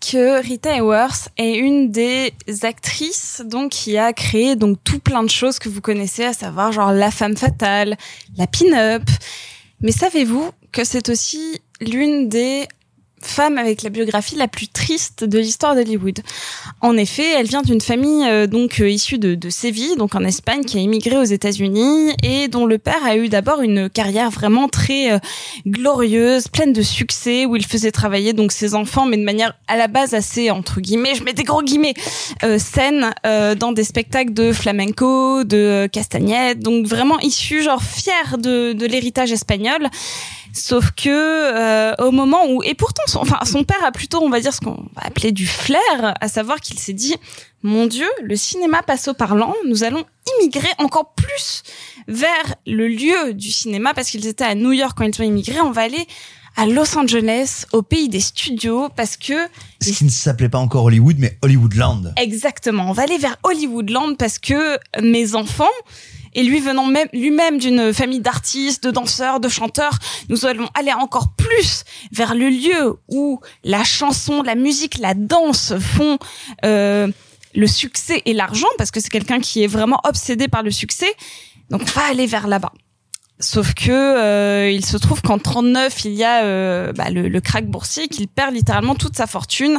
[0.00, 2.32] que Rita Hayworth est une des
[2.62, 6.72] actrices donc qui a créé donc tout plein de choses que vous connaissez, à savoir
[6.72, 7.96] genre la femme fatale,
[8.36, 9.02] la pin-up.
[9.80, 12.66] Mais savez-vous que c'est aussi l'une des
[13.26, 16.20] femmes avec la biographie la plus triste de l'histoire d'Hollywood.
[16.80, 20.24] En effet, elle vient d'une famille euh, donc euh, issue de, de Séville, donc en
[20.24, 24.30] Espagne, qui a immigré aux États-Unis et dont le père a eu d'abord une carrière
[24.30, 25.18] vraiment très euh,
[25.66, 29.76] glorieuse, pleine de succès, où il faisait travailler donc ses enfants, mais de manière à
[29.76, 31.94] la base assez entre guillemets, je mets des gros guillemets,
[32.44, 37.82] euh, saine euh, dans des spectacles de flamenco, de euh, castagnette, donc vraiment issu genre
[37.82, 39.88] fier de, de l'héritage espagnol.
[40.52, 44.30] Sauf que euh, au moment où et pourtant son, enfin son père a plutôt on
[44.30, 47.14] va dire ce qu'on va appeler du flair, à savoir qu'il s'est dit
[47.62, 50.04] mon Dieu le cinéma passe au parlant, nous allons
[50.38, 51.62] immigrer encore plus
[52.06, 55.60] vers le lieu du cinéma parce qu'ils étaient à New York quand ils ont immigré,
[55.60, 56.06] on va aller
[56.58, 59.34] à Los Angeles, au pays des studios, parce que
[59.80, 62.14] Ce qui ne s'appelait pas encore Hollywood, mais Hollywoodland.
[62.16, 62.90] Exactement.
[62.90, 65.70] On va aller vers Hollywoodland parce que mes enfants,
[66.38, 69.98] et lui venant même, lui-même d'une famille d'artistes, de danseurs, de chanteurs,
[70.28, 71.82] nous allons aller encore plus
[72.12, 76.16] vers le lieu où la chanson, la musique, la danse font
[76.64, 77.08] euh,
[77.56, 81.12] le succès et l'argent, parce que c'est quelqu'un qui est vraiment obsédé par le succès.
[81.70, 82.72] Donc on va aller vers là-bas.
[83.40, 87.40] Sauf que euh, il se trouve qu'en 39, il y a euh, bah, le, le
[87.40, 89.78] crack boursier qu'il perd littéralement toute sa fortune,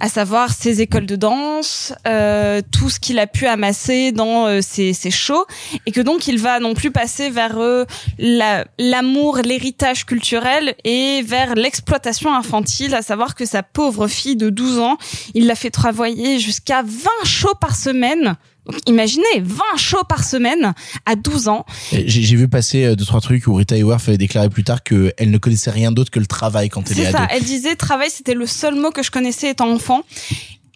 [0.00, 4.60] à savoir ses écoles de danse, euh, tout ce qu'il a pu amasser dans euh,
[4.62, 5.44] ses, ses shows,
[5.86, 7.84] et que donc il va non plus passer vers euh,
[8.18, 14.50] la- l'amour, l'héritage culturel et vers l'exploitation infantile, à savoir que sa pauvre fille de
[14.50, 14.98] 12 ans,
[15.34, 16.90] il l'a fait travailler jusqu'à 20
[17.24, 18.34] shows par semaine.
[18.68, 20.74] Donc imaginez, 20 shows par semaine
[21.06, 21.64] à 12 ans.
[21.92, 24.82] J'ai j'ai vu passer euh, deux trois trucs où Rita Hayworth avait déclaré plus tard
[24.82, 27.16] qu'elle ne connaissait rien d'autre que le travail quand elle est, C'est ado.
[27.18, 30.02] ça, elle disait travail, c'était le seul mot que je connaissais étant enfant.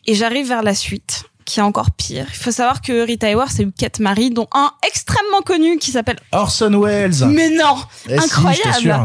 [0.07, 2.27] Et j'arrive vers la suite, qui est encore pire.
[2.31, 5.91] Il faut savoir que Rita Hayworth a eu quatre maris, dont un extrêmement connu qui
[5.91, 7.27] s'appelle Orson Welles.
[7.29, 7.77] Mais non,
[8.09, 8.63] Eh incroyable.
[8.65, 9.05] t'assure.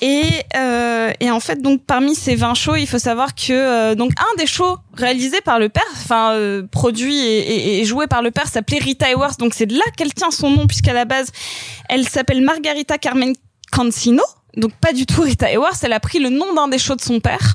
[0.00, 0.24] Et
[0.56, 4.12] euh, et en fait donc parmi ces 20 shows, il faut savoir que euh, donc
[4.20, 8.22] un des shows réalisés par le père, enfin euh, produit et, et- et joué par
[8.22, 9.38] le père s'appelait Rita Hayworth.
[9.38, 11.28] Donc c'est de là qu'elle tient son nom puisqu'à la base
[11.88, 13.34] elle s'appelle Margarita Carmen
[13.72, 14.22] Cancino.
[14.56, 17.02] Donc pas du tout Rita Hayworth, elle a pris le nom d'un des shows de
[17.02, 17.54] son père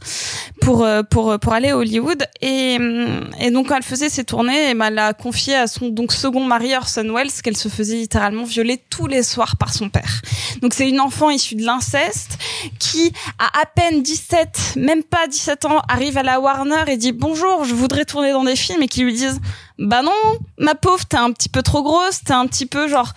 [0.61, 2.25] pour euh, pour pour aller à Hollywood.
[2.41, 6.11] Et hum, et donc quand elle faisait ses tournées, elle a confié à son donc
[6.11, 10.21] second mari Orson Welles qu'elle se faisait littéralement violer tous les soirs par son père.
[10.61, 12.37] Donc c'est une enfant issue de l'inceste
[12.79, 17.11] qui a à peine 17, même pas 17 ans, arrive à la Warner et dit
[17.11, 18.83] bonjour, je voudrais tourner dans des films.
[18.83, 19.39] Et qui lui disent
[19.79, 20.11] bah non,
[20.59, 23.13] ma pauvre, t'es un petit peu trop grosse, t'es un petit peu genre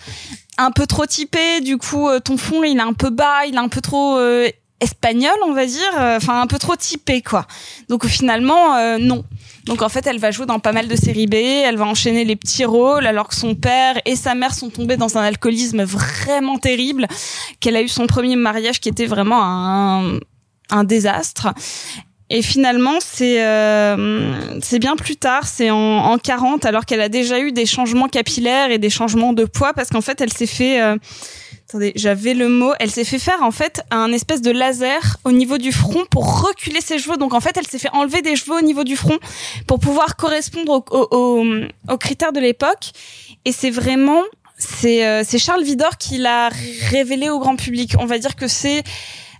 [0.57, 3.55] un peu trop typé, du coup euh, ton fond il est un peu bas, il
[3.55, 4.47] est un peu trop euh,
[4.79, 7.45] espagnol, on va dire, euh, enfin un peu trop typé quoi.
[7.89, 9.23] Donc finalement euh, non.
[9.65, 12.23] Donc en fait, elle va jouer dans pas mal de séries B, elle va enchaîner
[12.23, 15.83] les petits rôles alors que son père et sa mère sont tombés dans un alcoolisme
[15.83, 17.07] vraiment terrible,
[17.59, 20.19] qu'elle a eu son premier mariage qui était vraiment un
[20.71, 21.53] un désastre.
[22.29, 27.09] Et finalement, c'est euh, c'est bien plus tard, c'est en, en 40, alors qu'elle a
[27.09, 30.47] déjà eu des changements capillaires et des changements de poids, parce qu'en fait, elle s'est
[30.47, 30.81] fait...
[30.81, 30.97] euh,
[31.67, 32.73] attendez, j'avais le mot.
[32.79, 36.41] Elle s'est fait faire en fait un espèce de laser au niveau du front pour
[36.41, 37.17] reculer ses cheveux.
[37.17, 39.17] Donc en fait, elle s'est fait enlever des cheveux au niveau du front
[39.67, 42.91] pour pouvoir correspondre aux, critères de l'époque.
[43.45, 44.21] Et c'est vraiment...
[44.57, 46.49] C'est euh, Charles Vidor qui l'a
[46.89, 47.93] révélé au grand public.
[47.99, 48.83] On va dire que c'est...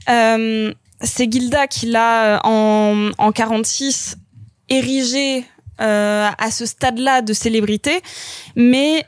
[0.10, 4.18] Euh, c'est Gilda qui l'a euh, en, en 46
[4.70, 5.46] érigé
[5.82, 8.02] euh, à ce stade-là de célébrité,
[8.56, 9.06] mais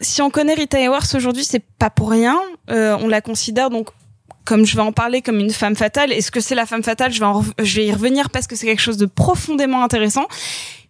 [0.00, 2.38] si on connaît Rita Hayworth aujourd'hui, c'est pas pour rien.
[2.70, 3.88] Euh, on la considère donc
[4.50, 6.10] comme je vais en parler comme une femme fatale.
[6.12, 7.12] Est-ce que c'est la femme fatale?
[7.12, 10.26] Je vais en y revenir parce que c'est quelque chose de profondément intéressant.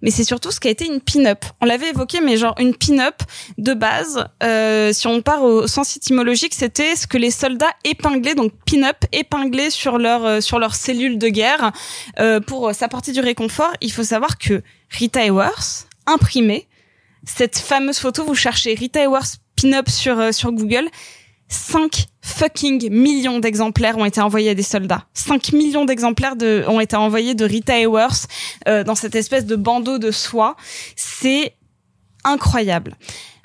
[0.00, 1.44] Mais c'est surtout ce qui a été une pin-up.
[1.60, 3.16] On l'avait évoqué, mais genre une pin-up
[3.58, 4.26] de base.
[4.42, 8.96] euh, si on part au sens étymologique, c'était ce que les soldats épinglaient, donc pin-up
[9.12, 11.72] épinglés sur leur euh, sur leurs cellules de guerre
[12.18, 13.72] euh, pour s'apporter du réconfort.
[13.82, 16.66] Il faut savoir que Rita Hayworth imprimait
[17.26, 18.24] cette fameuse photo.
[18.24, 20.88] Vous cherchez Rita Hayworth pin-up sur sur Google.
[21.50, 25.04] 5 fucking millions d'exemplaires ont été envoyés à des soldats.
[25.14, 28.28] 5 millions d'exemplaires de, ont été envoyés de Rita Hayworth
[28.68, 30.56] euh, dans cette espèce de bandeau de soie.
[30.96, 31.54] C'est
[32.24, 32.96] incroyable.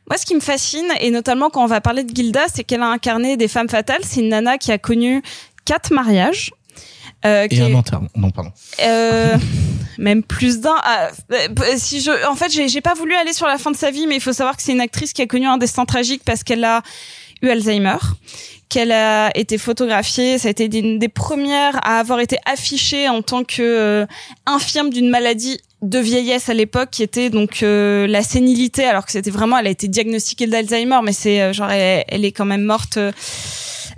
[0.09, 2.81] Moi, ce qui me fascine, et notamment quand on va parler de Gilda, c'est qu'elle
[2.83, 4.01] a incarné des femmes fatales.
[4.03, 5.23] C'est une nana qui a connu
[5.65, 6.51] quatre mariages.
[7.25, 8.09] euh, Et un est- enterrement.
[8.15, 8.51] Non, pardon.
[8.83, 9.35] euh,
[9.97, 10.75] même plus d'un.
[10.83, 13.89] Ah, euh, si je, en fait, j'ai pas voulu aller sur la fin de sa
[13.89, 16.21] vie, mais il faut savoir que c'est une actrice qui a connu un destin tragique
[16.23, 16.83] parce qu'elle a
[17.41, 17.97] eu Alzheimer,
[18.69, 20.37] qu'elle a été photographiée.
[20.37, 24.05] Ça a été une des premières à avoir été affichée en tant que euh,
[24.45, 29.11] infirme d'une maladie de vieillesse à l'époque qui était donc euh, la sénilité alors que
[29.11, 32.45] c'était vraiment elle a été diagnostiquée d'Alzheimer mais c'est euh, genre elle, elle est quand
[32.45, 33.11] même morte euh,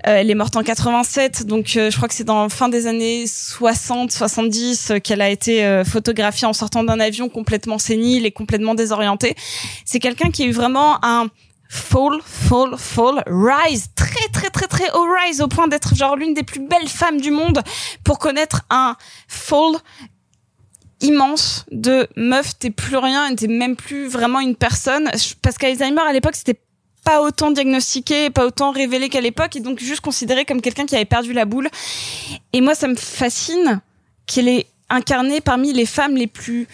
[0.06, 3.26] euh, elle est morte en 87, donc je crois que c'est dans fin des années
[3.26, 8.76] 60, 70 euh, qu'elle a été photographiée en sortant d'un avion complètement sénile et complètement
[8.76, 9.36] désorientée.
[9.86, 11.28] C'est quelqu'un qui a eu vraiment un
[11.70, 16.34] fall, fall, fall, rise, très très très très haut rise au point d'être genre l'une
[16.34, 17.62] des plus belles femmes du monde
[18.04, 18.96] pour connaître un
[19.28, 19.76] fall
[21.02, 25.10] immense de meuf, t'es plus rien, t'es même plus vraiment une personne.
[25.42, 26.60] Parce qu'Alzheimer à l'époque c'était
[27.08, 30.94] pas autant diagnostiqué, pas autant révélé qu'à l'époque, et donc juste considéré comme quelqu'un qui
[30.94, 31.70] avait perdu la boule.
[32.52, 33.80] Et moi, ça me fascine
[34.26, 36.68] qu'elle est incarnée parmi les femmes les plus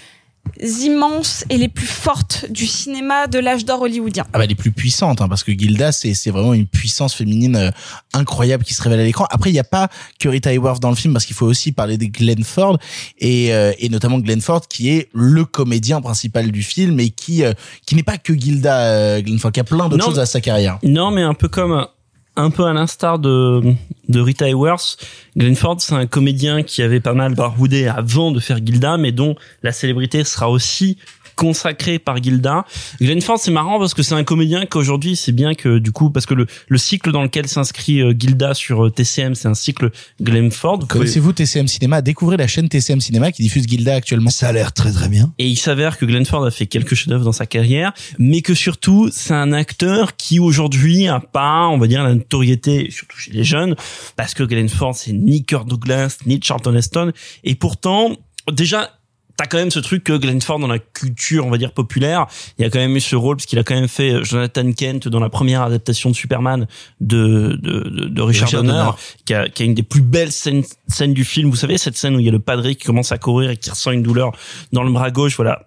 [0.62, 4.26] immenses et les plus fortes du cinéma de l'âge d'or hollywoodien.
[4.34, 7.56] Ah bah les plus puissantes hein, parce que Gilda c'est c'est vraiment une puissance féminine
[7.56, 7.72] euh,
[8.14, 9.26] incroyable qui se révèle à l'écran.
[9.30, 9.90] Après il y a pas
[10.20, 12.78] que Rita Hayworth dans le film parce qu'il faut aussi parler de Glenn Ford
[13.20, 17.44] et euh, et notamment Glenn Ford qui est le comédien principal du film et qui
[17.44, 17.54] euh,
[17.86, 20.42] qui n'est pas que Gilda euh, Glenn Ford qui a plein d'autres choses à sa
[20.42, 20.80] carrière.
[20.84, 21.88] Non, mais un peu comme
[22.36, 23.62] un peu à l'instar de
[24.10, 24.98] de Rita Hayworth,
[25.38, 29.12] Glenn Ford c'est un comédien qui avait pas mal baroudé avant de faire Gilda, mais
[29.12, 30.98] dont la célébrité sera aussi
[31.36, 32.66] consacré par Gilda.
[33.02, 36.10] Glenn Ford, c'est marrant parce que c'est un comédien qu'aujourd'hui, c'est bien que du coup,
[36.10, 39.54] parce que le, le cycle dans lequel s'inscrit euh, Gilda sur euh, TCM, c'est un
[39.54, 39.92] cycle
[40.22, 40.88] Glenn Ford.
[40.88, 42.02] Connaissez-vous TCM Cinéma?
[42.02, 44.30] Découvrez la chaîne TCM Cinéma qui diffuse Gilda actuellement.
[44.30, 45.34] Ça a l'air très très bien.
[45.40, 48.54] Et il s'avère que Glenn Ford a fait quelques chefs-d'œuvre dans sa carrière, mais que
[48.54, 53.32] surtout, c'est un acteur qui aujourd'hui a pas, on va dire, la notoriété, surtout chez
[53.32, 53.76] les jeunes,
[54.16, 57.12] parce que Glenn Ford, c'est ni Kirk Douglas, ni Charlton Heston,
[57.44, 58.16] et pourtant,
[58.52, 58.92] déjà,
[59.38, 62.28] T'as quand même ce truc que Glenn Ford dans la culture, on va dire populaire,
[62.58, 64.24] il y a quand même eu ce rôle parce qu'il a quand même fait euh,
[64.24, 66.68] Jonathan Kent dans la première adaptation de Superman
[67.02, 68.92] de de, de, de Richard, Richard Donner, Donner.
[69.26, 71.50] qui a, qui a une des plus belles scènes, scènes du film.
[71.50, 73.58] Vous savez cette scène où il y a le padre qui commence à courir et
[73.58, 74.32] qui ressent une douleur
[74.72, 75.36] dans le bras gauche.
[75.36, 75.64] Voilà,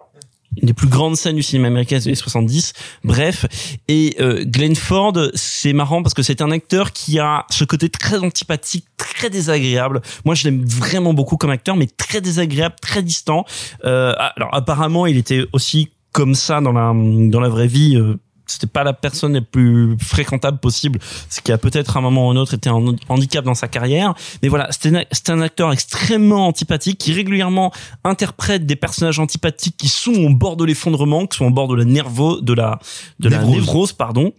[0.60, 2.73] une des plus grandes scènes du cinéma américain des années 70.
[3.05, 3.47] Bref,
[3.89, 7.89] et euh, Glenn Ford, c'est marrant parce que c'est un acteur qui a ce côté
[7.89, 10.01] très antipathique, très désagréable.
[10.24, 13.44] Moi, je l'aime vraiment beaucoup comme acteur, mais très désagréable, très distant.
[13.85, 17.97] Euh, alors, apparemment, il était aussi comme ça dans la dans la vraie vie.
[17.97, 20.98] Euh, c'était pas la personne la plus fréquentable possible,
[21.28, 23.68] ce qui a peut-être à un moment ou un autre été un handicap dans sa
[23.68, 24.14] carrière.
[24.43, 27.73] Mais voilà, c'était un- acteur extrêmement antipathique qui régulièrement
[28.05, 31.74] interprète des personnages antipathiques qui sont au bord de l'effondrement, qui sont au bord de
[31.74, 32.78] la nervo, de la
[33.18, 33.55] de la Névrose.
[33.56, 34.32] névrose, pardon.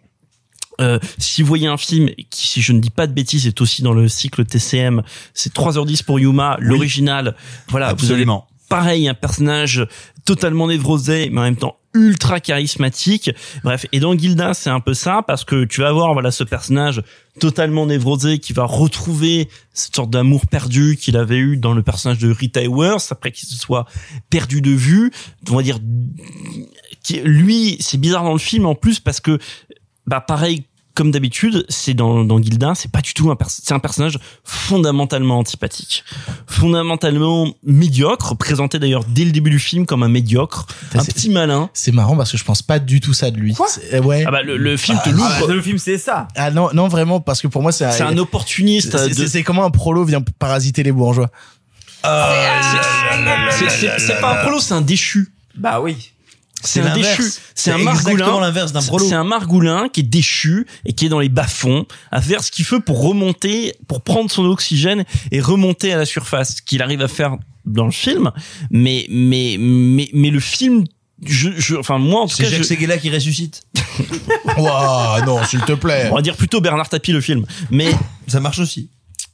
[0.80, 3.60] Euh, si vous voyez un film qui, si je ne dis pas de bêtises, est
[3.62, 5.02] aussi dans le cycle TCM,
[5.34, 7.36] c'est 3h10 pour Yuma, l'original.
[7.70, 8.48] Voilà, vous avez Absolument.
[8.70, 9.88] pareil, un personnage
[10.24, 13.32] totalement névrosé, mais en même temps ultra charismatique.
[13.64, 16.44] Bref, et dans Gilda, c'est un peu ça, parce que tu vas voir, voilà, ce
[16.44, 17.02] personnage
[17.40, 22.20] totalement névrosé qui va retrouver cette sorte d'amour perdu qu'il avait eu dans le personnage
[22.20, 23.86] de Rita Hayworth, après qu'il se soit
[24.30, 25.12] perdu de vue.
[25.50, 25.80] On va dire,
[27.24, 29.40] lui, c'est bizarre dans le film en plus parce que,
[30.06, 30.67] bah, pareil,
[30.98, 35.38] comme d'habitude, c'est dans, dans Gilda, c'est pas du tout un c'est un personnage fondamentalement
[35.38, 36.04] antipathique,
[36.48, 40.66] fondamentalement médiocre, présenté d'ailleurs dès le début du film comme un médiocre,
[40.96, 41.70] un petit malin.
[41.76, 43.56] C'est marrant parce que je pense pas du tout ça de lui.
[43.68, 44.24] C'est- euh, ouais.
[44.28, 45.48] Ah bah le, le film te Ah, l'ouvre.
[45.48, 46.28] bah, Le film, c'est ça.
[46.36, 48.98] Ah non, non vraiment parce que pour moi c'est C'est un opportuniste.
[48.98, 51.30] C'est- de- comment un prolo vient parasiter les bourgeois.
[53.52, 55.32] C'est pas un prolo, c'est un déchu.
[55.56, 56.12] Bah oui.
[56.64, 57.24] C'est un déchu.
[57.56, 58.42] C'est un exactement margoulin.
[58.42, 59.06] l'inverse d'un prolo.
[59.08, 62.52] C'est un margoulin qui est déchu et qui est dans les bas-fonds à faire ce
[62.52, 66.56] qu'il fait pour remonter, pour prendre son oxygène et remonter à la surface.
[66.58, 68.32] Ce qu'il arrive à faire dans le film.
[68.72, 70.86] Mais, mais, mais, mais le film,
[71.26, 73.64] je, je, enfin, moi, en tout C'est cas, Jacques je- Seguela qui ressuscite.
[74.58, 76.10] Waouh, non, s'il te plaît.
[76.12, 77.46] on va dire plutôt Bernard Tapie le film.
[77.72, 77.90] Mais,
[78.28, 78.90] Ça marche aussi.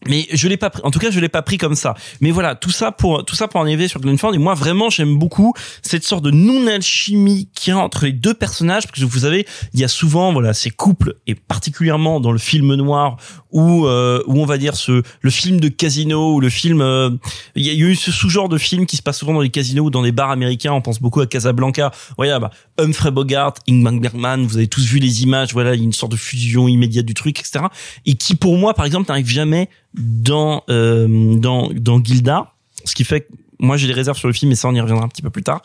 [0.08, 1.94] Mais je l'ai pas pris, en tout cas je l'ai pas pris comme ça.
[2.22, 4.54] Mais voilà tout ça pour tout ça pour en arriver sur Glenn Ford et moi
[4.54, 8.88] vraiment j'aime beaucoup cette sorte de non alchimie qu'il y a entre les deux personnages
[8.88, 12.38] parce que vous savez il y a souvent voilà ces couples et particulièrement dans le
[12.38, 13.18] film noir
[13.52, 17.10] où euh, où on va dire ce le film de casino ou le film euh,
[17.56, 19.86] il y a eu ce sous-genre de film qui se passe souvent dans les casinos
[19.86, 20.74] ou dans des bars américains.
[20.74, 21.92] On pense beaucoup à Casablanca.
[22.18, 25.82] Voilà bah Humphrey Bogart Ingmar Bergman vous avez tous vu les images voilà il y
[25.82, 27.66] a une sorte de fusion immédiate du truc etc
[28.06, 32.52] et qui pour moi par exemple n'arrive jamais dans euh, dans dans Gilda
[32.86, 33.28] ce qui fait que
[33.60, 35.30] moi j'ai des réserves sur le film et ça on y reviendra un petit peu
[35.30, 35.62] plus tard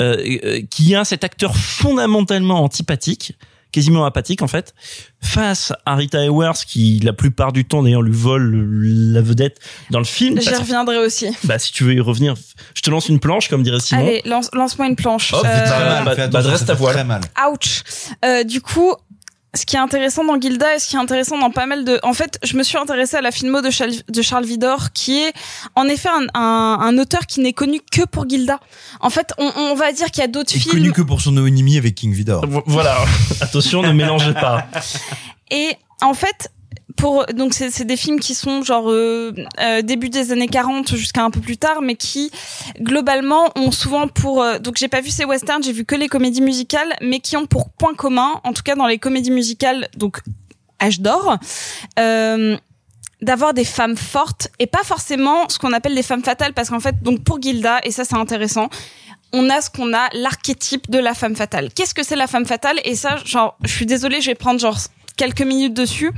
[0.00, 3.34] euh, euh, qui a cet acteur fondamentalement antipathique
[3.72, 4.72] quasiment apathique en fait
[5.20, 9.58] face à Rita Hayworth qui la plupart du temps d'ailleurs lui vole le- la vedette
[9.90, 11.26] dans le film J'y reviendrai aussi.
[11.42, 12.34] bah si tu veux y revenir
[12.74, 15.32] je te lance une planche comme dirait Simon Allez, lance, lance-moi une planche.
[15.32, 16.94] Hop, Euh, très mal, bah, bah, dresse ta voile.
[16.94, 17.20] Très mal.
[17.50, 17.82] Ouch.
[18.24, 18.94] Euh, du coup,
[19.54, 21.98] ce qui est intéressant dans Gilda et ce qui est intéressant dans pas mal de,
[22.02, 25.16] en fait, je me suis intéressée à la filmo de Charles, de Charles Vidor, qui
[25.22, 25.32] est
[25.76, 28.60] en effet un, un, un auteur qui n'est connu que pour Gilda.
[29.00, 30.72] En fait, on, on va dire qu'il y a d'autres films.
[30.74, 32.46] connu que pour son homonyme avec King Vidor.
[32.46, 32.96] Vo- voilà
[33.40, 34.66] attention ne mélangez pas
[35.50, 36.50] Et en fait,
[36.96, 41.24] pour donc c'est des films qui sont genre euh, euh, début des années 40 jusqu'à
[41.24, 42.30] un peu plus tard, mais qui
[42.80, 46.08] globalement ont souvent pour euh, donc j'ai pas vu ces westerns, j'ai vu que les
[46.08, 49.88] comédies musicales, mais qui ont pour point commun, en tout cas dans les comédies musicales,
[49.96, 50.20] donc
[50.80, 51.38] âge d'or.
[51.98, 52.56] Euh,
[53.22, 56.80] d'avoir des femmes fortes et pas forcément ce qu'on appelle des femmes fatales parce qu'en
[56.80, 58.68] fait donc pour Gilda et ça c'est intéressant
[59.34, 61.70] on a ce qu'on a l'archétype de la femme fatale.
[61.74, 62.80] Qu'est-ce que c'est la femme fatale?
[62.84, 64.78] Et ça, genre, je suis désolée, je vais prendre genre
[65.16, 66.12] quelques minutes dessus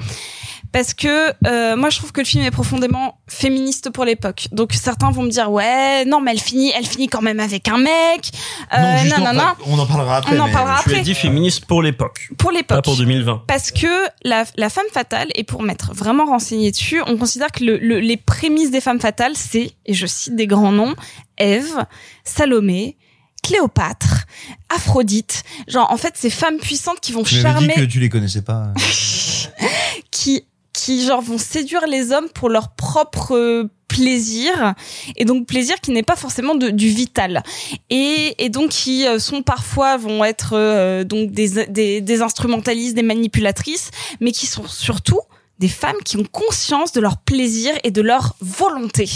[0.77, 4.49] parce que euh, moi je trouve que le film est profondément féministe pour l'époque.
[4.53, 7.67] Donc certains vont me dire ouais non mais elle finit elle finit quand même avec
[7.69, 8.31] un mec.
[8.75, 9.53] Euh, non, non, non, non.
[9.69, 10.37] on en parlera après.
[10.37, 11.01] On en parlera ai après.
[11.01, 12.85] dit féministe pour l'époque Pour pas l'époque.
[12.85, 13.87] pour 2020 Parce que
[14.23, 18.01] la, la femme fatale, et pour m'être vraiment renseignée dessus, on considère que le, le-
[18.01, 20.95] les prémices des femmes fatales, c'est, et je cite des grands noms,
[21.39, 21.87] Ève,
[22.23, 22.97] Salomé,
[23.43, 24.27] Cléopâtre,
[24.75, 25.43] Aphrodite.
[25.69, 28.09] Genre, en fait, ces femmes puissantes qui vont Tu m'avais dit charmer, que tu les
[28.09, 28.73] connaissais pas.
[30.11, 30.45] qui,
[30.77, 34.75] qui genre vont séduire les hommes pour leur propre euh, plaisir
[35.17, 37.43] et donc plaisir qui n'est pas forcément du vital
[37.89, 42.95] et, et donc qui euh, sont parfois vont être euh, donc des, des, des instrumentalistes
[42.95, 43.91] des manipulatrices
[44.21, 45.21] mais qui sont surtout
[45.59, 49.09] des femmes qui ont conscience de leur plaisir et de leur volonté.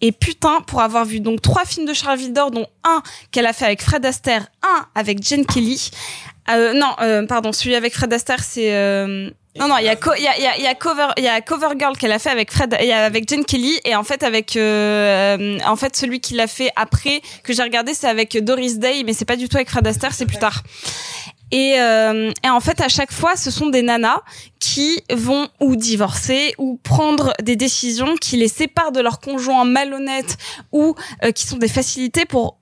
[0.00, 3.02] Et putain, pour avoir vu donc trois films de Charles Vidor, dont un
[3.32, 5.90] qu'elle a fait avec Fred Astaire, un avec Jen Kelly.
[6.50, 9.96] Euh, non, euh, pardon, celui avec Fred Astaire, c'est euh, non non, il y a
[9.96, 12.18] co- il y a y a, y a cover il y a Covergirl qu'elle a
[12.18, 15.76] fait avec Fred il y a avec Jen Kelly et en fait avec euh, en
[15.76, 19.26] fait celui qui l'a fait après que j'ai regardé c'est avec Doris Day mais c'est
[19.26, 20.62] pas du tout avec Fred Astaire, c'est plus tard.
[21.54, 24.22] Et, euh, et en fait, à chaque fois, ce sont des nanas
[24.58, 30.38] qui vont ou divorcer ou prendre des décisions qui les séparent de leur conjoint malhonnête
[30.72, 32.56] ou euh, qui sont des facilités pour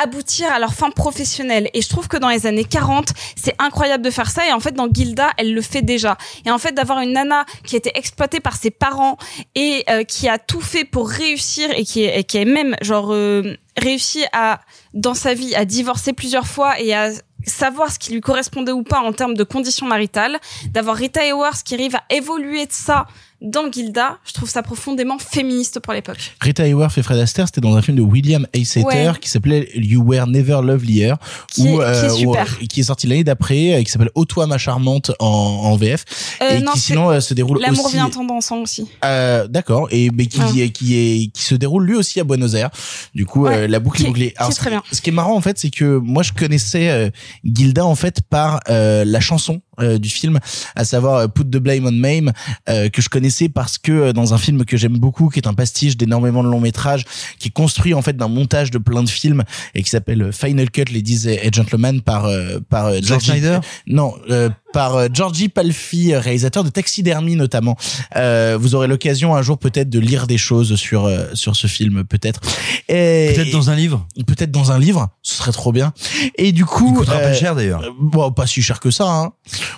[0.00, 1.68] aboutir à leur fin professionnelle.
[1.74, 4.46] Et je trouve que dans les années 40, c'est incroyable de faire ça.
[4.46, 6.16] Et en fait, dans Gilda, elle le fait déjà.
[6.46, 9.16] Et en fait, d'avoir une nana qui a été exploitée par ses parents
[9.54, 12.76] et euh, qui a tout fait pour réussir et qui est, et qui est même
[12.82, 14.60] genre euh, réussi à
[14.94, 17.10] dans sa vie à divorcer plusieurs fois et à
[17.46, 20.38] savoir ce qui lui correspondait ou pas en termes de conditions maritales,
[20.70, 23.06] d'avoir Rita Hayworth qui arrive à évoluer de ça
[23.40, 26.34] dans Gilda, je trouve ça profondément féministe pour l'époque.
[26.40, 29.12] Rita Hayworth et Fred Astaire, c'était dans un film de William Haysetter Ouais.
[29.20, 31.14] qui s'appelait You Were Never Lovelier,
[31.48, 32.58] Qui est- où, qui est où- super.
[32.58, 36.04] qui est sorti l'année d'après, euh, qui s'appelle Ô toi ma charmante en, en VF,
[36.42, 38.88] Euh, et non, qui sinon euh, se déroule L'amour vient en dansant aussi.
[39.04, 42.70] Euh, D'accord, et mais qui, qui est qui se déroule lui aussi à Buenos Aires.
[43.14, 44.34] Du coup, Ouais, euh, la boucle est bouclée.
[44.38, 44.82] qui est ce, très bien.
[44.92, 47.10] ce qui est marrant en fait, c'est que moi je connaissais euh,
[47.44, 50.38] Gilda en fait par euh, la chanson euh, du film,
[50.76, 52.32] à savoir euh, Put the Blame on Mame,
[52.68, 55.46] euh, que je connaissais parce que euh, dans un film que j'aime beaucoup, qui est
[55.48, 57.04] un pastiche d'énormément de longs métrages,
[57.38, 59.42] qui est construit en fait d'un montage de plein de films
[59.74, 63.58] et qui s'appelle euh, Final Cut Ladies et Gentlemen par euh, par euh, Georgie- Snyder
[63.86, 67.76] non, euh, par Georgie Palfi, réalisateur de Taxidermie notamment.
[68.16, 72.04] Euh, vous aurez l'occasion un jour peut-être de lire des choses sur sur ce film,
[72.04, 72.40] peut-être.
[73.34, 75.92] Peut-être dans un livre Peut-être dans un livre, ce serait trop bien.
[76.36, 77.82] Et du coup, Il coûtera pas cher, d'ailleurs.
[78.00, 79.08] Bon, pas si cher que ça.
[79.08, 79.32] Hein.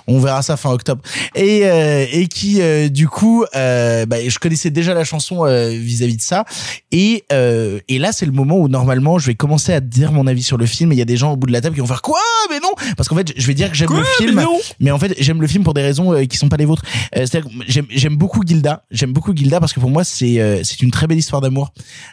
[0.07, 1.03] On verra ça fin octobre.
[1.35, 5.69] Et euh, et qui euh, du coup, euh, bah, je connaissais déjà la chanson euh,
[5.71, 6.45] vis-à-vis de ça.
[6.91, 10.27] Et euh, et là, c'est le moment où normalement, je vais commencer à dire mon
[10.27, 10.93] avis sur le film.
[10.93, 12.19] Et il y a des gens au bout de la table qui vont faire quoi?
[12.51, 14.45] Mais non, parce qu'en fait, je vais dire que j'aime le film.
[14.81, 16.83] Mais en fait, j'aime le film pour des raisons euh, qui sont pas les vôtres.
[17.17, 18.85] Euh, C'est-à-dire que j'aime j'aime beaucoup Gilda.
[18.91, 21.73] J'aime beaucoup Gilda parce que pour moi, c'est euh, c'est une très belle histoire d'amour.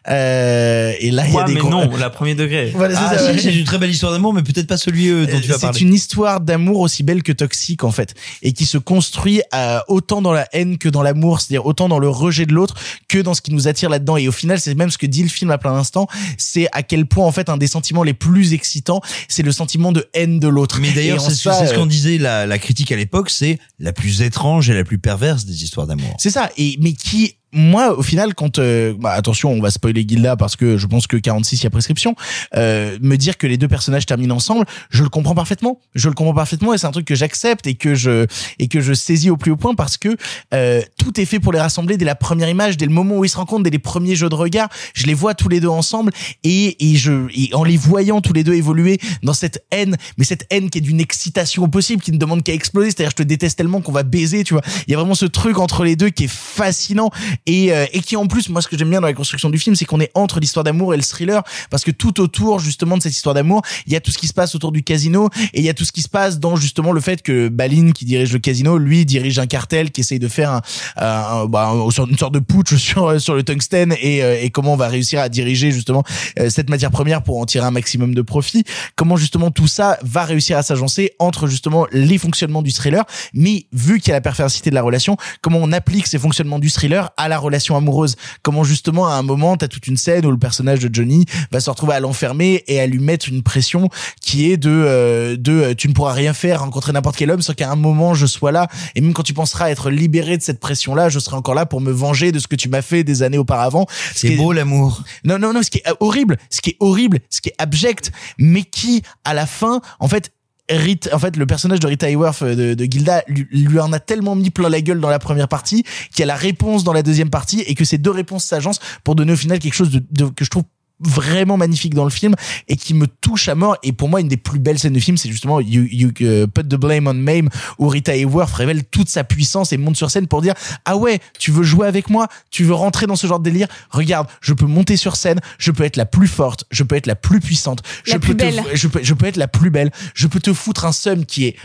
[0.10, 2.72] Euh, et là, il y a des mais gros- non, la premier degré.
[2.76, 5.40] Voilà, c'est Ah, c'est une très belle histoire d'amour, mais peut-être pas celui euh, dont
[5.40, 5.82] tu vas c'est parler.
[5.82, 7.32] une histoire d'amour aussi belle que
[7.70, 11.42] toxique en fait et qui se construit euh, autant dans la haine que dans l'amour
[11.42, 12.76] c'est-à-dire autant dans le rejet de l'autre
[13.08, 15.24] que dans ce qui nous attire là-dedans et au final c'est même ce que dit
[15.24, 18.14] le film à plein d'instants c'est à quel point en fait un des sentiments les
[18.14, 21.86] plus excitants c'est le sentiment de haine de l'autre Mais d'ailleurs, c'est ce euh, qu'en
[21.86, 25.64] disait la, la critique à l'époque, c'est la plus étrange et la plus perverse des
[25.64, 26.16] histoires d'amour.
[26.18, 26.50] C'est ça.
[26.58, 30.56] Et mais qui moi au final quand euh, bah, attention on va spoiler Gilda parce
[30.56, 32.16] que je pense que 46 il y a prescription
[32.56, 35.80] euh, me dire que les deux personnages terminent ensemble je le comprends parfaitement.
[35.96, 38.26] Je le comprends parfaitement et c'est un truc que j'accepte et que je
[38.60, 40.16] et que je saisis au plus haut point parce que
[40.54, 43.26] euh, tout est fait pour les rassembler dès la première image dès le moment où
[43.26, 44.70] ils se rencontrent dès les premiers jeux de regard.
[44.94, 46.12] Je les vois tous les deux ensemble
[46.44, 50.26] et et je et en les voyant tous les deux évoluer dans cette haine mais
[50.26, 52.92] cette haine qui est d'une excitation possible qui ne demande qu'à exploser.
[52.92, 54.64] C'est-à-dire je te déteste tellement qu'on va baiser tu vois.
[54.88, 57.10] Il y a vraiment ce truc entre les deux qui est fascinant
[57.46, 59.58] et, euh, et qui en plus moi ce que j'aime bien dans la construction du
[59.60, 61.44] film c'est qu'on est entre l'histoire d'amour et le thriller.
[61.70, 64.28] Parce que tout autour justement de cette histoire d'amour il y a tout ce qui
[64.28, 66.56] se passe autour du casino et il y a tout ce qui se passe dans
[66.56, 70.20] justement le fait que Balin qui dirige le casino lui dirige un cartel qui essaye
[70.20, 70.62] de faire un,
[70.98, 74.74] un- bah, un- une sorte de putsch sur sur le tungstène et, euh, et comment
[74.74, 76.04] on va réussir à diriger justement
[76.40, 78.64] euh, cette matière première pour en tirer un maximum de profit.
[78.96, 83.04] Comment justement tout ça va réussir à s'agencer entre justement les fonctionnements du thriller.
[83.34, 86.60] Mais vu qu'il y a la perversité de la relation comment on applique ces fonctionnements
[86.60, 88.16] du thriller à la relation amoureuse.
[88.42, 91.60] Comment justement à un moment t'as toute une scène où le personnage de Johnny va
[91.60, 93.90] se retrouver à l'enfermer et à lui mettre une pression
[94.22, 97.42] qui est de euh, de euh, tu ne pourras rien faire rencontrer n'importe quel homme
[97.42, 98.68] sans qu'à un moment je sois là.
[98.96, 101.66] Et même quand tu penseras être libéré de cette pression là je serai encore là
[101.66, 103.86] pour me venger de ce que tu m'as fait des années auparavant.
[104.14, 105.04] C'est beau l'amour.
[105.24, 108.12] non, non, non, ce qui est horrible, ce qui est horrible, ce qui est abject,
[108.38, 110.32] mais qui, à la fin, en fait,
[110.70, 114.00] Rita, en fait, le personnage de Rita Hayworth euh, de, de Gilda lui, en a
[114.00, 116.94] tellement mis plein la gueule dans la première partie qu'il y a la réponse dans
[116.94, 119.90] la deuxième partie et que ces deux réponses s'agencent pour donner au final quelque chose
[119.92, 120.64] de, de- que je trouve
[121.00, 122.36] vraiment magnifique dans le film
[122.68, 123.78] et qui me touche à mort.
[123.84, 126.48] Et pour moi une des plus belles scènes du film c'est justement you, you uh,
[126.48, 130.12] put the blame on Mame où Rita Hayworth révèle toute sa puissance et monte sur
[130.12, 130.54] scène pour dire
[130.86, 133.68] ah ouais tu veux jouer avec moi tu veux rentrer dans ce genre de délire.
[133.90, 137.08] Regarde je peux monter sur scène je peux être la plus forte je peux être
[137.08, 138.44] la plus puissante La je plus peux te-
[138.76, 139.92] je peux je peux être la plus belle.
[140.14, 141.56] Je peux te foutre un seum qui est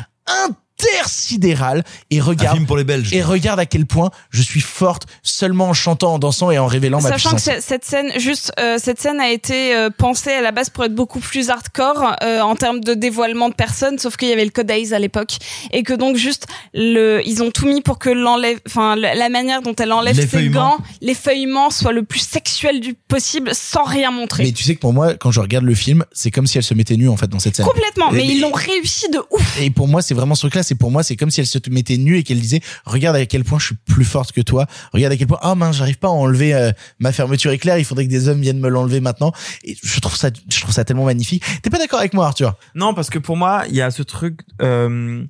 [0.92, 3.12] intersidéral et regarde film pour les Belges.
[3.12, 6.66] et regarde à quel point je suis forte seulement en chantant, en dansant et en
[6.66, 7.54] révélant ma Sachant que puissance.
[7.56, 10.84] c'est- cette scène, juste euh, cette scène a été euh, pensée à la base pour
[10.84, 14.44] être beaucoup plus hardcore euh, en termes de dévoilement de personnes, sauf qu'il y avait
[14.44, 15.36] le code AIS à l'époque
[15.72, 19.62] et que donc juste le, ils ont tout mis pour que l'enlève, enfin la manière
[19.62, 24.44] dont elle enlève ses gants, l'effeuillement soit le plus sexuel du possible sans rien montrer.
[24.44, 26.64] Mais tu sais que pour moi, quand je regarde le film, c'est comme si elle
[26.64, 27.66] se mettait nue en fait dans cette scène.
[27.66, 29.60] Complètement, mais ils l'ont réussi de ouf.
[29.60, 30.62] Et pour moi, c'est vraiment ce truc-là.
[30.74, 33.24] C'est pour moi, c'est comme si elle se mettait nue et qu'elle disait, regarde à
[33.26, 34.66] quel point je suis plus forte que toi.
[34.92, 37.78] Regarde à quel point, ah mince, j'arrive pas à enlever euh, ma fermeture éclair.
[37.78, 39.32] Il faudrait que des hommes viennent me l'enlever maintenant.
[39.62, 41.44] Et je trouve ça, je trouve ça tellement magnifique.
[41.62, 42.56] T'es pas d'accord avec moi, Arthur?
[42.74, 44.40] Non, parce que pour moi, il y a ce truc.
[44.62, 45.24] Euh,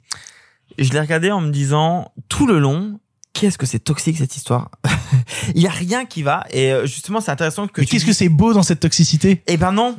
[0.78, 2.98] je l'ai regardé en me disant tout le long.
[3.34, 4.70] Qu'est-ce que c'est toxique cette histoire?
[5.54, 7.80] Il y a rien qui va et euh, justement c'est intéressant que.
[7.80, 9.42] Mais qu'est-ce que c'est beau dans cette toxicité?
[9.48, 9.96] Eh ben non.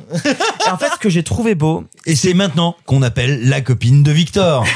[0.66, 1.84] Et en fait, ce que j'ai trouvé beau.
[2.06, 4.66] Et c'est maintenant qu'on appelle la copine de Victor.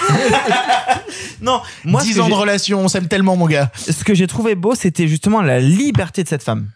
[1.42, 2.02] Non, moi.
[2.02, 3.70] ce 10 que ans de relation, on s'aime tellement, mon gars.
[3.74, 6.68] ce que j'ai trouvé beau, c'était justement la liberté de cette femme.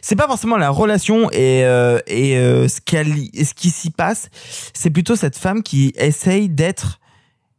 [0.00, 3.90] C'est pas forcément la relation et euh, et euh, ce qu'elle et ce qui s'y
[3.90, 4.30] passe,
[4.72, 7.00] c'est plutôt cette femme qui essaye d'être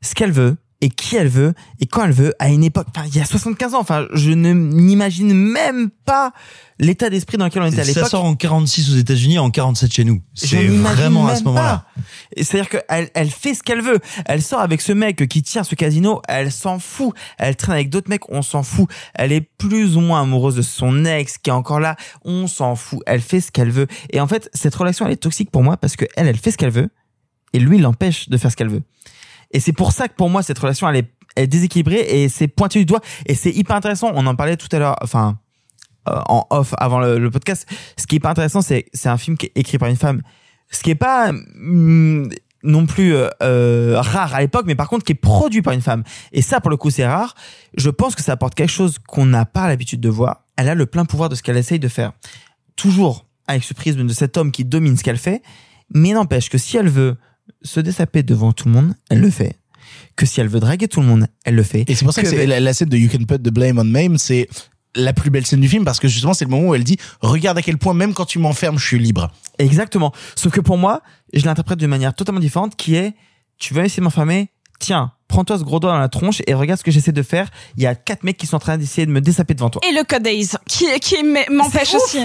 [0.02, 3.06] ce qu'elle veut et qui elle veut et quand elle veut à une époque enfin
[3.08, 6.32] il y a 75 ans enfin je ne n'imagine même pas
[6.80, 9.52] l'état d'esprit dans lequel on était à Ça l'époque sort en 46 aux États-Unis, en
[9.52, 10.22] 47 chez nous.
[10.34, 11.86] C'est vraiment à ce moment-là.
[12.38, 14.00] C'est-à-dire qu'elle elle fait ce qu'elle veut.
[14.26, 17.14] Elle sort avec ce mec qui tient ce casino, elle s'en fout.
[17.38, 18.90] Elle traîne avec d'autres mecs, on s'en fout.
[19.14, 22.76] Elle est plus ou moins amoureuse de son ex qui est encore là, on s'en
[22.76, 23.02] fout.
[23.06, 23.88] Elle fait ce qu'elle veut.
[24.12, 26.52] Et en fait, cette relation, elle est toxique pour moi parce que elle, elle fait
[26.52, 26.90] ce qu'elle veut
[27.54, 28.84] et lui, il l'empêche de faire ce qu'elle veut.
[29.52, 32.30] Et c'est pour ça que pour moi, cette relation, elle est, elle est déséquilibrée et
[32.30, 33.02] c'est pointé du doigt.
[33.26, 34.12] Et c'est hyper intéressant.
[34.14, 35.38] On en parlait tout à l'heure, enfin,
[36.08, 37.68] euh, en off avant le, podcast.
[37.98, 40.22] Ce qui est hyper intéressant, c'est c'est un film qui est écrit par une femme.
[40.72, 42.30] Ce qui est pas hum,
[42.64, 45.82] non plus euh, euh, rare à l'époque, mais par contre qui est produit par une
[45.82, 46.04] femme.
[46.32, 47.36] Et ça, pour le coup, c'est rare.
[47.76, 50.46] Je pense que ça apporte quelque chose qu'on n'a pas l'habitude de voir.
[50.56, 52.14] Elle a le plein pouvoir de ce qu'elle essaye de faire.
[52.76, 55.42] Toujours avec ce prisme de cet homme qui domine ce qu'elle fait.
[55.94, 57.18] Mais n'empêche que si elle veut
[57.62, 59.58] se dessaper devant tout le monde, elle le fait.
[60.16, 61.86] Que si elle veut draguer tout le monde, elle le fait.
[61.88, 63.80] Et c'est pour ça que, c'est la, la scène de You Can Put the Blame
[63.80, 64.48] on Mame, c'est
[64.96, 66.98] la plus belle scène du film parce que justement c'est le moment où elle dit
[67.22, 69.32] regarde à quel point même quand tu m'enfermes je suis libre.
[69.60, 70.12] Exactement.
[70.36, 71.02] Sauf que pour moi,
[71.34, 73.14] je l'interprète de manière totalement différente qui est,
[73.58, 74.50] tu veux essayer de m'enfermer?
[74.80, 77.50] Tiens, prends-toi ce gros doigt dans la tronche et regarde ce que j'essaie de faire.
[77.76, 79.82] Il y a quatre mecs qui sont en train d'essayer de me dessaper devant toi.
[79.88, 80.28] Et le code
[80.66, 82.20] qui m'empêche aussi.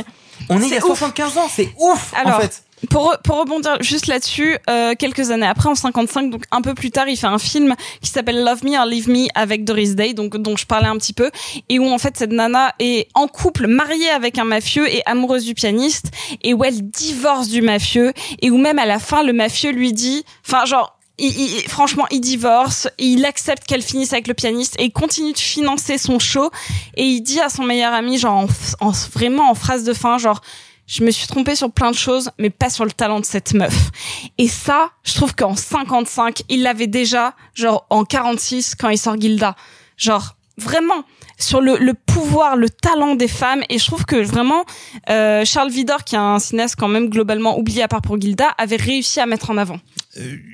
[0.49, 0.99] On est il y a C'est ouf.
[0.99, 2.65] 75 ans, c'est ouf, Alors, en fait.
[2.91, 6.91] Pour, pour rebondir juste là-dessus, euh, quelques années après, en 55, donc un peu plus
[6.91, 10.13] tard, il fait un film qui s'appelle Love Me or Leave Me avec Doris Day,
[10.15, 11.31] donc dont je parlais un petit peu,
[11.69, 15.45] et où en fait cette nana est en couple, mariée avec un mafieux et amoureuse
[15.45, 16.07] du pianiste,
[16.43, 18.13] et où elle divorce du mafieux,
[18.43, 22.07] et où même à la fin le mafieux lui dit, enfin genre il, il- franchement,
[22.11, 26.19] il divorce, il accepte qu'elle finisse avec le pianiste et il continue de financer son
[26.19, 26.51] show.
[26.97, 28.47] Et il dit à son meilleur ami, genre en,
[28.89, 30.41] en- vraiment en phrase de fin, genre
[30.87, 33.55] je me suis trompé sur plein de choses, mais pas sur le talent de cette
[33.55, 33.91] meuf.
[34.39, 39.21] Et ça, je trouve qu'en 55, il l'avait déjà, genre en 46 quand il sort
[39.21, 39.57] Gilda.
[39.97, 41.05] Genre vraiment
[41.39, 43.63] sur le, pouvoir, le talent des femmes.
[43.69, 44.65] Et je trouve que vraiment,
[45.11, 48.49] euh, Charles Vidor, qui est un cinéaste quand même globalement oublié à part pour Gilda,
[48.59, 49.79] avait réussi à mettre en avant.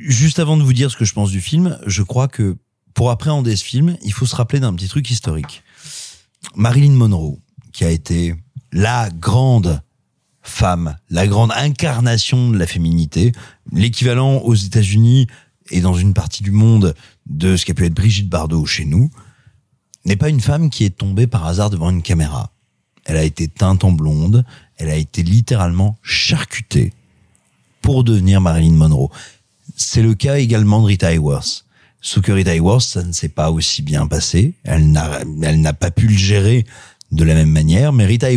[0.07, 2.57] Juste avant de vous dire ce que je pense du film, je crois que
[2.95, 5.63] pour appréhender ce film, il faut se rappeler d'un petit truc historique.
[6.55, 7.39] Marilyn Monroe,
[7.73, 8.35] qui a été
[8.73, 9.83] la grande
[10.43, 13.33] femme, la grande incarnation de la féminité,
[13.73, 15.27] l'équivalent aux États-Unis
[15.71, 16.95] et dans une partie du monde
[17.27, 19.11] de ce qu'a pu être Brigitte Bardot chez nous,
[20.05, 22.53] n'est pas une femme qui est tombée par hasard devant une caméra.
[23.05, 24.45] Elle a été teinte en blonde,
[24.77, 26.93] elle a été littéralement charcutée
[27.83, 29.11] pour devenir Marilyn Monroe.
[29.77, 31.65] C'est le cas également de Rita Hayworth.
[32.01, 34.55] Sauf que Rita Hayworth, ça ne s'est pas aussi bien passé.
[34.65, 36.67] Elle n'a, elle n'a pas pu le gérer
[37.11, 37.93] de la même manière.
[37.93, 38.29] Mais Rita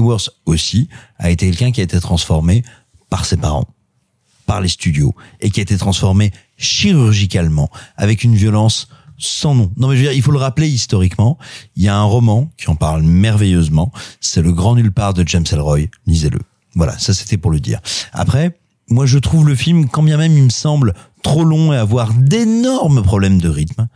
[0.46, 2.64] aussi a été quelqu'un qui a été transformé
[3.10, 3.68] par ses parents,
[4.46, 8.88] par les studios, et qui a été transformé chirurgicalement, avec une violence
[9.18, 9.72] sans nom.
[9.78, 11.38] Non mais je veux dire, il faut le rappeler historiquement.
[11.76, 13.92] Il y a un roman qui en parle merveilleusement.
[14.20, 15.90] C'est Le Grand Nulle Part de James Ellroy.
[16.08, 16.40] Lisez-le.
[16.76, 17.80] Voilà, ça c'était pour le dire.
[18.12, 18.58] Après,
[18.90, 22.14] moi je trouve le film, quand bien même il me semble trop long et avoir
[22.14, 23.88] d'énormes problèmes de rythme,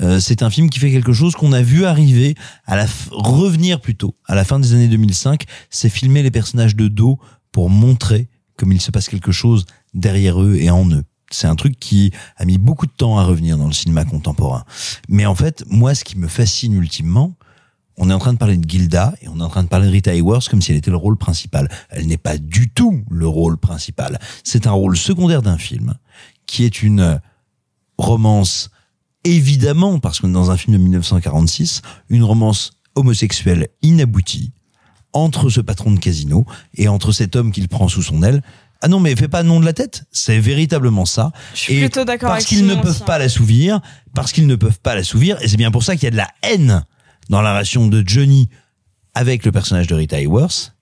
[0.00, 2.34] euh, c'est un film qui fait quelque chose qu'on a vu arriver
[2.66, 6.88] à la revenir plutôt à la fin des années 2005, c'est filmer les personnages de
[6.88, 7.18] dos
[7.52, 11.04] pour montrer comme il se passe quelque chose derrière eux et en eux.
[11.30, 14.64] C'est un truc qui a mis beaucoup de temps à revenir dans le cinéma contemporain.
[15.08, 17.34] Mais en fait, moi, ce qui me fascine ultimement,
[17.96, 19.86] on est en train de parler de Gilda et on est en train de parler
[19.86, 21.68] de Rita Hayworth comme si elle était le rôle principal.
[21.90, 24.18] Elle n'est pas du tout le rôle principal.
[24.44, 25.94] C'est un rôle secondaire d'un film
[26.46, 27.20] qui est une
[27.98, 28.70] romance
[29.26, 34.52] évidemment, parce que dans un film de 1946, une romance homosexuelle inaboutie
[35.12, 38.42] entre ce patron de casino et entre cet homme qu'il prend sous son aile.
[38.82, 40.04] Ah non, mais fais pas nom de la tête.
[40.12, 41.32] C'est véritablement ça.
[41.54, 43.80] Je suis et plutôt d'accord parce qu'ils ne peuvent pas l'assouvir,
[44.14, 46.16] parce qu'ils ne peuvent pas l'assouvir, et c'est bien pour ça qu'il y a de
[46.16, 46.84] la haine
[47.30, 48.48] dans la relation de Johnny
[49.14, 50.74] avec le personnage de Rita Hayworth,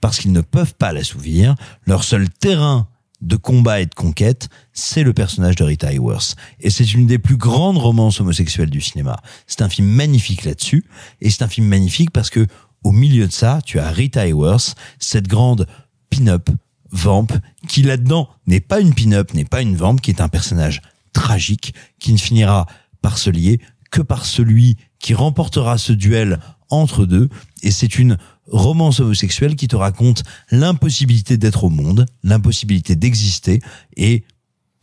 [0.00, 1.54] parce qu'ils ne peuvent pas l'assouvir.
[1.86, 2.86] Leur seul terrain
[3.20, 6.36] de combat et de conquête, c'est le personnage de Rita Hayworth.
[6.60, 9.20] Et c'est une des plus grandes romances homosexuelles du cinéma.
[9.46, 10.84] C'est un film magnifique là-dessus,
[11.20, 12.46] et c'est un film magnifique parce que
[12.84, 15.66] au milieu de ça, tu as Rita Hayworth, cette grande
[16.10, 16.48] pin-up,
[16.90, 17.26] vamp,
[17.66, 20.80] qui là-dedans n'est pas une pin-up, n'est pas une vamp, qui est un personnage
[21.12, 22.66] tragique, qui ne finira
[23.02, 26.38] par se lier que par celui qui remportera ce duel
[26.70, 27.28] entre deux.
[27.62, 28.18] Et c'est une
[28.50, 33.60] romance homosexuelle qui te raconte l'impossibilité d'être au monde, l'impossibilité d'exister,
[33.96, 34.24] et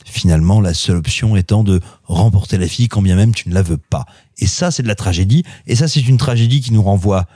[0.04, 3.62] finalement la seule option étant de remporter la fille quand bien même tu ne la
[3.62, 4.06] veux pas.
[4.38, 5.42] Et ça, c'est de la tragédie.
[5.66, 7.26] Et ça, c'est une tragédie qui nous renvoie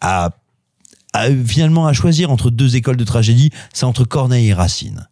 [0.00, 0.30] à,
[1.12, 5.08] à finalement à choisir entre deux écoles de tragédie, c'est entre Corneille et Racine.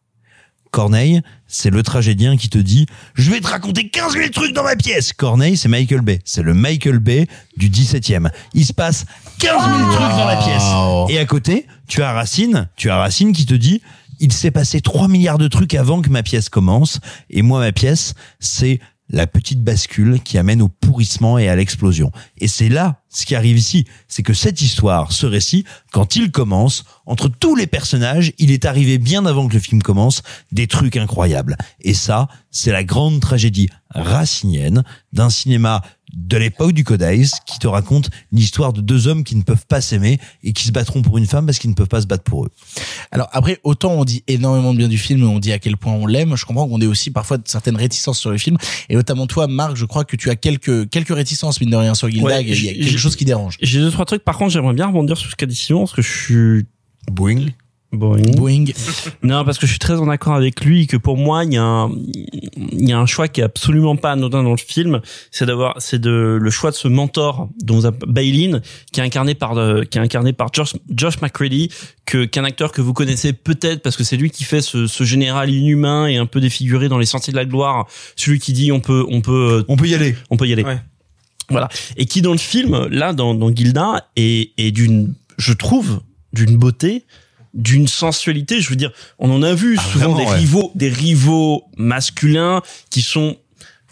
[0.73, 4.65] Corneille, c'est le tragédien qui te dit je vais te raconter 15 000 trucs dans
[4.65, 5.13] ma pièce.
[5.13, 7.29] Corneille, c'est Michael Bay, c'est le Michael Bay
[7.59, 8.31] du 17e.
[8.55, 9.05] Il se passe
[9.39, 11.15] 15 000 trucs dans la pièce.
[11.15, 13.83] Et à côté, tu as Racine, tu as Racine qui te dit
[14.19, 17.73] il s'est passé 3 milliards de trucs avant que ma pièce commence et moi ma
[17.73, 18.81] pièce, c'est
[19.13, 22.11] la petite bascule qui amène au pourrissement et à l'explosion.
[22.39, 26.31] Et c'est là ce qui arrive ici, c'est que cette histoire, ce récit, quand il
[26.31, 30.67] commence, entre tous les personnages, il est arrivé bien avant que le film commence des
[30.67, 31.59] trucs incroyables.
[31.83, 34.83] Et ça, c'est la grande tragédie racinienne
[35.13, 35.83] d'un cinéma
[36.13, 39.81] de l'époque du Codex qui te raconte l'histoire de deux hommes qui ne peuvent pas
[39.81, 42.25] s'aimer et qui se battront pour une femme parce qu'ils ne peuvent pas se battre
[42.25, 42.51] pour eux.
[43.11, 45.93] Alors après, autant on dit énormément de bien du film, on dit à quel point
[45.93, 46.37] on l'aime.
[46.37, 48.57] Je comprends qu'on ait aussi parfois de certaines réticences sur le film,
[48.89, 51.95] et notamment toi, Marc, je crois que tu as quelques quelques réticences mine de rien
[51.95, 52.25] sur Gildag.
[52.25, 53.57] Ouais, il y a quelque chose qui dérange.
[53.61, 54.25] J'ai deux trois trucs.
[54.25, 56.67] Par contre, j'aimerais bien rebondir sur ce qu'a dit Simon parce que je suis
[57.11, 57.47] Boeing.
[57.93, 58.23] Boeing.
[58.37, 58.65] Boeing.
[59.23, 61.59] Non, parce que je suis très en accord avec lui que pour moi, il y
[61.59, 65.03] a un, il y a un choix qui est absolument pas anodin dans le film.
[65.31, 68.61] C'est d'avoir, c'est de, le choix de ce mentor dont Bailin,
[68.93, 71.69] qui est incarné par, euh, qui est incarné par Josh, Josh McCready,
[72.07, 75.05] que, qu'un acteur que vous connaissez peut-être parce que c'est lui qui fait ce, ce
[75.05, 77.87] général inhumain et un peu défiguré dans les sentiers de la gloire.
[78.17, 80.17] Celui qui dit on peut, on peut, on peut y aller.
[80.31, 80.65] On peut y aller.
[81.51, 81.69] Voilà.
[81.99, 86.01] Et qui dans le film, là, dans, dans Gilda, est, est d'une, je trouve,
[86.33, 87.05] d'une beauté,
[87.55, 88.61] d'une sensualité.
[88.61, 90.39] Je veux dire, on en a vu Ah, souvent vraiment, des ouais.
[90.39, 93.37] rivaux, des rivaux masculins qui sont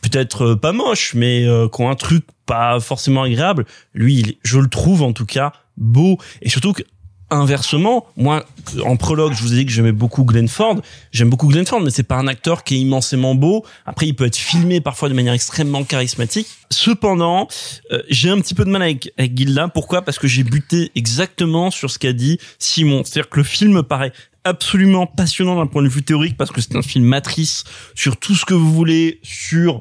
[0.02, 3.66] peut-être euh, pas moches, mais euh, qui ont un truc pas forcément agréable.
[3.94, 6.82] Lui, il je le trouve en tout cas beau et surtout que
[7.30, 8.44] inversement, moi,
[8.84, 10.80] en prologue, je vous ai dit que j'aimais beaucoup Glenn Ford.
[11.12, 13.64] J'aime beaucoup Glenn Ford, mais c'est pas un acteur qui est immensément beau.
[13.86, 16.46] Après, il peut être filmé parfois de manière extrêmement charismatique.
[16.70, 17.48] Cependant,
[17.92, 19.68] euh, j'ai un petit peu de mal avec, avec Gilda.
[19.68, 20.02] Pourquoi?
[20.02, 23.02] Parce que j'ai buté exactement sur ce qu'a dit Simon.
[23.04, 24.12] C'est-à-dire que le film paraît
[24.44, 28.34] absolument passionnant d'un point de vue théorique parce que c'est un film matrice sur tout
[28.34, 29.80] ce que vous voulez, sur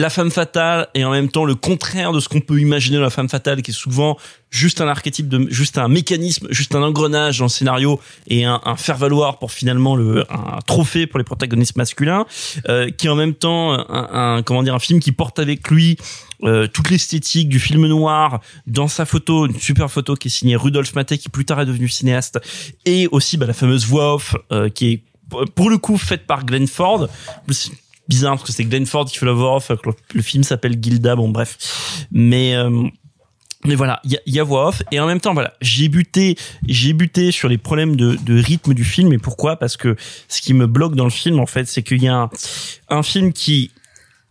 [0.00, 3.02] la femme fatale et en même temps le contraire de ce qu'on peut imaginer de
[3.02, 4.16] la femme fatale qui est souvent
[4.50, 8.60] juste un archétype de juste un mécanisme juste un engrenage dans le scénario et un,
[8.64, 12.26] un faire valoir pour finalement le un trophée pour les protagonistes masculins
[12.68, 15.68] euh, qui est en même temps un, un- comment dire un film qui porte avec
[15.68, 15.96] lui
[16.44, 20.54] euh, toute l'esthétique du film noir dans sa photo une super photo qui est signée
[20.54, 22.38] Rudolf Maté qui plus tard est devenu cinéaste
[22.84, 25.02] et aussi bah, la fameuse voix off euh, qui est
[25.56, 27.08] pour le coup faite par Glenn Ford
[28.08, 29.70] bizarre parce que c'est Glenn Ford qui fait la voix off
[30.14, 32.88] le, film s'appelle Gilda bon bref mais euh,
[33.64, 36.36] mais voilà, il y y a voix off et en même temps voilà, j'ai buté,
[36.66, 39.56] j'ai buté sur les problèmes de, de rythme du film et pourquoi?
[39.56, 39.96] Parce que
[40.28, 42.30] ce qui me bloque dans le film en fait, c'est qu'il y a un,
[42.88, 43.72] un film qui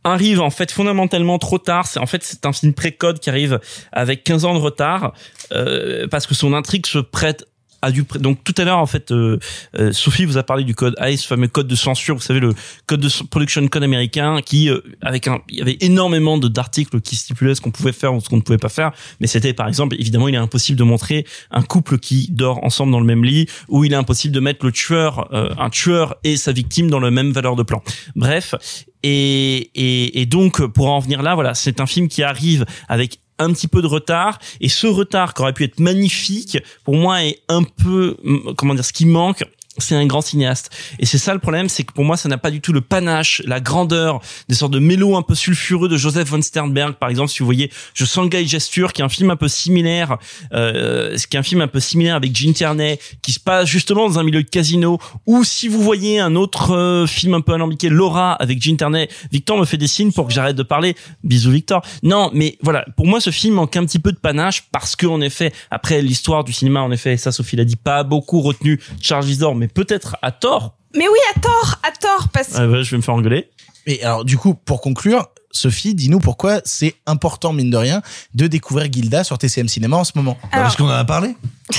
[0.05, 1.87] arrive en fait fondamentalement trop tard.
[1.87, 3.59] C'est en fait c'est un film précode qui arrive
[3.91, 5.13] avec 15 ans de retard
[5.51, 7.45] euh, parce que son intrigue se prête
[7.91, 9.39] du pré- donc tout à l'heure en fait euh,
[9.77, 12.39] euh, Sophie vous a parlé du code AIS, ce fameux code de censure, vous savez
[12.39, 12.53] le
[12.85, 16.99] code de production code américain qui euh, avec un il y avait énormément de d'articles
[17.01, 19.53] qui stipulaient ce qu'on pouvait faire ou ce qu'on ne pouvait pas faire, mais c'était
[19.53, 23.05] par exemple évidemment il est impossible de montrer un couple qui dort ensemble dans le
[23.05, 26.51] même lit ou il est impossible de mettre le tueur euh, un tueur et sa
[26.51, 27.83] victime dans la même valeur de plan.
[28.15, 28.55] Bref,
[29.03, 33.19] et, et, et donc pour en venir là, voilà, c'est un film qui arrive avec
[33.39, 34.39] un petit peu de retard.
[34.61, 38.75] Et ce retard qui aurait pu être magnifique pour moi est un peu hum, comment
[38.75, 39.43] dire ce qui manque
[39.77, 40.71] c'est un grand cinéaste.
[40.99, 42.81] Et c'est ça le problème, c'est que pour moi, ça n'a pas du tout le
[42.81, 47.09] panache, la grandeur, des sortes de mélos un peu sulfureux de Joseph von Sternberg, par
[47.09, 47.31] exemple.
[47.31, 50.17] Si vous voyez Je sens gesture, qui est un film un peu similaire,
[50.53, 54.07] euh, qui est un film un peu similaire avec Gene Tierney, qui se passe justement
[54.07, 54.99] dans un milieu de casino.
[55.25, 59.09] Ou si vous voyez un autre euh, film un peu alambiqué, Laura avec Gene Tierney,
[59.31, 60.95] Victor me fait des signes pour que j'arrête de parler.
[61.23, 61.81] Bisous Victor.
[62.03, 65.07] Non, mais voilà, pour moi, ce film manque un petit peu de panache parce que
[65.07, 68.79] en effet, après l'histoire du cinéma, en effet, ça Sophie l'a dit, pas beaucoup retenu
[69.01, 70.75] Charles Visor, mais peut-être à tort.
[70.95, 73.49] Mais oui, à tort, à tort, parce que Ah ouais, je vais me faire engueuler.
[73.85, 78.01] Et alors, du coup, pour conclure, Sophie, dis-nous pourquoi c'est important, mine de rien,
[78.33, 80.37] de découvrir Gilda sur TCM Cinéma en ce moment.
[80.43, 81.35] Bah, parce qu'on en a parlé.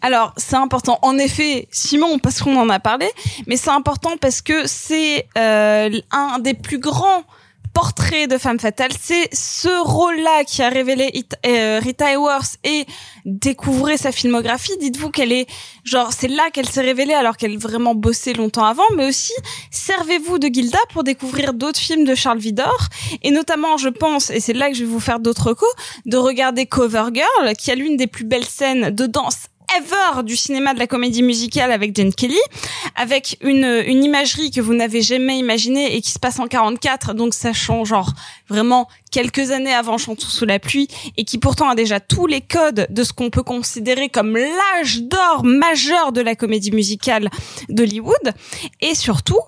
[0.00, 0.98] Alors, c'est important.
[1.02, 3.08] En effet, Simon, parce qu'on en a parlé,
[3.46, 7.24] mais c'est important parce que c'est euh, un des plus grands
[7.72, 8.90] portraits de femme fatale.
[9.00, 11.12] C'est ce rôle-là qui a révélé
[11.46, 12.86] euh, Rita Hayworth et
[13.24, 14.76] découvrez sa filmographie.
[14.78, 15.46] Dites-vous qu'elle est,
[15.84, 19.32] genre, c'est là qu'elle s'est révélée alors qu'elle vraiment bossait longtemps avant, mais aussi
[19.70, 22.88] servez-vous de Gilda pour découvrir d'autres films de Charles Vidor
[23.22, 25.72] et notamment, je pense, et c'est là que je vais vous faire d'autres recos,
[26.06, 30.74] de regarder Covergirl, qui a l'une des plus belles scènes de danse ever du cinéma
[30.74, 32.38] de la comédie musicale avec Jane Kelly,
[32.94, 37.14] avec une, une imagerie que vous n'avez jamais imaginée et qui se passe en 44,
[37.14, 38.12] donc ça change genre
[38.48, 42.40] vraiment quelques années avant Chantons sous la pluie et qui pourtant a déjà tous les
[42.40, 47.28] codes de ce qu'on peut considérer comme l'âge d'or majeur de la comédie musicale
[47.68, 48.32] d'Hollywood.
[48.80, 49.40] Et surtout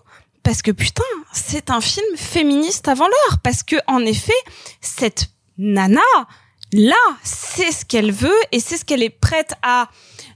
[0.43, 1.03] parce que putain,
[1.33, 4.33] c'est un film féministe avant l'heure parce que en effet,
[4.81, 6.01] cette nana
[6.75, 9.89] là, c'est ce qu'elle veut et c'est ce qu'elle est prête à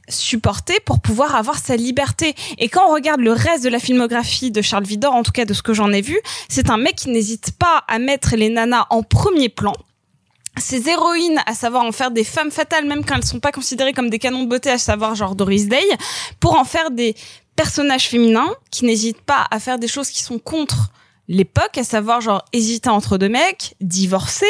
[0.09, 2.35] supporter pour pouvoir avoir sa liberté.
[2.59, 5.45] Et quand on regarde le reste de la filmographie de Charles Vidor, en tout cas
[5.45, 6.19] de ce que j'en ai vu,
[6.49, 9.75] c'est un mec qui n'hésite pas à mettre les nanas en premier plan.
[10.57, 13.93] Ces héroïnes, à savoir en faire des femmes fatales, même quand elles sont pas considérées
[13.93, 15.85] comme des canons de beauté, à savoir genre Doris Day,
[16.41, 17.15] pour en faire des
[17.55, 20.91] personnages féminins qui n'hésitent pas à faire des choses qui sont contre
[21.29, 24.47] l'époque, à savoir genre hésiter entre deux mecs, divorcer,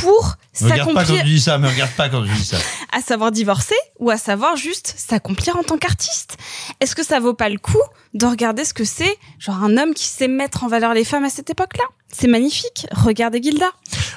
[0.00, 2.44] pour Me regarde pas quand s'accomplir tu dis ça, me regarde pas quand tu dis
[2.44, 2.56] ça.
[2.92, 6.36] à savoir divorcer ou à savoir juste s'accomplir en tant qu'artiste.
[6.80, 7.80] Est-ce que ça vaut pas le coup
[8.14, 11.24] de regarder ce que c'est, genre un homme qui sait mettre en valeur les femmes
[11.24, 12.86] à cette époque-là C'est magnifique.
[12.92, 13.70] Regardez Gilda.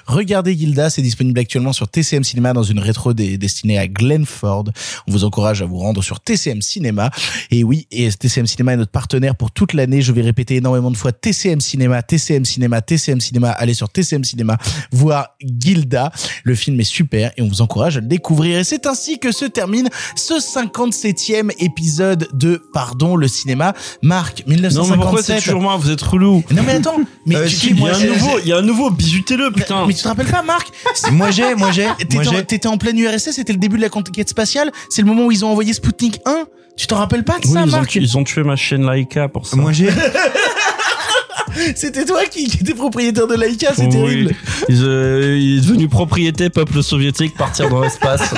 [0.05, 4.65] Regardez Gilda, c'est disponible actuellement sur TCM Cinéma dans une rétro destinée à Glenford.
[5.07, 7.09] On vous encourage à vous rendre sur TCM Cinéma.
[7.51, 10.01] Et oui, et TCM Cinéma est notre partenaire pour toute l'année.
[10.01, 13.51] Je vais répéter énormément de fois TCM Cinéma, TCM Cinéma, TCM Cinéma.
[13.51, 14.57] Allez sur TCM Cinéma
[14.91, 16.11] voir Gilda.
[16.43, 18.59] Le film est super et on vous encourage à le découvrir.
[18.59, 23.73] Et c'est ainsi que se termine ce 57e épisode de Pardon le cinéma.
[24.01, 24.89] Marc, Non, 1957.
[24.97, 26.43] mais pourquoi c'est toujours moi Vous êtes relou.
[26.51, 28.47] Non mais attends, mais Euh, tu- si, tu- il y a un c'est- nouveau, il
[28.47, 29.85] y a un nouveau, bisutez-le, putain.
[29.87, 30.67] mais tu te rappelles pas, Marc
[31.11, 32.45] Moi j'ai, moi j'ai, T'étais moi en- j'ai.
[32.45, 34.71] T'étais en pleine URSS, c'était le début de la conquête spatiale.
[34.89, 36.43] C'est le moment où ils ont envoyé Sputnik 1.
[36.75, 39.27] Tu t'en rappelles pas de Oui, ça, ils, Marc ils ont tué ma chaîne Laika
[39.27, 39.55] pour ça.
[39.57, 39.89] Moi j'ai.
[41.75, 43.89] C'était toi qui, qui étais propriétaire de Laika, c'est Oui.
[43.89, 44.35] terrible.
[44.69, 48.21] Ils, euh, il est devenu propriété peuple soviétique, partir dans l'espace.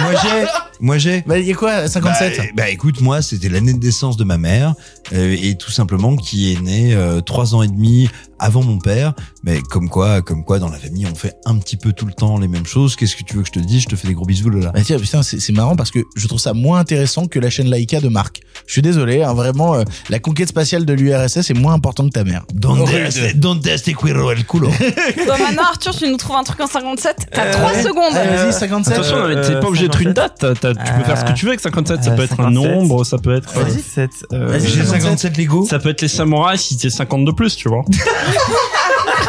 [0.00, 0.46] Moi j'ai.
[0.80, 1.22] Moi j'ai.
[1.26, 4.24] Bah, il y a quoi, 57 Bah, bah, écoute, moi, c'était l'année de naissance de
[4.24, 4.74] ma mère,
[5.12, 8.08] euh, et tout simplement qui est née euh, trois ans et demi
[8.38, 9.14] avant mon père.
[9.46, 12.12] Mais comme quoi, comme quoi, dans la famille, on fait un petit peu tout le
[12.12, 12.96] temps les mêmes choses.
[12.96, 13.82] Qu'est-ce que tu veux que je te dise?
[13.82, 14.72] Je te fais des gros bisous, Lola.
[14.72, 17.68] Bah tiens, putain, c'est marrant parce que je trouve ça moins intéressant que la chaîne
[17.70, 18.40] Laika de Marc.
[18.66, 22.10] Je suis désolé, hein, vraiment, euh, la conquête spatiale de l'URSS est moins important que
[22.10, 22.42] ta mère.
[22.52, 23.08] Donde, Horrible.
[23.38, 24.68] donde te cuero el culo.
[25.26, 27.28] Bon, maintenant, Arthur, tu nous trouves un truc en 57.
[27.30, 27.82] T'as 3 ouais.
[27.84, 28.14] secondes.
[28.16, 28.94] Allez, vas-y, 57.
[28.94, 30.14] Attention, Euh, t'es pas obligé d'être une 57.
[30.16, 30.34] date.
[30.60, 32.02] t'as- t'as- tu peux faire ce que tu veux avec 57.
[32.02, 32.70] Ça Euh, peut être un 57.
[32.74, 33.52] nombre, ça peut être.
[33.54, 33.80] Vas-y.
[33.80, 35.00] 7, euh, Vas-y, J'ai 57.
[35.02, 35.66] 57 Lego.
[35.70, 37.84] Ça peut être les samouraïs si t'es 50 de plus, tu vois.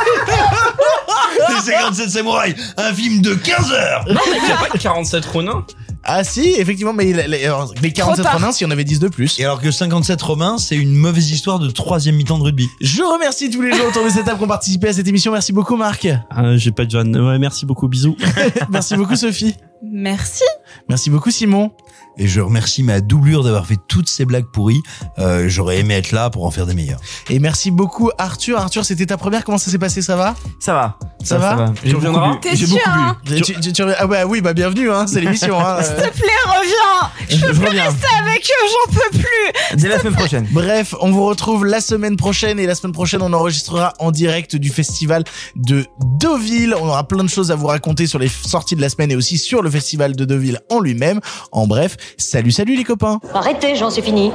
[1.49, 4.05] Les 57 samouraïs, un film de 15 heures.
[4.07, 5.65] Non, mais y a pas que 47 Ronin.
[6.09, 8.33] Ah si, effectivement, mais les, les, alors, les 47 tard.
[8.35, 9.39] Ronin, s'il y en avait 10 de plus.
[9.39, 12.69] Et alors que 57 Romains, c'est une mauvaise histoire de troisième mi-temps de rugby.
[12.79, 15.33] Je remercie tous les gens autour de cette table qui ont participé à cette émission.
[15.33, 16.07] Merci beaucoup, Marc.
[16.29, 17.19] Ah, j'ai pas de.
[17.19, 18.15] Ouais, merci beaucoup, bisous.
[18.69, 19.55] Merci beaucoup, Sophie.
[19.83, 20.43] Merci.
[20.87, 21.71] Merci beaucoup, Simon.
[22.17, 24.81] Et je remercie ma doublure d'avoir fait toutes ces blagues pourries.
[25.19, 26.99] Euh, J'aurais aimé être là pour en faire des meilleures.
[27.29, 28.57] Et merci beaucoup, Arthur.
[28.59, 29.43] Arthur, c'était ta première.
[29.43, 30.01] Comment ça s'est passé?
[30.01, 30.35] Ça va?
[30.59, 30.97] Ça va.
[31.23, 32.33] Ça va J'ai beaucoup reviendras?
[32.33, 32.39] bu.
[32.41, 33.33] T'es J'ai sûr, beaucoup bu.
[33.35, 33.41] hein?
[33.43, 35.59] Tu- tu- tu- Ah bah oui, bah bienvenue, hein, c'est l'émission.
[35.59, 35.77] Hein.
[35.83, 37.09] S'il te plaît, reviens.
[37.29, 37.83] Je peux Je plus reviens.
[37.85, 39.77] rester avec eux, j'en peux plus.
[39.81, 40.47] Dès la semaine prochaine.
[40.51, 44.55] Bref, on vous retrouve la semaine prochaine et la semaine prochaine on enregistrera en direct
[44.55, 45.23] du festival
[45.55, 45.85] de
[46.19, 46.75] Deauville.
[46.79, 49.15] On aura plein de choses à vous raconter sur les sorties de la semaine et
[49.15, 51.19] aussi sur le festival de Deauville en lui-même.
[51.51, 53.19] En bref, salut salut les copains.
[53.33, 54.31] Arrêtez, j'en suis fini.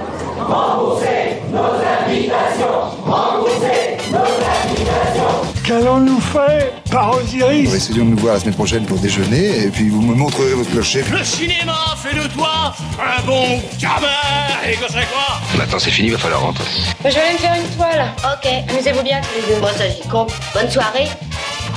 [5.64, 9.88] Qu'allons-nous faire par Osiris Essayons de nous voir la semaine prochaine pour déjeuner, et puis
[9.88, 11.04] vous me montrerez votre clocher.
[11.10, 14.06] Le cinéma fait de toi un bon gamin
[14.68, 15.38] Et que c'est quoi?
[15.56, 16.64] Maintenant c'est fini, va falloir rentrer.
[17.04, 18.06] Je vais aller me faire une toile.
[18.24, 19.60] Ok, amusez-vous bien tous les deux.
[19.60, 20.32] Moi, ça j'y compte.
[20.52, 21.08] Bonne soirée.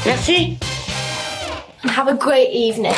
[0.05, 0.57] Merci.
[1.85, 2.91] Have a great evening.